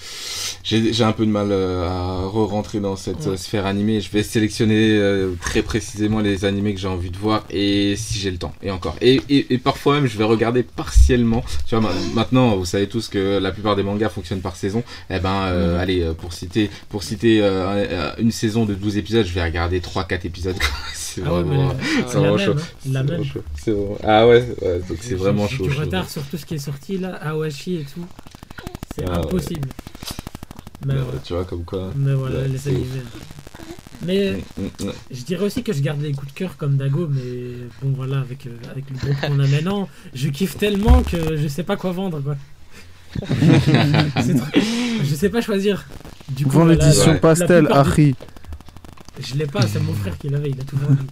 j'ai 0.65 1.05
un 1.05 1.13
peu 1.13 1.27
de 1.27 1.31
mal 1.31 1.49
euh, 1.51 1.89
à 1.89 2.27
re-rentrer 2.27 2.81
dans 2.81 2.97
cette 2.97 3.27
Ouais. 3.27 3.37
sphère 3.37 3.67
animée. 3.67 4.01
Je 4.01 4.11
vais 4.11 4.23
sélectionner 4.23 4.97
euh, 4.99 5.33
très 5.41 5.63
précisément 5.63 6.21
les 6.21 6.45
animés 6.45 6.75
que 6.75 6.81
j'ai 6.81 6.89
envie 6.89 7.11
de 7.11 7.17
voir 7.17 7.45
et 7.51 7.95
si 7.97 8.19
j'ai 8.19 8.31
le 8.31 8.39
temps. 8.39 8.53
Et 8.63 8.71
encore. 8.71 8.97
Et, 9.01 9.21
et, 9.29 9.53
et 9.55 9.59
parfois 9.59 9.95
même, 9.97 10.07
je 10.07 10.17
vais 10.19 10.25
regarder 10.25 10.63
partiellement. 10.63 11.43
Tu 11.67 11.75
vois, 11.75 11.81
ma- 11.91 12.15
maintenant, 12.15 12.57
vous 12.57 12.65
savez 12.65 12.87
tous 12.89 13.09
que 13.09 13.39
la 13.39 13.51
plupart 13.53 13.77
des 13.77 13.83
mangas 13.83 14.09
fonctionnent 14.11 14.41
par 14.41 14.57
saison. 14.57 14.83
Eh 15.11 15.19
ben, 15.19 15.31
euh, 15.47 15.75
Mhm. 15.75 15.81
allez, 15.81 16.13
pour 16.19 16.33
citer, 16.33 16.71
pour 16.89 17.03
citer 17.03 17.41
euh, 17.43 17.67
un- 17.69 18.11
un- 18.11 18.15
une 18.19 18.31
saison 18.33 18.65
de 18.65 18.75
12 18.75 18.97
épisodes, 18.97 19.22
je 19.25 19.33
vais 19.33 19.43
regarder 19.45 19.81
3-4 19.81 20.27
épisodes. 20.27 20.57
c'est 20.95 21.23
Ah 21.25 21.35
ouais, 21.35 21.43
vraiment, 21.43 21.75
Ah, 21.79 21.83
c'est 22.07 22.19
vraiment 22.19 22.37
même. 22.37 22.47
chaud. 22.47 22.55
c'est 22.83 22.89
la 22.91 23.03
vraiment 23.03 23.19
même. 23.23 23.33
chaud. 23.33 23.43
C'est 23.63 23.71
vraiment- 23.71 23.99
Ah 24.05 24.27
ouais, 24.27 24.49
ouais, 24.63 24.79
donc 24.89 24.99
c'est 25.01 25.15
vraiment 25.15 25.49
chaud. 25.49 25.65
du 25.65 25.71
retard 25.71 26.09
sur 26.09 26.23
tout 26.25 26.37
ce 26.37 26.47
qui 26.47 26.55
est 26.55 26.59
sorti 26.59 26.99
là, 26.99 27.15
Awashi 27.23 27.77
et 27.77 27.85
tout. 27.85 28.05
C'est 28.95 29.05
Ah 29.07 29.13
ouais. 29.21 29.27
impossible. 29.27 29.69
Mais, 30.87 30.95
ouais, 30.95 31.01
Tu 31.25 31.33
vois, 31.35 31.45
comme 31.45 31.65
quoi. 31.65 31.93
mais 31.97 32.15
voilà, 32.15 32.41
ouais, 32.41 32.49
les 32.49 32.69
animés. 32.69 32.87
Mais 34.05 34.33
Mm, 34.33 34.63
mm, 34.63 34.87
mm. 34.87 34.93
je 35.13 35.23
dirais 35.23 35.45
aussi 35.45 35.63
que 35.63 35.73
je 35.73 35.81
garde 35.81 36.01
les 36.03 36.13
coups 36.13 36.33
de 36.33 36.37
cœur 36.39 36.57
comme 36.57 36.77
Dago, 36.77 37.07
mais 37.09 37.69
bon 37.83 37.93
voilà, 37.95 38.19
avec, 38.19 38.47
euh, 38.47 38.51
avec 38.71 38.85
le 38.91 38.97
groupe 38.97 39.21
qu'on 39.21 39.39
a 39.39 39.47
maintenant, 39.47 39.89
je 40.13 40.29
kiffe 40.29 40.59
tellement 40.59 41.03
que 41.05 41.37
je 41.37 41.47
sais 41.47 41.63
pas 41.63 41.77
quoi 41.77 41.93
vendre 41.93 42.21
quoi. 42.21 42.37
Trop- 43.21 44.61
Je 45.05 45.15
sais 45.15 45.29
pas 45.29 45.41
choisir. 45.41 45.85
Du 46.31 46.45
coup, 46.47 46.51
Vends 46.53 46.65
l'édition 46.65 47.13
ouais. 47.13 47.19
pastel, 47.21 47.67
du- 47.67 47.73
Harry. 47.73 48.15
Je 49.21 49.35
l'ai 49.37 49.47
pas, 49.47 49.63
c'est 49.63 49.81
mon 49.81 49.93
frère 49.95 50.17
qui 50.19 50.29
l'avait, 50.29 50.51
il 50.51 50.61
a 50.61 50.65
tout 50.65 50.77
vendu. 50.77 51.03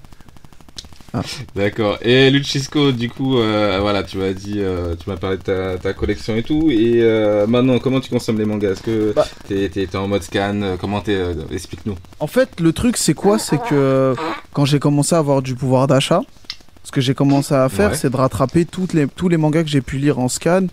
D'accord. 1.57 1.99
Et 2.03 2.31
Lucisco, 2.31 2.93
du 2.93 3.11
coup, 3.11 3.39
euh, 3.39 3.79
voilà, 3.81 4.05
tu 4.05 4.17
m'as 4.19 4.33
dit, 4.33 4.55
euh, 4.61 4.95
tu 4.95 5.11
m'as 5.11 5.17
parlé 5.17 5.39
de 5.39 5.43
ta, 5.43 5.77
ta 5.77 5.93
collection 5.93 6.37
et 6.37 6.43
tout. 6.45 6.71
Et 6.71 7.03
euh, 7.03 7.49
maintenant, 7.49 7.79
comment 7.81 7.99
tu 8.01 8.11
consommes 8.11 8.39
les 8.39 8.45
mangas? 8.45 8.71
Est-ce 8.73 8.83
que 8.83 9.13
Bah. 9.15 9.27
t'es, 9.49 9.69
t'es 9.69 9.97
en 9.97 10.07
mode 10.07 10.23
scan? 10.23 10.77
Comment 10.81 11.01
t'es 11.01 11.17
euh, 11.17 11.35
Explique-nous. 11.51 11.97
En 12.21 12.29
fait, 12.29 12.61
le 12.61 12.73
truc, 12.73 12.97
c'est 12.97 13.15
quoi? 13.15 13.41
C'est 13.41 13.61
que 13.61 14.15
quand 14.53 14.65
j'ai 14.65 14.79
commencé 14.79 15.17
à 15.17 15.19
avoir 15.19 15.43
du 15.43 15.57
pouvoir 15.57 15.89
d'achat, 15.89 16.21
ce 16.85 16.93
que 16.93 17.01
j'ai 17.01 17.15
commencé 17.15 17.55
à 17.55 17.69
faire, 17.69 17.91
Ouais. 17.91 17.97
c'est 17.97 18.11
de 18.11 18.17
rattraper 18.17 18.65
toutes 18.65 18.93
les, 18.93 19.09
tous 19.09 19.29
les 19.29 19.37
mangas 19.37 19.65
que 19.65 19.69
j'ai 19.69 19.81
pu 19.81 19.99
lire 19.99 20.21
en 20.21 20.29
scan, 20.29 20.67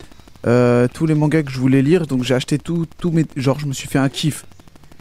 euh, 0.46 0.88
tous 0.94 1.08
les 1.08 1.16
mangas 1.16 1.42
que 1.44 1.52
je 1.52 1.60
voulais 1.60 1.82
lire. 1.82 2.06
Donc 2.06 2.24
j'ai 2.24 2.36
acheté 2.36 2.60
tout, 2.60 2.86
tout 3.00 3.10
mes. 3.10 3.26
Genre, 3.36 3.60
je 3.60 3.66
me 3.66 3.74
suis 3.74 3.88
fait 3.88 3.98
un 4.00 4.08
kiff. 4.10 4.46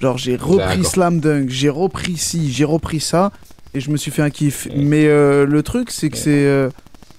Genre, 0.01 0.19
j'ai 0.19 0.37
repris. 0.37 0.85
Slam 0.85 1.21
Dunk, 1.21 1.49
j'ai 1.49 1.69
repris 1.71 2.17
ci, 2.17 2.53
j'ai 2.53 2.65
repris 2.65 3.01
ça, 3.01 3.33
et 3.75 3.81
je 3.81 3.91
me 3.91 3.97
suis 3.97 4.11
fait 4.11 4.23
un 4.23 4.31
kiff. 4.31 4.67
Ouais. 4.67 4.73
Mais 4.77 5.07
euh, 5.07 5.47
le 5.47 5.63
truc, 5.63 5.91
c'est 5.91 6.09
que 6.11 6.17
Ouais. 6.17 6.23
c'est. 6.23 6.47
euh, 6.47 6.69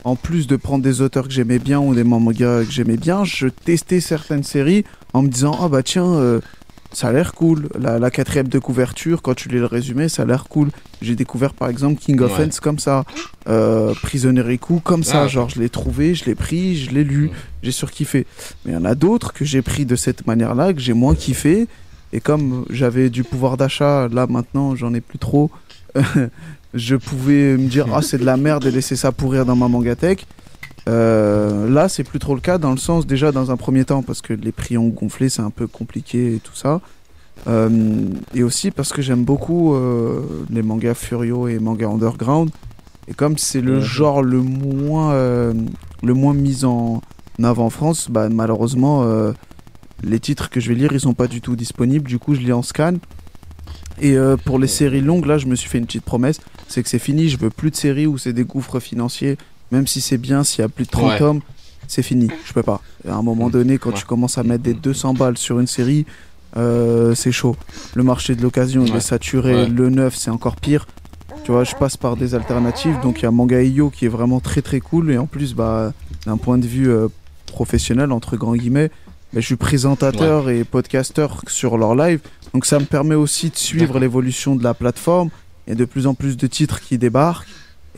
en 0.04 0.16
plus 0.16 0.48
de 0.48 0.56
prendre 0.56 0.84
des 0.84 1.02
auteurs 1.02 1.28
que 1.28 1.34
j'aimais 1.34 1.60
bien 1.60 1.80
ou 1.80 1.94
des 1.94 2.04
mangas 2.06 2.64
que 2.64 2.72
j'aimais 2.72 2.96
bien, 2.98 3.26
je 3.26 3.48
testais 3.48 4.00
certaines 4.00 4.44
séries 4.44 4.86
en 5.14 5.22
me 5.22 5.28
disant 5.28 5.58
Ah 5.62 5.68
bah 5.68 5.84
tiens, 5.84 6.06
euh, 6.06 6.40
ça 6.94 7.10
a 7.10 7.12
l'air 7.12 7.34
cool. 7.34 7.68
La, 7.78 8.00
la 8.00 8.10
quatrième 8.10 8.48
de 8.48 8.58
couverture, 8.60 9.22
quand 9.22 9.34
tu 9.34 9.50
lis 9.50 9.58
le 9.58 9.66
résumé, 9.66 10.08
ça 10.08 10.22
a 10.22 10.26
l'air 10.26 10.46
cool. 10.46 10.70
J'ai 11.02 11.16
découvert 11.16 11.54
par 11.54 11.68
exemple 11.68 12.00
King 12.00 12.22
of 12.22 12.32
Ouais. 12.38 12.46
Fence 12.46 12.62
comme 12.62 12.80
ça, 12.80 13.04
euh, 13.50 13.94
Prisoneriku 14.02 14.80
comme 14.80 15.04
ça. 15.04 15.24
Ah, 15.24 15.28
genre, 15.28 15.50
je 15.50 15.60
l'ai 15.60 15.68
trouvé, 15.70 16.16
je 16.16 16.24
l'ai 16.26 16.36
pris, 16.36 16.78
je 16.78 16.92
l'ai 16.92 17.04
lu, 17.04 17.26
Ouais. 17.26 17.32
j'ai 17.64 17.72
surkiffé. 17.72 18.26
Mais 18.66 18.72
il 18.72 18.76
y 18.76 18.78
en 18.78 18.86
a 18.86 18.96
d'autres 18.96 19.34
que 19.34 19.44
j'ai 19.44 19.62
pris 19.62 19.86
de 19.86 19.96
cette 19.98 20.26
manière-là, 20.26 20.72
que 20.74 20.80
j'ai 20.80 20.94
moins 20.94 21.16
kiffé. 21.16 21.68
Et 22.14 22.20
comme 22.20 22.66
j'avais 22.70 23.10
du 23.10 23.24
pouvoir 23.24 23.58
d'achat, 23.58 24.08
là 24.08 24.28
maintenant 24.28 24.76
j'en 24.76 24.94
ai 24.94 25.02
plus 25.02 25.20
trop, 25.20 25.52
je 26.74 26.96
pouvais 26.96 27.58
me 27.58 27.68
dire 27.68 27.88
ah 27.94 28.02
c'est 28.02 28.18
de 28.18 28.26
la 28.26 28.38
merde 28.38 28.66
et 28.66 28.72
laisser 28.72 28.96
ça 28.96 29.12
pourrir 29.12 29.46
dans 29.46 29.56
ma 29.56 29.68
mangatech. 29.68 30.26
Euh, 30.88 31.70
là 31.70 31.90
c'est 31.90 32.04
plus 32.04 32.20
trop 32.20 32.34
le 32.34 32.40
cas 32.40 32.58
dans 32.58 32.72
le 32.72 32.78
sens 32.78 33.06
déjà 33.06 33.34
dans 33.34 33.52
un 33.52 33.58
premier 33.58 33.84
temps 33.84 34.04
parce 34.04 34.22
que 34.22 34.34
les 34.34 34.54
prix 34.54 34.78
ont 34.78 34.88
gonflé, 34.88 35.28
c'est 35.30 35.42
un 35.42 35.50
peu 35.50 35.68
compliqué 35.68 36.36
et 36.36 36.40
tout 36.40 36.56
ça. 36.56 36.82
Euh, 37.48 38.10
et 38.34 38.44
aussi 38.44 38.72
parce 38.72 38.92
que 38.92 39.02
j'aime 39.02 39.24
beaucoup 39.24 39.76
euh, 39.76 40.22
les 40.50 40.62
mangas 40.62 40.96
Furio 40.96 41.48
et 41.48 41.60
mangas 41.60 41.90
underground. 41.90 42.50
Et 43.08 43.14
comme 43.14 43.38
c'est 43.38 43.62
le 43.62 43.80
genre 43.80 44.22
le 44.22 44.42
moins, 44.42 45.14
euh, 45.14 45.54
le 46.04 46.14
moins 46.14 46.34
mis 46.34 46.66
en 46.66 47.02
avant 47.42 47.66
en 47.66 47.70
France, 47.70 48.10
bah, 48.10 48.28
malheureusement, 48.30 49.06
les 50.04 50.20
titres 50.20 50.50
que 50.50 50.60
je 50.60 50.70
vais 50.70 50.76
lire, 50.76 50.92
ils 50.94 51.00
sont 51.00 51.14
pas 51.14 51.28
du 51.28 51.42
tout 51.42 51.56
disponibles. 51.56 52.08
Du 52.08 52.20
coup, 52.20 52.36
je 52.36 52.40
lis 52.42 52.54
en 52.54 52.62
scan. 52.62 52.96
Et 54.00 54.16
euh, 54.16 54.38
pour 54.38 54.60
les 54.60 54.68
séries 54.68 55.02
longues, 55.02 55.26
là, 55.26 55.38
je 55.40 55.48
me 55.48 55.56
suis 55.56 55.70
fait 55.70 55.78
une 55.80 55.86
petite 55.86 56.04
promesse 56.04 56.40
c'est 56.70 56.84
que 56.84 56.90
c'est 56.90 57.00
fini. 57.00 57.30
Je 57.30 57.38
veux 57.38 57.50
plus 57.50 57.72
de 57.72 57.76
séries 57.78 58.06
où 58.08 58.18
c'est 58.18 58.34
des 58.34 58.44
gouffres 58.44 58.80
financiers. 58.82 59.38
Même 59.72 59.88
si 59.88 60.02
c'est 60.02 60.18
bien, 60.18 60.44
s'il 60.44 60.62
y 60.62 60.66
a 60.66 60.70
plus 60.70 60.84
de 60.86 60.90
30 60.92 61.10
Ouais. 61.12 61.18
tomes, 61.18 61.40
c'est 61.88 62.04
fini. 62.04 62.28
Je 62.46 62.52
peux 62.54 62.62
pas. 62.64 62.82
À 63.08 63.14
un 63.16 63.22
moment 63.22 63.46
Mhm. 63.46 63.52
donné, 63.52 63.78
quand 63.78 63.90
Ouais. 63.92 63.96
tu 63.96 64.06
commences 64.06 64.38
à 64.38 64.44
mettre 64.44 64.64
des 64.64 64.74
200 64.74 65.14
balles 65.14 65.38
sur 65.38 65.60
une 65.60 65.68
série, 65.68 66.06
euh, 66.58 67.16
c'est 67.16 67.32
chaud. 67.32 67.56
Le 67.96 68.04
marché 68.04 68.36
de 68.36 68.42
l'occasion, 68.42 68.86
il 68.86 68.94
est 68.96 69.00
saturé. 69.00 69.66
Le 69.68 69.90
neuf, 69.90 70.16
c'est 70.16 70.30
encore 70.30 70.58
pire. 70.58 70.88
Tu 71.46 71.52
vois, 71.54 71.64
je 71.64 71.74
passe 71.76 71.96
par 71.96 72.18
des 72.18 72.36
alternatives. 72.36 72.98
Donc, 73.02 73.20
il 73.20 73.24
y 73.24 73.26
a 73.28 73.32
Manga 73.32 73.62
Io 73.64 73.90
qui 73.90 74.06
est 74.06 74.10
vraiment 74.10 74.42
très 74.42 74.62
très 74.62 74.82
cool. 74.82 75.10
Et 75.12 75.18
en 75.18 75.26
plus, 75.26 75.54
bah, 75.56 75.94
d'un 76.26 76.36
point 76.38 76.58
de 76.58 76.68
vue 76.68 76.90
euh, 76.90 77.08
professionnel, 77.46 78.12
entre 78.12 78.36
grands 78.36 78.56
guillemets, 78.56 78.92
bah, 79.34 79.40
je 79.42 79.46
suis 79.46 79.56
présentateur 79.56 80.50
et 80.50 80.64
podcasteur 80.64 81.42
sur 81.48 81.78
leur 81.78 81.96
live. 81.96 82.20
Donc, 82.54 82.66
ça 82.66 82.80
me 82.80 82.86
permet 82.86 83.16
aussi 83.16 83.50
de 83.50 83.58
suivre 83.58 84.00
l'évolution 84.00 84.56
de 84.56 84.64
la 84.64 84.74
plateforme. 84.74 85.30
Il 85.68 85.72
y 85.72 85.74
a 85.74 85.76
de 85.76 85.86
plus 85.86 86.08
en 86.08 86.14
plus 86.14 86.38
de 86.38 86.48
titres 86.48 86.80
qui 86.82 86.98
débarquent. 86.98 87.48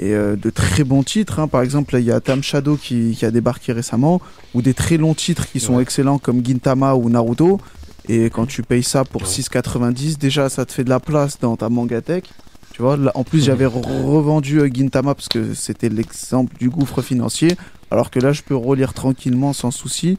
Et 0.01 0.13
euh, 0.13 0.37
de 0.37 0.49
très 0.49 0.83
bons 0.85 1.03
titres. 1.03 1.39
hein. 1.39 1.47
Par 1.49 1.61
exemple, 1.61 1.95
il 1.99 2.05
y 2.05 2.11
a 2.11 2.19
Tam 2.21 2.41
Shadow 2.41 2.77
qui, 2.77 3.15
qui 3.17 3.25
a 3.25 3.31
débarqué 3.31 3.73
récemment. 3.73 4.21
Ou 4.53 4.61
des 4.61 4.73
très 4.73 4.97
longs 4.97 5.13
titres 5.13 5.45
qui 5.51 5.59
sont 5.59 5.75
Ouais. 5.75 5.83
excellents 5.83 6.17
comme 6.19 6.43
Gintama 6.45 6.95
ou 6.95 7.09
Naruto. 7.09 7.59
Et 8.07 8.25
quand 8.29 8.45
tu 8.47 8.63
payes 8.63 8.81
ça 8.83 9.03
pour 9.03 9.21
Ouais. 9.23 9.27
6,90, 9.27 10.17
déjà 10.17 10.49
ça 10.49 10.65
te 10.65 10.71
fait 10.71 10.83
de 10.85 10.89
la 10.89 10.99
place 11.01 11.37
dans 11.39 11.55
ta 11.57 11.69
mangatech. 11.69 12.25
Tu 12.73 12.81
vois, 12.81 12.95
là, 12.95 13.11
en 13.13 13.23
plus 13.25 13.43
j'avais 13.43 13.65
re- 13.65 14.03
revendu 14.05 14.61
euh, 14.61 14.69
Gintama 14.73 15.13
parce 15.15 15.27
que 15.27 15.53
c'était 15.53 15.89
l'exemple 15.89 16.55
du 16.57 16.69
gouffre 16.69 17.01
financier. 17.01 17.55
Alors 17.91 18.09
que 18.09 18.19
là 18.19 18.31
je 18.31 18.41
peux 18.41 18.55
relire 18.55 18.93
tranquillement 18.93 19.51
sans 19.51 19.69
souci. 19.71 20.17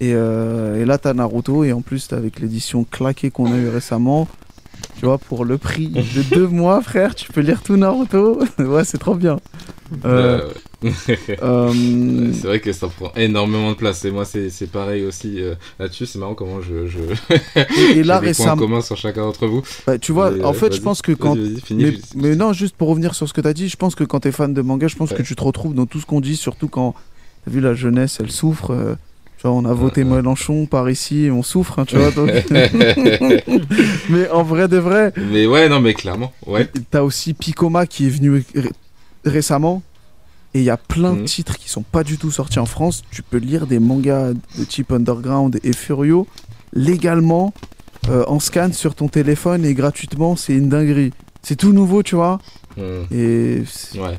Et, 0.00 0.12
euh, 0.14 0.80
et 0.80 0.84
là 0.84 0.98
t'as 0.98 1.14
Naruto 1.14 1.64
et 1.64 1.72
en 1.72 1.80
plus 1.80 2.08
t'as 2.08 2.16
avec 2.16 2.40
l'édition 2.40 2.84
claquée 2.84 3.30
qu'on 3.30 3.52
a 3.52 3.56
eu 3.56 3.68
récemment. 3.68 4.28
Tu 4.98 5.06
vois, 5.06 5.18
pour 5.18 5.44
le 5.44 5.58
prix 5.58 5.88
de 5.88 6.22
deux 6.34 6.46
mois, 6.48 6.80
frère, 6.82 7.14
tu 7.14 7.30
peux 7.32 7.40
lire 7.40 7.62
tout 7.62 7.76
Naruto. 7.76 8.40
ouais, 8.58 8.84
c'est 8.84 8.98
trop 8.98 9.14
bien. 9.14 9.38
Euh, 10.04 10.40
Euh, 10.84 10.90
euh, 11.42 12.32
c'est 12.32 12.46
vrai 12.46 12.60
que 12.60 12.72
ça 12.72 12.88
prend 12.88 13.12
énormément 13.16 13.70
de 13.70 13.76
place. 13.76 14.04
Et 14.04 14.10
moi, 14.10 14.24
c'est, 14.24 14.50
pareil 14.70 15.04
aussi 15.04 15.40
euh, 15.40 15.54
là-dessus. 15.78 16.06
C'est 16.06 16.18
marrant 16.18 16.34
comment 16.34 16.60
je. 16.60 16.86
je... 16.86 16.98
et, 17.94 17.98
et 17.98 18.02
là 18.02 18.18
récemment, 18.18 18.56
communs 18.56 18.80
sur 18.80 18.96
chacun 18.96 19.22
d'entre 19.22 19.46
vous. 19.46 19.62
bah, 19.86 19.98
tu 19.98 20.12
vois, 20.12 20.30
en 20.44 20.50
euh, 20.50 20.52
fait, 20.52 20.74
je 20.74 20.80
pense 20.80 21.02
que 21.02 21.12
quand 21.12 21.36
finis. 21.64 21.84
Mais, 21.84 21.98
mais 22.30 22.36
non, 22.36 22.52
juste 22.52 22.76
pour 22.76 22.88
revenir 22.88 23.14
sur 23.14 23.28
ce 23.28 23.32
que 23.32 23.40
tu 23.40 23.48
as 23.48 23.54
dit, 23.54 23.68
je 23.68 23.76
pense 23.76 23.94
que 23.94 24.04
quand 24.04 24.20
tu 24.20 24.28
es 24.28 24.32
fan 24.32 24.52
de 24.52 24.62
manga, 24.62 24.88
je 24.88 24.96
pense 24.96 25.10
Ouais. 25.10 25.16
que 25.18 25.22
tu 25.22 25.36
te 25.36 25.42
retrouves 25.42 25.74
dans 25.74 25.86
tout 25.86 26.00
ce 26.00 26.06
qu'on 26.06 26.20
dit, 26.20 26.36
surtout 26.36 26.68
quand 26.68 26.94
t'as 27.44 27.50
vu 27.50 27.60
la 27.60 27.74
jeunesse, 27.74 28.18
elle 28.20 28.30
souffre. 28.30 28.96
Euh, 29.44 29.48
tu 29.48 29.48
vois, 29.48 29.52
on 29.56 29.64
a 29.64 29.74
voté 29.74 30.02
ouais. 30.04 30.10
Mélenchon 30.16 30.66
par 30.66 30.88
ici 30.90 31.24
et 31.24 31.30
on 31.30 31.42
souffre, 31.42 31.78
hein, 31.78 31.84
tu 31.84 31.96
vois. 31.96 32.10
donc- 32.10 32.30
mais 34.10 34.28
en 34.30 34.42
vrai 34.42 34.68
de 34.68 34.78
vrai, 34.78 35.12
mais 35.16 35.46
ouais, 35.46 35.68
non, 35.68 35.80
mais 35.80 35.94
clairement. 35.94 36.32
Ouais. 36.46 36.68
t'as 36.90 37.02
aussi 37.02 37.34
Picoma 37.34 37.86
qui 37.86 38.06
est 38.06 38.10
venu 38.10 38.44
ré- 38.54 38.70
récemment. 39.24 39.82
Et 40.54 40.58
il 40.58 40.64
y 40.64 40.70
a 40.70 40.76
plein 40.76 41.14
de 41.14 41.20
Mhm. 41.20 41.24
titres 41.24 41.56
qui 41.56 41.70
sont 41.70 41.80
pas 41.82 42.04
du 42.04 42.18
tout 42.18 42.30
sortis 42.30 42.58
en 42.58 42.66
France. 42.66 43.02
Tu 43.10 43.22
peux 43.22 43.38
lire 43.38 43.66
des 43.66 43.78
mangas 43.78 44.32
de 44.58 44.64
type 44.68 44.92
Underground 44.92 45.58
et 45.64 45.72
Furio 45.72 46.26
légalement 46.74 47.54
euh, 48.10 48.22
en 48.26 48.38
scan 48.38 48.70
sur 48.72 48.94
ton 48.94 49.08
téléphone 49.08 49.64
et 49.64 49.72
gratuitement. 49.72 50.36
C'est 50.36 50.52
une 50.52 50.68
dinguerie. 50.68 51.12
C'est 51.42 51.56
tout 51.56 51.72
nouveau, 51.72 52.02
tu 52.02 52.16
vois. 52.16 52.38
Hmm. 52.76 53.04
Et 53.10 53.62
Ouais. 53.94 54.18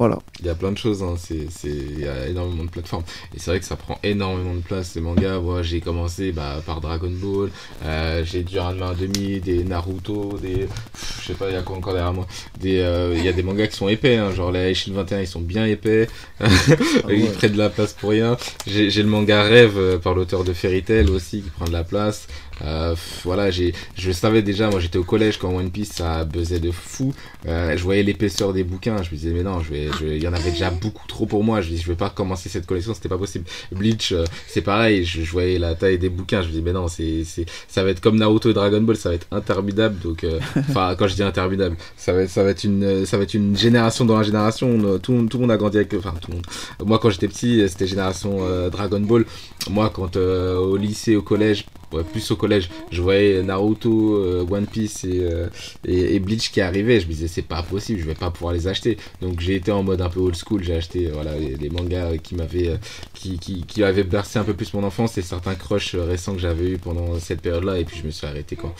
Voilà. 0.00 0.18
Il 0.38 0.46
y 0.46 0.48
a 0.48 0.54
plein 0.54 0.72
de 0.72 0.78
choses, 0.78 1.02
hein. 1.02 1.16
c'est, 1.18 1.50
c'est... 1.50 1.68
il 1.68 2.00
y 2.00 2.08
a 2.08 2.26
énormément 2.26 2.64
de 2.64 2.70
plateformes. 2.70 3.02
Et 3.34 3.38
c'est 3.38 3.50
vrai 3.50 3.60
que 3.60 3.66
ça 3.66 3.76
prend 3.76 3.98
énormément 4.02 4.54
de 4.54 4.60
place, 4.60 4.92
ces 4.92 5.02
mangas. 5.02 5.40
Moi, 5.40 5.60
j'ai 5.62 5.82
commencé 5.82 6.32
bah, 6.32 6.62
par 6.64 6.80
Dragon 6.80 7.10
Ball, 7.12 7.50
euh, 7.84 8.24
j'ai 8.24 8.42
du 8.42 8.58
Ranma 8.58 8.94
2000, 8.94 9.42
des 9.42 9.62
Naruto, 9.62 10.38
des. 10.40 10.60
Pff, 10.60 11.18
Je 11.20 11.26
sais 11.26 11.34
pas, 11.34 11.50
il 11.50 11.52
y 11.52 11.56
a 11.56 11.60
quoi 11.60 11.76
encore 11.76 11.92
derrière 11.92 12.14
moi 12.14 12.26
des, 12.58 12.78
euh, 12.78 13.12
Il 13.14 13.22
y 13.22 13.28
a 13.28 13.32
des 13.32 13.42
mangas 13.42 13.66
qui 13.66 13.76
sont 13.76 13.90
épais, 13.90 14.16
hein. 14.16 14.32
genre 14.32 14.50
les 14.50 14.72
Shield 14.72 14.96
21, 14.96 15.20
ils 15.20 15.26
sont 15.26 15.42
bien 15.42 15.66
épais. 15.66 16.08
Ils 16.40 17.24
ouais. 17.24 17.32
prennent 17.32 17.52
de 17.52 17.58
la 17.58 17.68
place 17.68 17.92
pour 17.92 18.08
rien. 18.08 18.38
J'ai, 18.66 18.88
j'ai 18.88 19.02
le 19.02 19.08
manga 19.10 19.42
Rêve 19.42 19.76
euh, 19.76 19.98
par 19.98 20.14
l'auteur 20.14 20.44
de 20.44 20.54
Fairy 20.54 20.82
Tail 20.82 21.10
aussi 21.10 21.42
qui 21.42 21.50
prend 21.50 21.66
de 21.66 21.72
la 21.72 21.84
place. 21.84 22.26
Euh, 22.62 22.94
voilà, 23.24 23.50
j'ai, 23.50 23.72
je 23.96 24.12
savais 24.12 24.42
déjà, 24.42 24.68
moi 24.70 24.80
j'étais 24.80 24.98
au 24.98 25.04
collège 25.04 25.38
quand 25.38 25.54
One 25.54 25.70
Piece 25.70 25.92
ça 25.92 26.24
buzzait 26.24 26.60
de 26.60 26.70
fou. 26.70 27.14
Euh, 27.48 27.76
je 27.76 27.82
voyais 27.82 28.02
l'épaisseur 28.02 28.52
des 28.52 28.64
bouquins, 28.64 29.02
je 29.02 29.10
me 29.10 29.16
disais 29.16 29.30
mais 29.30 29.42
non, 29.42 29.60
je 29.60 29.70
vais, 29.70 29.88
je- 29.98 30.06
il 30.06 30.22
y 30.22 30.28
en 30.28 30.32
avait 30.32 30.50
déjà 30.50 30.70
beaucoup 30.70 31.06
trop 31.06 31.26
pour 31.26 31.42
moi. 31.42 31.60
Je 31.60 31.70
dis 31.70 31.78
je 31.78 31.86
vais 31.86 31.94
pas 31.96 32.10
commencer 32.10 32.48
cette 32.48 32.66
collection, 32.66 32.92
c'était 32.94 33.08
pas 33.08 33.18
possible. 33.18 33.44
Bleach, 33.72 34.12
euh, 34.12 34.24
c'est 34.46 34.60
pareil, 34.62 35.04
je, 35.04 35.22
je 35.22 35.30
voyais 35.32 35.58
la 35.58 35.74
taille 35.74 35.98
des 35.98 36.10
bouquins, 36.10 36.42
je 36.42 36.48
me 36.48 36.52
dis 36.52 36.62
mais 36.62 36.72
non, 36.72 36.88
c'est, 36.88 37.24
c'est, 37.24 37.46
ça 37.68 37.82
va 37.82 37.90
être 37.90 38.00
comme 38.00 38.16
Naruto 38.18 38.50
et 38.50 38.54
Dragon 38.54 38.80
Ball, 38.82 38.96
ça 38.96 39.08
va 39.08 39.14
être 39.14 39.26
interminable. 39.30 39.98
Donc, 40.00 40.24
euh, 40.24 40.38
enfin 40.56 40.94
quand 40.98 41.08
je 41.08 41.14
dis 41.14 41.22
interminable, 41.22 41.76
ça 41.96 42.12
va 42.12 42.22
être, 42.22 42.30
ça 42.30 42.42
va 42.44 42.50
être 42.50 42.64
une, 42.64 43.06
ça 43.06 43.16
va 43.16 43.22
être 43.22 43.34
une 43.34 43.56
génération 43.56 44.04
dans 44.04 44.16
la 44.18 44.22
génération. 44.22 44.68
On, 44.70 44.98
Tout, 44.98 45.12
le 45.12 45.18
monde- 45.18 45.28
tout 45.30 45.38
le 45.38 45.42
monde 45.42 45.50
a 45.52 45.56
grandi 45.56 45.78
avec, 45.78 45.94
enfin 45.94 46.14
tout 46.20 46.30
le 46.30 46.36
monde. 46.36 46.46
Moi 46.84 46.98
quand 46.98 47.10
j'étais 47.10 47.28
petit, 47.28 47.66
c'était 47.68 47.86
génération 47.86 48.38
euh, 48.42 48.68
Dragon 48.70 49.00
Ball. 49.00 49.24
Moi 49.70 49.90
quand 49.94 50.16
euh, 50.16 50.56
au 50.58 50.76
lycée, 50.76 51.16
au 51.16 51.22
collège. 51.22 51.64
Ouais, 51.92 52.04
plus 52.04 52.30
au 52.30 52.36
collège, 52.36 52.70
je 52.92 53.02
voyais 53.02 53.42
Naruto, 53.42 54.14
euh, 54.16 54.46
One 54.48 54.66
Piece 54.66 55.02
et, 55.04 55.20
euh, 55.22 55.48
et, 55.84 56.14
et 56.14 56.20
Bleach 56.20 56.52
qui 56.52 56.60
arrivaient. 56.60 57.00
Je 57.00 57.06
me 57.06 57.12
disais, 57.12 57.26
c'est 57.26 57.42
pas 57.42 57.62
possible, 57.62 58.00
je 58.00 58.04
vais 58.06 58.14
pas 58.14 58.30
pouvoir 58.30 58.52
les 58.52 58.68
acheter. 58.68 58.96
Donc 59.20 59.40
j'ai 59.40 59.56
été 59.56 59.72
en 59.72 59.82
mode 59.82 60.00
un 60.00 60.08
peu 60.08 60.20
old 60.20 60.36
school. 60.36 60.62
J'ai 60.62 60.74
acheté 60.76 61.08
euh, 61.08 61.10
voilà, 61.14 61.36
les, 61.36 61.56
les 61.56 61.68
mangas 61.70 62.16
qui 62.18 62.34
m'avaient 62.36 62.78
qui, 63.14 63.38
qui, 63.38 63.64
qui 63.66 63.82
avaient 63.82 64.04
bercé 64.04 64.38
un 64.38 64.44
peu 64.44 64.54
plus 64.54 64.72
mon 64.74 64.84
enfance 64.84 65.18
et 65.18 65.22
certains 65.22 65.54
crushs 65.56 65.96
récents 65.96 66.34
que 66.34 66.40
j'avais 66.40 66.70
eu 66.70 66.78
pendant 66.78 67.18
cette 67.18 67.40
période-là. 67.40 67.78
Et 67.78 67.84
puis 67.84 67.98
je 68.00 68.06
me 68.06 68.10
suis 68.12 68.26
arrêté 68.26 68.54
quoi. 68.54 68.72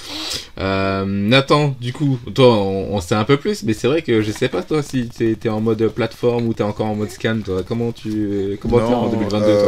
Euh, 0.59 1.05
Nathan, 1.05 1.75
du 1.81 1.93
coup, 1.93 2.19
toi, 2.35 2.55
on, 2.57 2.95
on 2.95 3.01
sait 3.01 3.15
un 3.17 3.25
peu 3.25 3.37
plus, 3.39 3.65
mais 3.65 3.73
c'est 3.73 3.89
vrai 3.89 4.03
que 4.03 4.23
je 4.23 4.31
sais 4.31 4.49
pas 4.49 4.63
toi 4.63 4.83
si 4.83 5.09
t'es 5.09 5.35
t'es 5.35 5.49
en 5.49 5.61
mode 5.61 5.85
plateforme 5.89 6.47
ou 6.47 6.55
t'es 6.55 6.63
encore 6.63 6.87
en 6.87 6.95
mode 6.95 7.11
scan. 7.11 7.39
Toi, 7.45 7.63
comment 7.67 7.91
tu 7.93 8.57
comment 8.61 8.79
t'es 8.79 8.95
en 8.95 9.07
Non, 9.07 9.11
2022 9.11 9.63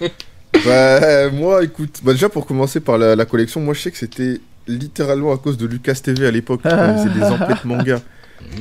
toi? 0.00 0.08
Bah, 0.64 1.30
moi, 1.30 1.64
écoute, 1.64 2.00
bah, 2.02 2.12
déjà 2.12 2.28
pour 2.28 2.46
commencer 2.46 2.80
par 2.80 2.98
la, 2.98 3.16
la 3.16 3.24
collection, 3.24 3.60
moi 3.60 3.74
je 3.74 3.80
sais 3.80 3.90
que 3.90 3.98
c'était 3.98 4.40
littéralement 4.66 5.32
à 5.32 5.38
cause 5.38 5.56
de 5.58 5.66
Lucas 5.66 5.94
TV 5.94 6.26
à 6.26 6.30
l'époque, 6.30 6.60
quand 6.62 6.70
on 6.78 6.98
faisait 6.98 7.14
des 7.14 7.24
emplettes 7.24 7.64
manga. 7.64 8.00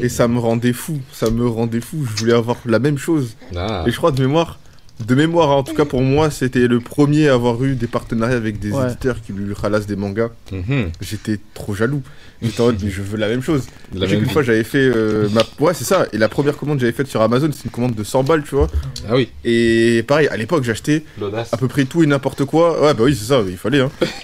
Et 0.02 0.10
ça 0.10 0.28
me 0.28 0.40
rendait 0.40 0.74
fou, 0.74 1.00
ça 1.12 1.30
me 1.30 1.48
rendait 1.48 1.82
fou. 1.82 2.06
Je 2.06 2.20
voulais 2.20 2.34
avoir 2.34 2.58
la 2.66 2.80
même 2.80 2.98
chose. 2.98 3.36
Ah. 3.56 3.84
Et 3.86 3.92
je 3.92 3.98
crois 3.98 4.12
de 4.12 4.22
mémoire, 4.22 4.60
de 5.00 5.16
mémoire, 5.16 5.52
hein, 5.52 5.56
en 5.56 5.64
tout 5.64 5.74
cas 5.74 5.86
pour 5.86 6.02
moi, 6.02 6.30
c'était 6.30 6.68
le 6.68 6.80
premier 6.80 7.28
à 7.28 7.34
avoir 7.34 7.62
eu 7.64 7.76
des 7.76 7.88
partenariats 7.88 8.36
avec 8.38 8.60
des 8.60 8.72
Ouais. 8.72 8.86
éditeurs 8.86 9.22
qui 9.22 9.34
lui 9.34 9.54
ralassent 9.54 9.88
des 9.88 9.96
mangas. 9.96 10.30
Mhm. 10.52 10.92
J'étais 11.02 11.40
trop 11.54 11.74
jaloux. 11.76 12.02
J'étais 12.42 12.60
en 12.62 12.66
mode, 12.68 12.80
mais 12.84 12.90
je 12.92 13.02
veux 13.02 13.18
la 13.18 13.30
même 13.30 13.42
chose. 13.42 13.64
La 13.94 14.06
même 14.06 14.24
vie. 14.24 14.30
fois, 14.30 14.44
j'avais 14.44 14.66
fait 14.66 14.78
euh, 14.94 15.30
ma. 15.30 15.42
Ouais, 15.60 15.74
c'est 15.74 15.86
ça. 15.86 16.06
Et 16.12 16.18
la 16.18 16.28
première 16.28 16.58
commande 16.58 16.78
que 16.78 16.82
j'avais 16.82 16.92
faite 16.92 17.08
sur 17.08 17.22
Amazon, 17.22 17.50
c'est 17.54 17.64
une 17.66 17.72
commande 17.72 17.96
de 17.96 18.04
100 18.04 18.24
balles, 18.26 18.44
tu 18.44 18.56
vois. 18.56 18.68
Ah 19.10 19.16
oui, 19.16 19.30
Et 19.46 20.04
pareil, 20.06 20.28
à 20.28 20.36
l'époque, 20.36 20.64
j'achetais 20.66 21.04
l'audace. 21.20 21.54
à 21.54 21.58
peu 21.58 21.68
près 21.70 21.86
tout 21.86 22.04
et 22.04 22.06
n'importe 22.06 22.44
quoi. 22.44 22.82
Ouais, 22.82 22.94
bah 22.94 23.04
oui, 23.06 23.16
c'est 23.16 23.26
ça, 23.30 23.42
il 23.48 23.56
fallait. 23.58 23.80
Hein. 23.80 23.92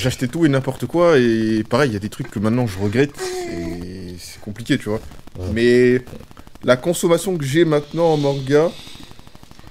J'achetais 0.00 0.28
tout 0.28 0.46
et 0.46 0.48
n'importe 0.48 0.86
quoi. 0.86 1.18
Et 1.18 1.64
pareil, 1.68 1.90
il 1.90 1.94
y 1.94 1.96
a 1.96 2.00
des 2.00 2.08
trucs 2.08 2.30
que 2.30 2.38
maintenant 2.38 2.66
je 2.66 2.78
regrette. 2.78 3.12
Et 3.52 4.14
c'est 4.18 4.40
compliqué, 4.40 4.78
tu 4.78 4.88
vois. 4.88 5.00
Ouais. 5.38 5.46
Mais 5.52 6.02
la 6.64 6.76
consommation 6.76 7.36
que 7.36 7.44
j'ai 7.44 7.64
maintenant 7.64 8.12
en 8.12 8.16
manga, 8.16 8.70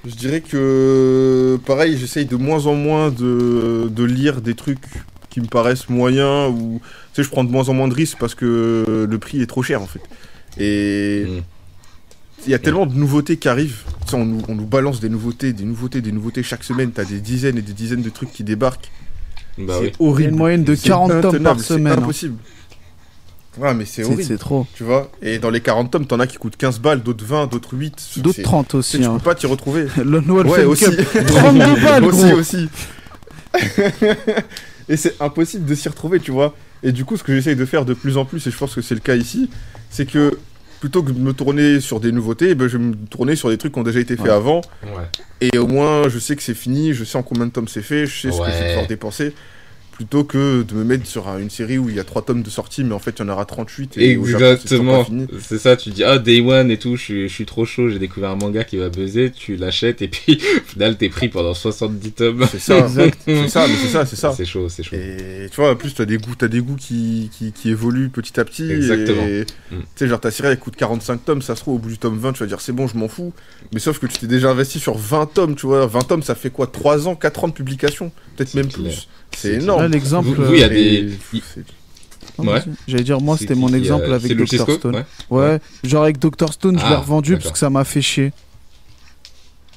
je 0.08 0.16
dirais 0.16 0.42
que 0.42 1.58
pareil, 1.66 1.98
j'essaye 1.98 2.26
de 2.26 2.36
moins 2.36 2.66
en 2.68 2.76
moins 2.76 3.10
de, 3.12 3.88
de 3.90 4.04
lire 4.04 4.42
des 4.42 4.54
trucs 4.56 4.86
qui 5.30 5.42
me 5.42 5.48
paraissent 5.48 5.90
moyens 5.90 6.52
ou 6.54 6.80
tu 7.14 7.22
sais, 7.22 7.24
je 7.24 7.30
prends 7.30 7.44
de 7.44 7.52
moins 7.52 7.68
en 7.70 7.74
moins 7.74 7.88
de 7.88 7.94
risques 7.94 8.18
parce 8.20 8.36
que 8.36 9.06
le 9.10 9.18
prix 9.20 9.42
est 9.42 9.48
trop 9.48 9.64
cher 9.64 9.82
en 9.82 9.88
fait. 9.88 10.02
Et 10.58 11.26
Mm. 11.28 11.42
il 12.46 12.52
y 12.52 12.54
a 12.54 12.60
tellement 12.60 12.86
de 12.86 12.94
nouveautés 12.96 13.38
qui 13.38 13.48
arrivent. 13.50 13.82
Tu 14.06 14.12
sais, 14.12 14.16
on, 14.16 14.26
nous, 14.26 14.42
on 14.48 14.56
nous 14.56 14.66
balance 14.66 15.00
des 15.00 15.10
nouveautés, 15.10 15.52
des 15.52 15.64
nouveautés, 15.66 16.02
des 16.02 16.12
nouveautés 16.12 16.44
chaque 16.44 16.64
semaine. 16.64 16.92
T'as 16.92 17.06
des 17.06 17.20
dizaines 17.20 17.58
et 17.58 17.62
des 17.64 17.74
dizaines 17.74 18.04
de 18.04 18.10
trucs 18.10 18.32
qui 18.32 18.44
débarquent. 18.44 18.92
Bah 19.58 19.74
c'est 19.80 19.86
oui. 19.86 19.92
Il 20.00 20.04
y 20.04 20.06
a 20.06 20.10
horrible. 20.10 20.30
une 20.32 20.38
moyenne 20.38 20.64
de 20.64 20.76
C'est 20.76 20.90
40 20.90 21.22
tomes 21.22 21.44
par 21.44 21.60
semaine. 21.60 22.06
C'est 22.14 22.28
hein. 22.28 22.32
Ouais, 23.58 23.74
mais 23.74 23.86
c'est 23.86 24.04
horrible. 24.04 24.24
c'est 24.24 24.38
trop. 24.38 24.68
Tu 24.76 24.84
vois 24.84 25.12
Et 25.22 25.40
dans 25.40 25.50
les 25.50 25.62
40 25.62 25.92
tomes, 25.92 26.06
t'en 26.06 26.20
as 26.20 26.28
qui 26.28 26.38
coûtent 26.38 26.58
15 26.58 26.80
balles, 26.80 27.02
d'autres 27.04 27.24
20, 27.26 27.48
d'autres 27.48 27.74
8. 27.76 27.96
D'autres 28.18 28.36
C'est- 28.36 28.42
30 28.44 28.68
tu 28.68 28.72
sais, 28.72 28.78
aussi. 28.78 28.98
Tu 29.00 29.06
Hein. 29.06 29.14
peux 29.18 29.24
pas 29.24 29.36
t'y 29.36 29.48
retrouver. 29.48 29.86
Le 29.98 30.20
Noël 30.22 30.46
Ouais, 30.48 30.64
aussi. 30.66 30.86
Cup, 30.86 31.06
32 31.28 31.76
balles, 31.82 32.04
aussi, 32.06 32.24
gros. 32.30 32.40
aussi. 32.40 32.70
et 34.90 34.98
c'est 34.98 35.20
impossible 35.22 35.66
de 35.66 35.76
s'y 35.76 35.90
retrouver, 35.90 36.20
tu 36.20 36.32
vois. 36.32 36.54
Et 36.84 36.92
du 36.92 37.06
coup, 37.06 37.18
ce 37.18 37.24
que 37.24 37.34
j'essaye 37.34 37.56
de 37.56 37.66
faire 37.66 37.86
de 37.86 37.94
plus 37.94 38.18
en 38.18 38.26
plus, 38.26 38.46
et 38.46 38.52
je 38.52 38.58
pense 38.58 38.76
que 38.76 38.82
c'est 38.82 38.96
le 38.96 39.02
cas 39.02 39.16
ici, 39.16 39.50
c'est 39.90 40.06
que 40.06 40.38
plutôt 40.80 41.02
que 41.02 41.12
de 41.12 41.20
me 41.20 41.34
tourner 41.34 41.80
sur 41.80 42.00
des 42.00 42.12
nouveautés, 42.12 42.54
ben, 42.54 42.68
je 42.68 42.78
vais 42.78 42.84
me 42.84 42.94
tourner 43.10 43.36
sur 43.36 43.50
des 43.50 43.58
trucs 43.58 43.74
qui 43.74 43.80
ont 43.80 43.84
déjà 43.84 44.00
été 44.00 44.16
faits 44.18 44.26
Ouais. 44.26 44.32
avant. 44.32 44.62
Ouais. 44.84 45.50
Et 45.54 45.58
au 45.58 45.68
moins, 45.68 46.10
je 46.10 46.20
sais 46.20 46.36
que 46.36 46.44
c'est 46.44 46.54
fini, 46.54 46.94
je 46.94 47.04
sais 47.04 47.18
en 47.18 47.24
combien 47.24 47.48
de 47.48 47.52
tomes 47.52 47.68
c'est 47.68 47.82
fait, 47.82 48.06
je 48.06 48.22
sais 48.22 48.32
ce 48.32 48.38
que 48.40 48.46
je 48.46 48.52
vais 48.64 48.70
devoir 48.70 48.88
dépenser. 48.88 49.34
Plutôt 49.96 50.26
que 50.26 50.64
de 50.64 50.74
me 50.74 50.84
mettre 50.84 51.08
sur 51.08 51.30
un- 51.30 51.40
une 51.40 51.50
série 51.50 51.78
où 51.78 51.88
il 51.90 51.96
y 51.96 52.02
a 52.02 52.04
3 52.04 52.22
tomes 52.24 52.44
de 52.44 52.50
sortie, 52.50 52.84
mais 52.84 52.94
en 52.94 53.00
fait, 53.00 53.16
il 53.18 53.22
y 53.22 53.26
en 53.26 53.30
aura 53.30 53.46
38. 53.46 53.98
Et 53.98 54.12
Exactement. 54.12 55.00
pas 55.00 55.06
fini. 55.06 55.26
C'est 55.42 55.58
ça, 55.58 55.78
tu 55.78 55.90
dis 55.92 56.04
ah 56.04 56.18
Day 56.20 56.42
One 56.42 56.70
et 56.70 56.78
tout, 56.78 56.98
je 56.98 57.02
suis, 57.02 57.30
je 57.30 57.34
suis 57.34 57.46
trop 57.46 57.66
chaud, 57.66 57.88
j'ai 57.90 57.98
découvert 57.98 58.32
un 58.32 58.36
manga 58.36 58.66
qui 58.66 58.76
va 58.76 58.90
buzzer, 58.90 59.32
tu 59.32 59.56
l'achètes 59.56 60.02
et 60.02 60.10
puis 60.10 60.38
au 60.58 60.70
final 60.70 60.98
t'es 60.98 61.08
pris 61.08 61.30
pendant 61.30 61.54
70 61.54 62.12
tomes. 62.12 62.46
C'est 62.52 62.60
ça, 62.60 62.90
c'est 62.90 63.48
ça, 63.48 63.68
mais 63.68 63.76
c'est 63.82 63.88
ça, 63.88 64.06
c'est 64.06 64.16
ça. 64.18 64.34
C'est 64.36 64.46
chaud, 64.46 64.68
c'est 64.68 64.84
chaud. 64.84 64.96
Et 64.98 65.48
tu 65.50 65.56
vois, 65.62 65.72
en 65.72 65.76
plus, 65.78 65.94
t'as 65.94 66.04
des 66.06 66.18
goûts, 66.18 66.36
t'as 66.38 66.50
des 66.50 66.60
goûts 66.60 66.76
qui, 66.76 67.30
qui, 67.32 67.54
qui 67.54 67.70
évoluent 67.70 68.10
petit 68.10 68.38
à 68.38 68.44
petit. 68.44 68.70
Exactement. 68.70 69.26
Et 69.26 69.46
Mm. 69.72 69.78
tu 69.80 69.86
sais, 69.96 70.08
genre 70.08 70.20
ta 70.20 70.30
série 70.30 70.50
elle 70.50 70.60
coûte 70.60 70.76
45 70.76 71.24
tomes, 71.26 71.42
ça 71.42 71.56
se 71.56 71.62
trouve 71.62 71.76
au 71.76 71.80
bout 71.80 71.90
du 71.90 71.98
tome 71.98 72.18
20, 72.20 72.34
tu 72.34 72.40
vas 72.42 72.46
dire 72.48 72.60
c'est 72.62 72.72
bon, 72.74 72.86
je 72.88 72.98
m'en 72.98 73.08
fous. 73.08 73.34
Mais 73.74 73.80
sauf 73.80 73.98
que 74.00 74.06
tu 74.08 74.18
t'es 74.20 74.28
déjà 74.28 74.52
investi 74.52 74.80
sur 74.80 74.98
20 74.98 75.26
tomes, 75.34 75.56
tu 75.56 75.66
vois. 75.68 75.88
20 75.88 76.02
tomes, 76.02 76.22
ça 76.24 76.36
fait 76.36 76.50
quoi? 76.50 76.68
3 76.68 77.08
ans, 77.08 77.16
4 77.16 77.46
ans 77.46 77.48
de 77.48 77.54
publication 77.54 78.12
Peut-être 78.36 78.54
même 78.56 78.68
clair. 78.68 78.84
plus. 78.92 79.08
C'est 79.36 79.54
Là, 79.58 79.62
énorme. 79.64 79.86
l'exemple. 79.92 80.28
Vous- 80.30 80.44
vous, 80.46 80.54
il 80.54 80.60
y 80.60 80.64
a 80.64 80.68
euh, 80.68 80.70
des- 80.70 81.18
Ouais. 82.38 82.62
J'allais 82.88 83.04
dire, 83.04 83.22
moi, 83.22 83.38
c'était 83.38 83.56
mon 83.56 83.68
qui, 83.68 83.76
exemple 83.76 84.06
euh, 84.10 84.16
avec 84.16 84.36
Dr. 84.36 84.70
Stone. 84.72 84.96
Ouais. 84.96 85.04
Ouais, 85.40 85.60
genre 85.84 86.04
avec 86.04 86.20
Dr. 86.20 86.52
Stone, 86.52 86.78
je 86.78 86.84
Ah, 86.86 86.90
l'ai 86.90 86.96
revendu 86.96 87.32
d'accord. 87.32 87.44
parce 87.44 87.54
que 87.54 87.60
ça 87.60 87.70
m'a 87.70 87.84
fait 87.86 88.02
chier. 88.02 88.34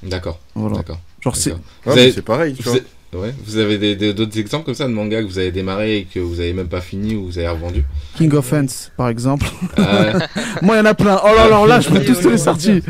D'accord, 0.02 0.40
Voilà. 0.54 0.76
d'accord. 0.76 0.98
Genre, 1.22 1.36
c'est. 1.36 1.52
Ouais, 1.52 1.58
avez- 1.92 2.12
c'est 2.12 2.22
pareil, 2.22 2.54
tu 2.54 2.62
Vous, 2.62 2.70
vois. 2.70 2.80
avez- 3.12 3.26
ouais, 3.28 3.34
vous 3.44 3.56
avez 3.58 4.12
d'autres 4.12 4.38
exemples 4.38 4.64
comme 4.64 4.74
ça 4.74 4.86
de 4.88 4.92
mangas 4.92 5.22
que 5.22 5.26
vous 5.28 5.38
avez 5.38 5.50
démarré 5.52 5.98
et 5.98 6.04
que 6.04 6.18
vous 6.20 6.40
avez 6.40 6.52
même 6.52 6.68
pas 6.68 6.80
fini 6.80 7.14
ou 7.16 7.26
vous 7.26 7.38
avez 7.38 7.48
revendu 7.48 7.84
King 8.16 8.32
of 8.34 8.44
Fence, 8.46 8.90
par 8.96 9.08
exemple. 9.08 9.46
Euh, 9.78 10.18
Moi, 10.62 10.74
il 10.76 10.78
y 10.78 10.80
en 10.80 10.84
a 10.84 10.94
plein. 10.94 11.20
Oh 11.24 11.28
là 11.36 11.48
là, 11.48 11.64
là, 11.66 11.80
je 11.80 11.88
peux 11.90 12.04
tous 12.04 12.28
les 12.28 12.38
sortir. 12.38 12.82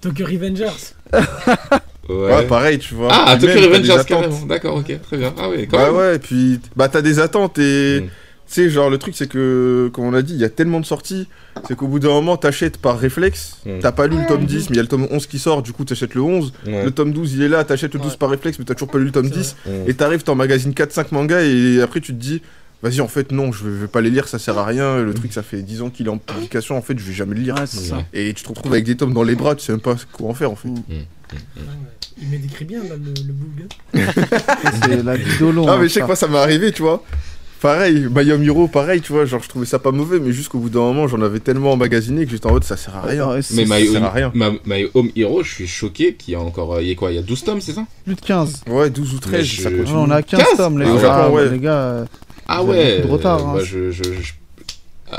Tokyo 0.00 0.24
Revengers. 0.26 0.94
ouais. 2.08 2.14
Ouais, 2.14 2.46
pareil, 2.46 2.78
tu 2.78 2.94
vois. 2.94 3.08
Ah, 3.12 3.36
Puis 3.38 3.46
Tokyo 3.46 3.60
Revengers 3.68 4.04
carrément. 4.06 4.40
D'accord, 4.46 4.76
ok, 4.76 5.00
très 5.02 5.16
bien. 5.16 5.32
Ah 5.38 5.48
ouais, 5.48 5.66
quand 5.70 5.78
Ouais, 5.78 5.84
même. 5.86 5.96
ouais, 5.96 6.16
et 6.16 6.18
puis 6.18 6.60
bah 6.76 6.88
t'as 6.88 7.02
des 7.02 7.18
attentes 7.20 7.58
et 7.58 8.00
Mm. 8.00 8.04
tu 8.06 8.10
sais, 8.46 8.68
genre 8.70 8.90
le 8.90 8.98
truc 8.98 9.14
c'est 9.16 9.28
que, 9.28 9.90
comme 9.92 10.04
on 10.04 10.14
a 10.14 10.22
dit, 10.22 10.34
il 10.34 10.40
y 10.40 10.44
a 10.44 10.48
tellement 10.50 10.80
de 10.80 10.86
sorties, 10.86 11.28
c'est 11.66 11.76
qu'au 11.76 11.86
bout 11.86 11.98
d'un 11.98 12.08
moment 12.08 12.36
t'achètes 12.36 12.76
par 12.78 12.98
réflexe, 12.98 13.58
Mm. 13.64 13.78
t'as 13.80 13.92
pas 13.92 14.06
lu 14.06 14.16
le 14.18 14.26
tome 14.26 14.44
10, 14.44 14.68
mais 14.70 14.74
il 14.74 14.76
y 14.76 14.80
a 14.80 14.82
le 14.82 14.88
tome 14.88 15.06
11 15.10 15.26
qui 15.26 15.38
sort, 15.38 15.62
du 15.62 15.72
coup 15.72 15.84
t'achètes 15.84 16.14
le 16.14 16.20
11, 16.22 16.52
Ouais. 16.66 16.84
le 16.84 16.90
tome 16.90 17.12
12 17.12 17.32
il 17.34 17.42
est 17.42 17.48
là, 17.48 17.64
t'achètes 17.64 17.94
le 17.94 18.00
12 18.00 18.12
Ouais. 18.12 18.18
par 18.18 18.30
réflexe, 18.30 18.58
mais 18.58 18.64
t'as 18.64 18.74
toujours 18.74 18.90
pas 18.90 18.98
lu 18.98 19.04
le 19.06 19.10
tome 19.12 19.28
C'est 19.32 19.38
10, 19.38 19.56
Mm. 19.66 19.70
et 19.88 19.94
t'arrives, 19.94 20.22
t'emmagasines 20.22 20.74
4-5 20.74 21.10
mangas, 21.12 21.42
et 21.42 21.80
après 21.80 22.00
tu 22.00 22.12
te 22.12 22.18
dis, 22.20 22.42
vas-y 22.82 23.00
en 23.00 23.08
fait 23.08 23.32
non, 23.32 23.50
je 23.50 23.64
vais, 23.64 23.70
je 23.70 23.76
vais 23.82 23.86
pas 23.88 24.02
les 24.02 24.10
lire, 24.10 24.28
ça 24.28 24.38
sert 24.38 24.58
à 24.58 24.66
rien, 24.66 24.98
le 25.02 25.14
truc 25.14 25.32
ça 25.32 25.42
fait 25.42 25.62
10 25.62 25.80
ans 25.80 25.88
qu'il 25.88 26.06
est 26.06 26.10
en 26.10 26.18
publication, 26.18 26.76
en 26.76 26.82
fait 26.82 26.98
je 26.98 27.04
vais 27.04 27.14
jamais 27.14 27.34
le 27.34 27.40
lire. 27.40 27.54
Et 28.12 28.34
tu 28.34 28.42
te 28.44 28.48
retrouves 28.50 28.72
avec 28.72 28.84
des 28.84 28.94
tomes 28.96 29.14
dans 29.14 29.22
les 29.22 29.34
bras, 29.36 29.54
tu 29.54 29.64
sais 29.64 29.72
même 29.72 29.80
pas 29.80 29.96
quoi 30.12 30.28
en 30.28 30.34
faire 30.34 30.50
en 30.50 30.56
fait. 30.56 30.68
Il 32.20 32.28
me 32.28 32.38
décrit 32.38 32.64
bien 32.64 32.78
là, 32.84 32.90
le, 32.96 33.12
le 33.26 33.32
boug. 33.32 33.66
C'est 34.84 35.02
la 35.02 35.16
vie 35.16 35.38
d'Olo. 35.38 35.66
Ah 35.68 35.72
hein, 35.72 35.78
mais 35.80 35.88
je 35.88 35.94
sais 35.94 36.00
que 36.00 36.04
ça. 36.04 36.06
moi 36.06 36.16
ça 36.16 36.28
m'est 36.28 36.38
arrivé, 36.38 36.72
tu 36.72 36.82
vois. 36.82 37.02
Pareil, 37.60 38.06
Mayam 38.14 38.42
Hiro, 38.44 38.68
pareil, 38.68 39.00
tu 39.00 39.12
vois, 39.12 39.24
genre 39.24 39.42
je 39.42 39.48
trouvais 39.48 39.64
ça 39.64 39.78
pas 39.78 39.90
mauvais, 39.90 40.20
mais 40.20 40.32
jusqu'au 40.32 40.58
bout 40.58 40.68
d'un 40.68 40.80
moment 40.80 41.08
j'en 41.08 41.22
avais 41.22 41.40
tellement 41.40 41.72
emmagasiné 41.72 42.26
que 42.26 42.30
j'étais 42.30 42.46
en 42.46 42.52
mode 42.52 42.62
ça 42.64 42.76
sert 42.76 42.94
à 42.96 43.00
rien. 43.02 43.26
Ouais, 43.30 43.40
Mais 43.54 43.64
My, 43.64 43.86
ça 43.86 43.92
sert 43.92 44.04
à 44.04 44.10
rien. 44.10 44.32
My 44.66 44.86
Home 44.92 45.08
Hero, 45.16 45.42
je 45.42 45.54
suis 45.54 45.66
choqué 45.66 46.14
qu'il 46.14 46.34
y 46.34 46.36
a 46.36 46.40
encore. 46.40 46.74
euh, 46.74 46.82
Il 46.82 46.88
y 46.88 46.92
a 46.92 46.94
quoi 46.94 47.10
Il 47.10 47.14
y 47.14 47.18
a 47.18 47.22
12 47.22 47.42
tomes, 47.44 47.60
c'est 47.62 47.72
ça? 47.72 47.86
Plus 48.04 48.14
de 48.16 48.20
15. 48.20 48.64
Ouais, 48.68 48.90
12 48.90 49.14
ou 49.14 49.18
13, 49.18 49.32
Mais 49.32 49.44
je- 49.44 49.62
ça 49.62 49.70
Ouais, 49.70 49.78
continue. 49.78 49.96
on 49.98 50.10
a 50.10 50.22
15 50.22 50.40
15 50.40 50.56
tomes, 50.58 50.78
les 50.78 50.84
Ah, 50.86 50.94
gars. 50.94 51.00
Japon, 51.00 51.34
ouais. 51.34 51.48
Les 51.50 51.58
gars, 51.58 51.72
euh, 51.80 52.04
Ah 52.46 52.62
ouais 52.62 53.00
de 53.00 53.08
retard, 53.08 53.40
euh, 53.40 53.42
hein. 53.50 53.54
bah, 53.56 53.64
je, 53.64 53.90
je- 53.90 54.02
je- 54.04 54.32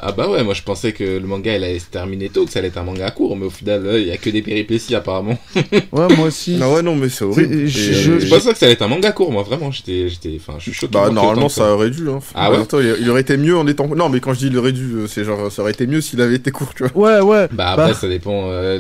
Ah 0.02 0.12
bah 0.12 0.30
ouais, 0.30 0.44
moi 0.44 0.54
je 0.54 0.62
pensais 0.64 0.92
que 0.94 1.04
le 1.04 1.28
manga 1.28 1.56
il 1.56 1.64
allait 1.64 1.80
se 1.80 1.86
terminer 1.86 2.30
tôt, 2.30 2.46
que 2.46 2.52
ça 2.52 2.60
allait 2.60 2.70
être 2.70 2.78
un 2.78 2.84
manga 2.84 3.10
court, 3.12 3.36
mais 3.36 3.46
au 3.46 3.50
final 3.50 3.86
euh, 3.86 4.00
il 4.00 4.08
y 4.08 4.12
a 4.12 4.18
que 4.18 4.30
des 4.30 4.42
péripéties 4.42 4.96
apparemment. 4.96 5.38
Ouais, 5.92 6.08
moi 6.16 6.28
aussi. 6.28 6.58
Ah 6.62 6.70
ouais, 6.72 6.82
non, 6.82 6.96
mais 6.96 7.10
c'est 7.10 7.24
horrible. 7.26 7.68
Je- 7.68 8.12
euh, 8.12 8.20
Je 8.20 8.28
pensais 8.28 8.52
que 8.52 8.58
ça 8.58 8.66
allait 8.66 8.74
être 8.74 8.82
un 8.82 8.88
manga 8.88 9.12
court, 9.12 9.32
moi 9.32 9.44
vraiment, 9.44 9.72
j'étais, 9.72 10.10
j'étais, 10.10 10.38
enfin, 10.40 10.56
je 10.58 10.64
suis 10.64 10.74
choqué. 10.74 10.92
Bah 10.94 11.10
normalement 11.10 11.50
ça 11.50 11.74
aurait 11.74 11.90
dû 11.90 12.10
hein. 12.10 12.20
Ah 12.34 12.52
ouais 12.52 12.58
Attends, 12.60 12.80
il, 12.80 12.96
il 13.02 13.10
aurait 13.10 13.22
été 13.22 13.38
mieux 13.38 13.58
en 13.58 13.66
étant 13.68 13.88
non 13.88 14.10
mais 14.10 14.20
quand 14.20 14.34
je 14.34 14.40
dis 14.40 14.48
il 14.48 14.58
aurait 14.58 14.72
dû 14.72 14.94
euh, 14.96 15.08
c'est 15.08 15.24
genre 15.24 15.52
ça 15.52 15.62
aurait 15.62 15.72
été 15.72 15.88
mieux 15.88 16.02
s'il 16.02 16.22
avait 16.22 16.36
été 16.36 16.52
court 16.52 16.74
tu 16.76 16.84
vois. 16.86 17.20
Ouais, 17.22 17.22
ouais. 17.22 17.48
Bah 17.52 17.70
après 17.72 17.90
Bah. 17.90 17.94
ça 17.94 18.08
dépend 18.08 18.50
euh, 18.50 18.80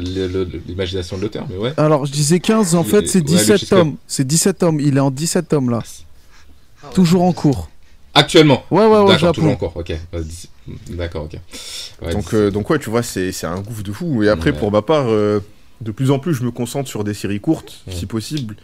l'imagination 0.67 1.17
de 1.17 1.21
l'auteur, 1.21 1.45
mais 1.49 1.57
ouais. 1.57 1.73
Alors, 1.77 2.05
je 2.05 2.11
disais 2.11 2.39
15, 2.39 2.75
en 2.75 2.83
Il 2.83 2.89
fait, 2.89 3.03
est- 3.03 3.07
c'est 3.07 3.19
ouais, 3.19 3.23
17 3.25 3.59
jusqu'à- 3.59 3.75
tomes. 3.77 3.95
C'est 4.07 4.25
17 4.27 4.57
tomes. 4.59 4.79
Il 4.79 4.97
est 4.97 4.99
en 5.01 5.11
17 5.11 5.47
tomes 5.49 5.69
là. 5.69 5.81
Ah 6.83 6.87
ouais. 6.87 6.93
Toujours 6.93 7.23
en 7.23 7.33
cours. 7.33 7.69
Actuellement. 8.13 8.63
Ouais, 8.71 8.85
ouais, 8.85 8.99
ouais, 8.99 9.11
D'accord, 9.13 9.33
toujours 9.33 9.51
encore, 9.51 9.73
ok. 9.75 9.93
D'accord, 10.89 11.25
ok. 11.25 11.39
Ouais, 12.01 12.11
donc 12.11 12.33
euh, 12.33 12.49
donc 12.51 12.69
ouais 12.69 12.79
tu 12.79 12.89
vois 12.89 13.03
c'est 13.03 13.31
un 13.43 13.59
gouffre 13.61 13.83
de 13.83 13.91
fou 13.91 14.23
et 14.23 14.29
après 14.29 14.51
Ouais. 14.51 14.57
pour 14.57 14.71
ma 14.71 14.81
part 14.81 15.05
euh, 15.09 15.39
de 15.81 15.91
plus 15.91 16.09
en 16.11 16.19
plus 16.19 16.33
je 16.33 16.43
me 16.43 16.51
concentre 16.51 16.89
sur 16.89 17.03
des 17.03 17.13
séries 17.13 17.39
courtes 17.39 17.81
Ouais. 17.87 17.93
si 17.93 18.05
possible. 18.05 18.55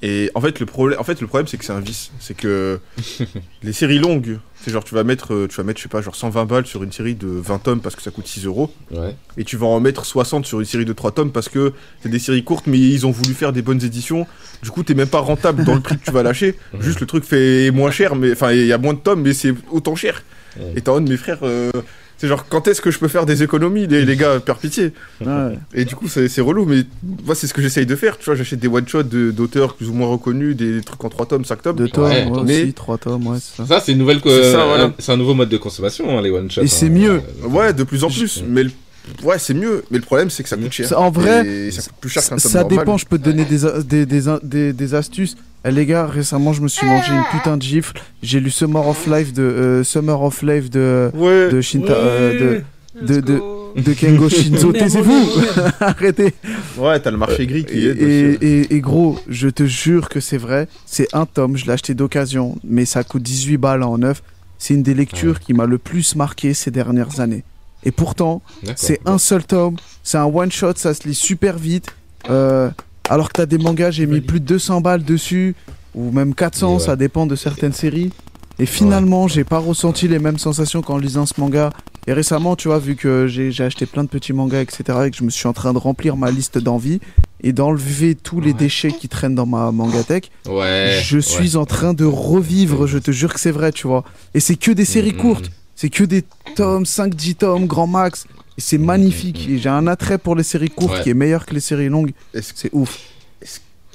Et 0.00 0.30
en 0.36 0.40
fait 0.40 0.60
le 0.60 0.66
problème 0.66 0.98
en 1.00 1.02
fait 1.02 1.20
le 1.20 1.26
problème 1.26 1.48
c'est 1.48 1.56
que 1.58 1.64
c'est 1.64 1.72
un 1.72 1.80
vice, 1.80 2.12
c'est 2.20 2.36
que 2.36 2.78
les 3.64 3.72
séries 3.72 3.98
longues, 3.98 4.38
c'est 4.62 4.70
genre 4.70 4.84
tu 4.84 4.94
vas 4.94 5.02
mettre 5.02 5.34
euh, 5.34 5.48
tu 5.48 5.56
vas 5.56 5.64
mettre 5.64 5.78
je 5.78 5.84
sais 5.84 5.88
pas 5.88 6.00
genre 6.02 6.14
120 6.14 6.44
balles 6.44 6.66
sur 6.66 6.84
une 6.84 6.92
série 6.92 7.16
de 7.16 7.26
20 7.26 7.58
tomes 7.58 7.80
parce 7.80 7.96
que 7.96 8.02
ça 8.02 8.12
coûte 8.12 8.26
6 8.28 8.44
euros. 8.46 8.72
ouais. 8.92 9.16
et 9.36 9.42
tu 9.44 9.56
vas 9.56 9.66
en 9.66 9.80
mettre 9.80 10.04
60 10.04 10.46
sur 10.46 10.60
une 10.60 10.66
série 10.66 10.84
de 10.84 10.92
3 10.92 11.10
tomes 11.12 11.32
parce 11.32 11.48
que 11.48 11.72
c'est 12.00 12.08
des 12.08 12.20
séries 12.20 12.44
courtes 12.44 12.66
mais 12.68 12.78
ils 12.78 13.06
ont 13.06 13.10
voulu 13.10 13.34
faire 13.34 13.52
des 13.52 13.62
bonnes 13.62 13.82
éditions. 13.84 14.26
Du 14.62 14.70
coup, 14.70 14.82
t'es 14.84 14.94
même 14.94 15.08
pas 15.08 15.20
rentable 15.20 15.64
dans 15.64 15.74
le 15.74 15.80
prix 15.80 15.96
que 15.98 16.04
tu 16.04 16.10
vas 16.12 16.22
lâcher. 16.24 16.56
Juste 16.80 16.98
le 17.00 17.06
truc 17.06 17.22
fait 17.24 17.70
moins 17.72 17.90
cher, 17.92 18.14
mais 18.16 18.32
enfin, 18.32 18.50
il 18.52 18.66
y 18.66 18.72
a 18.72 18.78
moins 18.78 18.94
de 18.94 18.98
tomes, 18.98 19.22
mais 19.22 19.32
c'est 19.32 19.54
autant 19.70 19.94
cher. 19.96 20.22
Ouais. 20.58 20.72
Et 20.76 20.80
t'es 20.80 20.88
en 20.90 20.94
mode, 20.94 21.08
mes 21.08 21.16
frères, 21.16 21.38
euh, 21.42 21.70
c'est 22.16 22.26
genre, 22.26 22.46
quand 22.48 22.66
est-ce 22.66 22.80
que 22.80 22.90
je 22.90 22.98
peux 22.98 23.06
faire 23.08 23.26
des 23.26 23.42
économies, 23.44 23.86
les, 23.86 24.04
les 24.04 24.16
gars, 24.16 24.40
par 24.40 24.58
pitié? 24.58 24.92
Ouais. 25.24 25.56
Et 25.72 25.84
du 25.84 25.94
coup, 25.94 26.08
c'est 26.08 26.40
relou, 26.40 26.64
mais 26.64 26.82
moi, 27.24 27.34
c'est 27.34 27.46
ce 27.46 27.54
que 27.54 27.62
j'essaye 27.62 27.86
de 27.86 27.94
faire. 27.94 28.18
Tu 28.18 28.24
vois, 28.24 28.34
j'achète 28.34 28.58
des 28.58 28.66
one-shots 28.68 29.04
d'auteurs 29.04 29.74
plus 29.74 29.88
ou 29.88 29.92
moins 29.92 30.08
reconnus, 30.08 30.56
des 30.56 30.80
trucs 30.82 31.04
en 31.04 31.08
3 31.10 31.26
tomes, 31.26 31.44
5 31.44 31.62
tomes. 31.62 31.76
2 31.76 31.88
tomes, 31.88 32.04
Ouais, 32.04 32.24
ouais, 32.26 32.42
mais- 32.44 32.62
aussi, 32.64 32.72
3 32.72 32.98
tomes, 32.98 33.26
ouais, 33.28 33.38
ça. 33.40 33.64
Ça 33.66 33.80
c'est 33.80 33.92
une 33.92 33.98
nouvelle, 33.98 34.20
euh, 34.26 34.52
voilà. 34.66 34.92
un 35.06 35.16
nouveau 35.16 35.34
mode 35.34 35.48
de 35.48 35.56
consommation, 35.58 36.18
hein, 36.18 36.22
les 36.22 36.30
one 36.30 36.50
shots. 36.50 36.62
Et 36.62 36.66
c'est 36.66 36.90
mieux. 36.90 37.20
Ouais, 37.44 37.72
de 37.72 37.84
plus 37.84 38.02
en 38.02 38.10
plus. 38.10 38.42
Mais 38.48 38.64
le- 38.64 38.70
ouais, 39.22 39.38
c'est 39.38 39.54
mieux. 39.54 39.84
Mais 39.92 39.98
le 39.98 40.04
problème, 40.04 40.28
c'est 40.28 40.42
que 40.42 40.48
ça 40.48 40.56
coûte 40.56 40.72
cher. 40.72 40.92
En 40.98 41.10
vrai, 41.12 41.46
Et 41.46 41.70
ça 41.70 41.82
coûte 41.82 41.92
plus 42.00 42.10
cher 42.10 42.22
qu'un 42.24 42.30
tome 42.30 42.38
Ça 42.50 42.60
normal. 42.62 42.78
dépend, 42.78 42.96
je 42.98 43.06
peux 43.06 43.18
te 43.18 43.24
donner 43.24 43.44
des, 43.44 43.58
des, 43.84 44.06
des, 44.42 44.72
des 44.72 44.94
astuces. 44.94 45.36
Eh, 45.64 45.70
les 45.70 45.86
gars, 45.86 46.06
récemment, 46.06 46.52
je 46.52 46.62
me 46.62 46.68
suis 46.68 46.86
mangé 46.86 47.12
une 47.12 47.24
putain 47.32 47.56
de 47.56 47.62
gifle. 47.62 48.00
J'ai 48.22 48.40
lu 48.40 48.50
Summer 48.50 48.86
of 48.86 49.06
Life 49.06 49.32
de, 49.32 49.42
euh, 49.42 49.84
Summer 49.84 50.20
of 50.22 50.42
Life 50.42 50.70
de, 50.70 51.10
Ouais. 51.14 51.50
de 51.50 51.60
Shinta. 51.60 51.92
euh, 51.92 52.62
de, 53.00 53.04
Let's 53.14 53.24
de- 53.24 53.38
go. 53.38 53.72
de 53.76 53.92
Kengo 53.92 54.28
Shinzo. 54.28 54.72
Taisez-vous 54.72 55.28
Arrêtez 55.80 56.34
Ouais, 56.76 56.98
t'as 57.00 57.10
le 57.10 57.16
marché 57.16 57.46
gris 57.46 57.64
qui 57.64 57.88
aussi. 57.88 57.98
et, 58.00 58.30
et- 58.40 58.74
et 58.74 58.80
gros, 58.80 59.18
je 59.28 59.48
te 59.48 59.64
jure 59.66 60.08
que 60.08 60.20
c'est 60.20 60.38
vrai. 60.38 60.68
C'est 60.86 61.08
un 61.12 61.26
tome, 61.26 61.56
je 61.56 61.66
l'ai 61.66 61.72
acheté 61.72 61.94
d'occasion, 61.94 62.56
mais 62.64 62.84
ça 62.84 63.02
coûte 63.04 63.22
18 63.22 63.56
balles 63.58 63.82
en 63.82 63.98
neuf. 63.98 64.22
C'est 64.58 64.74
une 64.74 64.82
des 64.82 64.94
lectures 64.94 65.38
qui 65.40 65.54
m'a 65.54 65.66
le 65.66 65.78
plus 65.78 66.14
marqué 66.16 66.54
ces 66.54 66.70
dernières 66.70 67.20
années. 67.20 67.44
Et 67.84 67.92
pourtant, 67.92 68.42
c'est 68.74 69.00
un 69.06 69.18
seul 69.18 69.44
tome, 69.44 69.76
c'est 70.02 70.18
un 70.18 70.24
one 70.24 70.50
shot, 70.50 70.72
ça 70.76 70.94
se 70.94 71.06
lit 71.06 71.14
super 71.14 71.58
vite. 71.58 71.86
Euh, 72.28 72.68
alors 73.08 73.28
que 73.28 73.34
t'as 73.34 73.46
des 73.46 73.58
mangas, 73.58 73.90
j'ai 73.92 74.06
mis 74.06 74.20
plus 74.20 74.40
de 74.40 74.46
200 74.46 74.80
balles 74.80 75.04
dessus, 75.04 75.54
ou 75.94 76.10
même 76.10 76.34
400, 76.34 76.74
Ouais. 76.74 76.78
ça 76.80 76.96
dépend 76.96 77.26
de 77.26 77.36
certaines 77.36 77.72
séries. 77.72 78.10
Et 78.60 78.66
finalement, 78.66 79.28
j'ai 79.28 79.44
pas 79.44 79.58
ressenti 79.58 80.08
les 80.08 80.18
mêmes 80.18 80.38
sensations 80.38 80.82
qu'en 80.82 80.98
lisant 80.98 81.26
ce 81.26 81.34
manga. 81.40 81.70
Et 82.08 82.12
récemment, 82.12 82.56
tu 82.56 82.68
vois, 82.68 82.78
vu 82.78 82.96
que 82.96 83.26
j'ai 83.28 83.52
acheté 83.62 83.86
plein 83.86 84.02
de 84.02 84.08
petits 84.08 84.32
mangas, 84.32 84.62
etc., 84.62 84.82
et 85.06 85.10
que 85.10 85.16
je 85.16 85.22
me 85.22 85.30
suis 85.30 85.46
en 85.46 85.52
train 85.52 85.72
de 85.72 85.78
remplir 85.78 86.16
ma 86.16 86.30
liste 86.30 86.58
d'envie 86.58 87.00
et 87.42 87.52
d'enlever 87.52 88.14
tous 88.16 88.40
les 88.40 88.52
déchets 88.54 88.90
qui 88.92 89.08
traînent 89.08 89.34
dans 89.36 89.46
ma 89.46 89.70
mangatech, 89.70 90.30
Ouais. 90.48 91.00
je 91.04 91.18
suis 91.18 91.54
en 91.56 91.66
train 91.66 91.94
de 91.94 92.04
revivre, 92.04 92.86
je 92.88 92.98
te 92.98 93.12
jure 93.12 93.32
que 93.32 93.38
c'est 93.40 93.52
vrai, 93.52 93.70
tu 93.72 93.86
vois. 93.86 94.04
Et 94.34 94.40
c'est 94.40 94.56
que 94.56 94.72
des 94.72 94.84
séries 94.84 95.12
Mhm. 95.12 95.18
courtes, 95.20 95.50
c'est 95.76 95.90
que 95.90 96.02
des 96.02 96.24
tomes, 96.56 96.84
5-10 96.86 97.36
tomes, 97.36 97.66
grand 97.66 97.86
max. 97.86 98.26
C'est 98.58 98.78
magnifique. 98.78 99.46
Mhm. 99.48 99.54
Et 99.54 99.58
j'ai 99.58 99.68
un 99.68 99.86
attrait 99.86 100.18
pour 100.18 100.34
les 100.34 100.42
séries 100.42 100.68
courtes 100.70 100.94
Ouais. 100.96 101.02
qui 101.02 101.10
est 101.10 101.14
meilleur 101.14 101.46
que 101.46 101.54
les 101.54 101.60
séries 101.60 101.88
longues. 101.88 102.12
C'est 102.34 102.70
ouf. 102.72 102.98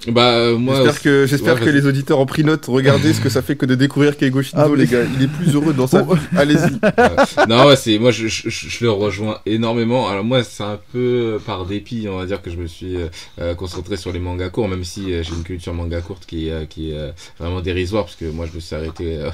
Bah 0.08 0.32
euh, 0.34 0.58
moi. 0.58 0.76
J'espère 0.76 1.02
que, 1.02 1.26
j'espère 1.26 1.56
ouais, 1.56 1.62
que 1.62 1.70
les 1.70 1.86
auditeurs 1.86 2.20
ont 2.20 2.26
pris 2.26 2.44
note. 2.44 2.66
Regardez 2.66 3.14
ce 3.14 3.22
que 3.22 3.30
ça 3.30 3.42
fait 3.42 3.56
que 3.56 3.66
de 3.66 3.76
découvrir 3.76 4.18
Keigo 4.18 4.42
Shinzo, 4.42 4.58
Ah, 4.66 4.68
mais- 4.70 4.78
les 4.78 4.88
gars. 4.88 5.04
Il 5.18 5.24
est 5.24 5.28
plus 5.28 5.54
heureux 5.56 5.74
dans 5.74 5.88
sa. 5.88 6.06
Allez-y. 6.36 6.80
non 7.50 7.66
ouais 7.68 7.76
c'est 7.76 7.98
moi 8.00 8.12
je, 8.12 8.28
je, 8.28 8.50
je- 8.50 8.84
le 8.84 8.92
rejoins 8.92 9.40
énormément 9.46 10.08
alors 10.10 10.24
moi 10.24 10.44
c'est 10.44 10.64
un 10.64 10.80
peu 10.92 11.40
par 11.46 11.66
dépit 11.66 12.08
on 12.10 12.18
va 12.18 12.26
dire 12.26 12.42
que 12.42 12.50
je 12.52 12.58
me 12.58 12.68
suis 12.68 12.96
euh, 12.98 13.08
euh, 13.40 13.54
concentré 13.56 13.96
sur 13.98 14.12
les 14.12 14.20
mangas 14.20 14.50
courts 14.50 14.68
même 14.68 14.84
si 14.84 15.14
euh, 15.14 15.24
j'ai 15.24 15.34
une 15.34 15.44
culture 15.44 15.74
manga 15.74 16.02
courte 16.02 16.26
qui 16.26 16.48
est 16.48 16.52
euh, 16.52 16.66
qui 16.66 16.92
est 16.92 16.96
euh, 16.96 17.12
vraiment 17.40 17.62
dérisoire 17.62 18.04
parce 18.06 18.16
que 18.16 18.26
moi 18.26 18.46
je 18.50 18.56
me 18.56 18.60
suis 18.60 18.76
arrêté 18.76 19.18
euh, 19.18 19.30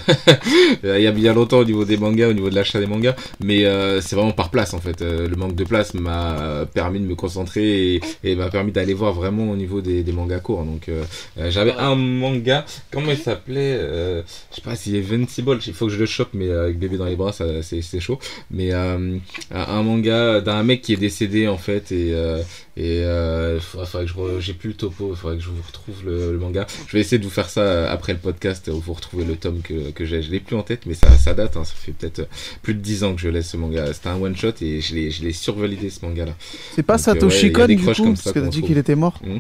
il 0.98 1.02
y 1.04 1.08
a 1.08 1.12
bien 1.12 1.34
longtemps 1.34 1.60
au 1.60 1.66
niveau 1.66 1.86
des 1.86 1.98
mangas 1.98 2.28
au 2.30 2.34
niveau 2.34 2.50
de 2.50 2.56
l'achat 2.56 2.80
des 2.80 2.86
mangas 2.88 3.16
mais 3.44 3.66
euh, 3.66 4.02
c'est 4.02 4.16
vraiment 4.16 4.32
par 4.32 4.50
place 4.50 4.74
en 4.74 4.80
fait 4.80 5.02
Euh, 5.02 5.28
le 5.30 5.36
manque 5.38 5.56
de 5.56 5.64
place 5.64 5.94
m'a 5.94 6.40
euh, 6.40 6.66
permis 6.66 7.00
de 7.00 7.06
me 7.06 7.16
concentrer 7.16 7.96
et, 7.96 8.02
et 8.24 8.36
m'a 8.36 8.50
permis 8.50 8.72
d'aller 8.74 8.94
voir 8.94 9.14
vraiment 9.14 9.50
au 9.50 9.56
niveau 9.56 9.80
des, 9.82 10.04
des 10.04 10.12
mangas 10.12 10.40
courts 10.40 10.59
donc 10.66 10.90
euh, 10.90 11.04
euh, 11.38 11.52
j'avais 11.52 11.74
un 11.74 11.96
manga 11.96 12.66
comment 12.92 13.12
il 13.12 13.18
s'appelait 13.18 13.78
euh, 13.80 14.22
je 14.52 14.56
sais 14.56 14.62
pas 14.62 14.76
s'il 14.76 14.96
est 14.96 15.00
Invincible 15.00 15.60
il 15.66 15.74
faut 15.74 15.88
que 15.88 15.94
je 15.94 16.00
le 16.00 16.06
chope 16.06 16.30
mais 16.34 16.50
avec 16.50 16.78
bébé 16.78 16.98
dans 16.98 17.06
les 17.06 17.16
bras 17.16 17.32
ça 17.32 17.46
c'est 17.62 18.00
chaud. 18.00 18.20
Mais 18.52 18.72
un, 18.72 19.20
un 19.52 19.84
manga 19.84 20.42
d'un 20.42 20.64
mec 20.64 20.82
qui 20.82 20.94
est 20.94 20.98
décédé 20.98 21.48
en 21.48 21.58
fait 21.58 21.92
et 21.92 22.14
euh, 22.14 22.42
et 22.80 23.04
euh, 23.04 23.60
faudrait, 23.60 23.86
faudrait 23.86 24.06
que 24.06 24.40
je 24.40 24.40
j'ai 24.40 24.54
plus 24.54 24.70
le 24.70 24.74
topo 24.74 25.10
il 25.12 25.18
faudrait 25.18 25.36
que 25.38 25.44
je 25.44 25.50
vous 25.50 25.62
retrouve 25.68 26.06
le, 26.06 26.32
le 26.32 26.38
manga. 26.40 26.66
Je 26.88 26.94
vais 26.94 27.02
essayer 27.02 27.20
de 27.20 27.26
vous 27.26 27.30
faire 27.30 27.50
ça 27.50 27.62
euh, 27.62 27.92
après 27.94 28.14
le 28.14 28.20
podcast 28.20 28.70
où 28.74 28.80
vous 28.80 28.94
retrouvez 28.94 29.26
le 29.26 29.36
tome 29.36 29.60
que, 29.62 29.92
que 29.92 30.06
j'ai. 30.06 30.22
Je 30.22 30.32
l'ai 30.32 30.40
plus 30.40 30.56
en 30.56 30.64
tête 30.64 30.86
mais 30.86 30.94
ça, 30.94 31.10
ça 31.18 31.34
date 31.34 31.58
hein, 31.58 31.66
ça 31.66 31.74
fait 31.76 31.92
peut-être 31.92 32.30
plus 32.62 32.74
de 32.74 32.80
10 32.80 33.04
ans 33.04 33.16
que 33.16 33.22
je 33.22 33.28
laisse 33.28 33.50
ce 33.50 33.58
manga. 33.58 33.94
C'était 33.94 34.08
un 34.08 34.16
one 34.16 34.36
shot 34.36 34.54
et 34.62 34.80
je 34.80 34.96
l'ai 34.96 35.12
je 35.12 35.24
l'ai 35.24 35.34
survalidé 35.34 35.90
ce 35.90 36.06
manga 36.06 36.26
là 36.26 36.36
C'est 36.74 36.84
pas 36.84 36.96
euh, 36.96 36.98
Satoshi 36.98 37.48
il 37.48 37.54
Kon 37.54 37.66
du 37.66 37.78
coup 37.78 37.86
Parce 37.86 38.32
que 38.32 38.40
t'as 38.40 38.48
dit 38.48 38.62
qu'il 38.62 38.78
était 38.78 38.96
mort. 38.96 39.20
Hmm. 39.26 39.40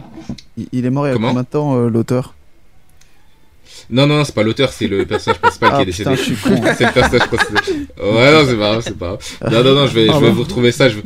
Il, 0.58 0.68
il 0.74 0.86
est 0.86 0.90
mort 0.90 1.08
il 1.08 1.12
y 1.12 1.12
a 1.12 1.14
Comment 1.14 1.30
combien 1.30 1.44
de 1.44 1.48
temps 1.48 1.78
euh, 1.78 1.90
l'auteur? 1.90 2.36
Non 3.92 4.06
non 4.08 4.24
c'est 4.24 4.36
pas 4.36 4.44
l'auteur 4.44 4.72
c'est 4.72 4.88
le 4.88 5.06
personnage 5.06 5.40
principal 5.40 5.70
qui 5.70 5.76
Ah 5.78 5.82
est 5.82 5.86
décédé 5.86 6.10
putain, 6.12 6.24
je 6.24 6.34
suis 6.34 6.36
con. 6.36 6.62
c'est 6.78 6.86
le 6.86 6.92
personnage 6.94 7.28
principal. 7.28 7.64
Ouais, 8.02 8.32
non, 8.32 8.46
c'est 8.48 8.56
pas 8.56 8.70
grave, 8.72 8.82
c'est 8.86 8.98
pas 8.98 9.08
grave. 9.42 9.54
Non, 9.54 9.64
non, 9.64 9.76
non, 9.82 9.88
je 9.88 9.94
vais, 9.94 10.02
je 10.02 10.06
vais 10.06 10.12
Pardon. 10.12 10.32
vous 10.32 10.44
retrouver 10.44 10.72
ça. 10.72 10.88
Je, 10.90 10.98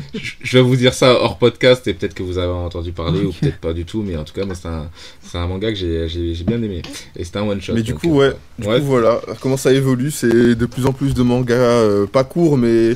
vais 0.58 0.62
vous 0.62 0.76
dire 0.76 0.94
ça 0.94 1.14
hors 1.14 1.38
podcast 1.38 1.88
et 1.88 1.94
peut-être 1.94 2.14
que 2.14 2.24
vous 2.24 2.38
avez 2.38 2.52
entendu 2.52 2.92
parler 2.92 3.22
ou 3.22 3.32
peut-être 3.32 3.58
pas 3.60 3.74
du 3.74 3.84
tout. 3.86 4.04
Mais 4.06 4.16
en 4.16 4.24
tout 4.24 4.34
cas, 4.34 4.46
moi, 4.46 4.54
c'est 4.56 4.68
un, 4.68 4.90
c'est 5.22 5.38
un 5.38 5.48
manga 5.48 5.70
que 5.70 5.76
j'ai, 5.78 6.08
j'ai, 6.08 6.36
j'ai 6.36 6.44
bien 6.44 6.62
aimé. 6.62 6.82
Et 7.16 7.24
c'était 7.24 7.40
un 7.40 7.44
one 7.48 7.62
shot. 7.62 7.74
Mais 7.74 7.82
du 7.82 7.92
donc, 7.94 8.02
coup, 8.02 8.22
euh, 8.22 8.30
ouais. 8.30 8.36
Du 8.60 8.68
Ouais. 8.68 8.80
coup, 8.80 8.86
voilà. 8.86 9.22
Comment 9.42 9.58
ça 9.58 9.72
évolue? 9.74 10.12
C'est 10.12 10.56
de 10.56 10.66
plus 10.66 10.86
en 10.86 10.94
plus 10.94 11.14
de 11.14 11.24
mangas, 11.24 11.56
euh, 11.56 12.06
pas 12.06 12.24
courts, 12.24 12.58
mais 12.58 12.96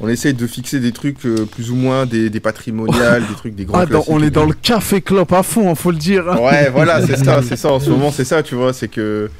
on 0.00 0.08
essaye 0.08 0.34
de 0.34 0.46
fixer 0.46 0.80
des 0.80 0.92
trucs 0.92 1.24
euh, 1.26 1.44
plus 1.44 1.70
ou 1.70 1.74
moins 1.74 2.06
des, 2.06 2.30
des 2.30 2.40
patrimoniales, 2.40 3.26
des 3.26 3.34
trucs, 3.34 3.54
des 3.54 3.64
grands 3.64 3.80
Ah, 3.80 3.86
dans- 3.86 4.04
on 4.08 4.22
est 4.22 4.30
dans 4.30 4.46
le 4.46 4.52
café 4.54 5.00
clope 5.00 5.32
à 5.32 5.42
fond, 5.42 5.70
hein, 5.70 5.74
faut 5.74 5.90
le 5.90 5.96
dire. 5.98 6.24
Ouais, 6.40 6.70
voilà, 6.72 7.04
c'est 7.06 7.16
ça, 7.16 7.42
c'est 7.42 7.56
ça. 7.56 7.72
En 7.72 7.80
ce 7.80 7.90
moment, 7.90 8.12
c'est 8.12 8.24
ça, 8.24 8.42
tu 8.42 8.54
vois. 8.54 8.72
C'est 8.72 8.88
que 8.88 9.30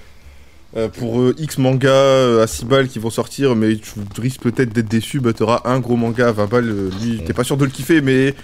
euh, 0.77 0.89
pour 0.89 1.21
euh, 1.21 1.35
X 1.39 1.59
mangas 1.59 1.89
euh, 1.89 2.43
à 2.43 2.47
6 2.47 2.65
balles 2.67 2.89
qui 2.89 2.99
vont 2.99 3.09
sortir, 3.11 3.55
mais 3.57 3.77
tu 3.77 4.21
risques 4.21 4.43
peut-être 4.43 4.73
d'être 4.73 4.89
déçu, 4.89 5.19
bah 5.21 5.33
t'auras 5.33 5.63
un 5.65 5.79
gros 5.81 5.97
manga 5.97 6.29
à 6.29 6.33
20 6.33 6.47
balles. 6.51 6.69
euh, 6.69 6.91
lui, 7.03 7.23
t'es 7.25 7.33
pas 7.33 7.45
sûr 7.45 7.57
de 7.57 7.65
le 7.65 7.71
kiffer, 7.71 8.01
mais 8.03 8.35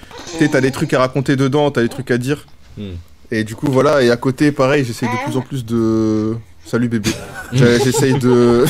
t'as 0.50 0.60
des 0.60 0.70
trucs 0.70 0.92
à 0.94 1.00
raconter 1.00 1.36
dedans, 1.36 1.70
t'as 1.70 1.82
des 1.82 1.88
trucs 1.88 2.10
à 2.10 2.16
dire. 2.18 2.46
hmm. 2.78 2.92
Et 3.30 3.42
du 3.42 3.54
coup, 3.56 3.66
voilà. 3.70 4.02
Et 4.02 4.10
à 4.10 4.16
côté, 4.16 4.52
pareil, 4.52 4.84
j'essaye 4.84 5.08
de 5.08 5.24
plus 5.28 5.36
en 5.36 5.40
plus 5.42 5.64
de. 5.64 6.36
Salut 6.66 6.88
bébé. 6.88 7.10
J'ai- 7.52 7.78
J'essaye 7.84 8.18
de. 8.18 8.64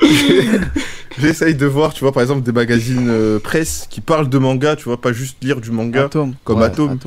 J'essaye 1.18 1.54
de 1.54 1.66
voir, 1.66 1.94
tu 1.94 2.00
vois, 2.00 2.12
par 2.12 2.22
exemple, 2.22 2.42
des 2.42 2.52
magazines 2.52 3.08
euh, 3.08 3.38
presse 3.38 3.86
qui 3.88 4.00
parlent 4.02 4.28
de 4.28 4.36
manga, 4.38 4.76
tu 4.76 4.84
vois, 4.84 5.00
pas 5.00 5.12
juste 5.12 5.36
lire 5.42 5.60
du 5.62 5.70
manga 5.70 6.08
comme 6.44 6.58
Ouais. 6.58 6.64
Atome. 6.66 6.98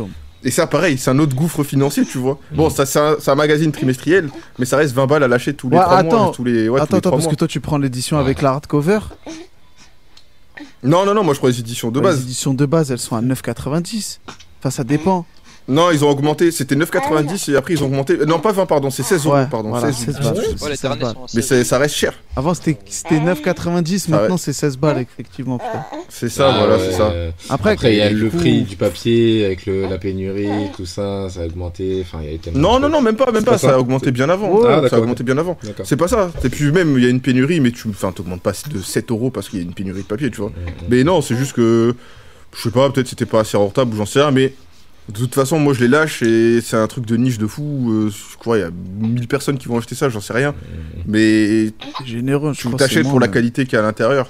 Et 0.43 0.49
ça, 0.51 0.65
pareil, 0.67 0.97
c'est 0.97 1.09
un 1.11 1.19
autre 1.19 1.35
gouffre 1.35 1.63
financier, 1.63 2.05
tu 2.05 2.17
vois. 2.17 2.39
Bon, 2.55 2.69
ça, 2.69 2.85
c'est 2.85 3.29
un, 3.29 3.35
magazine 3.35 3.71
trimestriel, 3.71 4.29
mais 4.57 4.65
ça 4.65 4.77
reste 4.77 4.95
20 4.95 5.05
balles 5.05 5.23
à 5.23 5.27
lâcher 5.27 5.53
tous 5.53 5.69
les 5.69 5.77
Ouais, 5.77 5.83
3 5.83 5.97
attends. 5.97 6.23
mois. 6.25 6.31
Tous 6.33 6.43
les, 6.43 6.69
ouais, 6.69 6.79
tous 6.79 6.83
attends, 6.83 6.95
les 6.95 6.97
attends, 6.99 7.09
parce 7.11 7.23
mois. 7.23 7.31
que 7.33 7.37
toi 7.37 7.47
tu 7.47 7.59
prends 7.59 7.77
l'édition 7.77 8.17
Ouais. 8.17 8.23
avec 8.23 8.41
la 8.41 8.51
hardcover. 8.51 8.99
Non, 10.81 11.05
non, 11.05 11.13
non, 11.13 11.23
moi 11.23 11.33
je 11.33 11.39
prends 11.39 11.49
les 11.49 11.59
éditions 11.59 11.91
de 11.91 11.99
Les 11.99 12.03
base. 12.05 12.21
éditions 12.21 12.53
de 12.53 12.65
base, 12.65 12.89
elles 12.91 12.99
sont 12.99 13.15
à 13.17 13.21
9,90. 13.21 14.19
Enfin, 14.59 14.69
ça 14.71 14.83
dépend. 14.83 15.25
Non, 15.69 15.91
ils 15.91 16.03
ont 16.03 16.09
augmenté, 16.09 16.51
c'était 16.51 16.75
9,90 16.75 17.51
et 17.51 17.55
après 17.55 17.73
ils 17.75 17.83
ont 17.83 17.85
augmenté. 17.85 18.13
euh, 18.19 18.25
Non, 18.25 18.39
pas 18.39 18.51
20, 18.51 18.65
pardon, 18.65 18.89
c'est 18.89 19.03
16 19.03 19.25
euros, 19.25 19.35
Ouais, 19.35 19.45
pardon. 19.49 19.69
voilà, 19.69 19.91
16, 19.93 20.05
16 20.05 20.15
Ah 20.19 20.23
balles. 20.23 20.33
ouais 20.37 20.43
C'est 20.57 20.63
Ouais, 20.63 20.69
les 20.71 20.75
16 20.75 20.81
derniers 20.81 21.01
balles. 21.01 21.13
sont 21.13 21.19
Mais 21.35 21.41
16. 21.41 21.45
c'est- 21.47 21.63
ça 21.63 21.77
reste 21.77 21.95
cher. 21.95 22.13
Avant 22.35 22.53
c'était 22.53 22.77
c'était 22.87 23.19
9,90, 23.19 24.05
Ah 24.07 24.11
ouais. 24.15 24.21
maintenant 24.21 24.37
c'est 24.37 24.53
16 24.53 24.77
balles 24.77 24.99
effectivement. 24.99 25.57
putain. 25.59 25.85
C'est 26.09 26.29
ça, 26.29 26.49
Ah 26.53 26.57
voilà, 26.59 26.75
ouais, 26.77 26.81
c'est 26.89 26.97
ça. 26.97 27.03
euh, 27.11 27.31
Après, 27.49 27.71
Après, 27.73 27.93
il 27.93 27.97
y 27.97 28.01
a 28.01 28.09
le 28.09 28.29
coup- 28.29 28.37
prix 28.37 28.61
du 28.63 28.75
papier 28.75 29.45
avec 29.45 29.65
le, 29.67 29.83
la 29.87 29.97
pénurie, 29.99 30.49
tout 30.75 30.85
ça, 30.87 31.29
ça 31.29 31.41
a 31.41 31.45
augmenté. 31.45 32.03
Enfin, 32.05 32.17
il 32.23 32.29
y 32.29 32.31
a 32.31 32.35
eu 32.35 32.39
tellement 32.39 32.59
Non, 32.59 32.79
non, 32.79 32.89
non, 32.89 33.01
même 33.01 33.15
pas, 33.15 33.31
même 33.31 33.43
pas, 33.43 33.51
pas 33.51 33.57
ça 33.59 33.67
ça 33.69 33.73
a 33.75 33.77
augmenté 33.79 34.11
bien 34.11 34.29
avant. 34.29 34.49
Ouais, 34.51 34.67
Ah, 34.67 34.89
ça 34.89 34.95
a 34.95 34.99
augmenté 34.99 35.23
bien 35.23 35.37
avant. 35.37 35.57
C'est 35.83 35.97
pas 35.97 36.07
ça. 36.07 36.31
Et 36.43 36.49
puis 36.49 36.71
même, 36.71 36.97
il 36.97 37.03
y 37.03 37.07
a 37.07 37.09
une 37.09 37.21
pénurie, 37.21 37.59
mais 37.59 37.71
tu. 37.71 37.87
Enfin, 37.89 38.11
t'augmentes 38.11 38.41
pas 38.41 38.53
de 38.71 38.81
7 38.81 39.11
euros 39.11 39.29
parce 39.29 39.49
qu'il 39.49 39.59
y 39.59 39.61
a 39.61 39.65
une 39.65 39.73
pénurie 39.73 40.01
de 40.01 40.07
papier, 40.07 40.31
tu 40.31 40.37
vois. 40.41 40.49
Mm, 40.49 40.51
mm. 40.51 40.87
Mais 40.89 41.03
non, 41.03 41.21
c'est 41.21 41.35
juste 41.35 41.53
que. 41.53 41.93
Je 42.57 42.61
sais 42.63 42.71
pas, 42.71 42.89
peut-être 42.89 43.07
c'était 43.07 43.27
pas 43.27 43.41
assez 43.41 43.55
rentable 43.57 43.93
ou 43.93 43.97
j'en 43.97 44.05
sais 44.07 44.19
rien, 44.19 44.31
mais. 44.31 44.53
De 45.09 45.17
toute 45.17 45.33
façon, 45.35 45.59
moi 45.59 45.73
je 45.73 45.81
les 45.81 45.87
lâche 45.87 46.21
et 46.21 46.61
c'est 46.61 46.77
un 46.77 46.87
truc 46.87 47.05
de 47.05 47.17
niche 47.17 47.37
de 47.37 47.47
fou. 47.47 47.91
euh, 47.91 48.09
je 48.11 48.37
crois 48.37 48.57
il 48.57 48.61
y 48.61 48.63
a 48.63 48.69
1000 48.99 49.27
personnes 49.27 49.57
qui 49.57 49.67
vont 49.67 49.77
acheter 49.77 49.95
ça, 49.95 50.07
j'en 50.09 50.21
sais 50.21 50.33
rien. 50.33 50.53
Mais 51.07 51.67
c'est 51.97 52.05
généreux. 52.05 52.53
je 52.53 52.61
tu 52.67 52.75
t'achètes 52.75 53.03
pour 53.07 53.19
la 53.19 53.27
même. 53.27 53.33
qualité 53.33 53.65
qu'il 53.65 53.73
y 53.73 53.75
a 53.77 53.79
à 53.79 53.85
l'intérieur. 53.85 54.29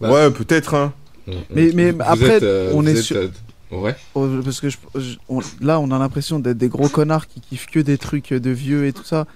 Bah. 0.00 0.10
Ouais, 0.12 0.30
peut-être, 0.30 0.74
hein. 0.74 0.92
Mm. 1.26 1.32
Mais- 1.54 1.70
mais 1.74 1.90
Vous 1.92 2.02
après, 2.04 2.36
êtes, 2.36 2.42
euh, 2.42 2.70
on 2.74 2.86
est 2.86 2.90
êtes, 2.92 2.98
sur- 2.98 3.16
euh, 3.16 3.28
Ouais. 3.70 3.96
Oh, 4.14 4.28
Parce 4.44 4.60
que 4.60 4.68
je- 4.68 4.76
je- 4.96 5.16
on- 5.30 5.40
là, 5.62 5.80
on 5.80 5.90
a 5.92 5.98
l'impression 5.98 6.38
d'être 6.38 6.58
des 6.58 6.68
gros 6.68 6.90
connards 6.90 7.26
qui 7.26 7.40
kiffent 7.40 7.68
que 7.70 7.80
des 7.80 7.96
trucs 7.96 8.34
de 8.34 8.50
vieux 8.50 8.84
et 8.86 8.92
tout 8.92 9.04
ça. 9.04 9.26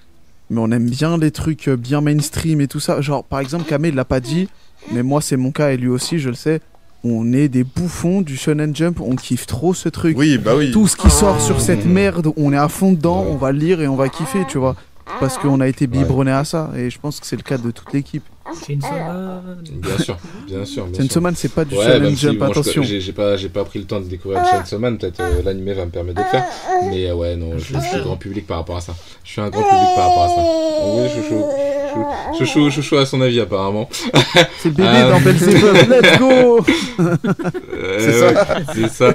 Mais 0.51 0.59
on 0.61 0.69
aime 0.71 0.87
bien 0.87 1.17
les 1.17 1.31
trucs 1.31 1.67
bien 1.69 2.01
mainstream 2.01 2.61
et 2.61 2.67
tout 2.67 2.79
ça. 2.79 3.01
Genre, 3.01 3.23
par 3.23 3.39
exemple, 3.39 3.65
Kamé, 3.67 3.87
il 3.89 3.95
l'a 3.95 4.05
pas 4.05 4.19
dit, 4.19 4.47
mais 4.93 5.01
moi, 5.01 5.21
c'est 5.21 5.37
mon 5.37 5.51
cas 5.51 5.71
et 5.71 5.77
lui 5.77 5.87
aussi, 5.87 6.19
je 6.19 6.29
le 6.29 6.35
sais. 6.35 6.61
On 7.03 7.31
est 7.31 7.47
des 7.47 7.63
bouffons 7.63 8.21
du 8.21 8.35
Shonen 8.35 8.75
Jump, 8.75 8.99
on 9.01 9.15
kiffe 9.15 9.45
trop 9.45 9.73
ce 9.73 9.87
truc. 9.87 10.17
Oui, 10.17 10.37
bah 10.37 10.55
oui. 10.57 10.71
Tout 10.71 10.87
ce 10.87 10.97
qui 10.97 11.09
sort 11.09 11.39
sur 11.41 11.61
cette 11.61 11.85
Mhm. 11.85 11.91
merde, 11.93 12.33
on 12.37 12.51
est 12.53 12.57
à 12.57 12.67
fond 12.67 12.91
dedans, 12.91 13.21
Ouais. 13.23 13.29
on 13.31 13.35
va 13.37 13.51
lire 13.51 13.81
et 13.81 13.87
on 13.87 13.95
va 13.95 14.09
kiffer, 14.09 14.43
tu 14.47 14.57
vois. 14.57 14.75
Parce 15.19 15.37
qu'on 15.37 15.61
a 15.61 15.67
été 15.67 15.87
biberonné 15.87 16.31
à 16.31 16.43
ça. 16.43 16.69
Et 16.75 16.89
je 16.89 16.99
pense 16.99 17.19
que 17.19 17.25
c'est 17.27 17.37
le 17.37 17.43
cas 17.43 17.57
de 17.57 17.71
toute 17.71 17.93
l'équipe. 17.93 18.23
Chainsaw 18.67 18.91
Man. 18.91 19.41
Bien 19.63 19.97
sûr, 19.97 20.17
bien 20.47 20.65
sûr. 20.65 20.85
bien 20.85 20.99
Chainsaw 21.01 21.11
sûr. 21.13 21.21
Man, 21.21 21.33
c'est 21.35 21.51
pas 21.51 21.65
du 21.65 21.75
Ouais, 21.75 22.09
si 22.09 22.17
Jump, 22.17 22.37
moi, 22.39 22.47
attention. 22.47 22.83
j'ai 22.83 23.01
j'ai 23.01 23.11
pas, 23.13 23.37
j'ai 23.37 23.49
pas 23.49 23.63
pris 23.63 23.79
le 23.79 23.85
temps 23.85 23.99
de 23.99 24.05
découvrir 24.05 24.43
Chainsaw 24.45 24.79
Man, 24.79 24.97
peut-être 24.97 25.19
euh, 25.21 25.41
l'animé 25.43 25.73
va 25.73 25.85
me 25.85 25.91
permettre 25.91 26.17
de 26.17 26.23
le 26.23 26.29
faire. 26.29 26.45
Mais 26.89 27.07
euh, 27.09 27.15
ouais, 27.15 27.35
non, 27.35 27.51
je, 27.57 27.73
je 27.73 27.79
suis 27.79 27.99
grand 28.01 28.17
public 28.17 28.45
par 28.47 28.57
rapport 28.57 28.77
à 28.77 28.81
ça. 28.81 28.95
Je 29.23 29.31
suis 29.31 29.41
un 29.41 29.49
grand 29.49 29.63
public 29.63 29.89
par 29.95 30.09
rapport 30.09 30.23
à 30.23 30.29
ça. 30.29 30.41
Oui, 30.85 31.09
chouchou, 31.15 31.43
chouchou, 32.37 32.45
chouchou, 32.45 32.71
chouchou 32.71 32.97
a 32.97 33.05
son 33.05 33.21
avis 33.21 33.39
apparemment. 33.39 33.89
C'est 34.59 34.69
le 34.69 34.71
bébé 34.75 34.87
Euh, 34.89 35.11
dans 35.11 35.19
Belzebub, 35.19 35.89
let's 35.89 36.19
go 36.19 36.65
Euh, 36.99 38.31
ouais, 38.31 38.63
c'est 38.73 38.89
ça. 38.89 39.13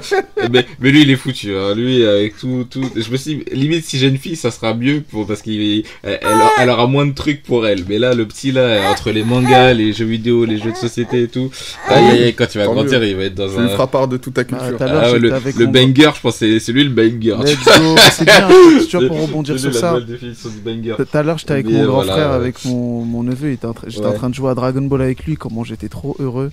Mais, 0.51 0.65
mais 0.81 0.91
lui, 0.91 1.03
il 1.03 1.11
est 1.11 1.17
foutu. 1.17 1.55
Hein. 1.55 1.75
Lui, 1.75 2.05
avec 2.07 2.37
tout, 2.37 2.67
tout. 2.71 2.83
Je 2.95 3.11
me 3.11 3.17
suis 3.17 3.37
dit, 3.37 3.45
limite, 3.53 3.85
si 3.85 3.99
j'ai 3.99 4.09
une 4.09 4.19
fille, 4.19 4.37
ça 4.37 4.51
sera 4.51 4.75
mieux 4.75 5.01
pour 5.03 5.27
parce 5.27 5.43
qu'il, 5.43 5.85
elle, 6.03 6.19
elle- 6.23 6.29
elle 6.61 6.71
aura 6.71 6.87
moins 6.87 7.07
de 7.07 7.13
trucs 7.13 7.43
pour 7.43 7.67
elle. 7.67 7.85
Mais 7.89 7.99
là, 7.99 8.15
le 8.15 8.27
petit 8.27 8.53
là, 8.53 8.91
entre 8.91 9.11
les 9.11 9.22
mangas, 9.25 9.73
les 9.75 9.93
jeux 9.93 10.05
vidéo, 10.05 10.45
les 10.45 10.59
jeux 10.59 10.73
de 10.73 10.77
société 10.77 11.23
et 11.23 11.29
tout, 11.29 11.51
aïe, 11.89 12.05
aïe, 12.05 12.23
aïe, 12.25 12.35
quand 12.35 12.47
il 12.55 12.59
va 12.59 12.65
Tant 12.67 12.75
grandir, 12.75 13.01
mieux. 13.01 13.07
il 13.09 13.17
va 13.17 13.25
être 13.25 13.35
dans 13.35 13.49
Tu 13.49 13.57
lui 13.57 13.65
un. 13.65 13.69
feras 13.69 13.87
part 13.87 14.09
de 14.09 14.17
toute 14.17 14.35
ta 14.35 14.45
Bah, 14.45 14.59
culture. 14.59 14.77
Ah 14.81 14.95
ouais, 14.95 15.05
j'étais 15.07 15.19
le, 15.19 15.33
avec 15.35 15.57
le 15.57 15.67
mon- 15.67 15.73
banger, 15.73 16.11
je 16.17 16.21
pense, 16.21 16.39
que 16.39 16.59
c'est 16.59 16.73
lui 16.73 16.85
le 16.85 16.91
banger. 16.91 17.37
Let's 17.45 17.65
go 17.65 17.97
C'est 18.13 18.25
bien, 18.25 18.49
tu 18.89 18.97
vois, 18.99 19.07
pour 19.09 19.21
rebondir 19.23 19.59
sur 19.59 19.75
ça. 19.75 19.99
Tout 20.01 21.07
à 21.13 21.23
l'heure, 21.23 21.39
j'étais 21.39 21.53
avec 21.53 21.67
mon 21.67 21.85
grand 21.85 22.03
frère, 22.03 22.33
avec 22.33 22.65
mon, 22.65 23.03
mon 23.05 23.23
neveu. 23.23 23.51
J'étais 23.87 24.07
en 24.07 24.13
train 24.15 24.31
de 24.31 24.35
jouer 24.35 24.51
à 24.51 24.55
Dragon 24.55 24.83
Ball 24.83 25.03
avec 25.03 25.25
lui. 25.25 25.37
Comment 25.37 25.65
j'étais 25.65 25.89
trop 25.89 26.17
heureux. 26.19 26.51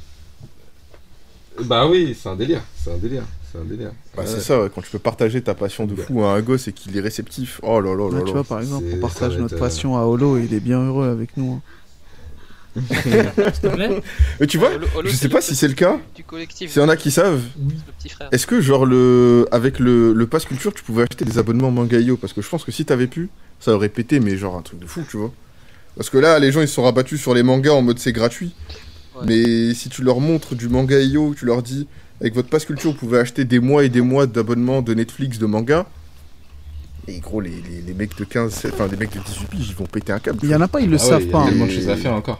Bah 1.65 1.88
oui, 1.88 2.15
c'est 2.22 2.30
un 2.30 2.36
délire. 2.36 2.61
C'est 2.82 2.91
un 2.91 2.97
délire. 2.97 3.24
C'est 3.51 3.57
un 3.59 3.65
délire. 3.65 3.91
Bah, 4.15 4.22
Ouais. 4.24 4.28
c'est 4.28 4.39
ça, 4.39 4.61
ouais, 4.61 4.70
quand 4.74 4.82
tu 4.82 4.89
peux 4.91 4.99
partager 4.99 5.41
ta 5.41 5.53
passion 5.55 5.86
de 5.86 5.95
fou 5.95 6.24
à 6.24 6.34
un 6.34 6.41
gosse 6.41 6.67
et 6.67 6.72
qu'il 6.74 6.95
est 6.95 7.01
réceptif. 7.01 7.59
Oh 7.63 7.82
là 7.82 7.95
là 7.95 8.09
là 8.11 8.20
tu 8.22 8.28
là. 8.28 8.32
vois, 8.32 8.43
par 8.43 8.59
exemple, 8.61 8.86
on 8.93 8.99
partage 8.99 9.38
notre 9.38 9.55
euh, 9.55 9.59
passion 9.59 9.97
à 9.97 10.01
Holo 10.03 10.38
et 10.38 10.43
il 10.49 10.53
est 10.53 10.59
bien 10.61 10.80
heureux 10.86 11.09
avec 11.09 11.36
nous. 11.36 11.53
hein. 11.53 11.61
S'il 12.80 13.61
te 13.61 13.67
plaît. 13.67 14.01
Mais 14.39 14.47
tu 14.47 14.57
vois, 14.57 14.70
je 15.03 15.09
sais 15.09 15.30
pas 15.30 15.41
si 15.41 15.55
c'est 15.55 15.67
le 15.67 15.74
cas. 15.74 15.97
Du 16.15 16.24
collectif. 16.24 16.72
S'il 16.72 16.82
y 16.82 16.86
en 16.86 16.89
a 16.89 16.95
qui 16.95 17.11
savent, 17.11 17.41
Oui. 17.59 17.76
Est-ce 18.32 18.45
que 18.47 18.61
genre 18.61 18.86
le 18.86 19.47
avec 19.51 19.80
le, 19.80 20.13
le 20.13 20.28
pass 20.28 20.45
culture 20.45 20.74
tu 20.74 20.84
pouvais 20.84 21.03
acheter 21.03 21.26
des 21.26 21.38
abonnements 21.39 21.72
Mangayo 21.72 22.15
Parce 22.17 22.34
que 22.34 22.41
je 22.41 22.47
pense 22.49 22.63
que 22.63 22.72
si 22.72 22.86
t'avais 22.86 23.07
pu, 23.07 23.30
ça 23.59 23.74
aurait 23.74 23.89
pété, 23.89 24.20
mais 24.20 24.38
genre 24.38 24.55
un 24.55 24.61
truc 24.61 24.80
de 24.80 24.86
fou, 24.86 25.03
tu 25.09 25.17
vois. 25.17 25.32
Parce 25.97 26.09
que 26.09 26.17
là, 26.17 26.38
les 26.39 26.51
gens 26.51 26.61
ils 26.61 26.67
se 26.67 26.76
sont 26.76 26.84
rabattus 26.84 27.20
sur 27.20 27.34
les 27.34 27.43
mangas 27.43 27.72
en 27.74 27.82
mode 27.82 27.99
c'est 27.99 28.13
gratuit. 28.13 28.53
Ouais. 29.15 29.24
Mais 29.28 29.74
si 29.74 29.89
tu 29.89 30.03
leur 30.03 30.20
montres 30.20 30.55
du 30.55 30.70
Mangayo, 30.70 31.34
tu 31.38 31.45
leur 31.45 31.63
dis 31.63 31.88
avec 32.22 32.36
votre 32.36 32.49
pass 32.49 32.65
culture 32.65 32.91
vous 32.91 32.97
pouvez 32.97 33.17
acheter 33.20 33.43
des 33.45 33.59
mois 33.59 33.84
et 33.84 33.89
des 33.89 34.01
mois 34.01 34.28
d'abonnements 34.28 34.82
de 34.82 34.93
Netflix 34.93 35.39
de 35.39 35.45
manga. 35.47 35.88
Et 37.07 37.20
gros, 37.20 37.41
les, 37.41 37.49
les, 37.49 37.82
les 37.88 37.93
mecs 37.93 38.15
de 38.17 38.24
15, 38.24 38.53
16 38.53 38.72
enfin 38.76 38.88
les 38.91 38.95
mecs 38.97 39.11
de 39.13 39.20
18 39.20 39.47
piges, 39.49 39.70
ils 39.70 39.76
vont 39.76 39.86
péter 39.86 40.13
un 40.13 40.20
câble. 40.20 40.38
Il 40.43 40.49
y 40.49 40.55
en 40.55 40.61
a 40.61 40.67
pas, 40.67 40.80
ils 40.80 40.89
le 40.89 40.97
Ah 40.99 41.03
ouais, 41.03 41.09
savent 41.09 41.22
il 41.24 41.26
y 41.28 41.30
a 41.30 41.32
pas. 41.32 41.45
tellement 41.45 41.65
de 41.65 41.72
choses 41.72 41.89
à 41.89 41.95
faire 41.97 42.13
encore. 42.13 42.39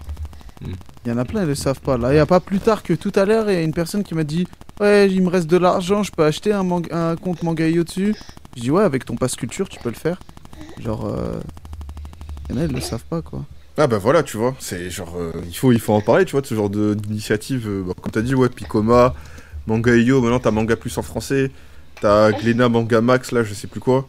Il 0.62 1.10
y 1.10 1.12
en 1.12 1.18
a 1.18 1.26
plein, 1.26 1.43
ils 1.43 1.47
le 1.47 1.55
savent 1.55 1.80
pas. 1.80 1.97
Là, 1.97 2.14
il 2.14 2.18
y 2.18 2.20
a 2.20 2.26
pas 2.26 2.39
plus 2.39 2.60
tard 2.60 2.84
que 2.84 2.93
tout 2.93 3.12
à 3.16 3.26
l'heure, 3.26 3.49
il 3.49 3.53
y 3.53 3.57
a 3.57 3.62
une 3.62 3.74
personne 3.74 4.03
qui 4.03 4.14
m'a 4.16 4.24
dit 4.24 4.45
Ouais, 4.80 5.10
il 5.10 5.22
me 5.22 5.30
reste 5.30 5.47
de 5.47 5.57
l'argent, 5.57 6.03
je 6.03 6.12
peux 6.12 6.24
acheter 6.26 6.51
un, 6.53 6.66
un 6.91 7.16
compte 7.16 7.43
Mangayo 7.43 7.84
dessus. 7.84 8.16
Je 8.55 8.62
dis 8.62 8.72
Ouais, 8.72 8.84
avec 8.84 9.05
ton 9.05 9.16
pass 9.16 9.36
culture, 9.36 9.70
tu 9.70 9.80
peux 9.80 9.89
le 9.89 9.95
faire. 9.95 10.20
Genre, 10.80 11.05
euh... 11.05 11.39
il 12.49 12.55
y 12.55 12.60
en 12.60 12.62
a, 12.62 12.66
ils 12.66 12.72
le 12.74 12.82
savent 12.82 13.05
pas 13.05 13.22
quoi. 13.22 13.45
Ah 13.78 13.88
bah 13.88 13.97
voilà, 13.97 14.24
tu 14.24 14.36
vois, 14.36 14.55
c'est 14.60 14.89
genre, 14.89 15.16
euh, 15.18 15.32
il, 15.47 15.55
faut, 15.55 15.72
il 15.72 15.80
faut 15.80 15.93
en 15.93 16.01
parler, 16.01 16.26
tu 16.26 16.34
vois, 16.34 16.41
de 16.41 16.47
ce 16.47 16.53
genre 16.55 16.70
d'initiative. 16.70 17.66
euh, 17.68 17.84
bah, 17.88 17.93
comme 18.01 18.12
t'as 18.12 18.22
dit, 18.22 18.36
ouais, 18.36 18.49
Picoma, 18.49 19.16
Manga.io, 19.68 20.22
maintenant 20.22 20.39
t'as 20.39 20.51
Manga 20.51 20.76
Plus 20.76 20.97
en 20.97 21.01
français, 21.01 21.51
t'as 22.01 22.32
Glénat 22.34 22.68
Manga 22.68 22.99
Max, 22.99 23.32
là, 23.32 23.43
je 23.43 23.53
sais 23.53 23.68
plus 23.68 23.80
quoi. 23.80 24.07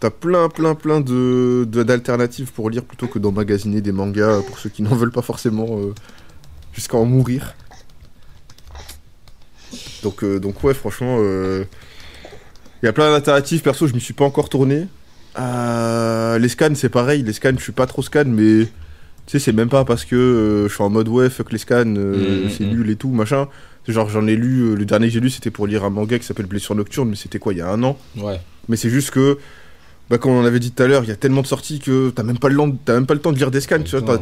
T'as 0.00 0.10
plein, 0.10 0.48
plein, 0.48 0.74
plein 0.74 1.00
de 1.00 1.66
d'alternatives 1.66 2.52
pour 2.52 2.68
lire 2.68 2.84
plutôt 2.84 3.06
que 3.06 3.18
d'emmagasiner 3.18 3.80
des 3.80 3.92
mangas 3.92 4.38
euh, 4.38 4.40
pour 4.42 4.58
ceux 4.58 4.68
qui 4.68 4.82
n'en 4.82 4.94
veulent 4.94 5.12
pas 5.12 5.22
forcément 5.22 5.66
euh, 5.78 5.94
jusqu'à 6.72 6.96
en 6.96 7.04
mourir. 7.04 7.54
Donc, 10.02 10.22
euh, 10.22 10.38
donc 10.38 10.62
ouais, 10.62 10.74
franchement, 10.74 11.18
il 11.20 12.86
y 12.86 12.88
a 12.88 12.92
plein 12.92 13.10
d'alternatives. 13.10 13.62
Perso, 13.62 13.86
je 13.86 13.94
m'y 13.94 14.00
suis 14.00 14.12
pas 14.14 14.24
encore 14.24 14.48
tourné. 14.48 14.86
Euh, 15.38 16.38
les 16.38 16.48
scans, 16.48 16.74
c'est 16.74 16.88
pareil. 16.90 17.22
Les 17.22 17.32
scans, 17.32 17.52
je 17.56 17.62
suis 17.62 17.72
pas 17.72 17.86
trop 17.86 18.02
scan, 18.02 18.24
mais 18.26 18.64
tu 18.64 18.68
sais, 19.26 19.38
c'est 19.38 19.52
même 19.52 19.68
pas 19.68 19.84
parce 19.84 20.04
que 20.04 20.14
euh, 20.16 20.68
je 20.68 20.74
suis 20.74 20.82
en 20.82 20.90
mode 20.90 21.08
ouais, 21.08 21.30
fuck 21.30 21.50
les 21.52 21.58
scans, 21.58 21.84
euh, 21.96 22.44
Mhm, 22.44 22.50
c'est 22.50 22.64
mhm. 22.64 22.70
nul 22.76 22.90
et 22.90 22.96
tout, 22.96 23.08
machin. 23.08 23.48
Genre, 23.88 24.08
j'en 24.08 24.26
ai 24.26 24.36
lu, 24.36 24.60
euh, 24.60 24.74
le 24.74 24.84
dernier 24.84 25.06
que 25.08 25.12
j'ai 25.14 25.20
lu, 25.20 25.30
c'était 25.30 25.50
pour 25.50 25.66
lire 25.66 25.84
un 25.84 25.90
manga 25.90 26.18
qui 26.18 26.26
s'appelle 26.26 26.46
Blessure 26.46 26.74
Nocturne, 26.74 27.08
mais 27.08 27.16
c'était 27.16 27.38
quoi, 27.38 27.52
il 27.52 27.58
y 27.58 27.62
a 27.62 27.68
un 27.68 27.82
an? 27.82 27.98
Ouais. 28.16 28.40
Mais 28.68 28.76
c'est 28.76 28.90
juste 28.90 29.10
que, 29.10 29.38
bah, 30.10 30.18
comme 30.18 30.32
on 30.32 30.44
avait 30.44 30.60
dit 30.60 30.70
tout 30.72 30.82
à 30.82 30.86
l'heure, 30.86 31.02
il 31.04 31.08
y 31.08 31.12
a 31.12 31.16
tellement 31.16 31.42
de 31.42 31.46
sorties 31.46 31.78
que 31.80 32.10
t'as 32.10 32.22
même, 32.22 32.38
pas 32.38 32.48
le 32.48 32.56
temps- 32.56 32.76
t'as 32.84 32.94
même 32.94 33.06
pas 33.06 33.14
le 33.14 33.20
temps 33.20 33.32
de 33.32 33.38
lire 33.38 33.50
des 33.50 33.60
scans. 33.60 33.82
Tu, 33.82 33.96
vois, 33.96 34.18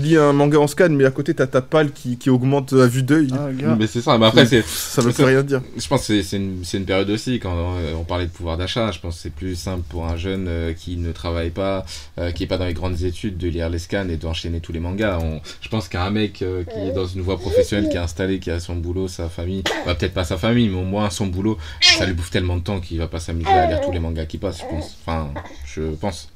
lis 0.00 0.16
un 0.16 0.32
manga 0.32 0.58
en 0.58 0.66
scan, 0.66 0.88
mais 0.90 1.04
à 1.04 1.10
côté, 1.10 1.34
t'as 1.34 1.46
ta 1.46 1.62
palle 1.62 1.92
qui, 1.92 2.18
qui 2.18 2.28
augmente 2.30 2.72
à 2.74 2.86
vue 2.86 3.02
d'œil. 3.02 3.28
Ah. 3.32 3.76
Mais 3.78 3.86
c'est 3.86 4.00
ça. 4.02 4.18
Mais 4.18 4.26
après, 4.26 4.46
c'est. 4.46 4.62
Ça 4.66 5.00
veut 5.02 5.12
plus 5.12 5.24
rien 5.24 5.42
dire. 5.42 5.62
Je 5.76 5.86
pense 5.88 6.00
que 6.06 6.22
c'est- 6.22 6.38
c'est 6.64 6.76
une, 6.78 6.84
période 6.84 7.08
aussi, 7.10 7.38
quand 7.38 7.76
euh, 7.78 7.94
on 7.98 8.04
parlait 8.04 8.26
de 8.26 8.30
pouvoir 8.30 8.56
d'achat, 8.56 8.90
je 8.92 8.98
pense 9.00 9.16
que 9.16 9.22
c'est 9.22 9.32
plus 9.34 9.54
simple 9.54 9.82
pour 9.88 10.06
un 10.06 10.16
jeune 10.16 10.46
euh, 10.48 10.72
qui 10.72 10.96
ne 10.96 11.12
travaille 11.12 11.50
pas, 11.50 11.84
euh, 12.18 12.30
qui 12.32 12.44
est 12.44 12.46
pas 12.46 12.58
dans 12.58 12.66
les 12.66 12.74
grandes 12.74 13.02
études, 13.02 13.38
de 13.38 13.48
lire 13.48 13.68
les 13.70 13.78
scans 13.78 14.08
et 14.08 14.16
d'enchaîner 14.16 14.60
tous 14.60 14.72
les 14.72 14.80
mangas. 14.80 15.18
On- 15.22 15.40
je 15.60 15.68
pense 15.68 15.88
qu'un 15.88 16.10
mec 16.10 16.42
euh, 16.42 16.64
qui 16.64 16.78
est 16.88 16.92
dans 16.92 17.06
une 17.06 17.22
voie 17.22 17.38
professionnelle, 17.38 17.88
qui 17.88 17.96
est 17.96 18.00
installé, 18.00 18.38
qui 18.40 18.50
a 18.50 18.60
son 18.60 18.74
boulot, 18.76 19.08
sa 19.08 19.28
famille, 19.28 19.62
bah, 19.86 19.94
peut-être 19.94 20.14
pas 20.14 20.24
sa 20.24 20.36
famille, 20.36 20.68
mais 20.68 20.78
au 20.78 20.84
moins 20.84 21.08
son 21.10 21.26
boulot, 21.26 21.56
ça 21.80 22.04
lui 22.06 22.12
bouffe 22.14 22.30
tellement 22.30 22.56
de 22.56 22.62
temps 22.62 22.80
qu'il 22.80 22.98
va 22.98 23.06
pas 23.08 23.20
s'amuser 23.20 23.48
à 23.48 23.66
lire 23.68 23.80
tous 23.80 23.92
les 23.92 24.00
mangas 24.00 24.26
qui 24.26 24.38
passent, 24.38 24.58
je 24.58 24.64
pense. 24.66 24.81
Enfin, 25.06 25.32
je 25.66 25.82
pense. 25.94 26.28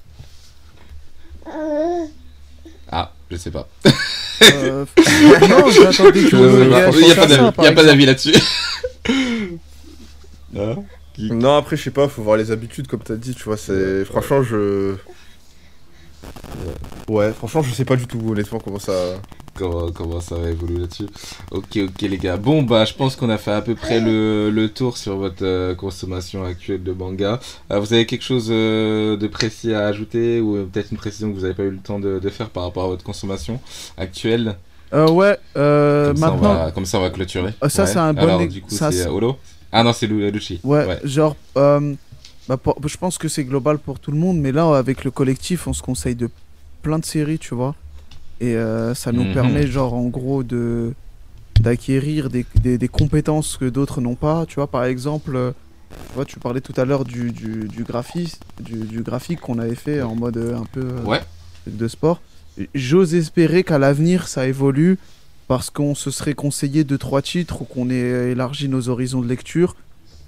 Ah, 2.91 3.13
je 3.31 3.37
sais 3.37 3.51
pas. 3.51 3.69
Euh, 4.43 4.85
non, 5.49 5.71
j'attendais 5.71 6.23
que 6.25 6.29
Je- 6.31 6.37
vous 6.37 6.63
Il 6.63 6.69
n'y 6.69 6.75
a, 6.75 7.15
pas 7.17 7.27
d'avis- 7.27 7.37
ça, 7.37 7.53
par 7.53 7.65
y 7.65 7.69
a 7.69 7.73
pas 7.73 7.83
exemple. 7.83 7.87
d'avis 7.87 8.07
là-dessus. 8.07 8.35
Hein 10.59 10.77
Non, 11.19 11.57
après, 11.59 11.77
je 11.77 11.83
sais 11.83 11.91
pas, 11.91 12.09
faut 12.09 12.23
voir 12.23 12.37
les 12.37 12.51
habitudes, 12.51 12.87
comme 12.87 13.01
t'as 13.03 13.17
dit, 13.17 13.35
tu 13.35 13.43
vois. 13.45 13.57
c'est 13.57 14.05
Franchement, 14.05 14.43
je. 14.43 14.95
Ouais, 17.09 17.33
franchement, 17.33 17.63
je 17.63 17.73
sais 17.73 17.85
pas 17.85 17.97
du 17.97 18.07
tout, 18.07 18.19
honnêtement, 18.29 18.59
comment 18.59 18.79
ça. 18.81 18.93
comment, 19.55 19.91
comment 19.93 20.21
ça 20.21 20.35
va 20.37 20.51
évoluer 20.51 20.81
là-dessus. 20.81 21.07
Ok, 21.53 21.77
ok 21.77 22.01
les 22.03 22.19
gars. 22.19 22.37
Bon, 22.37 22.63
bah 22.63 22.85
je 22.85 22.95
pense 22.95 23.15
qu'on 23.15 23.31
a 23.31 23.39
fait 23.39 23.53
à 23.53 23.63
peu 23.63 23.75
près 23.77 24.01
le, 24.01 24.51
le 24.51 24.69
tour 24.69 24.97
sur 24.99 25.17
votre 25.17 25.45
euh, 25.45 25.75
consommation 25.75 26.45
actuelle 26.45 26.83
de 26.83 26.93
manga. 26.93 27.39
Euh, 27.71 27.79
vous 27.79 27.93
avez 27.93 28.07
quelque 28.07 28.25
chose 28.25 28.49
euh, 28.51 29.17
de 29.17 29.27
précis 29.29 29.73
à 29.73 29.87
ajouter 29.87 30.41
ou 30.41 30.57
euh, 30.57 30.69
peut-être 30.71 30.91
une 30.91 30.97
précision 30.99 31.31
que 31.31 31.37
vous 31.37 31.43
n'avez 31.43 31.55
pas 31.55 31.63
eu 31.63 31.71
le 31.71 31.79
temps 31.79 32.01
de, 32.01 32.19
de 32.19 32.29
faire 32.31 32.51
par 32.51 32.65
rapport 32.65 32.85
à 32.85 32.89
votre 32.89 33.05
consommation 33.05 33.61
actuelle? 33.97 34.57
Euh, 34.93 35.09
ouais, 35.11 35.37
euh, 35.57 36.09
comme, 36.09 36.17
ça, 36.17 36.29
on 36.29 36.35
maintenant. 36.35 36.55
va, 36.55 36.71
comme 36.73 36.87
ça 36.87 36.99
on 36.99 37.03
va 37.03 37.11
clôturer. 37.11 37.53
Ah, 37.61 37.69
ça, 37.69 37.83
Ouais. 37.85 37.89
c'est 37.89 37.99
un 37.99 38.15
bon 38.15 38.23
Alors 38.23 38.47
du 38.47 38.61
coup 38.63 38.71
ça, 38.71 38.91
c'est 38.91 39.03
c'est- 39.05 39.09
Holo 39.09 39.37
Ah 39.73 39.83
non 39.85 39.93
c'est 39.93 40.07
Lu- 40.07 40.31
Lucci. 40.31 40.61
Ouais, 40.65 40.99
genre, 41.05 41.37
euh, 41.57 41.95
bah, 42.49 42.57
pour- 42.57 42.77
je 42.87 42.97
pense 42.97 43.19
que 43.19 43.29
c'est 43.29 43.45
global 43.45 43.79
pour 43.79 43.99
tout 43.99 44.11
le 44.13 44.19
monde, 44.19 44.39
mais 44.39 44.53
là, 44.53 44.77
avec 44.77 45.05
le 45.05 45.11
collectif, 45.11 45.67
on 45.67 45.73
se 45.73 45.83
conseille 45.83 46.15
de 46.15 46.29
plein 46.83 46.99
de 46.99 47.05
séries, 47.05 47.39
tu 47.39 47.55
vois. 47.55 47.75
Et 48.41 48.55
euh, 48.57 48.95
ça 48.95 49.13
nous 49.13 49.25
Mhm. 49.25 49.33
permet, 49.33 49.67
genre, 49.67 49.95
en 49.95 50.07
gros, 50.07 50.43
de 50.43 50.93
d'acquérir 51.59 52.29
des, 52.29 52.45
des, 52.63 52.77
des 52.77 52.89
compétences 52.89 53.57
que 53.57 53.65
d'autres 53.65 54.03
n'ont 54.03 54.15
pas. 54.15 54.45
Tu 54.47 54.57
vois, 54.57 54.67
par 54.67 54.85
exemple, 54.85 55.35
euh, 55.35 55.53
tu 55.91 56.15
vois, 56.15 56.25
tu 56.27 56.39
parlais 56.39 56.61
tout 56.61 56.75
à 56.77 56.85
l'heure 56.85 57.05
du, 57.07 57.31
du, 57.33 57.67
du, 57.67 57.83
graphis- 57.83 58.39
du, 58.61 58.81
du 58.81 59.03
graphique 59.03 59.41
qu'on 59.41 59.59
avait 59.59 59.75
fait 59.75 60.03
en 60.03 60.15
mode 60.15 60.37
euh, 60.37 60.57
un 60.59 60.67
peu 60.71 60.87
Ouais. 61.07 61.23
de 61.67 61.89
sport. 61.89 62.21
J'ose 62.75 63.15
espérer 63.15 63.65
qu'à 63.65 63.79
l'avenir, 63.79 64.29
ça 64.29 64.47
évolue 64.47 64.99
parce 65.49 65.71
qu'on 65.71 65.95
se 65.95 66.11
serait 66.11 66.35
conseillé 66.35 66.85
deux 66.85 66.99
trois 66.99 67.23
titres 67.23 67.63
ou 67.63 67.65
qu'on 67.65 67.89
ait 67.89 68.33
élargi 68.33 68.69
nos 68.69 68.89
horizons 68.91 69.23
de 69.23 69.29
lecture 69.29 69.77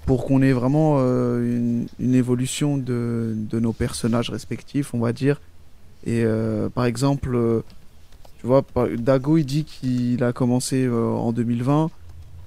pour 0.09 0.25
qu'on 0.25 0.41
ait 0.41 0.53
vraiment 0.53 0.97
euh, 1.01 1.39
une, 1.59 1.87
une 2.01 2.15
évolution 2.15 2.79
de, 2.79 3.35
de 3.37 3.61
nos 3.61 3.75
personnages 3.75 4.31
respectifs, 4.31 4.95
on 4.95 5.01
va 5.01 5.13
dire. 5.13 5.39
Et 6.07 6.23
euh, 6.25 6.71
par 6.71 6.87
exemple, 6.87 7.35
euh, 7.35 7.61
tu 8.41 8.47
vois, 8.47 8.65
Dago, 8.97 9.37
il 9.37 9.45
dit 9.45 9.65
qu'il 9.65 10.25
a 10.25 10.33
commencé 10.33 10.89
en 10.89 11.31
2020. 11.33 11.91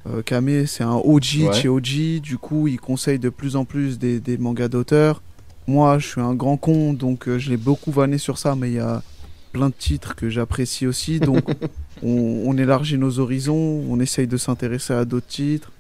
Euh, 0.09 0.23
Kame, 0.23 0.65
c'est 0.65 0.83
un 0.83 0.95
OG 0.95 1.23
Ouais. 1.43 1.53
chez 1.53 1.67
OG. 1.69 2.19
Du 2.23 2.39
coup, 2.39 2.67
il 2.67 2.79
conseille 2.79 3.19
de 3.19 3.29
plus 3.29 3.55
en 3.55 3.63
plus 3.63 3.99
des, 3.99 4.19
des 4.19 4.39
mangas 4.39 4.67
d'auteurs. 4.67 5.21
Moi, 5.67 5.99
je 5.99 6.07
suis 6.07 6.21
un 6.21 6.33
grand 6.33 6.57
con, 6.57 6.93
donc 6.93 7.29
je 7.37 7.49
l'ai 7.51 7.57
beaucoup 7.57 7.91
vanné 7.91 8.17
sur 8.17 8.39
ça, 8.39 8.55
mais 8.55 8.69
il 8.71 8.75
y 8.77 8.79
a 8.79 9.03
plein 9.51 9.69
de 9.69 9.75
titres 9.77 10.15
que 10.15 10.29
j'apprécie 10.31 10.87
aussi. 10.87 11.19
Donc, 11.19 11.43
on, 12.01 12.43
on 12.47 12.57
élargit 12.57 12.97
nos 12.97 13.19
horizons, 13.19 13.83
on 13.87 13.99
essaye 13.99 14.25
de 14.25 14.37
s'intéresser 14.37 14.93
à 14.93 15.05
d'autres 15.05 15.27
titres. 15.27 15.71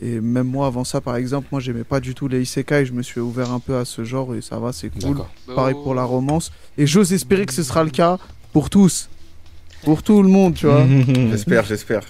Et 0.00 0.20
même 0.20 0.46
moi, 0.46 0.66
avant 0.68 0.84
ça, 0.84 1.00
par 1.00 1.16
exemple, 1.16 1.48
moi, 1.50 1.60
j'aimais 1.60 1.82
pas 1.84 1.98
du 2.00 2.14
tout 2.14 2.28
les 2.28 2.42
isekai. 2.42 2.86
Je 2.86 2.92
me 2.92 3.02
suis 3.02 3.20
ouvert 3.20 3.50
un 3.50 3.58
peu 3.58 3.76
à 3.76 3.84
ce 3.84 4.04
genre 4.04 4.34
et 4.34 4.40
ça 4.42 4.58
va, 4.58 4.72
c'est 4.72 4.90
cool. 4.90 5.18
Pareil 5.54 5.74
pour 5.74 5.94
la 5.94 6.04
romance. 6.04 6.52
Et 6.76 6.86
j'ose 6.86 7.12
espérer 7.12 7.46
que 7.46 7.52
ce 7.52 7.62
sera 7.64 7.82
le 7.82 7.90
cas 7.90 8.18
pour 8.52 8.70
tous. 8.70 9.08
Pour 9.82 10.02
tout 10.02 10.22
le 10.22 10.28
monde, 10.28 10.54
tu 10.54 10.66
vois. 10.66 10.86
J'espère, 11.30 11.64
j'espère. 11.64 12.02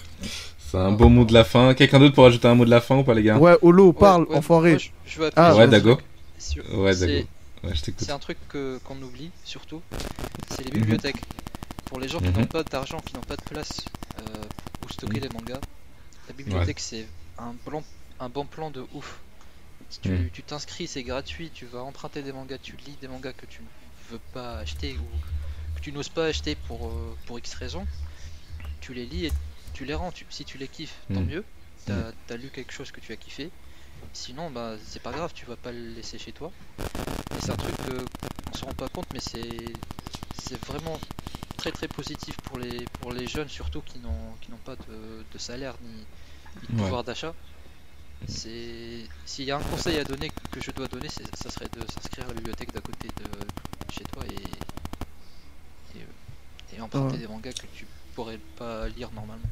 C'est 0.71 0.77
un 0.79 0.93
beau 0.93 1.09
mot 1.09 1.25
de 1.25 1.33
la 1.33 1.45
fin. 1.45 1.73
Quelqu'un 1.75 1.99
d'autre 1.99 2.15
pour 2.15 2.27
ajouter 2.27 2.47
un 2.47 2.55
mot 2.55 2.65
de 2.67 2.71
la 2.71 2.81
fin 2.83 2.99
ou 2.99 3.05
pas, 3.05 3.15
les 3.15 3.23
gars? 3.23 3.39
Ouais, 3.39 3.57
Olo, 3.63 3.87
Ouais, 3.87 3.93
parle, 3.95 4.25
ouais, 4.25 4.37
enfoiré. 4.37 4.71
moi, 4.73 4.79
je, 4.79 4.89
je 5.07 5.19
veux 5.21 5.31
Ah, 5.35 5.57
Ouais, 5.57 5.67
Dago. 5.67 5.97
Sur- 6.39 6.63
Ouais, 6.79 6.93
c'est- 6.93 7.07
Dago. 7.07 7.27
Ouais, 7.65 7.71
je 7.75 7.83
t'écoute. 7.83 8.05
C'est 8.07 8.13
un 8.13 8.19
truc 8.19 8.37
qu'on 8.51 9.03
oublie 9.03 9.31
surtout, 9.45 9.81
c'est 10.51 10.65
les 10.65 10.71
bibliothèques. 10.71 11.17
Pour 11.87 11.99
les 12.01 12.07
gens 12.09 12.19
qui 12.19 12.27
Mhm. 12.29 12.41
n'ont 12.41 12.45
pas 12.47 12.63
d'argent, 12.63 12.99
qui 13.05 13.15
n'ont 13.15 13.23
pas 13.23 13.35
de 13.37 13.43
place 13.43 13.81
euh, 14.21 14.23
où 14.85 14.93
stocker 14.93 15.21
les 15.21 15.29
mangas, 15.31 15.61
la 16.29 16.35
bibliothèque 16.37 16.79
c'est 16.81 17.07
un, 17.39 18.29
bon 18.29 18.47
plan 18.47 18.71
de 18.71 18.85
ouf. 18.95 19.21
Si 19.91 20.01
tu 20.01 20.11
Mhm. 20.11 20.31
tu 20.31 20.43
t'inscris, 20.43 20.87
c'est 20.87 21.03
gratuit, 21.03 21.51
tu 21.51 21.67
vas 21.67 21.83
emprunter 21.83 22.23
des 22.23 22.33
mangas, 22.33 22.59
tu 22.59 22.77
lis 22.77 22.97
des 23.01 23.09
mangas 23.09 23.33
que 23.33 23.47
tu 23.47 23.63
ne 23.63 24.13
veux 24.13 24.21
pas 24.33 24.59
acheter 24.59 24.97
ou 24.99 25.77
que 25.77 25.81
tu 25.81 25.93
n'oses 25.93 26.09
pas 26.09 26.27
acheter 26.27 26.55
pour, 26.67 26.89
euh, 26.89 27.17
pour 27.27 27.39
X 27.39 27.55
raisons, 27.55 27.87
tu 28.81 28.93
les 28.93 29.07
lis 29.07 29.27
et 29.27 29.33
tu 29.73 29.85
les 29.85 29.95
rends. 29.95 30.13
Tu- 30.13 30.27
si 30.31 30.45
tu 30.45 30.59
les 30.59 30.69
kiffes, 30.69 30.97
tant 31.15 31.21
Mhm. 31.21 31.29
mieux, 31.29 31.45
t'as 31.87 32.13
as 32.31 32.37
lu 32.37 32.51
quelque 32.51 32.73
chose 32.73 32.91
que 32.91 33.01
tu 33.01 33.13
as 33.13 33.17
kiffé. 33.17 33.51
Sinon, 34.13 34.51
bah, 34.51 34.77
c'est 34.85 35.03
pas 35.03 35.13
grave, 35.13 35.33
tu 35.35 35.47
vas 35.47 35.57
pas 35.57 35.73
le 35.73 35.95
laisser 35.95 36.19
chez 36.19 36.33
toi. 36.33 36.51
Et 36.79 37.41
c'est 37.41 37.51
un 37.53 37.57
truc 37.57 37.77
que 37.77 38.05
on 38.51 38.53
se 38.53 38.65
rend 38.65 38.73
pas 38.75 38.89
compte, 38.89 39.07
mais 39.13 39.21
c'est 39.21 39.47
vraiment 40.67 40.99
très 41.57 41.73
très 41.73 41.89
positif 41.89 42.37
pour 42.45 42.59
les 42.59 42.85
pour 43.01 43.13
les 43.13 43.27
jeunes 43.27 43.49
surtout 43.49 43.83
qui 43.83 43.99
n'ont 43.99 44.37
qui 44.41 44.51
n'ont 44.51 44.59
pas 44.65 44.77
de, 44.77 45.25
de 45.31 45.39
salaire 45.39 45.75
ni, 45.83 46.07
Ouais. 46.73 46.83
pouvoir 46.83 47.05
d'achat. 47.05 47.35
C'est 48.27 49.05
s'il 49.25 49.45
y 49.45 49.51
a 49.53 49.57
un 49.57 49.61
conseil 49.61 49.99
à 49.99 50.05
donner 50.05 50.31
que 50.51 50.61
je 50.61 50.71
dois 50.73 50.89
donner, 50.89 51.07
c'est 51.09 51.25
ça 51.37 51.51
serait 51.51 51.67
de 51.67 51.81
s'inscrire 51.93 52.25
à 52.25 52.29
la 52.29 52.35
bibliothèque 52.35 52.73
d'à 52.75 52.81
côté 52.81 53.09
de 53.09 53.93
chez 53.95 54.03
toi 54.13 54.23
et 54.29 55.99
et, 55.99 56.77
et 56.77 56.81
emprunter 56.81 57.15
Ouais. 57.15 57.19
des 57.21 57.29
mangas 57.29 57.53
que 57.53 57.67
tu 57.75 57.87
pourrais 58.15 58.39
pas 58.59 58.89
lire 58.97 59.11
normalement. 59.15 59.43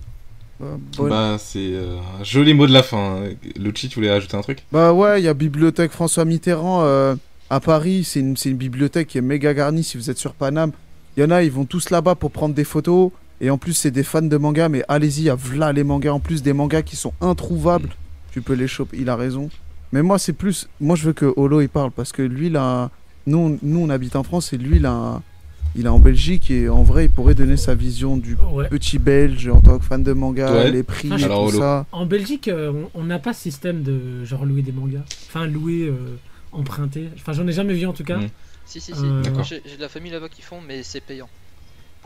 Bonne- 0.59 1.11
Bah, 1.11 1.37
c'est 1.39 1.59
euh, 1.75 1.99
un 2.19 2.25
joli 2.25 2.55
mot 2.55 2.67
de 2.67 2.73
la 2.73 2.83
fin. 2.83 3.21
Lucci, 3.57 3.89
tu 3.89 3.97
voulais 3.97 4.09
ajouter 4.11 4.37
un 4.37 4.43
truc? 4.43 4.65
Bah 4.73 4.93
ouais, 4.93 5.21
il 5.21 5.25
y 5.25 5.29
a 5.29 5.35
Bibliothèque 5.35 5.93
François 5.93 6.25
Mitterrand 6.25 6.83
euh, 6.83 7.15
à 7.51 7.61
Paris. 7.61 8.05
C'est 8.05 8.21
une, 8.21 8.37
c'est 8.37 8.49
une 8.51 8.57
bibliothèque 8.57 9.09
qui 9.09 9.19
est 9.19 9.23
méga 9.23 9.53
garnie 9.55 9.85
si 9.85 9.97
vous 9.99 10.11
êtes 10.11 10.19
sur 10.19 10.33
Paname. 10.35 10.73
Il 11.17 11.23
y 11.23 11.25
en 11.27 11.31
a, 11.31 11.43
ils 11.43 11.53
vont 11.53 11.67
tous 11.67 11.91
là-bas 11.91 12.15
pour 12.15 12.31
prendre 12.31 12.55
des 12.55 12.65
photos. 12.65 13.11
Et 13.41 13.51
en 13.51 13.59
plus, 13.59 13.75
c'est 13.75 13.91
des 13.91 14.03
fans 14.03 14.23
de 14.23 14.37
manga. 14.37 14.69
Mais 14.69 14.83
allez-y, 14.89 15.21
il 15.21 15.25
y 15.25 15.31
a 15.31 15.35
v'là 15.35 15.73
les 15.73 15.85
mangas. 15.85 16.13
En 16.13 16.21
plus, 16.21 16.43
des 16.43 16.53
mangas 16.53 16.83
qui 16.83 16.97
sont 16.97 17.13
introuvables. 17.21 17.91
Tu 18.33 18.41
peux 18.43 18.55
les 18.55 18.69
choper. 18.69 18.97
Il 19.01 19.09
a 19.09 19.17
raison. 19.17 19.51
Mais 19.93 20.03
moi, 20.03 20.19
c'est 20.19 20.33
plus. 20.33 20.69
Moi, 20.81 20.97
je 20.97 21.05
veux 21.05 21.13
que 21.13 21.33
Holo 21.37 21.61
il 21.61 21.69
parle. 21.69 21.91
Parce 21.91 22.13
que 22.13 22.23
lui, 22.23 22.51
là. 22.51 22.91
Nous, 23.27 23.39
on- 23.39 23.59
nous 23.63 23.81
on 23.81 23.91
habite 23.91 24.17
en 24.17 24.23
France. 24.23 24.53
Et 24.53 24.59
lui, 24.59 24.79
là. 24.79 25.23
Il 25.79 25.85
est 25.85 25.89
en 25.91 25.99
Belgique. 25.99 26.51
Et 26.51 26.69
en 26.71 26.83
vrai, 26.83 27.05
il 27.05 27.11
pourrait 27.11 27.35
donner 27.35 27.57
sa 27.59 27.75
vision 27.75 28.17
du 28.17 28.37
Ouais. 28.53 28.69
petit 28.69 28.99
belge 28.99 29.49
en 29.49 29.61
tant 29.61 29.79
que 29.79 29.85
fan 29.85 30.03
de 30.03 30.13
manga. 30.15 30.51
Ouais. 30.53 30.71
Les 30.71 30.83
prix 30.83 31.09
Enfin, 31.13 31.19
et 31.19 31.25
Alors, 31.25 31.51
tout 31.51 31.59
ça. 31.59 31.85
En 31.93 32.07
Belgique, 32.07 32.49
euh, 32.49 32.73
on- 32.95 33.05
n'a 33.05 33.19
pas 33.19 33.35
ce 33.35 33.43
système 33.43 33.83
de 33.83 34.25
genre 34.25 34.47
louer 34.47 34.63
des 34.63 34.73
mangas. 34.73 35.05
Enfin, 35.29 35.47
louer, 35.47 35.83
euh, 35.89 36.17
emprunter. 36.53 37.11
Enfin, 37.17 37.33
j'en 37.35 37.47
ai 37.47 37.53
jamais 37.53 37.75
vu 37.75 37.85
en 37.87 37.93
tout 37.93 38.05
cas. 38.05 38.17
Mm. 38.17 38.29
Si 38.65 38.81
si 38.81 38.95
si, 38.95 39.05
Euh, 39.05 39.23
j'ai 39.45 39.61
de 39.77 39.81
la 39.81 39.89
famille 39.91 40.11
là-bas 40.11 40.29
qui 40.31 40.41
font, 40.43 40.59
mais 40.67 40.83
c'est 40.83 41.01
payant. 41.01 41.29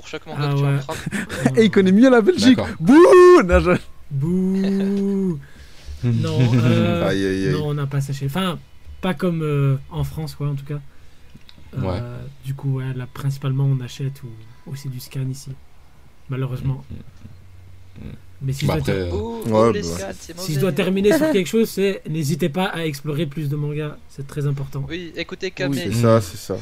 Pour 0.00 0.08
chaque 0.08 0.26
manga 0.26 0.40
Ah 0.42 0.52
que 0.52 0.56
tu 0.58 0.64
ouais. 0.64 0.78
empruntes, 0.78 1.56
Et 1.58 1.64
il 1.66 1.70
connaît 1.70 1.92
mieux 1.92 2.08
la 2.08 2.22
Belgique. 2.22 2.58
Bouh 2.80 2.96
Non, 3.44 3.60
je- 3.60 3.78
Bouh 4.10 5.38
Non, 6.04 6.38
euh, 6.54 7.06
Aïe, 7.06 7.26
aïe, 7.26 7.46
aïe. 7.48 7.52
non, 7.52 7.66
on 7.68 7.74
n'a 7.74 7.86
pas 7.86 8.00
saché. 8.00 8.24
Enfin, 8.24 8.58
pas 9.02 9.12
comme 9.12 9.42
euh, 9.42 9.76
en 9.90 10.02
France, 10.04 10.34
quoi, 10.34 10.48
en 10.48 10.54
tout 10.54 10.64
cas. 10.64 10.80
Euh, 11.78 11.82
Ouais. 11.82 12.00
Du 12.46 12.54
coup, 12.54 12.78
ouais, 12.78 12.94
là, 12.96 13.06
principalement, 13.12 13.64
on 13.64 13.78
achète 13.84 14.22
ou, 14.22 14.70
ou 14.70 14.74
c'est 14.74 14.88
du 14.88 15.00
scan 15.00 15.28
ici. 15.30 15.50
Malheureusement. 16.30 16.82
Mais 18.40 18.54
si, 18.54 18.64
Bah, 18.64 18.78
je 18.78 18.84
dois, 18.84 18.94
après, 18.94 19.02
euh, 19.02 19.10
Oh, 19.12 19.42
Ouais, 19.46 19.72
bah. 19.74 19.82
scans, 19.82 20.34
si 20.38 20.54
je 20.54 20.60
dois 20.60 20.72
terminer 20.72 21.14
sur 21.14 21.30
quelque 21.30 21.46
chose, 21.46 21.68
c'est 21.68 22.00
n'hésitez 22.08 22.48
pas 22.48 22.64
à 22.64 22.86
explorer 22.86 23.26
plus 23.26 23.50
de 23.50 23.56
mangas. 23.56 23.98
C'est 24.08 24.26
très 24.26 24.46
important. 24.46 24.86
Oui, 24.88 25.12
écoutez 25.14 25.50
Kame. 25.50 25.74
C'est 25.74 25.92
ça, 25.92 26.22
c'est 26.22 26.38
ça. 26.38 26.56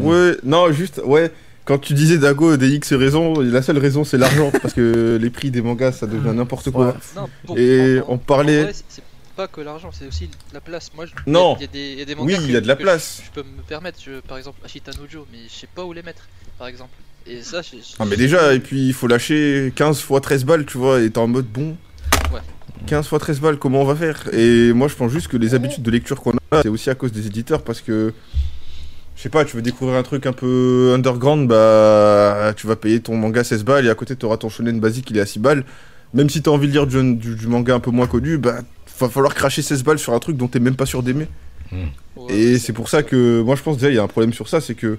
Ouais, 0.00 0.36
non, 0.44 0.70
juste, 0.72 1.00
ouais. 1.04 1.32
Quand 1.64 1.78
tu 1.78 1.94
disais 1.94 2.18
Dago 2.18 2.56
des 2.56 2.70
X 2.70 2.92
raisons, 2.92 3.34
la 3.40 3.62
seule 3.62 3.78
raison 3.78 4.04
c'est 4.04 4.18
l'argent 4.18 4.50
parce 4.62 4.74
que 4.74 5.18
les 5.20 5.30
prix 5.30 5.50
des 5.50 5.62
mangas 5.62 5.92
ça 5.92 6.06
devient 6.06 6.34
n'importe 6.34 6.70
quoi. 6.70 6.88
Ouais. 6.88 6.94
Non, 7.16 7.28
pour- 7.46 7.58
Et 7.58 8.00
en- 8.00 8.02
en- 8.02 8.14
on 8.14 8.18
parlait- 8.18 8.62
vrai, 8.64 8.72
c'est- 8.72 8.84
c'est 8.88 9.02
pas 9.36 9.46
que 9.46 9.60
l'argent, 9.60 9.90
c'est 9.92 10.06
aussi 10.06 10.28
la 10.52 10.60
place. 10.60 10.90
Moi, 10.94 11.06
je- 11.06 11.12
Non. 11.26 11.56
il 11.58 11.62
y 11.62 11.64
a 11.64 11.68
des, 11.68 11.92
il 11.92 11.98
y 12.00 12.02
a 12.02 12.04
des 12.04 12.14
Oui, 12.14 12.32
mangas 12.32 12.38
il 12.46 12.50
y 12.52 12.56
a 12.56 12.60
de 12.60 12.66
la 12.68 12.74
que 12.76 12.82
place. 12.82 13.20
Je, 13.22 13.26
je 13.26 13.30
peux 13.42 13.48
me 13.48 13.62
permettre, 13.62 13.98
je- 14.04 14.20
par 14.20 14.36
exemple, 14.38 14.58
Ashita 14.64 14.90
Nojo, 15.00 15.26
mais 15.32 15.38
je 15.48 15.54
sais 15.60 15.68
pas 15.72 15.84
où 15.84 15.92
les 15.92 16.02
mettre, 16.02 16.26
par 16.58 16.66
exemple. 16.66 16.92
Et 17.26 17.40
ça, 17.42 17.62
je- 17.62 17.76
je- 17.76 17.94
Ah 18.00 18.04
mais 18.04 18.16
déjà, 18.16 18.52
et 18.52 18.58
puis 18.60 18.88
il 18.88 18.92
faut 18.92 19.06
lâcher 19.06 19.72
15 19.76 20.00
fois 20.00 20.20
13 20.20 20.44
balles, 20.44 20.66
tu 20.66 20.76
vois, 20.78 21.00
et 21.00 21.10
t'es 21.10 21.18
en 21.18 21.28
mode 21.28 21.46
bon. 21.46 21.76
Ouais. 22.32 22.40
15 22.86 23.06
fois 23.06 23.20
13 23.20 23.38
balles, 23.40 23.58
comment 23.58 23.80
on 23.82 23.84
va 23.84 23.94
faire? 23.94 24.28
Et 24.34 24.72
moi 24.72 24.88
je 24.88 24.94
pense 24.96 25.12
juste 25.12 25.28
que 25.28 25.36
les 25.36 25.54
habitudes 25.54 25.84
de 25.84 25.90
lecture 25.92 26.20
qu'on 26.20 26.32
a, 26.50 26.62
c'est 26.62 26.68
aussi 26.68 26.90
à 26.90 26.96
cause 26.96 27.12
des 27.12 27.26
éditeurs 27.28 27.62
parce 27.62 27.80
que. 27.80 28.12
Je 29.16 29.22
sais 29.22 29.28
pas, 29.28 29.44
tu 29.44 29.56
veux 29.56 29.62
découvrir 29.62 29.96
un 29.98 30.02
truc 30.02 30.26
un 30.26 30.32
peu 30.32 30.92
underground, 30.94 31.46
bah 31.48 32.52
tu 32.56 32.66
vas 32.66 32.76
payer 32.76 33.00
ton 33.00 33.16
manga 33.16 33.44
16 33.44 33.64
balles 33.64 33.86
et 33.86 33.90
à 33.90 33.94
côté 33.94 34.16
t'auras 34.16 34.36
ton 34.38 34.48
shonen 34.48 34.80
basique 34.80 35.10
il 35.10 35.18
est 35.18 35.20
à 35.20 35.26
6 35.26 35.38
balles. 35.38 35.64
Même 36.14 36.28
si 36.28 36.42
t'as 36.42 36.50
envie 36.50 36.66
de 36.66 36.72
lire 36.72 36.86
du, 36.86 37.14
du- 37.14 37.36
du 37.36 37.46
manga 37.46 37.74
un 37.74 37.80
peu 37.80 37.90
moins 37.90 38.06
connu, 38.06 38.38
bah 38.38 38.60
va 38.98 39.08
falloir 39.08 39.34
cracher 39.34 39.62
16 39.62 39.82
balles 39.84 39.98
sur 39.98 40.12
un 40.14 40.18
truc 40.18 40.36
dont 40.36 40.48
t'es 40.48 40.60
même 40.60 40.76
pas 40.76 40.86
sûr 40.86 41.02
d'aimer. 41.02 41.26
Ouais, 42.16 42.34
Et 42.34 42.58
c'est 42.58 42.72
pour 42.72 42.88
ça 42.88 43.02
que 43.02 43.40
moi 43.42 43.54
je 43.56 43.62
pense 43.62 43.76
déjà 43.76 43.90
il 43.90 43.96
y 43.96 43.98
a 43.98 44.02
un 44.02 44.08
problème 44.08 44.32
sur 44.32 44.48
ça, 44.48 44.60
c'est 44.60 44.74
que 44.74 44.98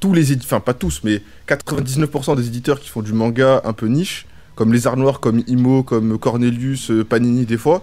tous 0.00 0.12
les 0.12 0.32
éditeurs, 0.32 0.56
enfin 0.58 0.60
pas 0.60 0.74
tous, 0.74 1.00
mais 1.04 1.22
99% 1.48 2.36
des 2.36 2.46
éditeurs 2.46 2.80
qui 2.80 2.88
font 2.90 3.02
du 3.02 3.12
manga 3.12 3.62
un 3.64 3.72
peu 3.72 3.86
niche, 3.86 4.26
comme 4.54 4.72
Les 4.72 4.86
Arts 4.86 4.96
Noirs, 4.96 5.20
comme 5.20 5.42
Imo, 5.46 5.82
comme 5.82 6.18
Cornelius, 6.18 6.90
euh, 6.90 7.04
Panini 7.04 7.46
des 7.46 7.56
fois, 7.58 7.82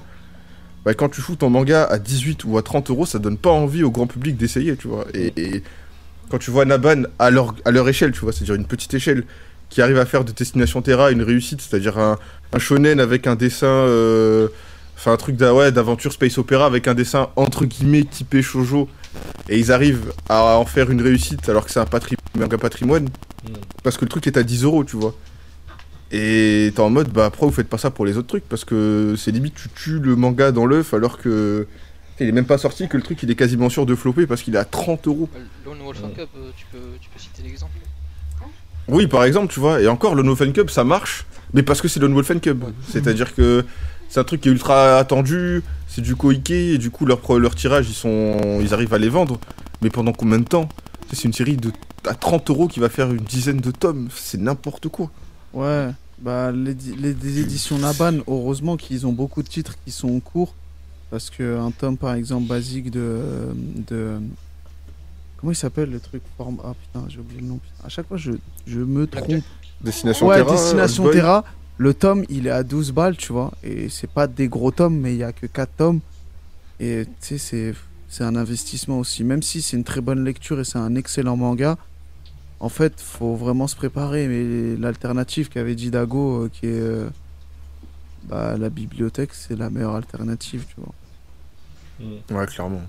bah, 0.85 0.93
quand 0.93 1.09
tu 1.09 1.21
fous 1.21 1.35
ton 1.35 1.49
manga 1.49 1.83
à 1.83 1.99
18 1.99 2.43
ou 2.45 2.57
à 2.57 2.63
30 2.63 2.89
euros, 2.89 3.05
ça 3.05 3.19
donne 3.19 3.37
pas 3.37 3.51
envie 3.51 3.83
au 3.83 3.91
grand 3.91 4.07
public 4.07 4.37
d'essayer, 4.37 4.75
tu 4.75 4.87
vois. 4.87 5.05
Et, 5.13 5.31
et 5.37 5.63
quand 6.29 6.37
tu 6.39 6.51
vois 6.51 6.65
Naban 6.65 7.03
à 7.19 7.29
leur, 7.29 7.53
à 7.65 7.71
leur 7.71 7.87
échelle, 7.89 8.11
tu 8.11 8.19
vois, 8.21 8.31
c'est-à-dire 8.33 8.55
une 8.55 8.65
petite 8.65 8.93
échelle, 8.93 9.23
qui 9.69 9.81
arrive 9.81 9.97
à 9.99 10.05
faire 10.05 10.25
de 10.25 10.31
Destination 10.33 10.81
Terra 10.81 11.11
une 11.11 11.21
réussite, 11.23 11.61
c'est-à-dire 11.61 11.97
un, 11.97 12.17
un 12.53 12.59
shonen 12.59 12.99
avec 12.99 13.27
un 13.27 13.35
dessin... 13.35 13.67
euh, 13.67 14.47
Enfin, 14.97 15.13
un 15.13 15.17
truc 15.17 15.35
d'a- 15.35 15.51
ouais, 15.51 15.71
d'aventure 15.71 16.13
space 16.13 16.37
opéra 16.37 16.67
avec 16.67 16.87
un 16.87 16.93
dessin 16.93 17.29
entre 17.35 17.65
guillemets 17.65 18.03
typé 18.03 18.43
shoujo. 18.43 18.87
Et 19.49 19.57
ils 19.57 19.71
arrivent 19.71 20.13
à 20.29 20.57
en 20.57 20.65
faire 20.65 20.91
une 20.91 21.01
réussite 21.01 21.49
alors 21.49 21.65
que 21.65 21.71
c'est 21.71 21.79
un 21.79 21.85
patri- 21.85 22.17
manga 22.37 22.55
patrimoine. 22.59 23.05
Mm. 23.05 23.53
Parce 23.81 23.97
que 23.97 24.05
le 24.05 24.09
truc 24.09 24.27
est 24.27 24.37
à 24.37 24.43
10 24.43 24.63
euros, 24.63 24.83
tu 24.83 24.97
vois. 24.97 25.15
Et 26.11 26.71
t'es 26.75 26.81
en 26.81 26.89
mode, 26.89 27.09
bah 27.09 27.29
pourquoi 27.29 27.47
vous 27.47 27.53
faites 27.53 27.69
pas 27.69 27.77
ça 27.77 27.89
pour 27.89 28.05
les 28.05 28.17
autres 28.17 28.27
trucs? 28.27 28.47
Parce 28.47 28.65
que 28.65 29.15
c'est 29.17 29.31
limite, 29.31 29.55
tu 29.55 29.69
tues 29.69 29.99
le 29.99 30.15
manga 30.15 30.51
dans 30.51 30.65
l'œuf 30.65 30.93
alors 30.93 31.17
que. 31.17 31.67
Il 32.19 32.27
est 32.27 32.33
même 32.33 32.45
pas 32.45 32.59
sorti, 32.59 32.87
que 32.87 32.97
le 32.97 33.03
truc 33.03 33.23
il 33.23 33.31
est 33.31 33.35
quasiment 33.35 33.67
sûr 33.69 33.87
de 33.87 33.95
flopper 33.95 34.27
parce 34.27 34.43
qu'il 34.43 34.53
est 34.53 34.59
à 34.59 34.65
30 34.65 35.07
euros. 35.07 35.27
Euh, 35.35 35.39
Lone 35.65 35.79
Wolf 35.83 36.03
Ouais. 36.03 36.09
Cup, 36.15 36.29
euh, 36.37 36.51
tu 36.55 36.67
peux, 36.71 36.77
tu 36.99 37.09
peux 37.09 37.19
citer 37.19 37.41
l'exemple. 37.41 37.71
Oui, 38.87 39.07
par 39.07 39.23
exemple, 39.23 39.51
tu 39.51 39.59
vois, 39.59 39.81
et 39.81 39.87
encore, 39.87 40.13
le 40.13 40.21
No 40.21 40.35
Fan 40.35 40.53
Cup, 40.53 40.69
ça 40.69 40.83
marche, 40.83 41.25
mais 41.53 41.63
parce 41.63 41.81
que 41.81 41.87
c'est 41.87 41.99
le 41.99 42.07
Wolf 42.07 42.39
Cup. 42.39 42.63
Ouais. 42.63 42.73
C'est-à-dire 42.89 43.33
que 43.33 43.65
c'est 44.07 44.19
un 44.19 44.23
truc 44.23 44.41
qui 44.41 44.49
est 44.49 44.51
ultra 44.51 44.97
attendu, 44.99 45.63
c'est 45.87 46.01
du 46.01 46.15
Koike, 46.15 46.51
et 46.51 46.77
du 46.77 46.91
coup, 46.91 47.05
leur 47.07 47.55
tirage, 47.55 47.89
ils, 47.89 47.95
sont, 47.95 48.59
ils 48.61 48.73
arrivent 48.73 48.93
à 48.93 48.99
les 48.99 49.09
vendre. 49.09 49.39
Mais 49.81 49.89
pendant 49.89 50.11
combien 50.13 50.37
de 50.37 50.43
temps? 50.43 50.69
C'est 51.11 51.23
une 51.23 51.33
série 51.33 51.57
de, 51.57 51.71
à 52.07 52.13
30 52.13 52.49
euros 52.51 52.67
qui 52.67 52.79
va 52.79 52.89
faire 52.89 53.09
une 53.11 53.23
dizaine 53.23 53.61
de 53.61 53.71
tomes, 53.71 54.09
c'est 54.13 54.39
n'importe 54.39 54.89
quoi. 54.89 55.09
Ouais, 55.53 55.89
bah 56.21 56.51
les, 56.51 56.75
les- 56.97 57.39
éditions 57.39 57.77
Naban, 57.79 58.19
heureusement 58.27 58.77
qu'ils 58.77 59.05
ont 59.07 59.11
beaucoup 59.13 59.41
de 59.43 59.47
titres 59.47 59.75
qui 59.83 59.91
sont 59.91 60.19
courts. 60.19 60.53
Parce 61.09 61.29
que 61.29 61.57
un 61.59 61.71
tome, 61.71 61.97
par 61.97 62.13
exemple, 62.13 62.47
basique 62.47 62.89
de. 62.91 63.19
de 63.87 64.17
comment 65.37 65.51
il 65.51 65.55
s'appelle 65.55 65.91
le 65.91 65.99
truc? 65.99 66.21
Forme... 66.37 66.59
Ah 66.63 66.73
putain, 66.79 67.05
j'ai 67.09 67.19
oublié 67.19 67.41
le 67.41 67.47
nom. 67.47 67.57
putain. 67.57 67.85
À 67.85 67.89
chaque 67.89 68.07
fois, 68.07 68.17
je, 68.17 68.31
je 68.65 68.79
me 68.79 69.07
trompe. 69.07 69.43
Destination 69.83 70.27
Ouais, 70.27 70.37
Terra. 70.37 70.51
Destination. 70.51 71.09
Terra. 71.11 71.43
Le 71.77 71.93
tome, 71.95 72.23
il 72.29 72.45
est 72.47 72.51
à 72.51 72.63
12 72.63 72.91
balles, 72.91 73.17
tu 73.17 73.33
vois. 73.33 73.51
Et 73.63 73.89
c'est 73.89 74.09
pas 74.09 74.27
des 74.27 74.47
gros 74.47 74.71
tomes, 74.71 74.97
mais 74.99 75.13
il 75.15 75.17
y 75.17 75.23
a 75.23 75.33
que 75.33 75.47
4 75.47 75.69
tomes. 75.77 75.99
Et 76.79 77.05
tu 77.19 77.27
sais, 77.27 77.37
c'est, 77.39 77.73
c'est 78.07 78.23
un 78.23 78.35
investissement 78.35 78.99
aussi. 78.99 79.23
Même 79.23 79.41
si 79.41 79.61
c'est 79.61 79.75
une 79.77 79.83
très 79.83 79.99
bonne 80.01 80.23
lecture 80.23 80.59
et 80.59 80.63
c'est 80.63 80.77
un 80.77 80.95
excellent 80.95 81.35
manga, 81.35 81.77
en 82.61 82.69
fait, 82.69 82.93
faut 83.01 83.35
vraiment 83.35 83.67
se 83.67 83.75
préparer. 83.75 84.27
Mais 84.27 84.77
l'alternative 84.77 85.49
qu'avait 85.49 85.75
dit 85.75 85.91
Dago, 85.91 86.45
euh, 86.45 86.49
qui 86.53 86.67
est 86.67 86.79
euh, 86.79 87.09
bah, 88.23 88.55
la 88.57 88.69
bibliothèque, 88.69 89.33
c'est 89.33 89.57
la 89.57 89.69
meilleure 89.69 89.95
alternative, 89.95 90.65
tu 90.69 90.75
vois. 90.77 90.93
Ouais, 92.31 92.47
clairement. 92.47 92.81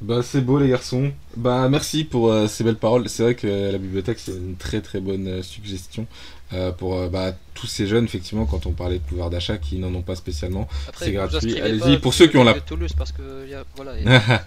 Bah 0.00 0.22
c'est 0.22 0.40
beau 0.40 0.58
les 0.58 0.68
garçons. 0.70 1.12
Bah 1.36 1.68
merci 1.68 2.02
pour 2.04 2.32
euh, 2.32 2.46
ces 2.48 2.64
belles 2.64 2.76
paroles. 2.78 3.06
C'est 3.10 3.22
vrai 3.24 3.34
que 3.34 3.46
la 3.46 3.76
bibliothèque 3.76 4.18
c'est 4.18 4.32
une 4.32 4.56
très 4.56 4.80
très 4.80 5.00
bonne 5.00 5.26
euh, 5.26 5.42
suggestion 5.42 6.06
euh, 6.54 6.72
pour 6.72 6.94
euh, 6.96 7.08
bah, 7.10 7.32
tous 7.52 7.66
ces 7.66 7.86
jeunes 7.86 8.06
effectivement 8.06 8.46
quand 8.46 8.64
on 8.64 8.72
parlait 8.72 8.98
de 9.00 9.04
pouvoir 9.04 9.28
d'achat 9.28 9.58
qui 9.58 9.78
n'en 9.78 9.94
ont 9.94 10.00
pas 10.00 10.16
spécialement. 10.16 10.66
Après, 10.88 11.04
C'est 11.06 11.12
gratuit. 11.12 11.60
Allez-y, 11.60 11.98
pour 11.98 12.14
ceux 12.14 12.26
qui 12.26 12.38
ont 12.38 12.44
la- 12.44 12.54
de 12.54 12.60
Toulouse 12.60 12.94
parce 12.96 13.12
que 13.12 13.46
y 13.50 13.52
a, 13.54 13.64
voilà, 13.76 14.00
y 14.00 14.06
a- 14.08 14.16
Et 14.16 14.18
puis 14.18 14.38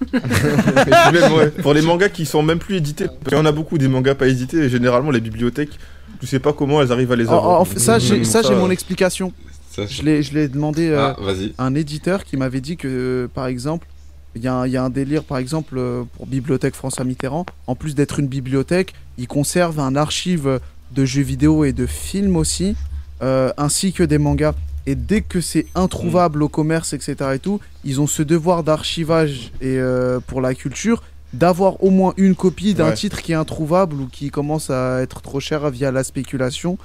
même, 1.12 1.32
ouais, 1.32 1.50
pour 1.50 1.74
les 1.74 1.82
mangas 1.82 2.08
qui 2.08 2.26
sont 2.26 2.42
même 2.42 2.58
plus 2.58 2.76
édités, 2.76 3.06
parce 3.06 3.18
qu'il 3.28 3.38
y 3.38 3.40
en 3.40 3.46
a 3.46 3.52
beaucoup 3.52 3.78
des 3.78 3.88
mangas 3.88 4.14
pas 4.14 4.28
édités, 4.28 4.58
et 4.58 4.68
généralement 4.68 5.10
les 5.10 5.20
bibliothèques, 5.20 5.78
tu 6.20 6.26
sais 6.26 6.38
pas 6.38 6.52
comment 6.52 6.80
elles 6.82 6.92
arrivent 6.92 7.12
à 7.12 7.16
les 7.16 7.28
avoir. 7.34 7.66
ça, 7.78 7.98
j'ai, 7.98 8.24
j'ai 8.42 8.54
mon 8.54 8.70
explication. 8.70 9.32
Ça, 9.70 9.86
Je 9.86 10.02
l'ai, 10.02 10.22
je 10.22 10.34
l'ai 10.34 10.48
demandé 10.48 10.88
euh, 10.88 11.12
Ah 11.16 11.16
à 11.58 11.64
un 11.66 11.74
éditeur 11.74 12.24
qui 12.24 12.36
m'avait 12.36 12.60
dit 12.60 12.76
que, 12.76 13.28
par 13.34 13.46
exemple, 13.46 13.86
il 14.34 14.42
y, 14.42 14.48
a 14.48 14.54
un- 14.54 14.66
il 14.66 14.72
y 14.72 14.76
a 14.76 14.82
un 14.84 14.90
délire, 14.90 15.22
par 15.24 15.38
exemple, 15.38 15.74
euh, 15.78 16.02
pour 16.16 16.26
Bibliothèque 16.26 16.74
François 16.74 17.04
Mitterrand, 17.04 17.46
en 17.66 17.74
plus 17.76 17.94
d'être 17.94 18.18
une 18.20 18.26
bibliothèque, 18.28 18.94
ils 19.18 19.28
conservent 19.28 19.80
un 19.80 19.96
archive 19.96 20.60
de 20.92 21.04
jeux 21.04 21.22
vidéo 21.22 21.64
et 21.64 21.72
de 21.72 21.86
films 21.86 22.36
aussi, 22.36 22.74
euh, 23.22 23.50
ainsi 23.56 23.92
que 23.92 24.02
des 24.02 24.18
mangas. 24.18 24.54
Et 24.90 24.96
dès 24.96 25.20
que 25.20 25.40
c'est 25.40 25.66
introuvable 25.76 26.42
au 26.42 26.48
commerce, 26.48 26.92
etc. 26.94 27.14
et 27.34 27.38
tout, 27.38 27.60
ils 27.84 28.00
ont 28.00 28.08
ce 28.08 28.24
devoir 28.24 28.64
d'archivage 28.64 29.52
et 29.60 29.78
euh, 29.78 30.18
pour 30.18 30.40
la 30.40 30.52
culture 30.52 31.04
d'avoir 31.32 31.80
au 31.84 31.90
moins 31.90 32.12
une 32.16 32.34
copie 32.34 32.74
d'un 32.74 32.88
Ouais. 32.88 32.94
titre 32.94 33.22
qui 33.22 33.30
est 33.30 33.36
introuvable 33.36 33.94
ou 34.00 34.06
qui 34.08 34.30
commence 34.30 34.68
à 34.68 35.00
être 35.00 35.22
trop 35.22 35.38
cher 35.38 35.70
via 35.70 35.92
la 35.92 36.02
spéculation. 36.02 36.76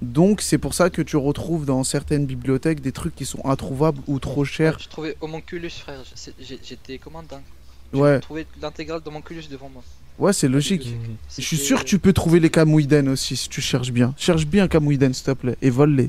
Donc 0.00 0.40
c'est 0.40 0.56
pour 0.56 0.72
ça 0.72 0.88
que 0.88 1.02
tu 1.02 1.18
retrouves 1.18 1.66
dans 1.66 1.84
certaines 1.84 2.24
bibliothèques 2.24 2.80
des 2.80 2.92
trucs 2.92 3.14
qui 3.14 3.26
sont 3.26 3.44
introuvables 3.44 4.00
ou 4.06 4.18
trop 4.18 4.46
chers. 4.46 4.78
Je 4.78 4.88
trouvais 4.88 5.14
Homunculus, 5.20 5.68
frère. 5.68 6.00
j'ai- 6.40 6.58
J'étais 6.64 6.96
comment 6.96 7.22
dingue. 7.22 7.42
J'ai 7.92 8.00
Ouais, 8.00 8.20
trouvé 8.20 8.46
l'intégrale 8.62 9.02
d'Homunculus 9.04 9.42
devant 9.50 9.68
moi. 9.68 9.82
ouais, 10.18 10.32
c'est 10.32 10.48
logique. 10.48 10.88
Je 11.36 11.42
suis 11.42 11.58
sûr 11.58 11.80
que 11.80 11.84
tu 11.84 11.98
peux 11.98 12.14
trouver 12.14 12.40
les 12.40 12.48
Kamouiden 12.48 13.06
aussi 13.10 13.36
si 13.36 13.50
tu 13.50 13.60
cherches 13.60 13.90
bien. 13.92 14.14
Cherche 14.16 14.46
bien 14.46 14.66
Kamouiden 14.66 15.12
s'il 15.12 15.26
te 15.26 15.32
plaît 15.32 15.58
et 15.60 15.68
vole-les. 15.68 16.08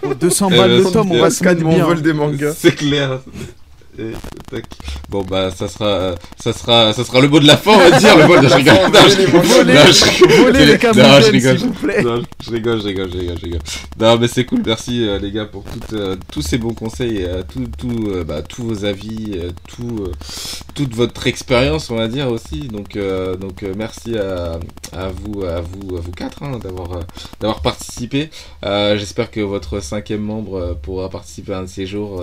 Pour 0.00 0.14
200 0.14 0.48
Eh 0.52 0.56
balles 0.56 0.70
ben, 0.70 0.84
le 0.84 0.90
tome, 0.90 1.12
on 1.12 1.20
va 1.20 1.30
se 1.30 1.44
mettre 1.44 1.64
on 1.64 1.68
bien. 1.68 1.84
vole 1.84 2.02
des 2.02 2.12
mangas. 2.12 2.54
C'est 2.56 2.74
clair. 2.74 3.20
Et, 3.98 4.12
tac. 4.50 4.64
Bon 5.08 5.22
bah 5.22 5.50
ça 5.50 5.68
sera 5.68 6.14
ça 6.38 6.52
sera 6.52 6.92
ça 6.92 7.04
sera 7.04 7.20
le 7.20 7.28
mot 7.28 7.40
de 7.40 7.46
la 7.46 7.56
fin 7.56 7.72
on 7.72 7.78
va 7.90 7.98
dire 7.98 8.16
le 8.16 8.26
mot 8.26 8.38
de 8.40 8.48
je 8.48 8.54
rigole. 8.54 8.76
Non, 8.92 9.00
je- 9.08 10.42
Volez, 10.42 10.66
les 10.66 11.58
s'il 11.58 11.66
vous 11.68 11.72
plaît. 11.72 12.02
Non, 12.02 12.22
je 12.40 12.50
rigole, 12.50 12.80
je 12.80 12.86
rigole, 12.86 13.10
je 13.12 13.18
rigole, 13.18 13.38
je 13.38 13.44
rigole. 13.44 13.60
Non, 13.98 14.18
mais 14.18 14.28
c'est 14.28 14.44
cool, 14.44 14.62
merci 14.64 15.06
euh, 15.06 15.18
les 15.18 15.30
gars 15.32 15.46
pour 15.46 15.64
toutes, 15.64 15.92
euh, 15.94 16.16
tous 16.32 16.42
ces 16.42 16.58
bons 16.58 16.74
conseils, 16.74 17.18
et, 17.18 17.24
euh, 17.24 17.42
tout, 17.50 17.64
tout, 17.78 18.08
euh, 18.08 18.24
bah, 18.24 18.42
tous 18.42 18.62
vos 18.62 18.84
avis, 18.84 19.32
euh, 19.36 19.50
tout, 19.68 20.04
euh, 20.04 20.12
toute 20.74 20.94
votre 20.94 21.26
expérience, 21.26 21.90
on 21.90 21.96
va 21.96 22.08
dire 22.08 22.28
aussi. 22.28 22.68
Donc, 22.68 22.98
donc 23.40 23.62
merci 23.76 24.16
à, 24.18 24.58
à 24.92 25.08
vous, 25.08 25.44
à 25.44 25.60
vous, 25.60 25.96
à 25.96 26.00
vous 26.00 26.12
quatre 26.12 26.42
hein, 26.42 26.58
d'avoir, 26.62 27.00
d'avoir 27.40 27.62
participé. 27.62 28.30
J'espère 28.62 29.30
que 29.30 29.40
votre 29.40 29.80
cinquième 29.80 30.20
membre 30.20 30.76
pourra 30.82 31.08
participer 31.08 31.54
un 31.54 31.62
de 31.62 31.68
ces 31.68 31.86
jours 31.86 32.22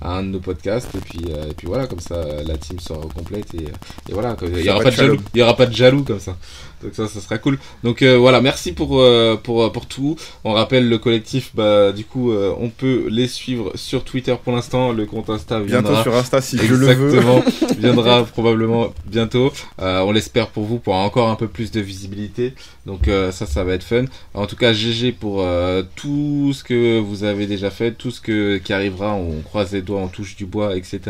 à 0.00 0.16
un 0.18 0.22
de 0.24 0.28
nos 0.28 0.40
podcasts. 0.40 0.92
Et 0.94 0.98
puis, 0.98 1.11
euh, 1.30 1.50
et 1.50 1.54
puis 1.54 1.66
voilà, 1.66 1.86
comme 1.86 2.00
ça, 2.00 2.16
la 2.44 2.56
team 2.58 2.78
sera 2.80 3.00
complète 3.14 3.54
et, 3.54 3.64
et 4.08 4.12
voilà, 4.12 4.36
il 4.42 4.66
y 4.66 4.68
Ça 4.68 4.70
aura 4.70 4.78
va 4.78 4.84
pas 4.84 4.90
de 4.90 4.90
être 4.90 4.96
jaloux, 4.96 5.16
jaloux. 5.16 5.24
il 5.34 5.38
y 5.40 5.42
aura 5.42 5.56
pas 5.56 5.66
de 5.66 5.74
jaloux 5.74 6.04
comme 6.04 6.20
ça. 6.20 6.36
Donc 6.82 6.94
ça, 6.94 7.08
ça 7.08 7.20
sera 7.20 7.38
cool. 7.38 7.58
Donc 7.84 8.02
euh, 8.02 8.16
voilà, 8.16 8.40
merci 8.40 8.72
pour, 8.72 9.00
euh, 9.00 9.36
pour, 9.36 9.70
pour 9.72 9.86
tout. 9.86 10.16
On 10.44 10.52
rappelle 10.52 10.88
le 10.88 10.98
collectif, 10.98 11.52
bah 11.54 11.92
du 11.92 12.04
coup, 12.04 12.32
euh, 12.32 12.54
on 12.58 12.68
peut 12.70 13.06
les 13.08 13.28
suivre 13.28 13.72
sur 13.74 14.04
Twitter 14.04 14.34
pour 14.42 14.52
l'instant. 14.54 14.92
Le 14.92 15.06
compte 15.06 15.30
Insta 15.30 15.60
Bientôt 15.60 15.88
viendra. 15.88 16.02
sur 16.02 16.14
Insta 16.14 16.40
si 16.40 16.58
je 16.58 16.74
le 16.74 16.86
veux. 16.86 16.90
Exactement, 16.90 17.42
viendra 17.78 18.24
probablement 18.24 18.92
bientôt. 19.06 19.52
Euh, 19.80 20.00
on 20.00 20.12
l'espère 20.12 20.48
pour 20.48 20.64
vous, 20.64 20.78
pour 20.78 20.94
encore 20.94 21.28
un 21.28 21.36
peu 21.36 21.48
plus 21.48 21.70
de 21.70 21.80
visibilité. 21.80 22.54
Donc 22.86 23.08
euh, 23.08 23.30
ça, 23.30 23.46
ça 23.46 23.64
va 23.64 23.74
être 23.74 23.84
fun. 23.84 24.04
En 24.34 24.46
tout 24.46 24.56
cas, 24.56 24.72
GG 24.72 25.12
pour 25.12 25.40
euh, 25.40 25.82
tout 25.94 26.52
ce 26.54 26.64
que 26.64 26.98
vous 26.98 27.24
avez 27.24 27.46
déjà 27.46 27.70
fait, 27.70 27.92
tout 27.92 28.10
ce 28.10 28.20
que 28.20 28.58
qui 28.58 28.72
arrivera. 28.72 29.14
On 29.14 29.40
croise 29.42 29.72
les 29.72 29.82
doigts, 29.82 30.00
on 30.00 30.08
touche 30.08 30.36
du 30.36 30.46
bois, 30.46 30.76
etc. 30.76 31.00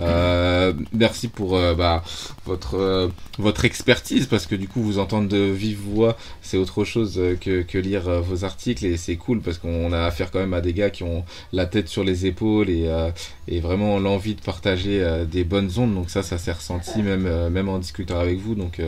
Euh, 0.00 0.72
merci 0.92 1.28
pour 1.28 1.56
euh, 1.56 1.74
bah, 1.74 2.02
votre 2.46 2.76
euh, 2.76 3.08
votre 3.38 3.64
expertise 3.64 4.26
parce 4.26 4.46
que 4.46 4.54
du 4.54 4.68
coup, 4.68 4.82
vous 4.82 4.98
entendre 5.08 5.28
de 5.28 5.38
vive 5.38 5.78
voix, 5.78 6.18
c'est 6.42 6.58
autre 6.58 6.84
chose 6.84 7.14
euh, 7.16 7.34
que, 7.36 7.78
lire 7.78 8.08
euh, 8.08 8.20
vos 8.20 8.44
articles 8.44 8.84
et 8.84 8.98
c'est 8.98 9.16
cool 9.16 9.40
parce 9.40 9.56
qu'on 9.56 9.90
a 9.92 10.04
affaire 10.04 10.30
quand 10.30 10.38
même 10.38 10.52
à 10.52 10.60
des 10.60 10.74
gars 10.74 10.90
qui 10.90 11.02
ont 11.02 11.24
la 11.54 11.64
tête 11.64 11.88
sur 11.88 12.04
les 12.04 12.26
épaules 12.26 12.68
et 12.68 12.88
euh, 12.88 13.10
vraiment 13.62 13.98
l'envie 13.98 14.34
de 14.34 14.42
partager 14.42 15.02
des 15.30 15.44
bonnes 15.44 15.70
ondes. 15.78 15.94
Donc 15.94 16.10
ça, 16.10 16.22
ça 16.22 16.36
s'est 16.36 16.52
ressenti 16.52 17.02
même, 17.02 17.68
en 17.68 17.78
discutant 17.78 18.18
avec 18.18 18.38
vous. 18.38 18.54
Donc, 18.54 18.80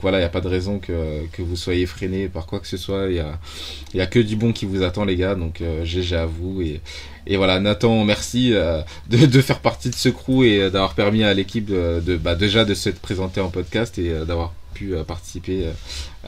voilà, 0.00 0.18
il 0.18 0.22
n'y 0.22 0.26
a 0.26 0.30
pas 0.30 0.40
de 0.40 0.48
raison 0.48 0.80
que, 0.80 1.22
vous 1.38 1.56
soyez 1.56 1.86
freiné 1.86 2.28
par 2.28 2.46
quoi 2.46 2.58
que 2.58 2.66
ce 2.66 2.76
soit. 2.76 3.06
Il 3.08 3.14
y 3.14 3.20
a, 3.20 4.02
a 4.02 4.06
que 4.06 4.18
du 4.18 4.34
bon 4.34 4.52
qui 4.52 4.66
vous 4.66 4.82
attend, 4.82 5.04
les 5.04 5.16
gars. 5.16 5.36
Donc 5.36 5.62
GG 5.84 6.16
à 6.16 6.26
vous. 6.26 6.62
Et, 7.26 7.36
voilà, 7.36 7.60
Nathan, 7.60 8.04
merci 8.04 8.52
de, 9.08 9.40
faire 9.40 9.60
partie 9.60 9.90
de 9.90 9.94
ce 9.94 10.08
crew 10.08 10.42
et 10.42 10.70
d'avoir 10.70 10.94
permis 10.94 11.22
à 11.22 11.32
l'équipe 11.32 11.66
de, 11.66 12.02
de, 12.04 12.16
bah, 12.16 12.34
déjà 12.34 12.64
de 12.64 12.74
se 12.74 12.90
présenter 12.90 13.40
en 13.40 13.50
podcast 13.50 13.98
et 13.98 14.10
euh, 14.10 14.24
d'avoir 14.24 14.52
pu 14.72 14.94
euh, 14.94 15.04
participer 15.04 15.66
euh, 15.66 15.72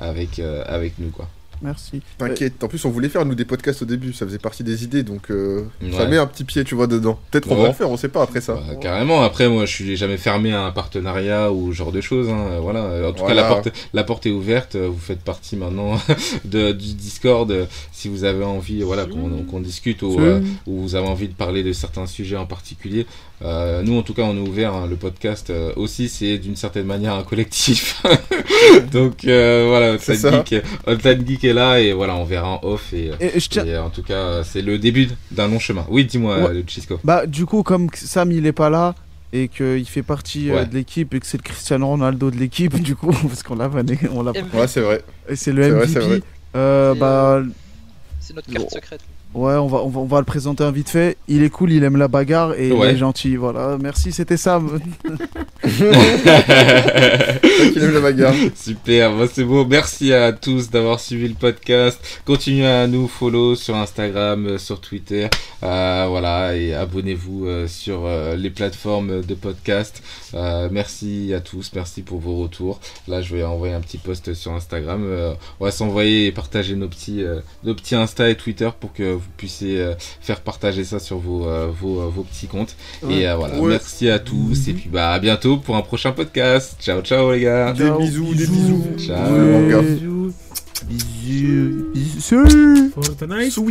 avec, 0.01 0.39
euh, 0.39 0.63
avec 0.67 0.99
nous. 0.99 1.11
quoi. 1.11 1.29
Merci. 1.63 2.03
T'inquiète, 2.19 2.63
en 2.65 2.69
plus 2.69 2.85
on 2.85 2.91
voulait 2.91 3.09
faire 3.09 3.25
nous 3.25 3.37
des 3.37 3.45
podcasts 3.45 3.81
au 3.81 3.85
début, 3.85 4.13
ça 4.13 4.27
faisait 4.27 4.39
partie 4.41 4.65
des 4.65 4.83
idées 4.85 5.05
donc 5.05 5.31
euh, 5.31 5.63
ça 5.97 6.05
met 6.07 6.19
un 6.19 6.27
petit 6.27 6.43
pied 6.45 6.63
tu 6.65 6.75
vois 6.75 6.89
dedans. 6.89 7.19
Peut-être 7.31 7.49
qu'on 7.49 7.55
Ouais. 7.57 7.63
va 7.63 7.69
en 7.69 7.73
faire, 7.73 7.89
on 7.89 7.97
sait 7.97 8.09
pas 8.09 8.23
après 8.23 8.41
ça. 8.41 8.55
Bah, 8.55 8.75
carrément. 8.75 9.23
Après, 9.23 9.49
moi, 9.49 9.65
je 9.65 9.73
suis 9.73 9.97
jamais 9.97 10.17
fermé 10.19 10.53
à 10.53 10.63
un 10.65 10.73
partenariat 10.73 11.53
ou 11.53 11.73
ce 11.73 11.77
genre 11.79 11.93
de 11.93 12.01
choses. 12.01 12.29
hein. 12.29 12.59
Voilà. 12.61 13.09
En 13.09 13.13
tout 13.13 13.21
Voilà. 13.21 13.43
cas, 13.43 13.49
la 13.49 13.49
porte, 13.49 13.69
la 13.95 14.05
porte 14.05 14.27
est 14.27 14.31
ouverte. 14.33 14.75
Vous 14.77 14.99
faites 14.99 15.21
partie 15.21 15.57
maintenant 15.57 15.95
de, 16.45 16.73
du 16.73 16.95
Discord. 16.95 17.67
Si 17.93 18.09
vous 18.09 18.25
avez 18.25 18.45
envie, 18.45 18.83
voilà, 18.83 19.07
qu'on 19.07 19.61
discute 19.61 20.03
ou, 20.03 20.19
euh, 20.21 20.41
ou 20.67 20.81
vous 20.83 20.97
avez 20.97 21.07
envie 21.07 21.29
de 21.29 21.35
parler 21.35 21.63
de 21.63 21.73
certains 21.73 22.07
sujets 22.07 22.37
en 22.37 22.47
particulier. 22.47 23.07
Euh, 23.45 23.83
nous, 23.83 23.99
en 23.99 24.03
tout 24.03 24.15
cas, 24.15 24.23
on 24.23 24.35
est 24.37 24.49
ouvert. 24.49 24.73
hein. 24.75 24.87
Le 24.89 24.97
podcast 24.97 25.51
euh, 25.51 25.73
aussi, 25.77 26.09
c'est 26.09 26.39
d'une 26.39 26.57
certaine 26.57 26.87
manière 26.87 27.15
un 27.15 27.23
collectif. 27.25 28.03
Donc 28.93 29.25
euh, 29.27 29.67
voilà, 29.69 29.93
Hotline. 29.95 30.43
Geek, 30.47 30.63
Hotline 30.87 31.27
Geek 31.27 31.45
est 31.45 31.53
là 31.53 31.79
et 31.81 31.93
voilà, 31.93 32.17
on 32.17 32.25
verra 32.25 32.49
en 32.49 32.61
off 32.63 32.93
et. 32.93 33.11
euh, 33.11 33.15
Et 33.21 33.39
je 33.41 33.49
tiens, 33.49 33.65
et 33.67 33.77
en 33.77 33.91
tout 33.91 34.03
cas, 34.03 34.15
euh, 34.15 34.45
c'est 34.45 34.63
le 34.63 34.79
début 34.79 35.09
d'un 35.31 35.49
long 35.49 35.59
chemin. 35.59 35.85
Oui, 35.89 36.05
dis-moi, 36.05 36.39
Ouais. 36.49 36.55
le 36.55 36.65
Chisco. 36.67 36.99
Bah, 37.05 37.27
du 37.27 37.45
coup, 37.47 37.63
comme 37.63 37.89
Sam 37.95 38.33
il 38.33 38.47
est 38.47 38.53
pas 38.53 38.71
là 38.71 38.95
et 39.33 39.49
qu'il 39.49 39.85
fait 39.87 40.03
partie 40.03 40.51
euh, 40.51 40.55
Ouais. 40.61 40.67
de 40.67 40.75
l'équipe 40.75 41.13
et 41.15 41.21
que 41.21 41.27
c'est 41.27 41.37
le 41.39 41.43
Cristiano 41.43 41.87
Ronaldo 41.89 42.31
de 42.31 42.37
l'équipe, 42.37 42.81
du 42.81 42.97
coup, 42.97 43.13
parce 43.13 43.43
qu'on 43.43 43.57
l'a 43.57 43.69
vanné, 43.69 43.99
on 44.13 44.23
l'a 44.23 44.33
Ouais, 44.55 44.67
c'est 44.69 44.81
vrai. 44.81 45.03
et 45.29 45.37
c'est 45.37 45.53
le 45.53 45.69
MVP. 45.69 45.87
vrai, 45.87 46.01
vrai. 46.09 46.21
euh, 46.57 46.95
bah, 46.95 47.43
C'est 48.21 48.35
notre 48.35 48.51
carte 48.51 48.71
secrète. 48.71 49.01
Ouais, 49.35 49.55
on 49.55 49.67
va, 49.67 49.79
on 49.79 49.89
va, 49.89 50.01
on 50.01 50.07
va 50.07 50.19
le 50.19 50.25
présenter 50.25 50.65
un 50.65 50.71
vite 50.71 50.91
fait. 50.91 51.17
Il 51.29 51.43
est 51.43 51.51
cool, 51.51 51.73
il 51.73 51.85
aime 51.85 51.97
la 51.97 52.09
bagarre 52.09 52.55
et 52.55 52.69
il 52.69 52.83
est 52.83 52.97
gentil. 52.97 53.37
Voilà, 53.37 53.79
merci, 53.81 54.13
c'était 54.13 54.37
Sam. 54.37 54.71
Qui 55.65 55.83
aime 57.79 57.95
la 57.95 58.01
bagarre. 58.01 58.35
Super, 58.55 59.17
bah, 59.17 59.25
c'est 59.33 59.45
beau. 59.45 59.65
Merci 59.65 60.13
à 60.13 60.33
tous 60.33 60.71
d'avoir 60.71 61.01
suivi 61.01 61.29
le 61.29 61.35
podcast. 61.35 61.99
Continuez 62.25 62.67
à 62.67 62.87
nous 62.87 63.09
follow 63.09 63.57
sur 63.57 63.77
Instagram, 63.77 64.47
euh, 64.47 64.59
sur 64.59 64.81
Twitter. 64.81 65.29
Euh, 65.63 66.07
voilà, 66.09 66.57
et 66.57 66.75
abonnez-vous 66.75 67.47
euh, 67.47 67.67
sur 67.67 68.03
euh, 68.05 68.37
les 68.37 68.51
plateformes 68.51 69.23
de 69.23 69.35
podcast. 69.35 70.03
Euh, 70.35 70.69
merci 70.71 71.33
à 71.35 71.41
tous, 71.41 71.71
merci 71.75 72.03
pour 72.03 72.21
vos 72.21 72.37
retours. 72.37 72.81
Là, 73.09 73.23
je 73.23 73.35
vais 73.35 73.45
envoyer 73.45 73.75
un 73.75 73.81
petit 73.81 73.99
post 73.99 74.35
sur 74.35 74.53
Instagram. 74.53 75.03
Euh, 75.05 75.35
on 75.61 75.65
va 75.65 75.71
s'envoyer 75.71 76.27
et 76.27 76.33
partager 76.33 76.77
nos 76.77 76.89
petits, 76.89 77.23
euh, 77.23 77.41
nos 77.65 77.75
petits 77.75 77.95
Insta 77.95 78.29
et 78.31 78.37
Twitter 78.37 78.69
pour 78.79 78.93
que 78.93 79.15
vous 79.15 79.24
puissiez 79.37 79.81
euh, 79.81 79.95
faire 80.21 80.41
partager 80.41 80.85
ça 80.85 80.99
sur 80.99 81.19
vos, 81.19 81.47
euh, 81.47 81.69
vos, 81.71 82.01
euh, 82.01 82.07
vos 82.07 82.23
petits 82.23 82.47
comptes. 82.47 82.77
Et 83.09 83.29
euh, 83.29 83.37
voilà, 83.37 83.59
Ouais. 83.61 83.71
merci 83.71 84.09
à 84.11 84.19
tous. 84.19 84.69
Et 84.69 84.73
puis 84.75 84.89
bah 84.91 85.11
à 85.13 85.19
bientôt 85.19 85.57
pour 85.59 85.77
un 85.77 85.83
prochain 85.83 86.13
podcast. 86.13 86.77
Ciao, 86.81 87.01
ciao 87.03 87.33
les 87.33 87.41
gars. 87.41 87.73
Des 87.73 87.91
bisous, 87.91 88.35
des 88.35 88.47
bisous. 88.47 88.85
Ciao. 88.99 89.35
Le 89.37 89.53
manga. 89.53 89.81
Bisous. 89.83 90.33
Bisous. 90.89 91.93
Bisous. 91.95 92.91
Fortnite. 92.95 93.39
Bisous. 93.39 93.71